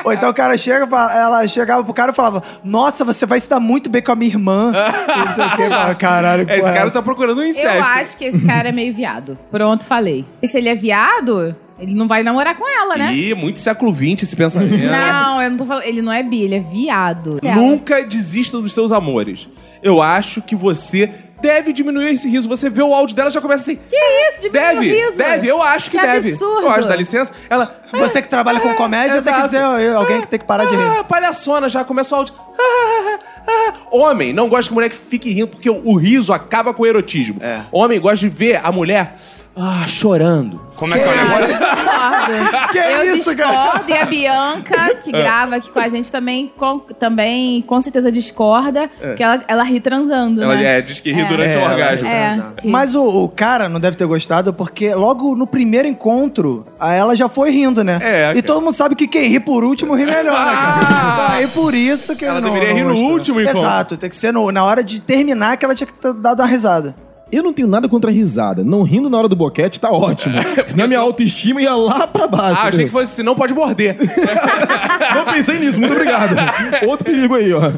Ou 0.04 0.12
então 0.12 0.30
o 0.30 0.34
cara 0.34 0.56
chega, 0.56 0.86
ela 1.12 1.46
chegava 1.46 1.84
pro 1.84 1.94
cara 1.94 2.12
e 2.12 2.14
falava: 2.14 2.42
Nossa, 2.64 3.04
você 3.04 3.26
vai 3.26 3.40
se 3.40 3.48
dar 3.48 3.60
muito 3.60 3.88
bem 3.90 4.02
com 4.02 4.12
a 4.12 4.16
minha 4.16 4.30
irmã. 4.30 4.72
Não 4.72 5.32
sei 5.34 5.44
o 5.44 5.56
quê. 5.56 5.68
Fala, 5.68 5.94
Caralho, 5.94 6.42
Esse 6.50 6.62
cara 6.62 6.86
essa?" 6.86 6.90
tá 6.92 7.02
procurando 7.02 7.40
um 7.40 7.44
incesto. 7.44 7.68
Eu 7.76 7.82
acho 7.84 8.16
que 8.16 8.24
esse 8.24 8.44
cara 8.44 8.68
é 8.68 8.72
meio 8.72 8.94
viado. 8.94 9.38
Pronto, 9.50 9.84
falei. 9.84 10.24
E 10.40 10.48
se 10.48 10.58
ele 10.58 10.68
é 10.68 10.74
viado, 10.74 11.54
ele 11.78 11.94
não 11.94 12.06
vai 12.06 12.22
namorar 12.22 12.56
com 12.56 12.68
ela, 12.68 12.96
né? 12.96 13.12
Ih, 13.14 13.34
muito 13.34 13.58
século 13.58 13.92
XX 13.94 14.22
esse 14.22 14.36
pensamento. 14.36 14.76
Não, 14.76 15.42
eu 15.42 15.50
não 15.50 15.56
tô 15.56 15.66
falando. 15.66 15.84
Ele 15.84 16.02
não 16.02 16.12
é 16.12 16.22
bi, 16.22 16.42
ele 16.42 16.56
é 16.56 16.60
viado. 16.60 17.40
Nunca 17.54 18.02
desista 18.04 18.58
dos 18.58 18.72
seus 18.72 18.92
amores. 18.92 19.48
Eu 19.82 20.00
acho 20.00 20.40
que 20.40 20.54
você 20.54 21.10
deve 21.42 21.72
diminuir 21.72 22.14
esse 22.14 22.28
riso. 22.28 22.48
Você 22.48 22.70
vê 22.70 22.82
o 22.82 22.94
áudio 22.94 23.14
dela 23.14 23.30
já 23.30 23.40
começa 23.40 23.62
assim. 23.64 23.76
Que 23.76 23.96
isso? 23.96 24.40
Diminui 24.42 24.50
Deve, 24.52 24.78
o 24.78 24.82
riso. 25.06 25.18
deve, 25.18 25.48
eu 25.48 25.60
acho 25.60 25.90
que, 25.90 25.98
Que 25.98 26.06
deve. 26.06 26.30
absurdo. 26.30 26.62
Eu 26.62 26.70
acho, 26.70 26.88
dá 26.88 26.96
licença. 26.96 27.32
Ela. 27.50 27.76
Você 27.92 28.22
que 28.22 28.28
trabalha 28.28 28.60
com 28.60 28.72
comédia 28.74 29.20
tem 29.20 29.34
que 29.34 29.42
dizer 29.42 29.62
alguém 29.94 30.20
que 30.22 30.28
tem 30.28 30.38
que 30.38 30.46
parar 30.46 30.64
de 30.64 30.74
rir. 30.74 30.82
Ah, 31.00 31.04
palhaçona, 31.04 31.68
já 31.68 31.84
começa 31.84 32.14
o 32.14 32.18
áudio. 32.18 32.34
Ah, 32.58 33.18
ah. 33.46 33.72
Homem 33.90 34.32
não 34.32 34.48
gosta 34.48 34.68
que 34.68 34.74
mulher 34.74 34.88
que 34.88 34.96
fique 34.96 35.30
rindo, 35.30 35.48
porque 35.48 35.68
o, 35.68 35.82
o 35.84 35.96
riso 35.96 36.32
acaba 36.32 36.72
com 36.72 36.84
o 36.84 36.86
erotismo. 36.86 37.38
É. 37.42 37.60
Homem 37.70 38.00
gosta 38.00 38.18
de 38.18 38.28
ver 38.28 38.60
a 38.64 38.72
mulher 38.72 39.16
ah, 39.56 39.86
chorando. 39.86 40.60
Como 40.76 40.94
é 40.94 40.98
que 40.98 41.04
é 41.06 41.12
o 41.12 41.16
negócio? 41.16 41.46
Discordo. 41.46 42.72
Que 42.72 42.78
eu 42.78 43.14
isso, 43.14 43.34
discordo 43.34 43.84
e 43.90 43.92
a 43.92 44.04
Bianca, 44.06 44.94
que 44.96 45.12
grava 45.12 45.56
aqui 45.56 45.70
com 45.70 45.78
a 45.78 45.88
gente, 45.88 46.10
também 46.10 46.50
com, 46.56 46.78
também, 46.78 47.62
com 47.62 47.80
certeza 47.80 48.10
discorda, 48.10 48.90
que 49.16 49.22
ela, 49.22 49.40
ela 49.46 49.62
ri 49.62 49.78
transando, 49.80 50.42
Ela 50.42 50.56
né? 50.56 50.78
é, 50.78 50.80
diz 50.82 50.98
que 51.00 51.12
ri 51.12 51.20
É. 51.20 51.24
durante 51.26 51.56
o 51.56 51.60
É, 51.60 51.68
orgasmo. 51.68 52.06
É, 52.08 52.40
Mas 52.64 52.94
o, 52.94 53.02
o 53.24 53.28
cara 53.28 53.68
não 53.68 53.78
deve 53.78 53.96
ter 53.96 54.06
gostado 54.06 54.52
porque 54.54 54.94
logo 54.94 55.36
no 55.36 55.46
primeiro 55.46 55.86
encontro, 55.86 56.64
a 56.80 56.92
ela 56.94 57.14
já 57.14 57.28
foi 57.28 57.50
rindo, 57.50 57.84
né? 57.84 57.98
É, 58.02 58.32
E 58.36 58.42
todo 58.42 58.60
mundo 58.62 58.72
sabe 58.74 58.94
que 58.96 59.06
quem 59.06 59.28
ri 59.28 59.38
por 59.38 59.62
último 59.64 59.94
ri 59.94 60.06
melhor, 60.06 60.24
né, 60.46 60.52
cara? 60.52 60.78
Ah! 60.80 61.12
Então 61.26 61.36
aí 61.36 61.46
por 61.48 61.74
isso 61.74 62.16
que 62.16 62.24
Ela 62.24 62.40
não, 62.40 62.50
deveria 62.52 62.70
não 62.70 62.76
rir 62.76 62.84
no 63.02 63.10
último 63.12 63.40
encontro. 63.40 63.60
Exato, 63.60 63.96
tem 63.96 64.08
que 64.10 64.16
ser 64.16 64.32
no- 64.32 64.50
na 64.50 64.64
hora 64.64 64.82
de 64.82 65.00
terminar 65.00 65.56
que 65.58 65.64
ela 65.64 65.74
tinha 65.74 65.86
que 65.86 65.92
ter 65.94 66.12
dado 66.14 66.40
uma 66.40 66.46
risada. 66.48 66.94
Eu 67.32 67.42
não 67.42 67.52
tenho 67.52 67.66
nada 67.66 67.88
contra 67.88 68.10
a 68.10 68.12
risada. 68.12 68.62
Não 68.62 68.82
rindo 68.82 69.08
na 69.08 69.16
hora 69.16 69.26
do 69.26 69.34
boquete 69.34 69.80
tá 69.80 69.90
ótimo. 69.90 70.34
Senão 70.68 70.86
minha 70.86 71.00
autoestima 71.00 71.62
ia 71.62 71.74
lá 71.74 72.06
pra 72.06 72.28
baixo. 72.28 72.60
Ah, 72.60 72.68
achei 72.68 72.84
que 72.84 72.90
fosse 72.90 73.14
se 73.14 73.22
não 73.22 73.34
pode 73.34 73.54
morder. 73.54 73.96
Não 75.14 75.24
pensei 75.24 75.58
nisso, 75.58 75.78
muito 75.78 75.92
obrigado. 75.92 76.34
Outro 76.86 77.04
perigo 77.04 77.34
aí, 77.34 77.52
ó. 77.52 77.72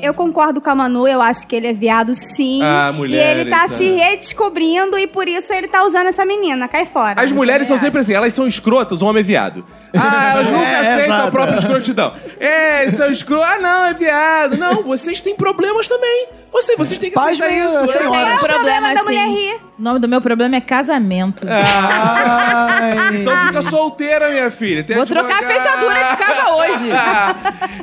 Eu 0.00 0.14
concordo 0.14 0.60
com 0.60 0.70
a 0.70 0.74
Manu, 0.74 1.06
eu 1.06 1.20
acho 1.20 1.46
que 1.46 1.54
ele 1.54 1.66
é 1.66 1.72
viado 1.72 2.14
sim. 2.14 2.60
Ah, 2.62 2.90
e 2.92 2.96
mulheres, 2.96 3.40
ele 3.40 3.50
tá 3.50 3.66
né? 3.68 3.68
se 3.68 3.90
redescobrindo 3.90 4.98
e 4.98 5.06
por 5.06 5.28
isso 5.28 5.52
ele 5.52 5.68
tá 5.68 5.84
usando 5.84 6.06
essa 6.06 6.24
menina. 6.24 6.68
Cai 6.68 6.86
fora. 6.86 7.20
As 7.20 7.32
mulheres 7.32 7.66
são 7.66 7.76
sempre 7.78 8.00
assim, 8.00 8.12
elas 8.12 8.32
são 8.32 8.46
escrotas, 8.46 9.02
o 9.02 9.06
homem 9.06 9.20
é 9.20 9.24
viado. 9.24 9.64
Ah, 9.98 10.32
elas 10.32 10.46
nunca 10.50 10.66
É, 10.66 10.80
aceitam 10.80 11.14
a 11.14 11.18
exato. 11.18 11.30
própria 11.32 11.58
escrotidão. 11.58 12.12
É, 12.40 12.82
eles 12.82 12.94
são 12.94 13.10
escrotos. 13.10 13.46
Ah, 13.48 13.58
não, 13.58 13.86
é 13.86 13.94
viado. 13.94 14.56
Não, 14.56 14.82
vocês 14.82 15.20
têm 15.20 15.34
problemas 15.36 15.88
também. 15.88 16.28
Vocês, 16.52 16.78
vocês 16.78 16.98
têm 16.98 17.10
que 17.10 17.14
Paz 17.14 17.38
aceitar 17.40 17.66
isso. 17.66 17.76
assim, 17.78 17.92
É. 17.98 18.02
Eu 18.06 18.14
é 18.14 18.24
tenho 18.24 18.34
um 18.34 18.38
problema 18.38 18.54
problema 18.54 18.94
da 18.94 19.00
assim. 19.00 19.02
mulher 19.08 19.28
rir? 19.28 19.56
O 19.78 19.82
nome 19.82 19.98
do 20.00 20.08
meu 20.08 20.20
problema 20.22 20.56
é 20.56 20.60
casamento. 20.60 21.46
Ai. 21.48 23.16
Então 23.16 23.36
fica 23.46 23.62
solteira, 23.62 24.30
minha 24.30 24.50
filha. 24.50 24.82
Tem 24.82 24.96
Vou 24.96 25.04
trocar 25.06 25.42
a 25.44 25.46
fechadura 25.46 26.02
de 26.04 26.16
casa 26.16 26.50
hoje. 26.54 26.90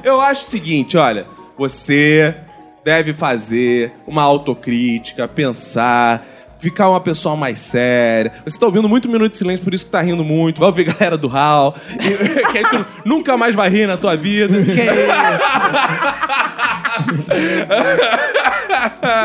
Eu 0.03 0.19
acho 0.21 0.41
o 0.41 0.49
seguinte, 0.49 0.97
olha. 0.97 1.25
Você 1.55 2.35
deve 2.83 3.13
fazer 3.13 3.93
uma 4.07 4.23
autocrítica, 4.23 5.27
pensar, 5.27 6.25
ficar 6.63 6.89
uma 6.89 6.99
pessoa 7.01 7.35
mais 7.35 7.59
séria. 7.59 8.31
Você 8.45 8.57
tá 8.57 8.65
ouvindo 8.65 8.87
muito 8.89 9.07
Minuto 9.09 9.31
de 9.31 9.37
Silêncio, 9.37 9.63
por 9.63 9.73
isso 9.73 9.85
que 9.85 9.91
tá 9.91 10.01
rindo 10.01 10.23
muito. 10.23 10.59
Vai 10.59 10.69
ouvir 10.69 10.85
galera 10.85 11.17
do 11.17 11.27
Hall. 11.27 11.75
E- 11.91 12.45
que 12.51 12.57
aí 12.57 12.63
tu 12.63 12.85
nunca 13.05 13.35
mais 13.37 13.53
vai 13.55 13.69
rir 13.69 13.85
na 13.87 13.97
tua 13.97 14.15
vida. 14.15 14.63
Que 14.63 14.71
isso? 14.71 15.43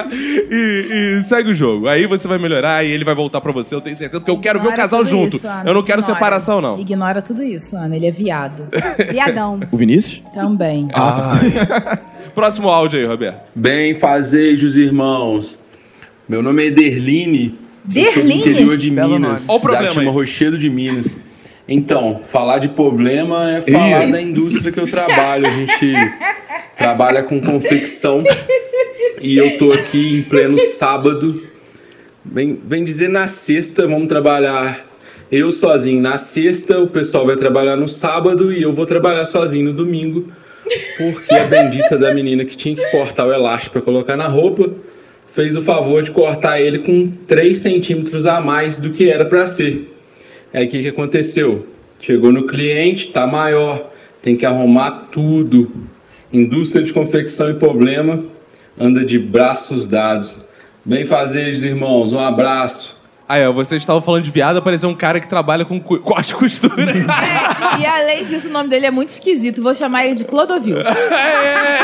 e, 0.51 1.17
e 1.19 1.23
segue 1.25 1.51
o 1.51 1.55
jogo. 1.55 1.89
Aí 1.89 2.07
você 2.07 2.27
vai 2.29 2.39
melhorar 2.39 2.85
e 2.85 2.91
ele 2.91 3.05
vai 3.05 3.15
voltar 3.15 3.41
pra 3.41 3.53
você, 3.53 3.75
eu 3.75 3.81
tenho 3.81 3.97
certeza. 3.97 4.21
Porque 4.21 4.31
eu 4.31 4.39
quero 4.39 4.59
ver 4.59 4.67
o 4.67 4.71
Ignora 4.71 4.83
casal 4.83 5.01
tudo 5.01 5.11
junto. 5.11 5.37
isso, 5.37 5.47
Ana, 5.47 5.63
eu 5.67 5.75
não 5.75 5.83
quero 5.83 6.01
ignora. 6.01 6.15
separação, 6.15 6.61
não. 6.61 6.79
Ignora 6.81 7.23
tudo 7.23 7.43
isso, 7.43 7.77
Ana. 7.77 7.97
Ele 7.97 8.07
é 8.07 8.11
viado. 8.11 8.69
Viadão. 9.11 9.61
O 9.71 9.77
Vinícius? 9.77 10.23
Também. 10.35 10.89
Próximo 12.35 12.69
áudio 12.69 12.99
aí, 12.99 13.07
Roberto. 13.07 13.51
Bem 13.55 13.95
fazejos, 13.95 14.77
irmãos. 14.77 15.63
Meu 16.29 16.43
nome 16.43 16.67
é 16.67 16.71
Derline. 16.71 17.59
Eu 17.95 18.13
sou 18.13 18.23
do 18.23 18.31
interior 18.31 18.77
de 18.77 18.91
Belo 18.91 19.15
Minas. 19.15 19.49
Ó 19.49 19.57
o 19.57 19.61
problema 19.61 19.95
chama. 19.95 20.11
Rochedo 20.11 20.59
de 20.59 20.69
Minas. 20.69 21.23
Então, 21.67 22.21
falar 22.23 22.59
de 22.59 22.69
problema 22.69 23.51
é 23.51 23.63
falar 23.63 24.11
da 24.11 24.21
indústria 24.21 24.71
que 24.71 24.79
eu 24.79 24.87
trabalho. 24.87 25.47
A 25.47 25.51
gente 25.51 25.95
trabalha 26.77 27.23
com 27.23 27.41
confecção 27.41 28.23
e 29.23 29.39
eu 29.39 29.57
tô 29.57 29.73
aqui 29.73 30.19
em 30.19 30.23
pleno 30.23 30.59
sábado. 30.59 31.43
Bem, 32.23 32.53
bem 32.63 32.85
dizer, 32.85 33.09
na 33.09 33.27
sexta 33.27 33.87
vamos 33.87 34.07
trabalhar 34.07 34.87
eu 35.33 35.51
sozinho 35.51 36.03
na 36.03 36.19
sexta, 36.19 36.79
o 36.79 36.89
pessoal 36.89 37.25
vai 37.25 37.37
trabalhar 37.37 37.77
no 37.77 37.89
sábado 37.89 38.53
e 38.53 38.63
eu 38.63 38.73
vou 38.75 38.85
trabalhar 38.85 39.25
sozinho 39.25 39.67
no 39.67 39.73
domingo. 39.73 40.31
Porque 40.99 41.35
a 41.35 41.45
bendita 41.45 41.97
da 41.97 42.13
menina 42.13 42.45
que 42.45 42.55
tinha 42.55 42.75
que 42.77 42.85
cortar 42.91 43.27
o 43.27 43.33
elástico 43.33 43.75
para 43.75 43.83
colocar 43.83 44.15
na 44.15 44.27
roupa 44.27 44.71
fez 45.29 45.57
o 45.57 45.63
favor 45.63 46.03
de 46.03 46.11
cortar 46.11 46.61
ele 46.61 46.81
com 46.81 47.11
3 47.27 47.57
centímetros 47.57 48.27
a 48.27 48.41
mais 48.41 48.81
do 48.81 48.91
que 48.91 49.11
era 49.11 49.25
para 49.25 49.47
ser. 49.47 49.95
Aí 50.53 50.67
o 50.67 50.69
que, 50.69 50.83
que 50.83 50.89
aconteceu? 50.89 51.67
Chegou 52.01 52.33
no 52.33 52.47
cliente, 52.47 53.13
tá 53.13 53.27
maior, 53.27 53.91
tem 54.23 54.37
que 54.37 54.47
arrumar 54.47 55.09
tudo. 55.13 55.71
Indústria 56.33 56.83
de 56.83 56.93
confecção 56.93 57.51
e 57.51 57.55
problema 57.55 58.25
anda 58.79 59.05
de 59.05 59.19
braços 59.19 59.87
dados. 59.87 60.47
Bem 60.85 61.05
fazeres, 61.05 61.63
irmãos, 61.63 62.13
um 62.13 62.19
abraço. 62.19 62.98
Aí, 63.29 63.47
ó, 63.47 63.53
vocês 63.53 63.83
estavam 63.83 64.01
falando 64.01 64.23
de 64.25 64.31
viado, 64.31 64.57
apareceu 64.57 64.89
um 64.89 64.95
cara 64.95 65.21
que 65.21 65.29
trabalha 65.29 65.63
com 65.65 65.79
cu- 65.79 65.99
corte 66.01 66.31
e 66.33 66.35
costura. 66.35 66.95
E 67.79 67.85
além 67.87 68.25
disso, 68.25 68.49
o 68.49 68.51
nome 68.51 68.69
dele 68.71 68.87
é 68.87 68.91
muito 68.91 69.11
esquisito. 69.11 69.63
Vou 69.63 69.75
chamar 69.75 70.07
ele 70.07 70.15
de 70.15 70.25
Clodovil. 70.25 70.77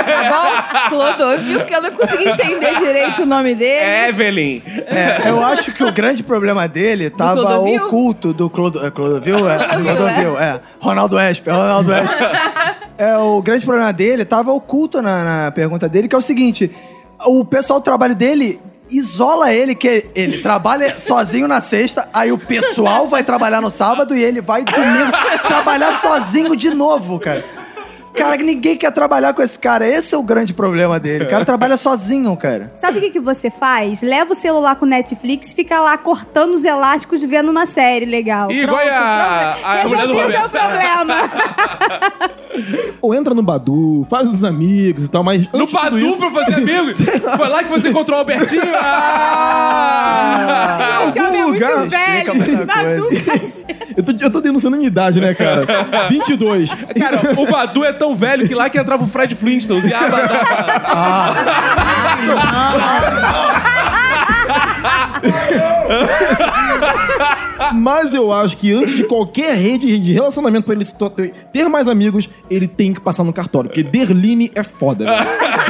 Tá 0.05 0.31
bom? 0.31 0.89
Clodovil, 0.91 1.59
porque 1.61 1.75
eu 1.75 1.83
não 1.83 1.91
consegui 1.93 2.29
entender 2.29 2.79
direito 2.79 3.23
o 3.23 3.27
nome 3.27 3.55
dele. 3.55 4.09
Evelyn. 4.09 4.63
É, 4.87 5.29
eu 5.29 5.43
acho 5.45 5.73
que 5.73 5.83
o 5.85 5.93
grande 5.93 6.23
problema 6.23 6.67
dele 6.69 7.11
tava 7.11 7.41
Clodovil? 7.43 7.87
oculto 7.87 8.33
do 8.33 8.49
Clodo, 8.51 8.85
é, 8.85 8.91
Clodovil. 8.91 9.49
É, 9.49 9.59
Clodovil, 9.59 9.97
Clodovil, 9.97 10.39
é. 10.41 10.61
Ronaldo 10.81 11.19
Esper, 11.21 11.55
Ronaldo 11.55 11.93
Esper. 11.95 12.77
É, 12.99 13.17
o 13.19 13.43
grande 13.43 13.65
problema 13.65 13.93
dele 13.93 14.25
tava 14.25 14.53
oculto 14.53 15.01
na, 15.03 15.45
na 15.45 15.51
pergunta 15.53 15.89
dele, 15.89 16.09
que 16.09 16.15
é 16.15 16.19
o 16.19 16.23
seguinte: 16.23 16.71
o 17.27 17.45
pessoal 17.45 17.81
do 17.81 17.85
trabalho 17.85 18.15
dele 18.15 18.61
isola 18.91 19.53
ele, 19.53 19.75
que 19.75 20.07
ele 20.15 20.39
trabalha 20.39 20.99
sozinho 20.99 21.49
na 21.49 21.61
sexta, 21.61 22.09
aí 22.13 22.31
o 22.31 22.39
pessoal 22.39 23.09
vai 23.09 23.23
trabalhar 23.23 23.61
no 23.61 23.71
sábado 23.71 24.17
e 24.17 24.23
ele 24.23 24.41
vai 24.41 24.65
domingo 24.65 25.13
trabalhar 25.47 26.01
sozinho 26.01 26.55
de 26.57 26.71
novo, 26.71 27.19
cara. 27.19 27.64
Cara, 28.15 28.37
ninguém 28.37 28.77
quer 28.77 28.91
trabalhar 28.93 29.33
com 29.35 29.43
esse 29.43 29.59
cara. 29.59 29.87
Esse 29.87 30.15
é 30.15 30.19
o 30.19 30.23
grande 30.23 30.55
problema 30.55 31.01
dele. 31.01 31.25
O 31.25 31.29
cara 31.29 31.45
trabalha 31.47 31.77
sozinho, 31.77 32.37
cara. 32.37 32.73
Sabe 32.81 32.99
o 32.99 33.01
que, 33.01 33.11
que 33.11 33.21
você 33.21 33.51
faz? 33.51 34.01
Leva 34.03 34.33
o 34.33 34.37
celular 34.37 34.77
com 34.77 34.87
Netflix 34.87 35.53
e 35.53 35.55
fica 35.55 35.81
lá 35.81 35.97
cortando 35.99 36.55
os 36.55 36.65
elásticos 36.65 37.23
vendo 37.23 37.51
uma 37.51 37.67
série 37.67 38.05
legal. 38.07 38.51
Ih, 38.51 38.63
igual 38.63 38.79
a- 38.79 39.57
a- 39.65 39.83
a 39.83 39.89
mulher 39.89 40.07
do 40.07 40.15
Resolvi 40.15 40.29
o 40.29 40.33
seu 40.33 40.43
Roberto. 40.43 40.69
problema. 40.69 41.31
Ou 43.03 43.13
entra 43.15 43.35
no 43.35 43.43
Badu, 43.43 44.07
faz 44.09 44.29
os 44.29 44.45
amigos 44.45 45.05
e 45.07 45.09
tal, 45.09 45.25
mas. 45.25 45.47
No 45.53 45.67
Badu 45.67 45.99
isso- 45.99 46.17
pra 46.19 46.31
fazer 46.31 46.55
amigos? 46.55 46.99
Foi 47.37 47.49
lá 47.49 47.65
que 47.65 47.69
você 47.71 47.89
encontrou 47.89 48.17
o 48.17 48.21
Albertinho? 48.21 48.63
Ah! 49.65 51.05
Esse 51.09 51.21
homem 51.21 51.41
é 51.41 51.45
muito 51.45 51.55
lugar 51.65 51.87
velho. 51.89 52.33
Badu. 52.67 53.09
Eu 53.97 54.03
tô, 54.03 54.13
eu 54.21 54.31
tô 54.31 54.41
denunciando 54.41 54.75
a 54.77 54.79
minha 54.79 54.89
idade, 54.89 55.21
né, 55.21 55.35
cara? 55.35 55.65
22. 56.09 56.71
Cara, 56.99 57.21
o 57.41 57.47
Badu 57.47 57.85
é 57.85 57.93
tão 57.93 58.04
velho 58.13 58.49
que 58.49 58.57
lá 58.57 58.69
que 58.69 58.77
entrava 58.77 59.05
o 59.05 59.07
Fred 59.07 59.37
Flintstone. 59.37 59.87
E 59.89 59.95
ah, 59.95 60.09
Mas 67.75 68.15
eu 68.15 68.33
acho 68.33 68.57
que 68.57 68.73
antes 68.73 68.95
de 68.97 69.05
qualquer 69.05 69.55
rede 69.57 69.99
de 69.99 70.13
relacionamento 70.13 70.65
pra 70.65 70.75
ele 70.75 70.85
ter 71.53 71.69
mais 71.69 71.89
amigos, 71.89 72.29
ele 72.51 72.67
tem 72.69 72.93
que 72.95 73.01
passar 73.01 73.25
no 73.25 73.33
cartório. 73.33 73.69
Porque 73.69 73.83
Derline 73.83 74.51
é 74.55 74.63
foda. 74.63 75.05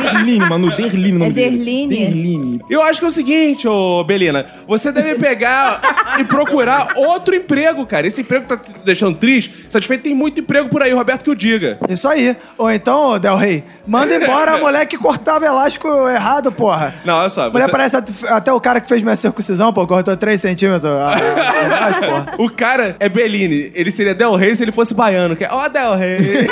Derline, 0.02 0.38
mano, 0.48 0.70
Derline. 0.76 1.16
o 1.16 1.18
nome 1.20 1.30
É 1.30 1.34
dele. 1.34 1.57
Derline? 1.57 1.96
Derline. 1.96 2.61
Eu 2.68 2.82
acho 2.82 3.00
que 3.00 3.07
é 3.07 3.09
o 3.09 3.12
seguinte, 3.12 3.66
ô 3.68 4.05
Belina. 4.05 4.46
Você 4.68 4.92
deve 4.92 5.14
pegar 5.16 6.16
e 6.18 6.24
procurar 6.24 6.88
outro 6.96 7.34
emprego, 7.34 7.84
cara. 7.86 8.07
Esse 8.07 8.20
emprego 8.20 8.46
tá 8.46 8.57
te 8.57 8.70
deixando 8.84 9.16
triste, 9.16 9.66
satisfeito. 9.68 10.02
Tem 10.02 10.14
muito 10.14 10.40
emprego 10.40 10.68
por 10.68 10.82
aí, 10.82 10.92
Roberto, 10.92 11.24
que 11.24 11.30
o 11.30 11.34
diga. 11.34 11.78
Isso 11.88 12.07
aí. 12.09 12.36
Ou 12.59 12.70
então, 12.70 13.11
ô, 13.12 13.18
Del 13.18 13.36
Rey, 13.36 13.64
manda 13.86 14.14
embora 14.14 14.52
a 14.55 14.59
mulher 14.59 14.86
que 14.86 14.98
cortava 14.98 15.46
elástico 15.46 15.88
errado, 16.09 16.52
porra. 16.52 16.94
Não, 17.05 17.14
olha 17.20 17.30
só. 17.30 17.50
Mulher 17.50 17.66
você- 17.66 17.70
parece 17.72 17.96
at- 17.96 18.11
até 18.28 18.52
o 18.52 18.61
cara 18.61 18.80
que 18.80 18.88
fez 18.88 19.02
minha 19.02 19.16
circuncisão, 19.16 19.72
pô, 19.72 19.86
cortou 19.86 20.16
3 20.16 20.40
centímetros. 20.40 20.84
a- 20.84 21.09
a- 21.09 21.14
atrás, 21.14 21.93
porra. 21.93 21.93
O 22.38 22.49
cara 22.51 22.97
é 22.99 23.09
Bellini. 23.09 23.70
Ele 23.74 23.90
seria 23.90 24.14
Del 24.14 24.34
Rey 24.34 24.57
se 24.57 24.64
ele 24.64 24.72
fosse 24.72 24.95
baiano. 24.95 25.36
Que 25.36 25.45
é, 25.45 25.49
ó, 25.51 25.68
Del 25.68 25.95
Rey. 25.95 26.47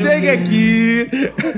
Chega 0.00 0.32
aqui. 0.32 1.08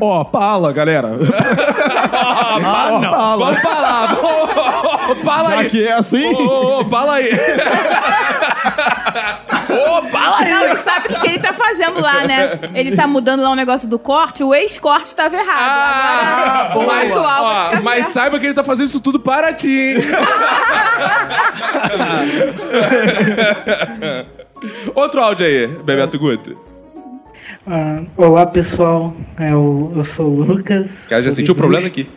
Ó, 0.01 0.25
pala, 0.25 0.73
galera. 0.73 1.09
Ó, 1.09 2.57
Ó, 2.57 3.01
pala. 3.01 3.37
Vamos 3.37 3.61
falar. 3.61 4.15
Vamos 4.15 5.23
fala 5.23 5.51
Já 5.51 5.59
aí. 5.59 5.69
que 5.71 5.87
é 5.87 5.93
assim. 5.93 6.35
Ô, 6.35 6.39
ô, 6.39 6.81
ô, 6.81 6.85
fala 6.89 7.15
aí. 7.15 7.31
Ô, 9.71 10.03
fala 10.11 10.39
aí. 10.41 10.51
Não, 10.51 10.73
e 10.73 10.77
sabe 10.77 11.09
o 11.13 11.21
que, 11.21 11.27
ele 11.27 11.39
tá 11.39 11.53
fazendo 11.53 12.01
lá, 12.01 12.27
né? 12.27 12.59
Ele 12.75 12.97
tá 12.97 13.07
mudando 13.07 13.43
lá 13.43 13.51
um 13.51 13.55
negócio 13.55 13.87
do 13.89 13.99
corte, 13.99 14.43
o 14.43 14.55
ex-corte 14.55 15.15
tava 15.15 15.37
errado. 15.37 15.59
Ah, 15.61 16.69
Agora, 16.73 16.83
o 16.83 16.85
boa. 16.85 17.03
atual 17.03 17.45
vai 17.45 17.55
Ó, 17.55 17.69
ficar 17.71 17.83
mas 17.83 17.97
certo. 17.99 18.13
saiba 18.13 18.39
que 18.41 18.47
ele 18.47 18.55
tá 18.55 18.65
fazendo 18.65 18.87
isso 18.87 19.01
tudo 19.01 19.21
para 19.21 19.53
ti, 19.53 19.71
hein? 19.71 19.97
Outro 24.95 25.21
áudio 25.23 25.47
aí, 25.47 25.67
Bebeto 25.67 26.19
Guto. 26.19 26.57
Ah, 27.67 28.03
olá 28.17 28.47
pessoal, 28.47 29.15
eu, 29.41 29.93
eu 29.97 30.05
sou 30.05 30.31
o 30.31 30.43
Lucas. 30.43 31.07
Cara, 31.09 31.23
já 31.23 31.31
sou 31.31 31.37
sentiu 31.37 31.53
o 31.53 31.57
problema 31.57 31.87
aqui. 31.89 32.09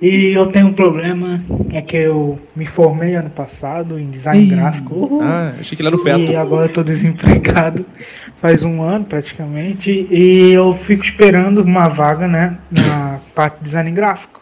E 0.00 0.32
eu 0.32 0.46
tenho 0.46 0.68
um 0.68 0.72
problema, 0.72 1.42
é 1.72 1.82
que 1.82 1.96
eu 1.96 2.38
me 2.54 2.64
formei 2.64 3.16
ano 3.16 3.30
passado 3.30 3.98
em 3.98 4.08
design 4.08 4.46
gráfico. 4.46 5.18
Ah, 5.20 5.54
achei 5.58 5.76
que 5.76 5.82
ele 5.82 5.88
era 5.88 5.96
no 5.96 6.02
feto. 6.02 6.30
E 6.30 6.36
agora 6.36 6.66
eu 6.66 6.72
tô 6.72 6.84
desempregado 6.84 7.84
faz 8.40 8.64
um 8.64 8.82
ano 8.82 9.04
praticamente. 9.04 9.90
E 10.10 10.52
eu 10.52 10.72
fico 10.72 11.04
esperando 11.04 11.62
uma 11.62 11.88
vaga, 11.88 12.26
né, 12.26 12.58
na 12.70 13.20
parte 13.34 13.58
de 13.58 13.64
design 13.64 13.90
gráfico. 13.90 14.40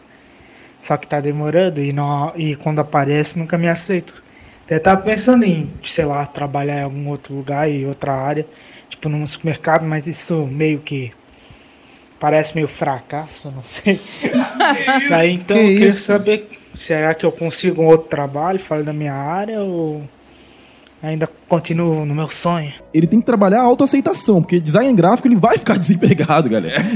Só 0.81 0.95
que 0.95 1.07
tá 1.07 1.19
demorando 1.19 1.81
e, 1.81 1.91
não, 1.91 2.31
e 2.35 2.55
quando 2.55 2.79
aparece 2.79 3.37
nunca 3.37 3.57
me 3.57 3.67
aceito. 3.67 4.23
Até 4.65 4.79
tava 4.79 5.01
pensando 5.01 5.43
em, 5.43 5.71
sei 5.83 6.05
lá, 6.05 6.25
trabalhar 6.25 6.79
em 6.79 6.83
algum 6.83 7.09
outro 7.09 7.33
lugar 7.33 7.69
e 7.69 7.85
outra 7.85 8.13
área, 8.13 8.45
tipo 8.89 9.09
num 9.09 9.25
supermercado, 9.25 9.85
mas 9.85 10.07
isso 10.07 10.45
meio 10.45 10.79
que 10.79 11.11
parece 12.19 12.55
meio 12.55 12.67
fracasso, 12.67 13.51
não 13.55 13.63
sei. 13.63 13.99
Daí 15.09 15.33
então 15.33 15.55
Que 15.57 15.63
eu 15.63 15.67
queria 15.69 15.87
isso? 15.87 16.01
saber, 16.01 16.49
será 16.79 17.13
que 17.13 17.25
eu 17.25 17.31
consigo 17.31 17.81
um 17.81 17.87
outro 17.87 18.07
trabalho 18.09 18.59
fora 18.59 18.83
da 18.83 18.93
minha 18.93 19.13
área 19.13 19.59
ou 19.61 20.01
ainda 21.01 21.29
continuo 21.47 22.05
no 22.05 22.15
meu 22.15 22.29
sonho? 22.29 22.73
Ele 22.93 23.07
tem 23.07 23.19
que 23.19 23.25
trabalhar 23.25 23.59
a 23.61 23.65
autoaceitação, 23.65 24.41
porque 24.41 24.59
design 24.59 24.91
gráfico 24.93 25.27
ele 25.27 25.35
vai 25.35 25.57
ficar 25.57 25.77
desempregado, 25.79 26.49
galera. 26.49 26.81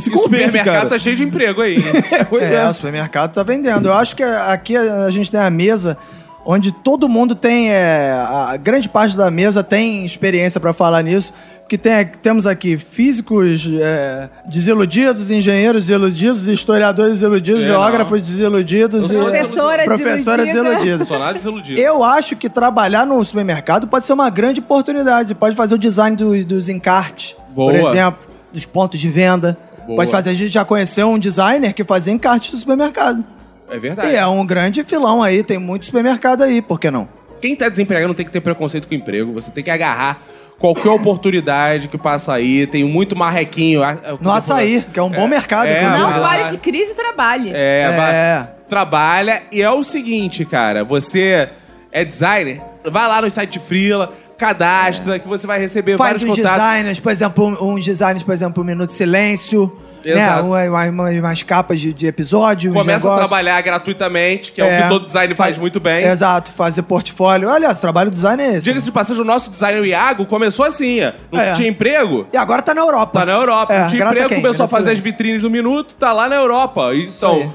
Se 0.00 0.10
O 0.10 0.16
supermercado 0.18 0.64
cara. 0.64 0.88
tá 0.88 0.98
cheio 0.98 1.16
de 1.16 1.22
emprego 1.24 1.60
aí. 1.60 1.76
hein? 1.76 1.82
Pois 2.28 2.42
é, 2.42 2.54
é. 2.56 2.68
o 2.68 2.72
supermercado 2.72 3.32
tá 3.34 3.42
vendendo. 3.42 3.88
Eu 3.88 3.94
acho 3.94 4.16
que 4.16 4.22
aqui 4.22 4.76
a 4.76 5.10
gente 5.10 5.30
tem 5.30 5.40
a 5.40 5.50
mesa 5.50 5.96
onde 6.44 6.72
todo 6.72 7.08
mundo 7.08 7.34
tem, 7.34 7.70
é, 7.70 8.12
a 8.12 8.56
grande 8.56 8.88
parte 8.88 9.16
da 9.16 9.30
mesa 9.30 9.62
tem 9.62 10.04
experiência 10.04 10.58
pra 10.60 10.72
falar 10.72 11.02
nisso, 11.02 11.32
porque 11.60 11.78
tem, 11.78 12.04
temos 12.20 12.46
aqui 12.46 12.76
físicos 12.76 13.68
é, 13.80 14.28
desiludidos, 14.46 15.30
engenheiros 15.30 15.86
desiludidos, 15.86 16.48
historiadores 16.48 17.12
desiludidos, 17.20 17.62
É, 17.62 17.66
geógrafos 17.66 18.22
desiludidos, 18.22 19.08
Eu 19.10 19.18
sou 19.20 19.28
e 19.28 19.38
Professora 19.38 19.84
professora 19.84 20.44
desiludida. 20.44 20.78
desiludida. 20.98 21.18
Nada 21.18 21.34
desiludido. 21.34 21.80
Eu 21.80 22.02
acho 22.02 22.34
que 22.36 22.48
trabalhar 22.48 23.06
no 23.06 23.24
supermercado 23.24 23.86
pode 23.86 24.04
ser 24.04 24.12
uma 24.14 24.28
grande 24.30 24.58
oportunidade. 24.60 25.34
Pode 25.34 25.54
fazer 25.54 25.74
o 25.76 25.78
design 25.78 26.16
do- 26.16 26.44
dos 26.44 26.68
encartes, 26.68 27.36
Boa. 27.54 27.70
por 27.72 27.78
exemplo, 27.80 28.20
dos 28.52 28.64
pontos 28.64 28.98
de 28.98 29.08
venda. 29.08 29.56
Boa. 29.86 29.96
Pode 29.98 30.10
fazer. 30.10 30.30
A 30.30 30.34
gente 30.34 30.52
já 30.52 30.64
conheceu 30.64 31.08
um 31.08 31.18
designer 31.18 31.72
que 31.72 31.84
fazia 31.84 32.12
encarte 32.12 32.50
do 32.50 32.56
supermercado. 32.56 33.24
É 33.70 33.78
verdade. 33.78 34.10
E 34.12 34.16
é 34.16 34.26
um 34.26 34.44
grande 34.44 34.82
filão 34.84 35.22
aí, 35.22 35.42
tem 35.42 35.58
muito 35.58 35.86
supermercado 35.86 36.42
aí, 36.42 36.60
por 36.60 36.78
que 36.80 36.90
não? 36.90 37.08
Quem 37.40 37.54
tá 37.56 37.68
desempregado 37.68 38.08
não 38.08 38.14
tem 38.14 38.26
que 38.26 38.32
ter 38.32 38.40
preconceito 38.40 38.86
com 38.86 38.94
o 38.94 38.96
emprego. 38.96 39.32
Você 39.32 39.50
tem 39.50 39.64
que 39.64 39.70
agarrar 39.70 40.22
qualquer 40.58 40.90
oportunidade 40.90 41.88
que 41.88 41.96
passa 41.96 42.34
aí. 42.34 42.66
Tem 42.66 42.84
muito 42.84 43.16
marrequinho. 43.16 43.80
No 44.20 44.30
açaí, 44.30 44.84
que 44.92 44.98
é 44.98 45.02
um 45.02 45.08
bom 45.10 45.26
mercado, 45.26 45.66
é, 45.68 45.82
inclusive. 45.84 46.02
Não 46.02 46.22
fale 46.22 46.50
de 46.50 46.58
crise 46.58 46.92
e 46.92 46.94
trabalhe. 46.94 47.50
É, 47.54 47.82
É. 47.82 47.96
vai- 47.96 48.50
trabalha. 48.68 49.42
E 49.50 49.62
é 49.62 49.70
o 49.70 49.82
seguinte, 49.82 50.44
cara. 50.44 50.84
Você 50.84 51.48
é 51.90 52.04
designer, 52.04 52.60
vai 52.84 53.08
lá 53.08 53.22
no 53.22 53.30
site 53.30 53.58
Freela, 53.58 54.12
cadastra, 54.36 55.18
que 55.18 55.26
você 55.26 55.46
vai 55.46 55.58
receber 55.60 55.96
Faz 55.96 56.18
vários 56.18 56.22
uns 56.30 56.36
contatos. 56.36 56.66
designers, 56.66 57.00
por 57.00 57.12
exemplo, 57.12 57.46
um- 57.46 57.74
uns 57.74 57.84
designers, 57.86 58.22
por 58.22 58.32
exemplo, 58.34 58.62
um 58.62 58.66
Minuto 58.66 58.90
de 58.90 58.96
Silêncio. 58.96 59.74
Exato. 60.04 60.42
Né? 60.48 60.68
Uma- 60.68 60.84
uma- 60.88 61.10
umas 61.10 61.42
capas 61.42 61.80
de, 61.80 61.92
de 61.92 62.06
episódio. 62.06 62.72
Começa 62.72 63.12
a 63.12 63.16
trabalhar 63.18 63.60
gratuitamente, 63.62 64.52
que 64.52 64.60
é, 64.60 64.64
o 64.64 64.82
que 64.82 64.88
todo 64.88 65.04
design 65.04 65.34
faz 65.34 65.58
muito 65.58 65.78
bem. 65.80 66.04
Exato, 66.04 66.52
fazer 66.52 66.82
portfólio. 66.82 67.50
Aliás, 67.50 67.78
o 67.78 67.80
trabalho 67.80 68.10
do 68.10 68.14
design 68.14 68.42
é 68.42 68.56
esse. 68.56 68.64
Diga-se 68.64 68.86
de 68.86 68.92
passagem, 68.92 69.22
o 69.22 69.26
nosso 69.26 69.50
designer 69.50 69.84
Iago 69.84 70.26
começou 70.26 70.64
assim. 70.64 71.00
Não 71.30 71.40
É. 71.40 71.52
tinha 71.54 71.68
emprego? 71.68 72.26
E 72.32 72.36
agora 72.36 72.62
tá 72.62 72.74
na 72.74 72.80
Europa. 72.80 73.20
Tá 73.20 73.26
na 73.26 73.32
Europa. 73.32 73.72
É, 73.72 73.80
não 73.82 73.88
tinha 73.88 74.04
a 74.04 74.08
emprego, 74.08 74.28
quem? 74.28 74.40
começou 74.40 74.64
a 74.64 74.66
Graças 74.68 74.78
fazer 74.78 74.90
a 74.90 74.92
as 74.92 74.98
vitrines 74.98 75.42
do 75.42 75.50
Minuto, 75.50 75.94
tá 75.94 76.12
lá 76.12 76.28
na 76.28 76.36
Europa. 76.36 76.90
Então, 76.94 77.54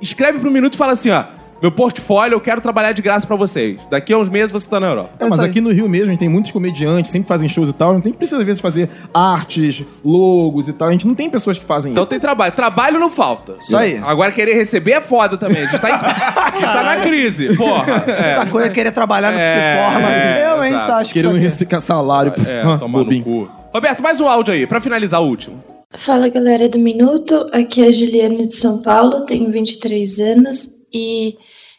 escreve 0.00 0.38
pro 0.38 0.50
Minuto 0.50 0.74
e 0.74 0.76
fala 0.76 0.92
assim, 0.92 1.10
ó. 1.10 1.24
Meu 1.62 1.70
portfólio, 1.70 2.36
eu 2.36 2.40
quero 2.40 2.60
trabalhar 2.60 2.92
de 2.92 3.02
graça 3.02 3.26
pra 3.26 3.36
vocês. 3.36 3.78
Daqui 3.90 4.12
a 4.14 4.18
uns 4.18 4.28
meses 4.30 4.50
você 4.50 4.66
tá 4.68 4.80
na 4.80 4.86
Europa. 4.88 5.10
Ah, 5.20 5.26
mas 5.28 5.40
aqui 5.40 5.60
no 5.60 5.70
Rio 5.70 5.88
mesmo, 5.88 6.06
a 6.06 6.10
gente 6.10 6.20
tem 6.20 6.28
muitos 6.28 6.50
comediantes, 6.50 7.10
sempre 7.10 7.28
fazem 7.28 7.48
shows 7.50 7.68
e 7.68 7.72
tal. 7.74 7.92
Não 7.92 8.00
tem 8.00 8.12
precisa, 8.14 8.38
às 8.40 8.46
vezes, 8.46 8.62
fazer 8.62 8.88
artes, 9.12 9.84
logos 10.04 10.68
e 10.68 10.72
tal. 10.72 10.88
A 10.88 10.92
gente 10.92 11.06
não 11.06 11.14
tem 11.14 11.28
pessoas 11.28 11.58
que 11.58 11.64
fazem 11.66 11.92
Então 11.92 12.04
isso. 12.04 12.08
tem 12.10 12.18
trabalho. 12.18 12.52
Trabalho 12.52 12.98
não 12.98 13.10
falta. 13.10 13.56
Isso 13.60 13.76
aí. 13.76 13.98
Agora 14.02 14.32
querer 14.32 14.54
receber 14.54 14.92
é 14.92 15.00
foda 15.02 15.36
também. 15.36 15.64
A 15.64 15.66
gente 15.66 15.80
tá, 15.80 15.90
em- 15.90 15.92
a 16.40 16.50
gente 16.58 16.72
tá 16.72 16.82
na 16.82 16.96
crise. 16.96 17.54
Porra. 17.56 18.04
É. 18.06 18.30
Essa 18.32 18.46
coisa 18.46 18.66
é 18.68 18.70
querer 18.70 18.92
trabalhar 18.92 19.30
no 19.32 19.38
que 19.38 19.44
É, 19.44 19.76
se 19.76 19.92
forma. 19.92 20.12
é, 20.14 20.50
eu, 20.52 20.64
hein, 20.64 20.72
que 21.04 21.12
Querendo 21.12 21.36
isso 21.36 21.46
aqui- 21.46 21.64
receber 21.64 21.80
salário. 21.82 22.32
É, 22.46 22.62
Ah, 22.62 22.76
tomar 22.80 23.04
no 23.04 23.22
cu. 23.22 23.48
Roberto, 23.74 24.02
mais 24.02 24.18
um 24.20 24.26
áudio 24.26 24.54
aí, 24.54 24.66
pra 24.66 24.80
finalizar 24.80 25.20
o 25.22 25.26
último. 25.26 25.62
Fala 25.92 26.28
galera 26.28 26.68
do 26.68 26.78
Minuto, 26.78 27.46
aqui 27.52 27.84
é 27.84 27.88
a 27.88 27.92
Juliana 27.92 28.46
de 28.46 28.54
São 28.54 28.80
Paulo, 28.80 29.24
tenho 29.26 29.50
23 29.50 30.18
anos 30.20 30.79
e 30.92 31.36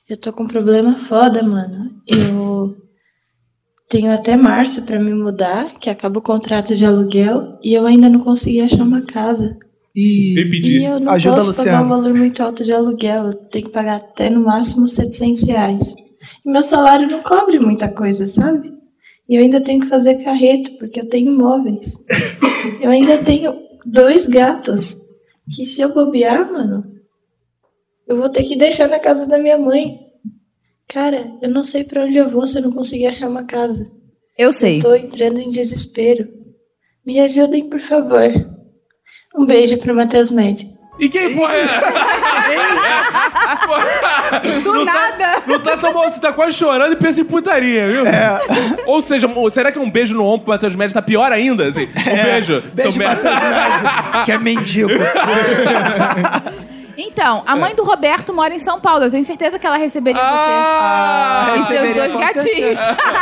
eu 0.09 0.18
tô 0.18 0.34
com 0.34 0.43
um 0.43 0.47
problema 0.47 0.93
foda, 0.97 1.41
mano. 1.43 1.91
Eu 2.07 2.76
tenho 3.88 4.12
até 4.12 4.36
março 4.36 4.86
pra 4.86 4.99
me 4.99 5.14
mudar, 5.14 5.74
que 5.80 5.89
acaba 5.89 6.20
o 6.20 6.22
contrato 6.22 6.76
de 6.76 6.86
aluguel, 6.86 7.59
e 7.64 7.74
eu 7.74 7.86
ainda 7.86 8.09
não 8.09 8.20
consegui 8.20 8.62
achar 8.62 8.84
uma 8.84 9.01
casa. 9.01 9.57
Pedir. 9.93 10.82
E 10.82 10.86
eu 10.86 10.99
não 10.99 11.12
Ajuda, 11.12 11.36
posso 11.36 11.53
pagar 11.55 11.82
Luciano. 11.82 11.86
um 11.86 11.89
valor 11.89 12.14
muito 12.14 12.41
alto 12.41 12.64
de 12.64 12.72
aluguel, 12.72 13.26
eu 13.26 13.34
tenho 13.34 13.66
que 13.66 13.72
pagar 13.72 13.97
até 13.97 14.30
no 14.30 14.41
máximo 14.41 14.88
700 14.88 15.43
reais. 15.43 15.95
E 16.45 16.49
meu 16.49 16.64
salário 16.64 17.09
não 17.09 17.22
cobre 17.22 17.59
muita 17.59 17.89
coisa, 17.89 18.26
sabe? 18.26 18.72
E 19.28 19.36
eu 19.36 19.41
ainda 19.41 19.62
tenho 19.62 19.82
que 19.82 19.88
fazer 19.88 20.24
carreto, 20.24 20.72
porque 20.78 20.99
eu 21.01 21.07
tenho 21.07 21.32
imóveis. 21.34 22.05
Eu 22.80 22.91
ainda 22.91 23.18
tenho 23.18 23.55
dois 23.86 24.28
gatos, 24.28 24.97
que 25.55 25.66
se 25.66 25.82
eu 25.82 25.93
bobear, 25.93 26.51
mano, 26.51 26.84
eu 28.12 28.18
vou 28.18 28.30
ter 28.30 28.43
que 28.43 28.57
deixar 28.57 28.88
na 28.89 28.99
casa 28.99 29.26
da 29.28 29.38
minha 29.38 29.57
mãe. 29.57 29.99
Cara, 30.88 31.32
eu 31.41 31.49
não 31.49 31.64
sei 31.64 31.84
pra 31.86 32.03
onde 32.03 32.18
eu 32.18 32.30
vou 32.30 32.45
se 32.45 32.59
eu 32.59 32.64
não 32.64 32.72
conseguir 32.72 33.07
achar 33.07 33.30
uma 33.30 33.45
casa. 33.45 33.89
Eu 34.38 34.51
sei. 34.51 34.78
Eu 34.78 34.82
tô 34.82 34.93
entrando 34.95 35.39
em 35.39 35.49
desespero. 35.49 36.28
Me 37.05 37.20
ajudem, 37.22 37.70
por 37.70 37.80
favor. 37.80 38.30
Um 39.36 39.45
beijo 39.45 39.78
pro 39.78 39.95
Matheus 39.95 40.30
Med. 40.30 40.70
E 40.99 41.07
quem 41.07 41.34
foi? 41.34 41.47
Do 44.62 44.86
nada. 44.86 45.41
Não 45.47 45.59
tá 45.59 45.78
tão 45.78 45.93
bom, 45.93 46.03
você 46.03 46.20
tá 46.20 46.34
quase 46.34 46.57
chorando 46.57 46.91
e 46.91 46.97
pensa 46.97 47.22
em 47.22 47.26
putaria, 47.26 47.88
viu? 47.88 48.05
É. 48.05 48.41
Ou 48.86 48.99
seja, 48.99 49.30
será 49.49 49.72
que 49.72 49.80
um 49.80 49.89
beijo 49.89 50.14
no 50.14 50.26
ombro 50.26 50.41
pro 50.41 50.49
Matheus 50.53 50.76
Médio 50.76 50.93
tá 50.93 51.01
pior 51.01 51.32
ainda? 51.32 51.70
Assim? 51.70 51.84
Um 51.86 52.24
beijo. 52.24 52.62
Beijo, 52.74 52.91
seu 52.91 52.99
Médio. 52.99 53.24
Matheus 53.24 53.41
Médio, 53.41 54.26
que 54.26 54.32
é 54.34 54.38
mendigo. 54.38 54.89
Então, 57.04 57.41
a 57.47 57.56
mãe 57.56 57.76
do 57.76 57.84
Roberto 57.84 58.34
mora 58.34 58.54
em 58.54 58.60
São 58.60 58.80
Paulo. 58.80 59.06
Eu 59.06 59.12
tenho 59.12 59.24
certeza 59.24 59.58
que 59.58 59.66
ela 59.66 59.78
receberia 59.78 60.22
Ah, 60.24 61.54
você. 61.56 61.60
E 61.60 61.66
seus 61.66 61.93
dois 61.95 62.14
com 62.14 62.20
gatinhos. 62.20 62.80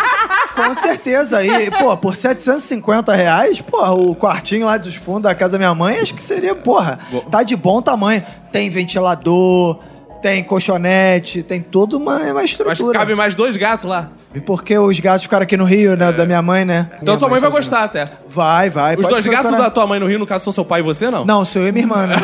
Com 0.55 0.73
certeza. 0.73 1.43
E, 1.43 1.71
pô, 1.71 1.95
por 1.95 2.15
750 2.15 3.13
reais, 3.13 3.61
porra, 3.61 3.93
o 3.93 4.13
quartinho 4.15 4.65
lá 4.65 4.77
dos 4.77 4.95
fundos 4.95 5.23
da 5.23 5.33
casa 5.33 5.53
da 5.53 5.57
minha 5.57 5.73
mãe, 5.73 5.99
acho 5.99 6.13
que 6.13 6.21
seria, 6.21 6.53
porra, 6.53 6.99
tá 7.31 7.43
de 7.43 7.55
bom 7.55 7.81
tamanho. 7.81 8.21
Tem 8.51 8.69
ventilador, 8.69 9.79
tem 10.21 10.43
colchonete, 10.43 11.41
tem 11.43 11.61
toda 11.61 11.97
uma, 11.97 12.17
uma 12.17 12.33
Mas 12.35 12.51
estrutura. 12.51 12.97
cabe 12.97 13.15
mais 13.15 13.35
dois 13.35 13.55
gatos 13.57 13.89
lá. 13.89 14.09
E 14.33 14.39
porque 14.39 14.77
os 14.77 14.99
gatos 14.99 15.23
ficaram 15.23 15.43
aqui 15.43 15.57
no 15.57 15.65
Rio, 15.65 15.97
né, 15.97 16.11
da 16.11 16.23
minha 16.25 16.41
mãe, 16.41 16.63
né? 16.63 16.87
Então 17.01 17.15
Minha 17.15 17.17
tua 17.17 17.29
mãe 17.29 17.39
vai 17.39 17.49
sozinha. 17.49 17.69
gostar 17.71 17.83
até. 17.83 18.11
Vai, 18.29 18.69
vai. 18.69 18.95
Os 18.95 19.07
dois 19.07 19.25
gatos 19.25 19.47
procurar. 19.47 19.63
da 19.63 19.71
tua 19.71 19.87
mãe 19.87 19.99
no 19.99 20.05
Rio, 20.05 20.19
no 20.19 20.27
caso, 20.27 20.43
são 20.43 20.53
seu 20.53 20.63
pai 20.63 20.81
e 20.81 20.83
você, 20.83 21.09
não? 21.09 21.25
Não, 21.25 21.43
sou 21.43 21.63
eu 21.63 21.69
e 21.69 21.71
minha 21.71 21.83
irmã, 21.83 22.05
né? 22.05 22.15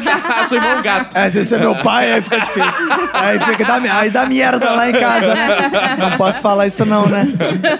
Seu 0.48 0.56
irmão 0.56 0.72
é 0.72 0.76
um 0.78 0.82
gato. 0.82 1.16
É, 1.16 1.30
se 1.30 1.38
esse 1.40 1.54
é 1.54 1.58
meu 1.58 1.76
pai, 1.76 2.12
aí 2.12 2.22
fica 2.22 2.40
difícil. 2.40 2.88
Aí 3.12 3.38
fica 3.40 3.64
da, 3.64 3.74
aí 3.98 4.10
dá 4.10 4.24
merda 4.26 4.70
lá 4.70 4.88
em 4.88 4.92
casa, 4.92 5.34
né? 5.34 5.70
Não 5.98 6.16
posso 6.16 6.40
falar 6.40 6.66
isso 6.66 6.84
não, 6.86 7.06
né? 7.06 7.28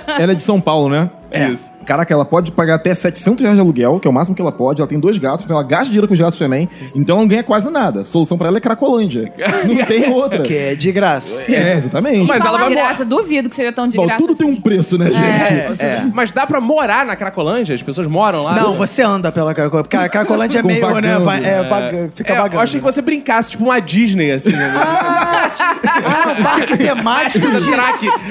Ela 0.06 0.32
é 0.32 0.34
de 0.34 0.42
São 0.42 0.60
Paulo, 0.60 0.90
né? 0.90 1.08
É. 1.30 1.48
Isso. 1.48 1.70
Caraca, 1.86 2.12
ela 2.12 2.24
pode 2.24 2.52
pagar 2.52 2.74
até 2.76 2.94
700 2.94 3.42
reais 3.42 3.56
de 3.56 3.60
aluguel, 3.60 3.98
que 3.98 4.06
é 4.06 4.10
o 4.10 4.14
máximo 4.14 4.36
que 4.36 4.42
ela 4.42 4.52
pode. 4.52 4.80
Ela 4.80 4.88
tem 4.88 5.00
dois 5.00 5.16
gatos, 5.18 5.44
então 5.44 5.56
ela 5.56 5.66
gasta 5.66 5.86
dinheiro 5.86 6.06
com 6.06 6.14
os 6.14 6.20
gatos 6.20 6.38
também. 6.38 6.68
Então 6.94 7.16
ela 7.16 7.22
não 7.22 7.28
ganha 7.28 7.42
quase 7.42 7.68
nada. 7.70 8.02
A 8.02 8.04
solução 8.04 8.36
pra 8.38 8.48
ela 8.48 8.58
é 8.58 8.60
Cracolândia. 8.60 9.32
Não 9.66 9.76
tem 9.86 10.10
outra. 10.12 10.42
Que 10.42 10.56
é 10.56 10.74
de 10.74 10.92
graça. 10.92 11.42
É, 11.50 11.74
exatamente. 11.74 12.26
Mas 12.26 12.44
ela 12.44 12.58
vai 12.58 12.68
de 12.68 12.74
morar. 12.74 12.86
graça, 12.88 13.04
duvido 13.04 13.48
que 13.48 13.56
seja 13.56 13.72
tão 13.72 13.88
de 13.88 13.96
Bom, 13.96 14.06
graça. 14.06 14.20
tudo 14.20 14.36
tem 14.36 14.46
um 14.46 14.60
preço, 14.60 14.96
né, 14.98 15.06
gente? 15.06 15.82
É, 15.82 16.02
Mas 16.12 16.32
dá 16.32 16.46
pra 16.46 16.60
morar 16.60 17.04
na 17.04 17.16
Cracolândia? 17.16 17.74
As 17.74 17.82
pessoas 17.82 18.06
moram 18.06 18.42
lá? 18.42 18.54
Não, 18.54 18.74
você 18.76 19.02
anda 19.02 19.32
pela 19.32 19.52
Cracolândia. 19.54 19.84
Porque 19.84 19.96
a 19.96 20.08
Cracolândia 20.08 20.58
é 20.60 20.62
meio, 20.62 20.80
né? 20.86 20.92
vagando. 20.92 21.24
vai- 21.24 21.44
é, 21.44 21.62
vaga- 21.62 22.10
fica 22.14 22.32
É, 22.32 22.36
eu 22.36 22.42
vagando. 22.42 22.62
achei 22.62 22.78
que 22.80 22.84
você 22.84 23.00
brincasse, 23.02 23.50
tipo 23.52 23.64
uma 23.64 23.80
Disney, 23.80 24.30
assim. 24.32 24.52
né? 24.52 24.70
Ah, 25.82 26.34
um 26.38 26.42
parque 26.42 26.76
temático 26.76 27.46
de, 27.50 27.60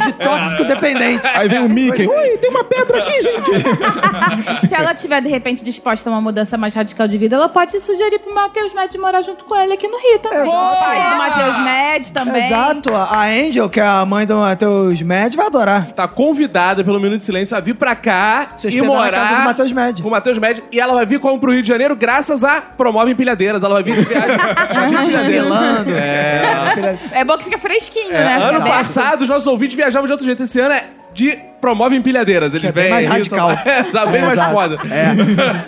de 0.06 0.14
tóxico 0.14 0.64
dependente. 0.66 1.28
Aí 1.34 1.47
vem 1.50 1.60
o 1.60 1.70
Mickey. 1.70 2.08
Oi, 2.08 2.38
tem 2.38 2.50
uma 2.50 2.64
pedra 2.64 3.00
aqui, 3.00 3.22
gente. 3.22 3.39
Se 4.68 4.76
ela 4.76 4.94
estiver, 4.94 5.22
de 5.22 5.30
repente, 5.30 5.64
disposta 5.64 6.10
a 6.10 6.14
uma 6.14 6.22
mudança 6.22 6.58
mais 6.58 6.74
radical 6.76 7.08
de 7.08 7.18
vida, 7.18 7.36
ela 7.36 7.50
pode 7.50 7.80
sugerir 7.80 8.20
pro 8.20 8.34
Matheus 8.34 8.74
Med 8.74 8.98
morar 8.98 9.22
junto 9.22 9.46
com 9.46 9.56
ele 9.56 9.74
aqui 9.74 9.88
no 9.88 9.98
Rio 9.98 10.20
também. 10.20 10.42
Exato. 10.42 10.74
Os 10.74 10.80
pais 10.80 11.10
do 11.10 11.18
Matheus 11.18 11.58
Med 11.64 12.12
também. 12.12 12.46
Exato. 12.46 12.96
A 12.96 13.24
Angel, 13.26 13.70
que 13.70 13.80
é 13.80 13.86
a 13.86 14.06
mãe 14.06 14.26
do 14.26 14.36
Matheus 14.38 15.02
Med, 15.02 15.36
vai 15.36 15.48
adorar. 15.48 15.88
Tá 15.92 16.08
convidada 16.08 16.84
pelo 16.84 17.00
Minuto 17.00 17.20
de 17.20 17.26
Silêncio 17.26 17.56
a 17.56 17.60
vir 17.60 17.76
pra 17.76 17.96
cá 17.96 18.52
Se 18.56 18.68
e 18.68 18.70
hospedar 18.70 18.88
na 18.88 18.96
morar 18.96 19.12
casa 19.30 19.36
do 19.36 19.44
Matheus 19.46 19.72
Med. 19.72 20.02
com 20.02 20.08
o 20.08 20.12
Matheus 20.12 20.38
Med. 20.38 20.64
E 20.72 20.80
ela 20.80 20.94
vai 20.94 21.06
vir 21.06 21.20
como 21.20 21.40
pro 21.40 21.52
Rio 21.52 21.62
de 21.62 21.68
Janeiro 21.68 21.96
graças 21.96 22.44
a 22.44 22.62
Promove 22.62 23.12
Empilhadeiras. 23.12 23.64
Ela 23.64 23.76
vai 23.76 23.84
vir 23.84 23.96
de 23.96 24.04
viagem. 24.04 24.38
Pelando. 25.30 25.92
É. 25.92 26.98
É 27.12 27.24
bom 27.24 27.38
que 27.38 27.46
fica 27.46 27.58
fresquinho, 27.58 28.12
É, 28.14 28.24
né? 28.24 28.44
ano 28.44 28.66
passado, 28.68 29.22
os 29.22 29.30
nossos 29.30 29.48
ouvintes 29.48 29.76
viajavam 29.76 30.06
de 30.06 30.12
outro 30.12 30.26
jeito. 30.26 30.44
Esse 30.44 30.60
ano 30.60 30.74
é 30.74 30.86
de 31.14 31.38
Promove 31.60 31.95
Empilhadeiras. 31.95 32.51
Eles 32.53 32.62
Que 32.62 32.68
é 32.68 32.72
bem 32.72 32.84
vêm 32.84 32.91
mais 32.93 33.07
radical. 33.10 33.39
Paulo. 33.55 33.60
É, 33.66 33.84
sabe, 33.86 34.12
bem 34.14 34.22
mais 34.22 34.34
Exato. 34.34 34.53
foda. 34.53 34.78
É. 34.89 35.10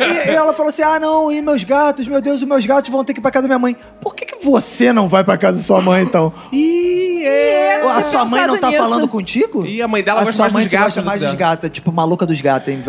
E, 0.27 0.31
e 0.31 0.35
ela 0.35 0.53
falou 0.53 0.69
assim: 0.69 0.81
ah, 0.83 0.99
não, 0.99 1.31
e 1.31 1.41
meus 1.41 1.63
gatos, 1.63 2.07
meu 2.07 2.21
Deus, 2.21 2.37
os 2.41 2.47
meus 2.47 2.65
gatos 2.65 2.89
vão 2.89 3.03
ter 3.03 3.13
que 3.13 3.19
ir 3.19 3.21
pra 3.21 3.31
casa 3.31 3.43
da 3.43 3.47
minha 3.47 3.59
mãe. 3.59 3.75
Por 3.99 4.15
que, 4.15 4.25
que 4.25 4.43
você 4.45 4.93
não 4.93 5.07
vai 5.09 5.23
pra 5.23 5.37
casa 5.37 5.57
da 5.57 5.63
sua 5.63 5.81
mãe, 5.81 6.03
então? 6.03 6.31
Ih, 6.51 7.23
é. 7.25 7.81
a 7.81 8.01
sua 8.01 8.25
mãe 8.25 8.45
não 8.47 8.57
tá 8.57 8.69
nisso. 8.69 8.81
falando 8.81 9.07
contigo? 9.07 9.65
E 9.65 9.81
a 9.81 9.87
mãe 9.87 10.03
dela 10.03 10.21
a 10.21 10.23
gosta 10.23 10.35
sua 10.35 10.43
mais 10.43 10.53
mãe 10.53 10.63
dos 10.63 10.71
gatos 10.71 10.87
gosta 10.95 11.01
mais 11.01 11.21
dos 11.21 11.31
dela. 11.35 11.49
gatos. 11.49 11.65
É 11.65 11.69
tipo 11.69 11.91
maluca 11.91 12.25
dos 12.25 12.39
gatos, 12.39 12.69
hein? 12.69 12.81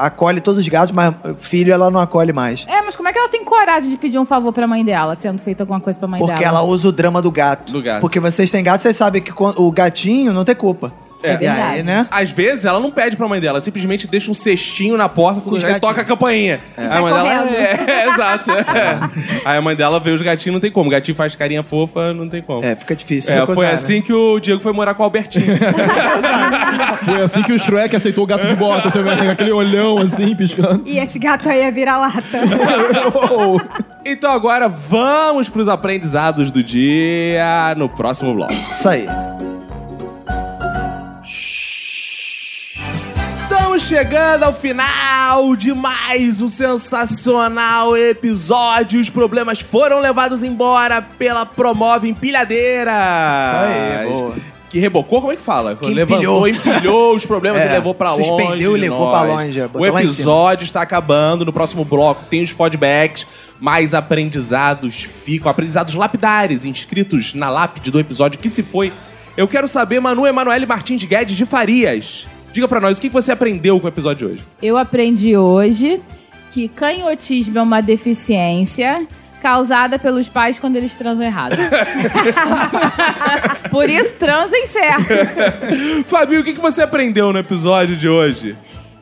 Acolhe 0.00 0.40
todos 0.40 0.58
os 0.60 0.68
gatos, 0.68 0.90
mas 0.90 1.14
filho 1.38 1.72
ela 1.72 1.90
não 1.90 2.00
acolhe 2.00 2.32
mais. 2.32 2.64
É, 2.68 2.82
mas 2.82 2.96
como 2.96 3.08
é 3.08 3.12
que 3.12 3.18
ela 3.18 3.28
tem 3.28 3.44
coragem 3.44 3.88
de 3.90 3.96
pedir 3.96 4.18
um 4.18 4.24
favor 4.26 4.52
pra 4.52 4.66
mãe 4.66 4.84
dela, 4.84 5.14
tendo 5.16 5.40
feito 5.40 5.60
alguma 5.60 5.80
coisa 5.80 5.98
pra 5.98 6.08
mãe 6.08 6.18
Porque 6.18 6.34
dela? 6.34 6.58
ela 6.58 6.62
usa 6.62 6.88
o 6.88 6.92
drama 6.92 7.22
do 7.22 7.30
gato. 7.30 7.72
Do 7.72 7.82
gato. 7.82 8.00
Porque 8.00 8.18
vocês 8.18 8.50
têm 8.50 8.62
gato, 8.64 8.80
vocês 8.82 8.96
sabem 8.96 9.22
que 9.22 9.32
o 9.36 9.70
gatinho 9.70 10.32
não 10.32 10.44
tem 10.44 10.54
culpa. 10.54 10.92
É. 11.22 11.38
E 11.42 11.46
aí, 11.46 11.82
né? 11.82 12.06
Às 12.10 12.30
vezes 12.30 12.64
ela 12.64 12.78
não 12.78 12.90
pede 12.90 13.16
pra 13.16 13.26
mãe 13.26 13.40
dela, 13.40 13.60
simplesmente 13.60 14.06
deixa 14.06 14.30
um 14.30 14.34
cestinho 14.34 14.96
na 14.96 15.08
porta 15.08 15.40
Com 15.40 15.50
os 15.50 15.62
gatinhos. 15.62 15.80
toca 15.80 16.00
a 16.02 16.04
campainha. 16.04 16.60
Aí 16.76 16.86
a 16.86 17.00
mãe 17.00 17.12
dela. 17.12 17.50
É, 17.50 17.84
é, 17.86 18.08
exato. 18.08 18.50
é. 18.50 18.98
Aí 19.44 19.58
a 19.58 19.62
mãe 19.62 19.74
dela 19.74 19.98
vê 19.98 20.10
os 20.10 20.22
gatinhos, 20.22 20.54
não 20.54 20.60
tem 20.60 20.70
como. 20.70 20.88
O 20.88 20.92
gatinho 20.92 21.16
faz 21.16 21.34
carinha 21.34 21.62
fofa, 21.62 22.12
não 22.14 22.28
tem 22.28 22.42
como. 22.42 22.64
É, 22.64 22.76
fica 22.76 22.94
difícil. 22.94 23.32
É, 23.32 23.40
recusar, 23.40 23.54
foi 23.54 23.66
né? 23.66 23.72
assim 23.72 24.02
que 24.02 24.12
o 24.12 24.38
Diego 24.38 24.60
foi 24.60 24.72
morar 24.72 24.94
com 24.94 25.02
o 25.02 25.04
Albertinho. 25.04 25.58
Foi 27.04 27.22
assim 27.22 27.42
que 27.42 27.52
o 27.52 27.58
Shrek 27.58 27.94
aceitou 27.94 28.24
o 28.24 28.26
gato 28.26 28.46
de 28.46 28.54
bota 28.54 28.90
também, 28.90 29.28
aquele 29.28 29.52
olhão 29.52 29.98
assim, 29.98 30.34
piscando. 30.34 30.82
E 30.84 30.98
esse 30.98 31.18
gato 31.18 31.48
aí 31.48 31.60
é 31.60 31.70
vira-lata. 31.70 32.22
então 34.04 34.30
agora 34.30 34.68
vamos 34.68 35.48
pros 35.48 35.68
aprendizados 35.68 36.50
do 36.50 36.62
dia 36.62 37.74
no 37.76 37.88
próximo 37.88 38.34
bloco. 38.34 38.52
Isso 38.52 38.88
aí. 38.88 39.06
Estamos 43.78 43.84
chegando 44.04 44.42
ao 44.42 44.52
final 44.52 45.54
de 45.54 45.72
mais 45.72 46.40
um 46.40 46.48
sensacional 46.48 47.96
episódio. 47.96 49.00
Os 49.00 49.08
problemas 49.08 49.60
foram 49.60 50.00
levados 50.00 50.42
embora 50.42 51.00
pela 51.00 51.46
Promove 51.46 52.08
Empilhadeira. 52.08 52.90
Isso 52.90 54.02
aí, 54.02 54.08
boa. 54.08 54.36
Que 54.68 54.80
rebocou, 54.80 55.20
como 55.20 55.32
é 55.32 55.36
que 55.36 55.42
fala? 55.42 55.76
Que 55.76 55.86
Levantou, 55.94 56.48
empilhou. 56.48 56.74
empilhou 56.74 57.14
os 57.14 57.24
problemas 57.24 57.62
É, 57.62 57.66
e 57.66 57.68
levou 57.68 57.94
pra 57.94 58.14
longe. 58.14 58.24
suspendeu 58.28 58.76
e 58.76 58.80
levou 58.80 58.98
nós. 59.12 59.20
pra 59.20 59.34
longe, 59.36 59.60
O 59.74 59.86
episódio 59.86 60.64
está 60.64 60.82
acabando. 60.82 61.44
No 61.44 61.52
próximo 61.52 61.84
bloco 61.84 62.24
tem 62.28 62.42
os 62.42 62.50
feedbacks. 62.50 63.28
Mais 63.60 63.94
aprendizados 63.94 65.04
ficam, 65.24 65.48
aprendizados 65.48 65.94
lapidares, 65.94 66.64
inscritos 66.64 67.32
na 67.32 67.48
lápide 67.48 67.92
do 67.92 68.00
episódio 68.00 68.40
que 68.40 68.48
se 68.48 68.64
foi. 68.64 68.92
Eu 69.36 69.46
quero 69.46 69.68
saber, 69.68 70.00
Manu 70.00 70.26
Emanuele 70.26 70.66
Martins 70.66 71.04
Guedes 71.04 71.36
de 71.36 71.46
Farias. 71.46 72.26
Diga 72.52 72.66
pra 72.66 72.80
nós, 72.80 72.98
o 72.98 73.00
que 73.00 73.08
você 73.08 73.32
aprendeu 73.32 73.78
com 73.78 73.86
o 73.86 73.88
episódio 73.88 74.28
de 74.28 74.34
hoje? 74.34 74.44
Eu 74.62 74.76
aprendi 74.76 75.36
hoje 75.36 76.00
que 76.52 76.68
canhotismo 76.68 77.58
é 77.58 77.62
uma 77.62 77.80
deficiência 77.80 79.06
causada 79.42 79.98
pelos 79.98 80.28
pais 80.28 80.58
quando 80.58 80.76
eles 80.76 80.96
transam 80.96 81.24
errado. 81.24 81.56
Por 83.70 83.88
isso, 83.88 84.14
transem 84.16 84.66
certo. 84.66 86.04
Fabio, 86.06 86.40
o 86.40 86.44
que 86.44 86.52
você 86.54 86.82
aprendeu 86.82 87.32
no 87.32 87.38
episódio 87.38 87.96
de 87.96 88.08
hoje? 88.08 88.56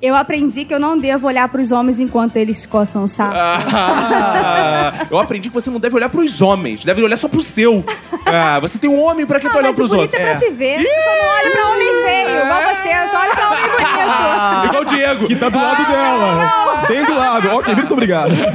Eu 0.06 0.14
aprendi 0.14 0.64
que 0.64 0.72
eu 0.72 0.78
não 0.78 0.96
devo 0.96 1.26
olhar 1.26 1.48
pros 1.48 1.72
homens 1.72 1.98
enquanto 1.98 2.36
eles 2.36 2.64
coçam 2.64 3.02
o 3.04 3.08
saco. 3.08 3.34
Ah, 3.36 4.92
eu 5.10 5.18
aprendi 5.18 5.48
que 5.48 5.54
você 5.54 5.70
não 5.70 5.80
deve 5.80 5.96
olhar 5.96 6.08
pros 6.08 6.40
homens, 6.40 6.84
deve 6.84 7.02
olhar 7.02 7.16
só 7.16 7.28
pro 7.28 7.42
seu. 7.42 7.84
Ah, 8.24 8.58
você 8.60 8.78
tem 8.78 8.88
um 8.88 9.00
homem 9.02 9.26
pra 9.26 9.40
que 9.40 9.46
Ah, 9.46 9.50
tá 9.50 9.56
olhando 9.58 9.70
mas 9.70 9.76
pros 9.76 9.90
o 9.92 9.96
bonito 9.96 10.12
outros. 10.14 10.28
é 10.28 10.30
pra 10.30 10.38
se 10.38 10.50
ver. 10.50 10.78
Eu 10.80 10.84
só 11.02 11.10
não 11.10 11.28
olho 11.38 11.50
pra 11.52 11.68
homem 11.70 11.88
feio, 12.04 12.42
igual 12.44 12.62
você. 12.62 12.88
Eu 12.88 13.08
só 13.08 13.20
olho 13.20 13.30
pra 13.34 13.50
homem 13.50 13.62
bonito. 13.62 14.66
Igual 14.66 14.82
o 14.82 14.84
Diego. 14.84 15.26
Que 15.26 15.36
tá 15.36 15.48
do 15.48 15.58
lado 15.58 15.84
dela. 15.86 16.84
Bem 16.88 17.04
do 17.04 17.14
lado. 17.16 17.48
Ok, 17.56 17.74
muito 17.74 17.92
obrigado. 17.92 18.30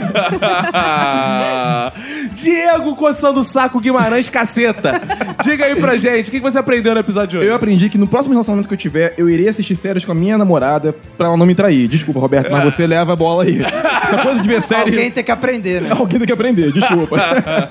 Diego 2.33 2.95
coçando 2.95 3.39
o 3.39 3.43
saco 3.43 3.79
Guimarães 3.79 4.29
caceta. 4.29 5.01
Diga 5.43 5.65
aí 5.65 5.75
pra 5.75 5.97
gente, 5.97 6.29
o 6.29 6.31
que 6.31 6.39
você 6.39 6.57
aprendeu 6.57 6.93
no 6.93 6.99
episódio 6.99 7.29
de 7.29 7.37
hoje? 7.37 7.47
Eu 7.47 7.55
aprendi 7.55 7.89
que 7.89 7.97
no 7.97 8.07
próximo 8.07 8.33
relacionamento 8.33 8.67
que 8.67 8.73
eu 8.73 8.77
tiver, 8.77 9.13
eu 9.17 9.29
irei 9.29 9.47
assistir 9.47 9.75
séries 9.75 10.05
com 10.05 10.11
a 10.11 10.15
minha 10.15 10.37
namorada 10.37 10.95
pra 11.17 11.27
ela 11.27 11.37
não 11.37 11.45
me 11.45 11.55
trair. 11.55 11.87
Desculpa, 11.87 12.19
Roberto, 12.19 12.51
mas 12.51 12.63
você 12.63 12.87
leva 12.87 13.13
a 13.13 13.15
bola 13.15 13.43
aí. 13.43 13.61
Essa 13.61 14.17
coisa 14.21 14.41
de 14.41 14.47
ver 14.47 14.61
série... 14.71 14.91
Alguém 14.91 15.11
tem 15.11 15.23
que 15.23 15.31
aprender, 15.31 15.81
né? 15.81 15.89
Alguém 15.91 16.17
tem 16.19 16.27
que 16.27 16.33
aprender, 16.33 16.71
desculpa. 16.71 17.17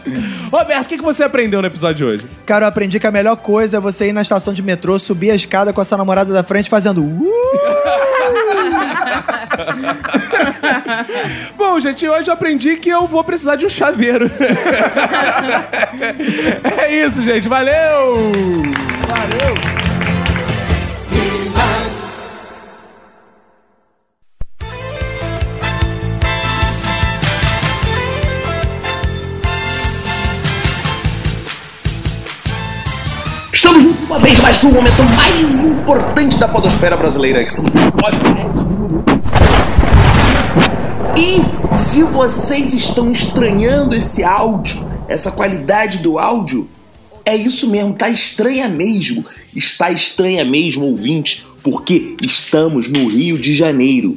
Roberto, 0.52 0.86
o 0.86 0.88
que 0.88 1.02
você 1.02 1.24
aprendeu 1.24 1.60
no 1.60 1.66
episódio 1.66 1.96
de 1.96 2.04
hoje? 2.04 2.26
Cara, 2.46 2.64
eu 2.64 2.68
aprendi 2.68 3.00
que 3.00 3.06
a 3.06 3.10
melhor 3.10 3.36
coisa 3.36 3.76
é 3.78 3.80
você 3.80 4.08
ir 4.08 4.12
na 4.12 4.22
estação 4.22 4.52
de 4.52 4.62
metrô, 4.62 4.98
subir 4.98 5.30
a 5.30 5.34
escada 5.34 5.72
com 5.72 5.80
a 5.80 5.84
sua 5.84 5.98
namorada 5.98 6.32
da 6.32 6.42
frente 6.42 6.68
fazendo. 6.68 7.02
"Uh". 7.02 7.24
Bom, 11.56 11.78
gente, 11.80 12.08
hoje 12.08 12.28
eu 12.28 12.34
aprendi 12.34 12.76
que 12.76 12.88
eu 12.88 13.06
vou 13.06 13.22
precisar 13.24 13.56
de 13.56 13.66
um 13.66 13.68
chaveiro. 13.68 14.30
É 16.78 17.04
isso, 17.04 17.22
gente. 17.22 17.48
Valeu! 17.48 18.32
Valeu! 19.08 19.54
Estamos 33.52 33.84
uma 34.08 34.18
vez 34.18 34.40
mais 34.40 34.62
no 34.62 34.70
momento 34.70 35.02
mais 35.16 35.64
importante 35.64 36.38
da 36.38 36.48
podosfera 36.48 36.96
brasileira, 36.96 37.44
que 37.44 37.52
são 37.52 37.64
os 37.64 37.70
podcasts. 37.70 38.60
E 41.20 41.76
se 41.76 42.02
vocês 42.02 42.72
estão 42.72 43.12
estranhando 43.12 43.94
esse 43.94 44.24
áudio, 44.24 44.82
essa 45.06 45.30
qualidade 45.30 45.98
do 45.98 46.18
áudio, 46.18 46.66
é 47.26 47.36
isso 47.36 47.70
mesmo, 47.70 47.92
tá 47.92 48.08
estranha 48.08 48.66
mesmo. 48.66 49.22
Está 49.54 49.92
estranha 49.92 50.46
mesmo, 50.46 50.86
ouvinte, 50.86 51.44
porque 51.62 52.16
estamos 52.24 52.88
no 52.88 53.06
Rio 53.06 53.38
de 53.38 53.54
Janeiro. 53.54 54.16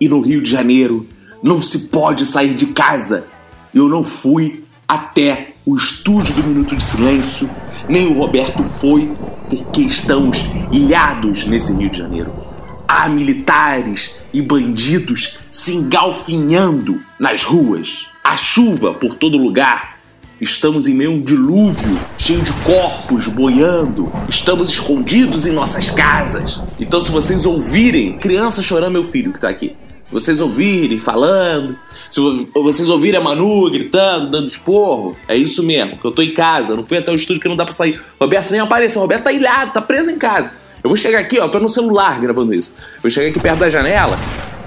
E 0.00 0.08
no 0.08 0.20
Rio 0.20 0.42
de 0.42 0.50
Janeiro 0.50 1.06
não 1.40 1.62
se 1.62 1.88
pode 1.88 2.26
sair 2.26 2.52
de 2.54 2.66
casa. 2.66 3.26
Eu 3.72 3.88
não 3.88 4.02
fui 4.02 4.64
até 4.88 5.50
o 5.64 5.76
estúdio 5.76 6.34
do 6.34 6.42
Minuto 6.42 6.74
de 6.74 6.82
Silêncio, 6.82 7.48
nem 7.88 8.08
o 8.08 8.18
Roberto 8.18 8.64
foi, 8.80 9.12
porque 9.48 9.82
estamos 9.82 10.38
ilhados 10.72 11.44
nesse 11.44 11.72
Rio 11.72 11.88
de 11.88 11.98
Janeiro. 11.98 12.49
Há 12.92 13.08
militares 13.08 14.16
e 14.34 14.42
bandidos 14.42 15.38
se 15.52 15.76
engalfinhando 15.76 16.98
nas 17.20 17.44
ruas. 17.44 18.08
A 18.24 18.36
chuva 18.36 18.92
por 18.92 19.14
todo 19.14 19.38
lugar. 19.38 19.96
Estamos 20.40 20.88
em 20.88 20.94
meio 20.94 21.12
a 21.12 21.14
um 21.14 21.20
dilúvio 21.22 21.96
cheio 22.18 22.42
de 22.42 22.52
corpos 22.64 23.28
boiando. 23.28 24.12
Estamos 24.28 24.70
escondidos 24.70 25.46
em 25.46 25.52
nossas 25.52 25.88
casas. 25.88 26.60
Então, 26.80 27.00
se 27.00 27.12
vocês 27.12 27.46
ouvirem 27.46 28.18
criança 28.18 28.60
chorando, 28.60 28.94
meu 28.94 29.04
filho 29.04 29.32
que 29.32 29.40
tá 29.40 29.48
aqui, 29.48 29.76
vocês 30.10 30.40
ouvirem 30.40 30.98
falando, 30.98 31.78
se 32.10 32.20
vo- 32.20 32.48
vocês 32.60 32.88
ouvirem 32.90 33.20
a 33.20 33.22
Manu 33.22 33.70
gritando, 33.70 34.30
dando 34.32 34.48
esporro, 34.48 35.14
é 35.28 35.36
isso 35.36 35.62
mesmo, 35.62 35.96
que 35.96 36.04
eu 36.04 36.10
tô 36.10 36.22
em 36.22 36.32
casa, 36.32 36.74
não 36.74 36.84
fui 36.84 36.98
até 36.98 37.12
o 37.12 37.14
estúdio 37.14 37.40
que 37.40 37.48
não 37.48 37.54
dá 37.54 37.64
pra 37.64 37.72
sair. 37.72 38.00
Roberto 38.18 38.50
nem 38.50 38.60
apareceu, 38.60 39.00
Roberto 39.00 39.22
tá 39.22 39.32
ilhado, 39.32 39.72
tá 39.74 39.80
preso 39.80 40.10
em 40.10 40.18
casa. 40.18 40.58
Eu 40.82 40.88
vou 40.88 40.96
chegar 40.96 41.18
aqui, 41.18 41.38
ó, 41.38 41.46
tô 41.48 41.60
no 41.60 41.68
celular 41.68 42.18
gravando 42.20 42.54
isso. 42.54 42.72
Eu 42.96 43.02
vou 43.02 43.10
chegar 43.10 43.28
aqui 43.28 43.38
perto 43.38 43.58
da 43.58 43.68
janela, 43.68 44.18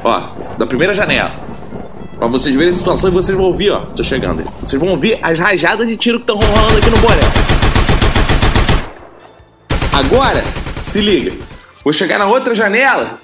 ó, 0.04 0.32
da 0.58 0.66
primeira 0.66 0.94
janela. 0.94 1.32
Pra 2.18 2.28
vocês 2.28 2.56
verem 2.56 2.70
a 2.70 2.74
situação 2.74 3.10
e 3.10 3.14
vocês 3.14 3.36
vão 3.36 3.48
ouvir, 3.48 3.72
ó. 3.72 3.80
Tô 3.80 4.04
chegando 4.04 4.40
aí. 4.40 4.46
Vocês 4.62 4.80
vão 4.80 4.92
ouvir 4.92 5.18
as 5.22 5.40
rajadas 5.40 5.88
de 5.88 5.98
tiro 5.98 6.20
que 6.20 6.24
estão 6.24 6.38
rolando 6.38 6.78
aqui 6.78 6.90
no 6.90 6.98
Borel. 6.98 7.24
Agora, 9.92 10.44
se 10.86 11.02
liga. 11.02 11.34
Vou 11.84 11.92
chegar 11.92 12.20
na 12.20 12.28
outra 12.28 12.54
janela 12.54 13.20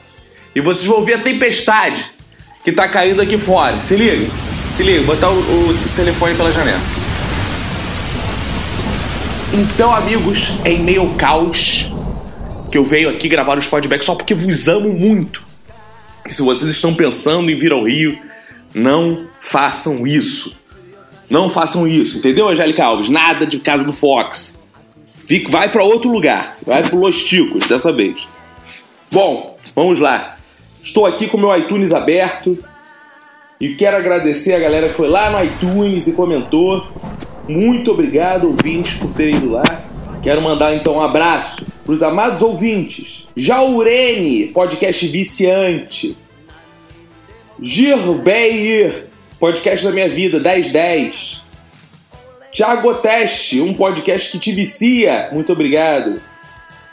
e 0.55 0.59
vocês 0.59 0.85
vão 0.85 0.97
ouvir 0.97 1.13
a 1.13 1.19
tempestade 1.19 2.05
que 2.63 2.71
tá 2.71 2.87
caindo 2.87 3.21
aqui 3.21 3.37
fora. 3.37 3.75
Se 3.77 3.95
liga. 3.95 4.27
Se 4.75 4.83
liga, 4.83 5.03
botar 5.03 5.29
o, 5.29 5.37
o 5.37 5.77
telefone 5.95 6.33
pela 6.33 6.51
janela. 6.51 6.79
Então, 9.53 9.95
amigos, 9.95 10.51
é 10.65 10.71
em 10.71 10.79
meio 10.79 11.01
ao 11.01 11.09
caos 11.09 11.89
que 12.69 12.77
eu 12.77 12.85
venho 12.85 13.09
aqui 13.09 13.27
gravar 13.27 13.57
os 13.57 13.65
feedbacks 13.65 14.05
só 14.05 14.15
porque 14.15 14.33
vos 14.33 14.67
amo 14.67 14.89
muito. 14.89 15.43
E 16.25 16.33
se 16.33 16.41
vocês 16.41 16.69
estão 16.69 16.93
pensando 16.93 17.49
em 17.49 17.57
vir 17.57 17.71
ao 17.71 17.83
Rio, 17.83 18.17
não 18.73 19.25
façam 19.39 20.05
isso. 20.05 20.55
Não 21.29 21.49
façam 21.49 21.87
isso, 21.87 22.17
entendeu, 22.17 22.47
Angélica 22.47 22.83
Alves? 22.83 23.09
Nada 23.09 23.45
de 23.45 23.59
casa 23.59 23.83
do 23.83 23.93
Fox. 23.93 24.59
Vai 25.49 25.69
para 25.69 25.83
outro 25.83 26.09
lugar. 26.11 26.57
Vai 26.65 26.81
pro 26.81 26.97
Los 26.97 27.23
Ticos 27.23 27.67
dessa 27.67 27.93
vez. 27.93 28.27
Bom, 29.11 29.57
vamos 29.75 29.99
lá. 29.99 30.37
Estou 30.81 31.05
aqui 31.05 31.27
com 31.27 31.37
o 31.37 31.39
meu 31.39 31.55
iTunes 31.55 31.93
aberto. 31.93 32.57
E 33.59 33.75
quero 33.75 33.97
agradecer 33.97 34.53
a 34.53 34.59
galera 34.59 34.89
que 34.89 34.95
foi 34.95 35.07
lá 35.07 35.29
no 35.29 35.43
iTunes 35.43 36.07
e 36.07 36.13
comentou. 36.13 36.87
Muito 37.47 37.91
obrigado, 37.91 38.47
ouvintes, 38.47 38.97
por 38.97 39.11
terem 39.13 39.35
ido 39.35 39.51
lá. 39.51 39.63
Quero 40.23 40.41
mandar 40.41 40.75
então 40.75 40.95
um 40.95 41.01
abraço 41.01 41.65
para 41.89 41.95
os 41.95 42.03
amados 42.03 42.41
ouvintes. 42.43 43.25
Jaurene, 43.35 44.49
podcast 44.49 45.07
viciante. 45.07 46.15
Girbeir, 47.59 49.07
podcast 49.39 49.83
da 49.83 49.91
minha 49.91 50.07
vida, 50.07 50.39
1010. 50.39 51.41
Thiago 52.53 52.93
Teste, 52.95 53.59
um 53.59 53.73
podcast 53.73 54.31
que 54.31 54.37
te 54.37 54.51
vicia. 54.51 55.29
Muito 55.31 55.51
obrigado. 55.51 56.21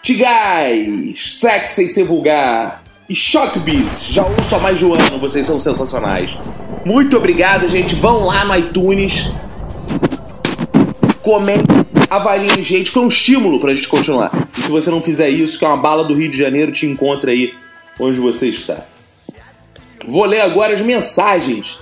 Tigais, 0.03 1.39
Sex 1.41 1.71
Sem 1.71 1.89
Ser 1.91 2.05
Vulgar 2.05 2.83
e 3.07 3.15
Shockbiz. 3.15 4.07
Já 4.09 4.25
ouço 4.25 4.55
há 4.55 4.59
mais 4.59 4.79
de 4.79 4.87
um 4.87 4.95
ano, 4.95 5.19
vocês 5.19 5.45
são 5.45 5.59
sensacionais. 5.59 6.39
Muito 6.87 7.19
obrigado, 7.19 7.69
gente. 7.69 7.95
Vão 7.97 8.25
lá 8.25 8.47
no 8.47 8.57
iTunes. 8.57 9.31
Comentem, 11.23 11.86
avaliem, 12.09 12.63
gente, 12.63 12.93
que 12.93 12.99
é 12.99 13.01
um 13.01 13.09
estímulo 13.09 13.61
pra 13.61 13.75
gente 13.75 13.89
continuar. 13.89 14.49
E 14.57 14.63
se 14.63 14.71
você 14.71 14.91
não 14.91 15.03
fizer 15.03 15.29
isso, 15.29 15.59
que 15.59 15.65
é 15.65 15.69
uma 15.69 15.77
bala 15.77 16.05
do 16.05 16.15
Rio 16.15 16.31
de 16.31 16.39
Janeiro, 16.39 16.73
te 16.73 16.87
encontra 16.87 17.31
aí 17.31 17.55
onde 17.99 18.21
você 18.21 18.49
está. 18.49 18.85
Vou 20.07 20.25
ler 20.25 20.41
agora 20.41 20.75
as 20.75 20.81
mensagens 20.81 21.79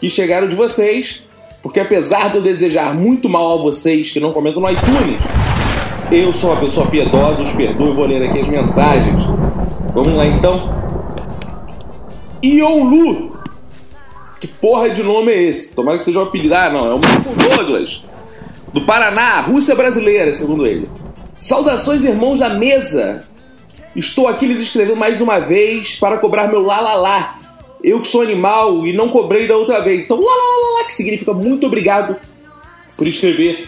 que 0.00 0.08
chegaram 0.08 0.48
de 0.48 0.54
vocês, 0.54 1.22
porque 1.62 1.80
apesar 1.80 2.30
de 2.30 2.36
eu 2.36 2.42
desejar 2.42 2.94
muito 2.94 3.28
mal 3.28 3.58
a 3.58 3.62
vocês 3.62 4.10
que 4.10 4.20
não 4.20 4.32
comentam 4.32 4.62
no 4.62 4.70
iTunes, 4.70 5.20
eu 6.10 6.32
sou 6.32 6.52
uma 6.52 6.60
pessoa 6.60 6.86
piedosa, 6.86 7.42
os 7.42 7.52
perdoo 7.52 7.90
e 7.90 7.94
vou 7.94 8.06
ler 8.06 8.22
aqui 8.22 8.40
as 8.40 8.48
mensagens. 8.48 9.22
Vamos 9.92 10.14
lá 10.14 10.26
então. 10.26 10.70
Iolu. 12.42 13.36
Que 14.38 14.46
porra 14.46 14.90
de 14.90 15.02
nome 15.02 15.32
é 15.32 15.42
esse? 15.44 15.74
Tomara 15.74 15.98
que 15.98 16.04
seja 16.04 16.20
um 16.20 16.22
apelido. 16.22 16.54
Ah, 16.54 16.70
não, 16.70 16.86
é 16.86 16.94
o 16.94 16.98
Marco 16.98 17.34
Douglas. 17.34 18.04
Do 18.76 18.82
Paraná, 18.82 19.40
Rússia 19.40 19.74
brasileira, 19.74 20.34
segundo 20.34 20.66
ele. 20.66 20.86
Saudações, 21.38 22.04
irmãos 22.04 22.40
da 22.40 22.50
mesa. 22.50 23.24
Estou 23.96 24.28
aqui 24.28 24.44
lhes 24.44 24.60
escrevendo 24.60 24.98
mais 24.98 25.22
uma 25.22 25.38
vez 25.38 25.98
para 25.98 26.18
cobrar 26.18 26.48
meu 26.48 26.60
lá 26.60 26.78
lá 26.78 26.94
lá. 26.94 27.38
Eu 27.82 28.02
que 28.02 28.08
sou 28.08 28.20
animal 28.20 28.86
e 28.86 28.92
não 28.92 29.08
cobrei 29.08 29.48
da 29.48 29.56
outra 29.56 29.80
vez. 29.80 30.04
Então, 30.04 30.20
lá 30.20 30.30
lá 30.30 30.60
lá, 30.60 30.78
lá 30.78 30.84
que 30.84 30.92
significa 30.92 31.32
muito 31.32 31.66
obrigado 31.66 32.16
por 32.98 33.06
escrever 33.06 33.66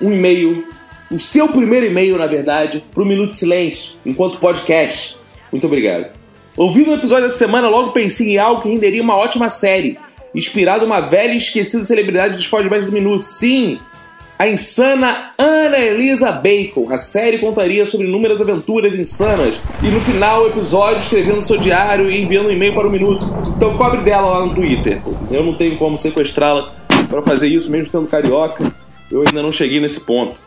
um 0.00 0.12
e-mail, 0.12 0.68
o 1.10 1.18
seu 1.18 1.48
primeiro 1.48 1.86
e-mail, 1.86 2.16
na 2.16 2.26
verdade, 2.26 2.84
para 2.94 3.02
o 3.02 3.06
Minuto 3.06 3.32
de 3.32 3.38
Silêncio, 3.38 3.96
enquanto 4.06 4.38
podcast. 4.38 5.18
Muito 5.50 5.66
obrigado. 5.66 6.12
Ouvindo 6.56 6.92
o 6.92 6.94
episódio 6.94 7.24
dessa 7.24 7.38
semana, 7.38 7.68
logo 7.68 7.90
pensei 7.90 8.34
em 8.34 8.38
algo 8.38 8.62
que 8.62 8.68
renderia 8.68 9.02
uma 9.02 9.16
ótima 9.16 9.48
série, 9.48 9.98
inspirado 10.32 10.84
em 10.84 10.86
uma 10.86 11.00
velha 11.00 11.32
e 11.32 11.38
esquecida 11.38 11.84
celebridade 11.84 12.36
dos 12.36 12.46
flashbacks 12.46 12.86
do 12.86 12.92
Minuto. 12.92 13.24
Sim, 13.24 13.80
a 14.38 14.48
insana 14.48 15.32
Ana 15.38 15.78
Elisa 15.78 16.32
Bacon. 16.32 16.92
A 16.92 16.98
série 16.98 17.38
contaria 17.38 17.86
sobre 17.86 18.06
inúmeras 18.06 18.40
aventuras 18.40 18.94
insanas 18.94 19.54
e 19.82 19.86
no 19.86 20.00
final 20.00 20.42
o 20.42 20.48
episódio 20.48 20.98
escrevendo 20.98 21.42
seu 21.42 21.58
diário 21.58 22.10
e 22.10 22.20
enviando 22.20 22.48
um 22.48 22.50
e-mail 22.50 22.74
para 22.74 22.88
o 22.88 22.90
Minuto. 22.90 23.24
Então 23.56 23.76
cobre 23.76 24.02
dela 24.02 24.38
lá 24.38 24.46
no 24.46 24.54
Twitter. 24.54 25.00
Eu 25.30 25.44
não 25.44 25.54
tenho 25.54 25.76
como 25.76 25.96
sequestrá-la 25.96 26.72
para 27.08 27.22
fazer 27.22 27.48
isso, 27.48 27.70
mesmo 27.70 27.88
sendo 27.88 28.08
carioca. 28.08 28.72
Eu 29.10 29.20
ainda 29.20 29.42
não 29.42 29.52
cheguei 29.52 29.80
nesse 29.80 30.00
ponto. 30.00 30.40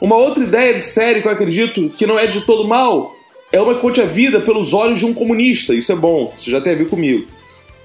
Uma 0.00 0.16
outra 0.16 0.44
ideia 0.44 0.74
de 0.74 0.82
série 0.82 1.22
que 1.22 1.28
eu 1.28 1.32
acredito 1.32 1.88
que 1.88 2.06
não 2.06 2.18
é 2.18 2.26
de 2.26 2.42
todo 2.42 2.68
mal 2.68 3.14
é 3.50 3.60
uma 3.60 3.74
que 3.74 3.80
conte 3.80 4.00
a 4.00 4.04
vida 4.04 4.40
pelos 4.40 4.74
olhos 4.74 4.98
de 4.98 5.06
um 5.06 5.14
comunista. 5.14 5.74
Isso 5.74 5.92
é 5.92 5.96
bom, 5.96 6.32
isso 6.36 6.50
já 6.50 6.60
tem 6.60 6.72
a 6.72 6.76
ver 6.76 6.88
comigo. 6.88 7.26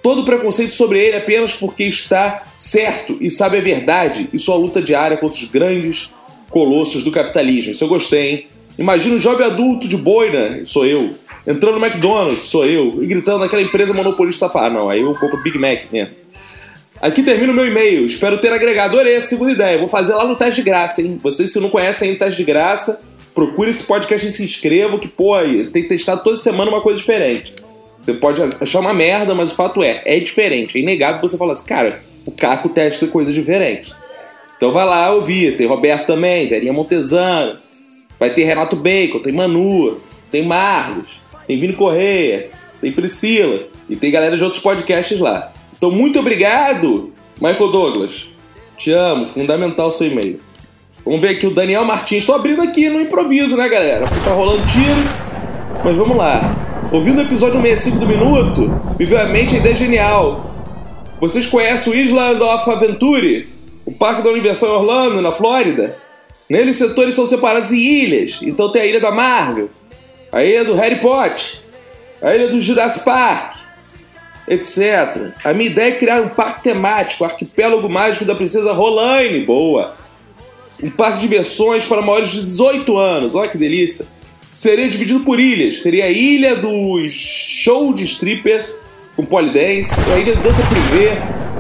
Todo 0.02 0.24
preconceito 0.24 0.74
sobre 0.74 1.04
ele 1.04 1.18
apenas 1.18 1.54
porque 1.54 1.84
está 1.84 2.44
certo 2.58 3.18
e 3.20 3.30
sabe 3.30 3.58
a 3.58 3.62
verdade 3.62 4.30
e 4.32 4.40
sua 4.40 4.56
luta 4.56 4.82
diária 4.82 5.18
contra 5.18 5.38
os 5.38 5.50
grandes 5.50 6.14
colossos 6.50 7.04
do 7.04 7.12
capitalismo. 7.12 7.72
Isso 7.72 7.84
eu 7.84 7.88
gostei, 7.88 8.30
hein? 8.30 8.46
Imagina 8.78 9.16
um 9.16 9.20
jovem 9.20 9.46
adulto 9.46 9.90
de 9.90 9.98
boina, 9.98 10.62
sou 10.64 10.86
eu, 10.86 11.10
entrando 11.46 11.78
no 11.78 11.86
McDonald's, 11.86 12.46
sou 12.46 12.66
eu, 12.66 13.04
e 13.04 13.08
gritando 13.08 13.40
naquela 13.40 13.62
empresa 13.62 13.94
monopolista 13.94 14.48
safada. 14.48 14.68
Ah, 14.68 14.70
não, 14.70 14.90
aí 14.90 15.02
eu 15.02 15.14
compro 15.16 15.44
Big 15.44 15.58
Mac 15.58 15.82
mesmo. 15.92 16.14
Aqui 17.02 17.24
termina 17.24 17.52
o 17.52 17.56
meu 17.56 17.66
e-mail. 17.66 18.06
Espero 18.06 18.38
ter 18.40 18.52
agregado. 18.52 18.96
Adorei 18.96 19.16
a 19.16 19.22
segunda 19.22 19.52
ideia. 19.52 19.78
Vou 19.78 19.88
fazer 19.88 20.14
lá 20.16 20.26
no 20.26 20.36
teste 20.36 20.62
de 20.62 20.70
graça, 20.70 21.02
hein? 21.02 21.20
Vocês, 21.22 21.52
se 21.52 21.60
não 21.60 21.70
conhecem 21.70 22.10
ainda 22.10 22.18
o 22.18 22.28
teste 22.28 22.38
de 22.38 22.44
graça, 22.44 23.02
procure 23.34 23.70
esse 23.70 23.84
podcast 23.84 24.28
e 24.28 24.32
se 24.32 24.44
inscreva, 24.44 25.00
que, 25.00 25.08
pô, 25.08 25.34
tem 25.72 25.88
testado 25.88 26.24
toda 26.24 26.36
semana 26.36 26.70
uma 26.70 26.82
coisa 26.82 27.00
diferente. 27.00 27.54
Você 28.10 28.14
pode 28.16 28.42
achar 28.60 28.80
uma 28.80 28.94
merda, 28.94 29.36
mas 29.36 29.52
o 29.52 29.56
fato 29.56 29.84
é, 29.84 30.02
é 30.04 30.20
diferente. 30.20 30.78
É 30.78 30.82
inegável 30.82 31.22
você 31.22 31.38
falar 31.38 31.52
assim, 31.52 31.68
cara, 31.68 32.02
o 32.26 32.32
Caco 32.32 32.70
testa 32.70 33.06
coisas 33.06 33.36
diferentes. 33.36 33.94
Então 34.58 34.72
vai 34.72 34.84
lá 34.84 35.12
ouvir. 35.14 35.58
Tem 35.58 35.68
Roberto 35.68 36.08
também, 36.08 36.48
Verinha 36.48 36.74
Montesano. 36.74 37.60
Vai 38.20 38.32
ter 38.32 38.46
Renato 38.46 38.76
Bacon, 38.76 39.20
tem 39.20 39.32
Manu, 39.32 40.00
tem 40.32 40.44
Marlos, 40.44 41.08
tem 41.48 41.60
Vini 41.60 41.74
Correia, 41.74 42.50
tem 42.82 42.92
Priscila. 42.92 43.60
E 43.88 43.96
tem 43.96 44.12
galera 44.12 44.36
de 44.36 44.44
outros 44.44 44.62
podcasts 44.62 45.20
lá. 45.20 45.52
Então, 45.78 45.92
muito 45.92 46.20
obrigado, 46.20 47.14
Michael 47.40 47.72
Douglas. 47.72 48.28
Te 48.76 48.92
amo, 48.92 49.28
fundamental 49.28 49.92
seu 49.92 50.08
e-mail. 50.08 50.40
Vamos 51.06 51.22
ver 51.22 51.30
aqui 51.30 51.46
o 51.46 51.54
Daniel 51.54 51.86
Martins. 51.86 52.20
Estou 52.20 52.36
abrindo 52.36 52.62
aqui 52.62 52.90
no 52.90 53.00
improviso, 53.00 53.56
né, 53.56 53.70
galera? 53.70 54.08
Porque 54.08 54.24
tá 54.24 54.32
rolando 54.32 54.64
tiro. 54.68 55.84
Mas 55.84 55.96
vamos 55.96 56.18
lá. 56.18 56.69
Ouvindo 56.92 57.20
o 57.20 57.22
episódio 57.22 57.62
65 57.62 58.00
do 58.00 58.08
Minuto, 58.08 58.62
me 58.98 59.06
veio 59.06 59.22
à 59.22 59.26
mente 59.26 59.56
a 59.56 59.60
ideia 59.60 59.76
genial. 59.76 60.50
Vocês 61.22 61.46
conhecem 61.46 61.94
o 61.94 61.96
Island 61.96 62.42
of 62.42 62.68
Adventure? 62.68 63.48
O 63.86 63.92
parque 63.92 64.24
da 64.24 64.32
Universal 64.32 64.80
Orlando, 64.80 65.22
na 65.22 65.32
Flórida? 65.32 65.96
Nele 66.50 66.72
os 66.72 66.78
setores 66.78 67.14
são 67.14 67.28
separados 67.28 67.72
em 67.72 67.78
ilhas. 67.78 68.40
Então 68.42 68.72
tem 68.72 68.82
a 68.82 68.86
ilha 68.88 69.00
da 69.00 69.12
Marvel, 69.12 69.70
a 70.32 70.44
ilha 70.44 70.66
do 70.66 70.74
Harry 70.74 71.00
Potter, 71.00 71.60
a 72.24 72.34
ilha 72.34 72.48
do 72.48 72.60
Jurassic 72.60 73.06
Park, 73.06 73.58
etc. 74.48 75.32
A 75.44 75.54
minha 75.54 75.70
ideia 75.70 75.90
é 75.90 75.96
criar 75.96 76.22
um 76.22 76.30
parque 76.30 76.64
temático, 76.64 77.24
arquipélago 77.24 77.88
mágico 77.88 78.26
da 78.26 78.34
princesa 78.34 78.74
Rolaine. 78.74 79.46
Boa! 79.46 79.94
Um 80.82 80.90
parque 80.90 81.20
de 81.20 81.28
diversões 81.28 81.86
para 81.86 82.02
maiores 82.02 82.32
de 82.32 82.42
18 82.42 82.98
anos. 82.98 83.36
Olha 83.36 83.48
que 83.48 83.60
delícia! 83.60 84.08
Seria 84.60 84.90
dividido 84.90 85.22
por 85.22 85.40
ilhas. 85.40 85.80
Teria 85.80 86.04
a 86.04 86.10
ilha 86.10 86.54
dos 86.54 87.14
show 87.14 87.94
de 87.94 88.04
strippers 88.04 88.78
com 89.16 89.24
polidense, 89.24 89.94
a 90.14 90.20
ilha 90.20 90.36
de 90.36 90.42
dança 90.42 90.62
privê, 90.64 91.12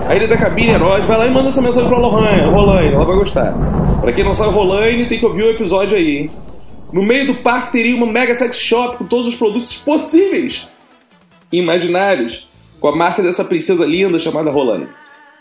a 0.05 0.13
ilha 0.17 0.27
da 0.27 0.35
cabine 0.35 0.71
herói. 0.71 0.99
Vai 1.03 1.17
lá 1.17 1.25
e 1.25 1.29
manda 1.29 1.47
essa 1.47 1.61
mensagem 1.61 1.87
pra 1.87 1.97
Lohane, 1.97 2.51
Rolaine, 2.51 2.93
ela 2.93 3.05
vai 3.05 3.15
gostar. 3.15 3.55
Pra 4.01 4.11
quem 4.11 4.25
não 4.25 4.33
sabe, 4.33 4.53
Rolaine 4.53 5.05
tem 5.05 5.17
que 5.17 5.25
ouvir 5.25 5.43
o 5.43 5.49
episódio 5.49 5.95
aí, 5.95 6.17
hein? 6.17 6.29
No 6.91 7.01
meio 7.01 7.25
do 7.25 7.35
parque 7.35 7.71
teria 7.71 7.95
uma 7.95 8.05
mega 8.05 8.35
sex 8.35 8.59
shop 8.59 8.97
com 8.97 9.05
todos 9.05 9.27
os 9.27 9.35
produtos 9.37 9.73
possíveis 9.77 10.67
e 11.53 11.57
imaginários 11.57 12.49
com 12.81 12.89
a 12.89 12.95
marca 12.97 13.23
dessa 13.23 13.45
princesa 13.45 13.85
linda 13.85 14.19
chamada 14.19 14.51
Rolane. 14.51 14.87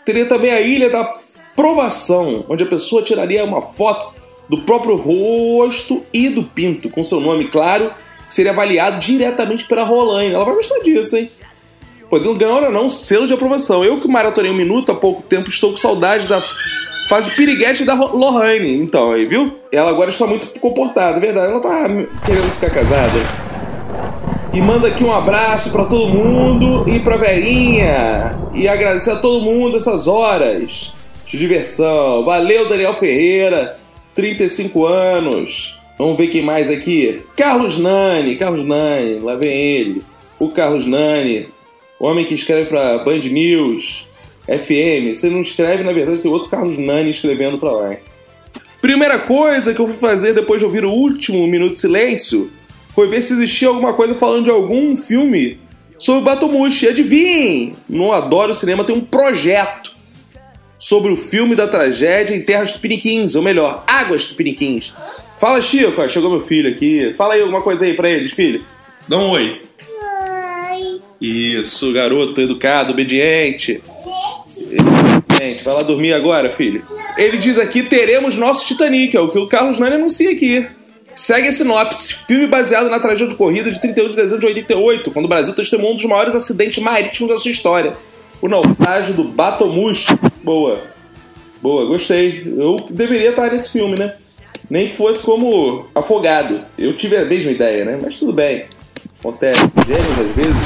Teria 0.05 0.25
também 0.27 0.51
a 0.51 0.61
Ilha 0.61 0.89
da 0.89 1.13
Provação, 1.57 2.45
onde 2.47 2.63
a 2.63 2.67
pessoa 2.67 3.03
tiraria 3.03 3.43
uma 3.43 3.61
foto 3.61 4.17
do 4.49 4.57
próprio 4.57 4.95
rosto 4.95 6.03
e 6.11 6.27
do 6.27 6.43
pinto, 6.43 6.89
com 6.89 7.03
seu 7.03 7.19
nome 7.19 7.45
claro, 7.45 7.91
seria 8.27 8.51
avaliado 8.51 8.99
diretamente 8.99 9.65
pela 9.65 9.83
Rolane. 9.83 10.33
Ela 10.33 10.43
vai 10.43 10.55
gostar 10.55 10.79
disso, 10.79 11.15
hein? 11.15 11.29
Podendo 12.09 12.33
ganhar 12.33 12.63
ou 12.63 12.71
não 12.71 12.89
selo 12.89 13.27
de 13.27 13.33
aprovação. 13.33 13.85
Eu 13.85 14.01
que 14.01 14.07
maratonei 14.07 14.49
um 14.51 14.55
minuto 14.55 14.91
há 14.91 14.95
pouco 14.95 15.21
tempo, 15.21 15.49
estou 15.49 15.69
com 15.71 15.77
saudade 15.77 16.27
da 16.27 16.41
fase 17.07 17.31
piriguete 17.35 17.85
da 17.85 17.93
Lohane. 17.93 18.75
Então, 18.77 19.11
aí, 19.11 19.25
viu? 19.25 19.59
Ela 19.71 19.91
agora 19.91 20.09
está 20.09 20.25
muito 20.25 20.47
comportada, 20.59 21.17
é 21.17 21.19
verdade. 21.19 21.51
Ela 21.51 21.61
tá 21.61 21.87
querendo 22.25 22.51
ficar 22.55 22.71
casada. 22.71 23.49
E 24.51 24.59
manda 24.59 24.87
aqui 24.87 25.03
um 25.03 25.13
abraço 25.13 25.71
para 25.71 25.85
todo 25.85 26.07
mundo 26.07 26.89
e 26.89 26.99
pra 26.99 27.17
velhinha. 27.17 28.35
E 28.55 28.67
agradecer 28.67 29.11
a 29.11 29.15
todo 29.15 29.41
mundo 29.41 29.77
essas 29.77 30.07
horas 30.07 30.91
de 31.27 31.37
diversão. 31.37 32.25
Valeu, 32.25 32.67
Daniel 32.67 32.95
Ferreira, 32.95 33.75
35 34.15 34.85
anos. 34.85 35.79
Vamos 35.97 36.17
ver 36.17 36.27
quem 36.27 36.41
mais 36.41 36.69
aqui. 36.69 37.21
Carlos 37.35 37.77
Nani, 37.77 38.35
Carlos 38.37 38.65
Nani, 38.65 39.19
lá 39.19 39.35
vem 39.35 39.51
ele. 39.51 40.01
O 40.39 40.47
Carlos 40.49 40.85
Nani, 40.85 41.47
homem 41.99 42.25
que 42.25 42.33
escreve 42.33 42.69
pra 42.69 42.99
Band 42.99 43.19
News, 43.19 44.07
FM. 44.45 45.13
Você 45.13 45.29
não 45.29 45.41
escreve, 45.41 45.83
na 45.83 45.91
verdade, 45.91 46.21
tem 46.21 46.31
outro 46.31 46.49
Carlos 46.49 46.77
Nani 46.77 47.11
escrevendo 47.11 47.57
pra 47.57 47.71
lá. 47.71 47.95
Primeira 48.81 49.19
coisa 49.19 49.73
que 49.73 49.81
eu 49.81 49.87
fui 49.87 49.97
fazer 49.97 50.33
depois 50.33 50.59
de 50.59 50.65
ouvir 50.65 50.85
o 50.85 50.91
último 50.91 51.45
Minuto 51.45 51.73
de 51.73 51.81
Silêncio 51.81 52.49
foi 52.95 53.07
ver 53.07 53.21
se 53.21 53.33
existia 53.33 53.67
alguma 53.67 53.93
coisa 53.93 54.15
falando 54.15 54.45
de 54.45 54.49
algum 54.49 54.95
filme 54.95 55.59
sobre 55.97 56.23
Batomushi. 56.23 56.87
Adivinhem! 56.87 57.73
Não 57.89 58.13
adoro 58.13 58.55
cinema, 58.55 58.85
tem 58.85 58.95
um 58.95 59.01
projeto 59.01 59.98
sobre 60.79 61.11
o 61.11 61.17
filme 61.17 61.55
da 61.55 61.67
tragédia 61.67 62.33
em 62.33 62.41
Terras 62.41 62.73
Tupiniquins, 62.73 63.35
ou 63.35 63.43
melhor, 63.43 63.83
Águas 63.85 64.23
Tupiniquins. 64.25 64.93
Fala, 65.37 65.61
Chico, 65.61 66.01
ó, 66.01 66.07
chegou 66.07 66.29
meu 66.29 66.41
filho 66.41 66.69
aqui. 66.69 67.13
Fala 67.17 67.33
aí 67.33 67.41
alguma 67.41 67.61
coisa 67.61 67.85
aí 67.85 67.93
pra 67.93 68.09
eles, 68.09 68.31
filho. 68.31 68.63
Dá 69.07 69.17
um 69.17 69.29
oi. 69.29 69.61
Oi. 70.71 71.01
Isso, 71.21 71.91
garoto 71.91 72.39
educado, 72.39 72.93
obediente. 72.93 73.81
Gente, 75.37 75.63
vai 75.63 75.73
lá 75.73 75.81
dormir 75.81 76.13
agora, 76.13 76.49
filho. 76.49 76.83
Ele 77.17 77.37
diz 77.37 77.57
aqui: 77.57 77.83
teremos 77.83 78.35
nosso 78.35 78.65
Titanic, 78.65 79.15
é 79.15 79.19
o 79.19 79.29
que 79.29 79.37
o 79.37 79.47
Carlos 79.47 79.79
Nani 79.79 79.95
anuncia 79.95 80.31
aqui. 80.31 80.65
Segue 81.15 81.49
a 81.49 81.51
sinopse. 81.51 82.13
Filme 82.27 82.47
baseado 82.47 82.89
na 82.89 82.99
tragédia 82.99 83.27
de 83.27 83.35
corrida 83.35 83.69
de 83.69 83.79
31 83.79 84.09
de 84.09 84.15
dezembro 84.15 84.39
de 84.39 84.47
88, 84.47 85.11
quando 85.11 85.25
o 85.25 85.27
Brasil 85.27 85.53
testemunhou 85.53 85.91
um 85.91 85.95
dos 85.95 86.05
maiores 86.05 86.33
acidentes 86.33 86.81
marítimos 86.81 87.31
da 87.31 87.37
sua 87.37 87.51
história. 87.51 87.97
O 88.41 88.47
naufrágio 88.47 89.13
do 89.13 89.25
Batomush. 89.25 90.07
Boa. 90.43 90.79
Boa, 91.61 91.85
gostei. 91.85 92.43
Eu 92.57 92.77
deveria 92.89 93.31
estar 93.31 93.51
nesse 93.51 93.71
filme, 93.71 93.97
né? 93.97 94.13
Nem 94.69 94.89
que 94.89 94.97
fosse 94.97 95.23
como 95.23 95.85
afogado. 95.93 96.61
Eu 96.77 96.95
tive 96.95 97.17
a 97.17 97.25
mesma 97.25 97.51
ideia, 97.51 97.83
né? 97.83 97.99
Mas 98.01 98.17
tudo 98.17 98.31
bem. 98.31 98.65
Acontece. 99.19 99.59
Gênios, 99.85 100.19
às 100.19 100.35
vezes, 100.35 100.63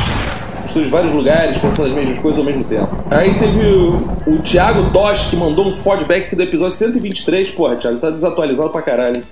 estudam 0.68 0.88
em 0.88 0.92
vários 0.92 1.14
lugares, 1.14 1.58
pensando 1.58 1.88
as 1.88 1.94
mesmas 1.94 2.20
coisas 2.20 2.40
ao 2.40 2.46
mesmo 2.46 2.64
tempo. 2.66 2.96
Aí 3.10 3.34
teve 3.40 3.66
o, 3.66 3.96
o 4.28 4.42
Thiago 4.44 4.92
Tosh, 4.92 5.30
que 5.30 5.36
mandou 5.36 5.66
um 5.68 5.76
feedback 5.76 6.36
do 6.36 6.44
episódio 6.44 6.76
123. 6.76 7.52
Porra, 7.52 7.76
Thiago, 7.76 8.00
tá 8.00 8.10
desatualizado 8.10 8.70
pra 8.70 8.82
caralho. 8.82 9.24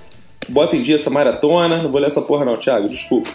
Bota 0.48 0.76
em 0.76 0.82
dia 0.82 0.96
essa 0.96 1.10
maratona. 1.10 1.82
Não 1.82 1.90
vou 1.90 2.00
ler 2.00 2.08
essa 2.08 2.22
porra 2.22 2.44
não, 2.44 2.56
Thiago. 2.56 2.88
Desculpa. 2.88 3.30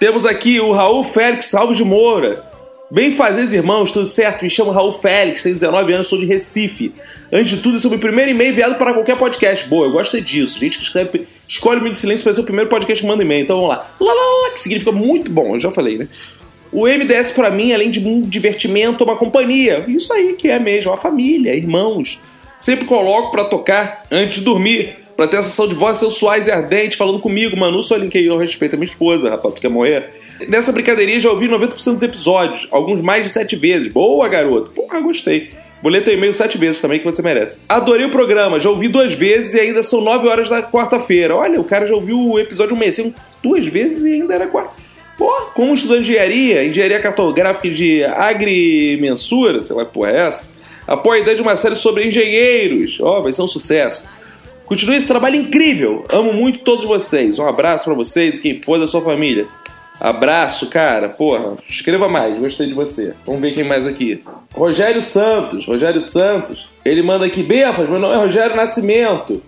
Temos 0.00 0.24
aqui 0.24 0.60
o 0.60 0.72
Raul 0.72 1.04
Félix 1.04 1.54
Alves 1.54 1.76
de 1.76 1.84
Moura. 1.84 2.47
Bem 2.90 3.12
fazeres, 3.12 3.52
irmãos, 3.52 3.92
tudo 3.92 4.06
certo? 4.06 4.42
Me 4.42 4.48
chamo 4.48 4.70
Raul 4.70 4.94
Félix, 4.94 5.42
tenho 5.42 5.54
19 5.54 5.92
anos, 5.92 6.08
sou 6.08 6.18
de 6.18 6.24
Recife. 6.24 6.94
Antes 7.30 7.50
de 7.50 7.58
tudo, 7.58 7.76
esse 7.76 7.84
é 7.84 7.88
o 7.88 7.90
meu 7.90 8.00
primeiro 8.00 8.30
e-mail 8.30 8.50
enviado 8.50 8.76
para 8.76 8.94
qualquer 8.94 9.18
podcast. 9.18 9.68
Boa, 9.68 9.86
eu 9.86 9.92
gosto 9.92 10.18
disso. 10.18 10.58
Gente 10.58 10.78
que 10.78 10.84
escreve, 10.84 11.26
escolhe 11.46 11.76
o 11.76 11.82
Minuto 11.82 11.96
de 11.96 12.00
Silêncio 12.00 12.24
para 12.24 12.32
ser 12.32 12.40
o 12.40 12.44
primeiro 12.44 12.70
podcast 12.70 13.02
que 13.02 13.06
manda 13.06 13.22
e-mail. 13.22 13.42
Então 13.42 13.56
vamos 13.56 13.76
lá. 13.76 13.90
Lá, 14.00 14.14
lá, 14.14 14.22
lá, 14.46 14.50
que 14.54 14.60
significa 14.60 14.90
muito 14.90 15.30
bom, 15.30 15.54
eu 15.54 15.60
já 15.60 15.70
falei, 15.70 15.98
né? 15.98 16.08
O 16.72 16.86
MDS 16.86 17.32
para 17.32 17.50
mim, 17.50 17.74
além 17.74 17.90
de 17.90 18.00
um 18.00 18.22
divertimento, 18.22 19.04
é 19.04 19.06
uma 19.06 19.16
companhia. 19.16 19.84
Isso 19.86 20.10
aí 20.14 20.32
que 20.32 20.48
é 20.48 20.58
mesmo, 20.58 20.90
uma 20.90 20.96
família, 20.96 21.54
irmãos. 21.54 22.18
Sempre 22.58 22.86
coloco 22.86 23.30
para 23.30 23.44
tocar 23.44 24.06
antes 24.10 24.36
de 24.36 24.44
dormir, 24.44 24.96
para 25.18 25.26
ter 25.26 25.38
a 25.38 25.42
sensação 25.42 25.66
de 25.66 25.74
voz 25.74 25.98
sensuais 25.98 26.46
e 26.46 26.50
ardente 26.52 26.96
falando 26.96 27.18
comigo. 27.18 27.56
Manu, 27.56 27.82
só 27.82 27.96
linkei 27.96 28.28
eu 28.28 28.38
respeito 28.38 28.74
a 28.74 28.78
minha 28.78 28.88
esposa, 28.88 29.30
rapaz, 29.30 29.52
tu 29.52 29.60
quer 29.60 29.68
morrer? 29.68 30.12
Nessa 30.48 30.70
brincadeirinha 30.70 31.18
já 31.18 31.28
ouvi 31.28 31.48
90% 31.48 31.94
dos 31.94 32.02
episódios, 32.04 32.68
alguns 32.70 33.02
mais 33.02 33.24
de 33.24 33.30
7 33.30 33.56
vezes. 33.56 33.90
Boa, 33.90 34.28
garoto. 34.28 34.70
Porra, 34.70 35.00
gostei. 35.00 35.50
Boleto 35.82 36.08
e-mail 36.08 36.32
sete 36.32 36.56
vezes 36.56 36.80
também, 36.80 37.00
que 37.00 37.04
você 37.04 37.20
merece. 37.20 37.56
Adorei 37.68 38.06
o 38.06 38.10
programa, 38.10 38.60
já 38.60 38.70
ouvi 38.70 38.86
duas 38.86 39.12
vezes 39.12 39.54
e 39.54 39.60
ainda 39.60 39.82
são 39.82 40.00
9 40.00 40.28
horas 40.28 40.48
da 40.48 40.62
quarta-feira. 40.62 41.34
Olha, 41.34 41.60
o 41.60 41.64
cara 41.64 41.84
já 41.84 41.96
ouviu 41.96 42.20
o 42.20 42.38
episódio 42.38 42.76
um 42.76 42.78
mês, 42.78 42.98
assim, 42.98 43.12
duas 43.42 43.66
vezes 43.66 44.04
e 44.04 44.14
ainda 44.14 44.34
era 44.34 44.46
quarta. 44.46 44.74
Pô, 45.16 45.32
como 45.52 45.74
estudante 45.74 46.04
de 46.04 46.12
engenharia, 46.12 46.64
engenharia 46.64 47.00
cartográfica 47.00 47.68
de 47.68 48.04
agrimensura, 48.04 49.62
sei 49.62 49.74
lá 49.74 49.84
que 49.84 49.92
porra 49.92 50.12
é 50.12 50.20
essa, 50.28 50.48
apoio 50.86 51.18
a 51.18 51.22
ideia 51.22 51.36
de 51.36 51.42
uma 51.42 51.56
série 51.56 51.74
sobre 51.74 52.06
engenheiros. 52.06 53.00
Ó, 53.00 53.20
vai 53.20 53.32
ser 53.32 53.42
um 53.42 53.48
sucesso. 53.48 54.06
Continue 54.68 54.96
esse 54.96 55.08
trabalho 55.08 55.36
incrível. 55.36 56.04
Amo 56.10 56.30
muito 56.30 56.58
todos 56.58 56.84
vocês. 56.84 57.38
Um 57.38 57.46
abraço 57.46 57.86
pra 57.86 57.94
vocês 57.94 58.36
e 58.36 58.42
quem 58.42 58.60
for 58.60 58.78
da 58.78 58.86
sua 58.86 59.00
família. 59.00 59.46
Abraço, 59.98 60.68
cara. 60.68 61.08
Porra, 61.08 61.56
escreva 61.66 62.06
mais. 62.06 62.38
Gostei 62.38 62.66
de 62.66 62.74
você. 62.74 63.14
Vamos 63.24 63.40
ver 63.40 63.54
quem 63.54 63.64
mais 63.64 63.86
aqui. 63.86 64.22
Rogério 64.54 65.00
Santos. 65.00 65.66
Rogério 65.66 66.02
Santos. 66.02 66.68
Ele 66.84 67.00
manda 67.00 67.24
aqui. 67.24 67.42
Befas, 67.42 67.88
meu 67.88 67.98
nome 67.98 68.14
é 68.14 68.18
Rogério 68.18 68.54
Nascimento. 68.54 69.42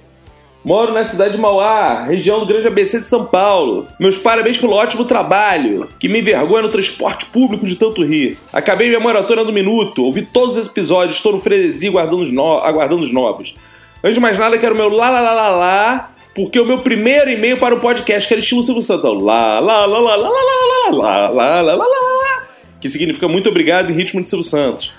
Moro 0.64 0.92
na 0.92 1.04
cidade 1.04 1.32
de 1.32 1.38
Mauá, 1.38 2.04
região 2.04 2.40
do 2.40 2.46
Grande 2.46 2.68
ABC 2.68 3.00
de 3.00 3.06
São 3.06 3.26
Paulo. 3.26 3.86
Meus 3.98 4.16
parabéns 4.16 4.58
pelo 4.58 4.74
ótimo 4.74 5.06
trabalho, 5.06 5.88
que 5.98 6.06
me 6.06 6.20
envergonha 6.20 6.62
no 6.62 6.68
transporte 6.68 7.26
público 7.26 7.66
de 7.66 7.76
tanto 7.76 8.04
rir. 8.04 8.36
Acabei 8.52 8.88
minha 8.88 9.00
maratona 9.00 9.42
do 9.42 9.52
minuto, 9.52 10.04
ouvi 10.04 10.20
todos 10.20 10.58
os 10.58 10.68
episódios, 10.68 11.16
estou 11.16 11.32
no 11.32 11.40
frenesi 11.40 11.88
aguardando 11.88 12.22
os, 12.22 12.30
no... 12.30 12.58
aguardando 12.58 13.02
os 13.02 13.10
novos. 13.10 13.54
Antes 14.02 14.14
de 14.14 14.20
mais 14.20 14.38
nada, 14.38 14.58
quero 14.58 14.74
meu 14.74 14.88
lá 14.88 15.10
lá 15.10 15.20
lá 15.20 15.32
lá 15.34 15.48
lá, 15.48 16.10
porque 16.34 16.58
o 16.58 16.64
meu 16.64 16.78
primeiro 16.78 17.30
e-mail 17.30 17.58
para 17.58 17.74
o 17.74 17.80
podcast, 17.80 18.26
que 18.26 18.34
era 18.34 18.40
estilo 18.40 18.62
Silvio 18.62 18.82
Santão. 18.82 19.14
Lá 19.14 19.58
lá 19.60 19.84
lá 19.86 19.98
lá 19.98 20.16
lá 20.16 20.28
lá 20.28 20.28
lá 20.28 20.90
lá 20.90 21.28
lá 21.28 21.28
lá 21.30 21.60
lá 21.60 21.74
lá 21.74 21.76
lá 21.76 22.50
que 22.80 22.88
significa 22.88 23.28
muito 23.28 23.48
obrigado 23.48 23.90
em 23.90 23.94
ritmo 23.94 24.22
de 24.22 24.28
Silvio 24.28 24.48
Santos. 24.48 24.92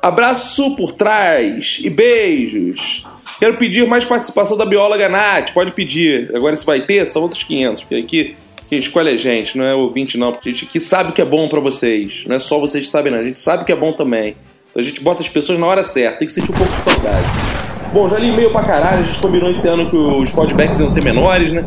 Abraço 0.00 0.74
por 0.74 0.92
trás 0.92 1.78
e 1.82 1.88
beijos. 1.88 3.06
Quero 3.38 3.56
pedir 3.56 3.86
mais 3.86 4.04
participação 4.04 4.56
da 4.56 4.64
bióloga 4.64 5.08
Nath. 5.08 5.52
Pode 5.52 5.72
pedir. 5.72 6.34
Agora 6.34 6.56
se 6.56 6.66
vai 6.66 6.80
ter, 6.80 7.06
são 7.06 7.22
outros 7.22 7.44
500. 7.44 7.82
Porque 7.82 7.94
aqui 7.96 8.36
quem 8.68 8.78
escolhe 8.78 9.10
é 9.10 9.14
a 9.14 9.16
gente, 9.16 9.56
não 9.56 9.64
é 9.64 9.74
ouvinte 9.74 10.18
não. 10.18 10.32
Porque 10.32 10.48
a 10.48 10.52
gente 10.52 10.64
aqui 10.64 10.80
sabe 10.80 11.12
que 11.12 11.20
é 11.20 11.24
bom 11.24 11.48
pra 11.48 11.60
vocês. 11.60 12.24
Não 12.26 12.34
é 12.34 12.38
só 12.38 12.58
vocês 12.58 12.86
que 12.86 12.90
sabem 12.90 13.12
não. 13.12 13.20
A 13.20 13.24
gente 13.24 13.38
sabe 13.38 13.64
que 13.64 13.70
é 13.70 13.76
bom 13.76 13.92
também. 13.92 14.36
Então 14.70 14.80
a 14.80 14.84
gente 14.84 15.00
bota 15.00 15.20
as 15.20 15.28
pessoas 15.28 15.58
na 15.58 15.66
hora 15.66 15.84
certa. 15.84 16.18
Tem 16.18 16.26
que 16.26 16.32
sentir 16.32 16.50
um 16.50 16.54
pouco 16.54 16.72
de 16.72 16.82
saudade. 16.82 17.71
Bom, 17.92 18.08
já 18.08 18.18
li 18.18 18.28
e-mail 18.28 18.50
pra 18.50 18.62
caralho. 18.62 19.00
A 19.00 19.06
gente 19.06 19.20
combinou 19.20 19.50
esse 19.50 19.68
ano 19.68 19.90
que 19.90 19.96
os 19.96 20.30
podbacks 20.30 20.80
iam 20.80 20.88
ser 20.88 21.04
menores, 21.04 21.52
né? 21.52 21.62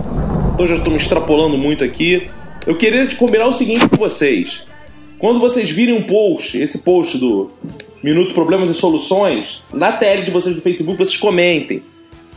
Então 0.56 0.66
já 0.66 0.74
estou 0.74 0.92
me 0.92 0.98
extrapolando 0.98 1.56
muito 1.56 1.84
aqui. 1.84 2.28
Eu 2.66 2.76
queria 2.76 3.08
combinar 3.16 3.46
o 3.46 3.54
seguinte 3.54 3.88
com 3.88 3.96
vocês. 3.96 4.64
Quando 5.20 5.40
vocês 5.40 5.70
virem 5.70 5.96
um 5.96 6.02
post, 6.02 6.60
esse 6.60 6.80
post 6.80 7.20
do 7.20 7.52
Minuto 8.02 8.34
Problemas 8.34 8.72
e 8.72 8.74
Soluções, 8.74 9.62
na 9.72 9.92
TL 9.92 10.24
de 10.24 10.32
vocês 10.32 10.56
do 10.56 10.64
Facebook, 10.64 10.98
vocês 10.98 11.18
comentem. 11.18 11.84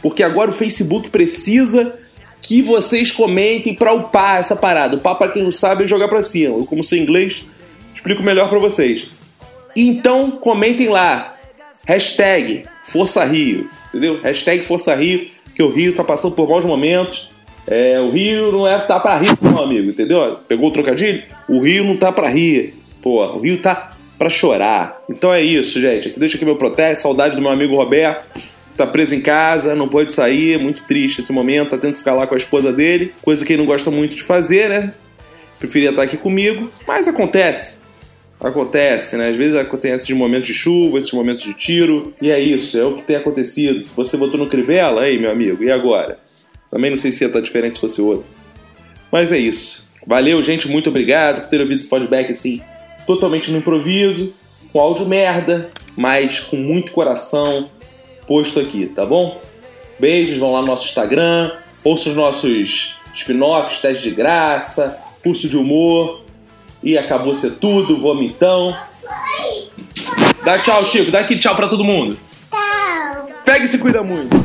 Porque 0.02 0.22
agora 0.22 0.50
o 0.50 0.54
Facebook 0.54 1.08
precisa 1.08 1.94
que 2.42 2.60
vocês 2.60 3.10
comentem 3.10 3.74
pra 3.74 3.94
upar 3.94 4.38
essa 4.38 4.54
parada. 4.54 4.96
Upar, 4.96 5.16
pra 5.16 5.28
quem 5.28 5.42
não 5.42 5.50
sabe, 5.50 5.84
é 5.84 5.86
jogar 5.86 6.08
pra 6.08 6.20
cima. 6.20 6.58
Eu, 6.58 6.66
como 6.66 6.84
sei 6.84 7.00
inglês, 7.00 7.42
explico 7.94 8.22
melhor 8.22 8.50
pra 8.50 8.58
vocês. 8.58 9.08
Então, 9.74 10.32
comentem 10.32 10.88
lá. 10.90 11.34
Hashtag 11.86 12.64
Força 12.84 13.24
Rio. 13.24 13.77
Entendeu? 13.88 14.20
Hashtag 14.22 14.64
Força 14.64 14.94
Rio, 14.94 15.26
que 15.54 15.62
o 15.62 15.70
Rio 15.70 15.94
tá 15.94 16.04
passando 16.04 16.34
por 16.34 16.48
maus 16.48 16.64
momentos. 16.64 17.30
É, 17.66 18.00
o 18.00 18.10
Rio 18.10 18.50
não 18.50 18.66
é 18.66 18.78
tá 18.78 18.98
pra 18.98 19.18
rir, 19.18 19.36
não, 19.42 19.62
amigo, 19.62 19.90
entendeu? 19.90 20.38
Pegou 20.48 20.68
o 20.68 20.72
trocadilho? 20.72 21.22
O 21.48 21.60
Rio 21.60 21.84
não 21.84 21.96
tá 21.96 22.10
pra 22.10 22.28
rir. 22.28 22.74
Pô, 23.02 23.24
o 23.24 23.40
Rio 23.40 23.58
tá 23.58 23.92
pra 24.18 24.28
chorar. 24.28 25.02
Então 25.08 25.32
é 25.32 25.42
isso, 25.42 25.80
gente. 25.80 26.18
Deixa 26.18 26.36
aqui 26.36 26.44
meu 26.44 26.56
protesto, 26.56 27.02
saudade 27.02 27.36
do 27.36 27.42
meu 27.42 27.50
amigo 27.50 27.76
Roberto. 27.76 28.28
Tá 28.76 28.86
preso 28.86 29.14
em 29.14 29.20
casa, 29.20 29.74
não 29.74 29.88
pode 29.88 30.12
sair, 30.12 30.58
muito 30.58 30.84
triste 30.84 31.20
esse 31.20 31.32
momento, 31.32 31.70
tá 31.70 31.78
tendo 31.78 31.92
que 31.92 31.98
ficar 31.98 32.14
lá 32.14 32.26
com 32.28 32.34
a 32.34 32.38
esposa 32.38 32.72
dele, 32.72 33.12
coisa 33.20 33.44
que 33.44 33.52
ele 33.52 33.62
não 33.62 33.66
gosta 33.66 33.90
muito 33.90 34.14
de 34.14 34.22
fazer, 34.22 34.68
né? 34.68 34.94
Preferia 35.58 35.90
estar 35.90 36.02
aqui 36.02 36.16
comigo, 36.16 36.70
mas 36.86 37.08
acontece. 37.08 37.77
Acontece, 38.40 39.16
né? 39.16 39.30
Às 39.30 39.36
vezes 39.36 39.56
acontece 39.56 40.04
esses 40.04 40.16
momentos 40.16 40.46
de 40.46 40.54
chuva, 40.54 40.98
esses 40.98 41.12
momentos 41.12 41.42
de 41.42 41.52
tiro, 41.54 42.14
e 42.22 42.30
é 42.30 42.38
isso, 42.38 42.78
é 42.78 42.84
o 42.84 42.96
que 42.96 43.02
tem 43.02 43.16
acontecido. 43.16 43.82
Se 43.82 43.92
você 43.94 44.16
botou 44.16 44.38
no 44.38 44.46
Crivella, 44.46 45.02
aí, 45.02 45.18
meu 45.18 45.30
amigo, 45.30 45.64
e 45.64 45.70
agora? 45.70 46.18
Também 46.70 46.90
não 46.90 46.96
sei 46.96 47.10
se 47.10 47.24
ia 47.24 47.28
estar 47.28 47.40
diferente 47.40 47.74
se 47.74 47.80
fosse 47.80 48.00
outro. 48.00 48.30
Mas 49.10 49.32
é 49.32 49.38
isso. 49.38 49.88
Valeu, 50.06 50.40
gente, 50.42 50.68
muito 50.68 50.88
obrigado 50.88 51.42
por 51.42 51.50
ter 51.50 51.60
ouvido 51.60 51.78
esse 51.78 51.88
podback 51.88 52.30
assim, 52.30 52.62
totalmente 53.06 53.50
no 53.50 53.58
improviso, 53.58 54.32
com 54.72 54.78
áudio 54.78 55.06
merda, 55.06 55.68
mas 55.96 56.38
com 56.38 56.56
muito 56.56 56.92
coração 56.92 57.68
posto 58.26 58.60
aqui, 58.60 58.86
tá 58.86 59.04
bom? 59.04 59.40
Beijos, 59.98 60.38
vão 60.38 60.52
lá 60.52 60.60
no 60.60 60.68
nosso 60.68 60.86
Instagram, 60.86 61.50
ouçam 61.82 62.12
os 62.12 62.16
nossos 62.16 62.96
spin-offs, 63.14 63.80
teste 63.80 64.04
de 64.04 64.10
graça, 64.14 64.96
curso 65.22 65.48
de 65.48 65.56
humor. 65.56 66.22
E 66.82 66.96
acabou 66.96 67.34
ser 67.34 67.52
tudo, 67.52 67.98
vomitão. 67.98 68.76
Dá 70.44 70.58
tchau, 70.58 70.84
Chico. 70.84 71.10
Dá 71.10 71.20
aqui 71.20 71.38
tchau 71.38 71.54
pra 71.56 71.68
todo 71.68 71.84
mundo. 71.84 72.18
Tchau. 72.50 73.28
Pega 73.44 73.64
e 73.64 73.68
se 73.68 73.78
cuida 73.78 74.02
muito. 74.02 74.36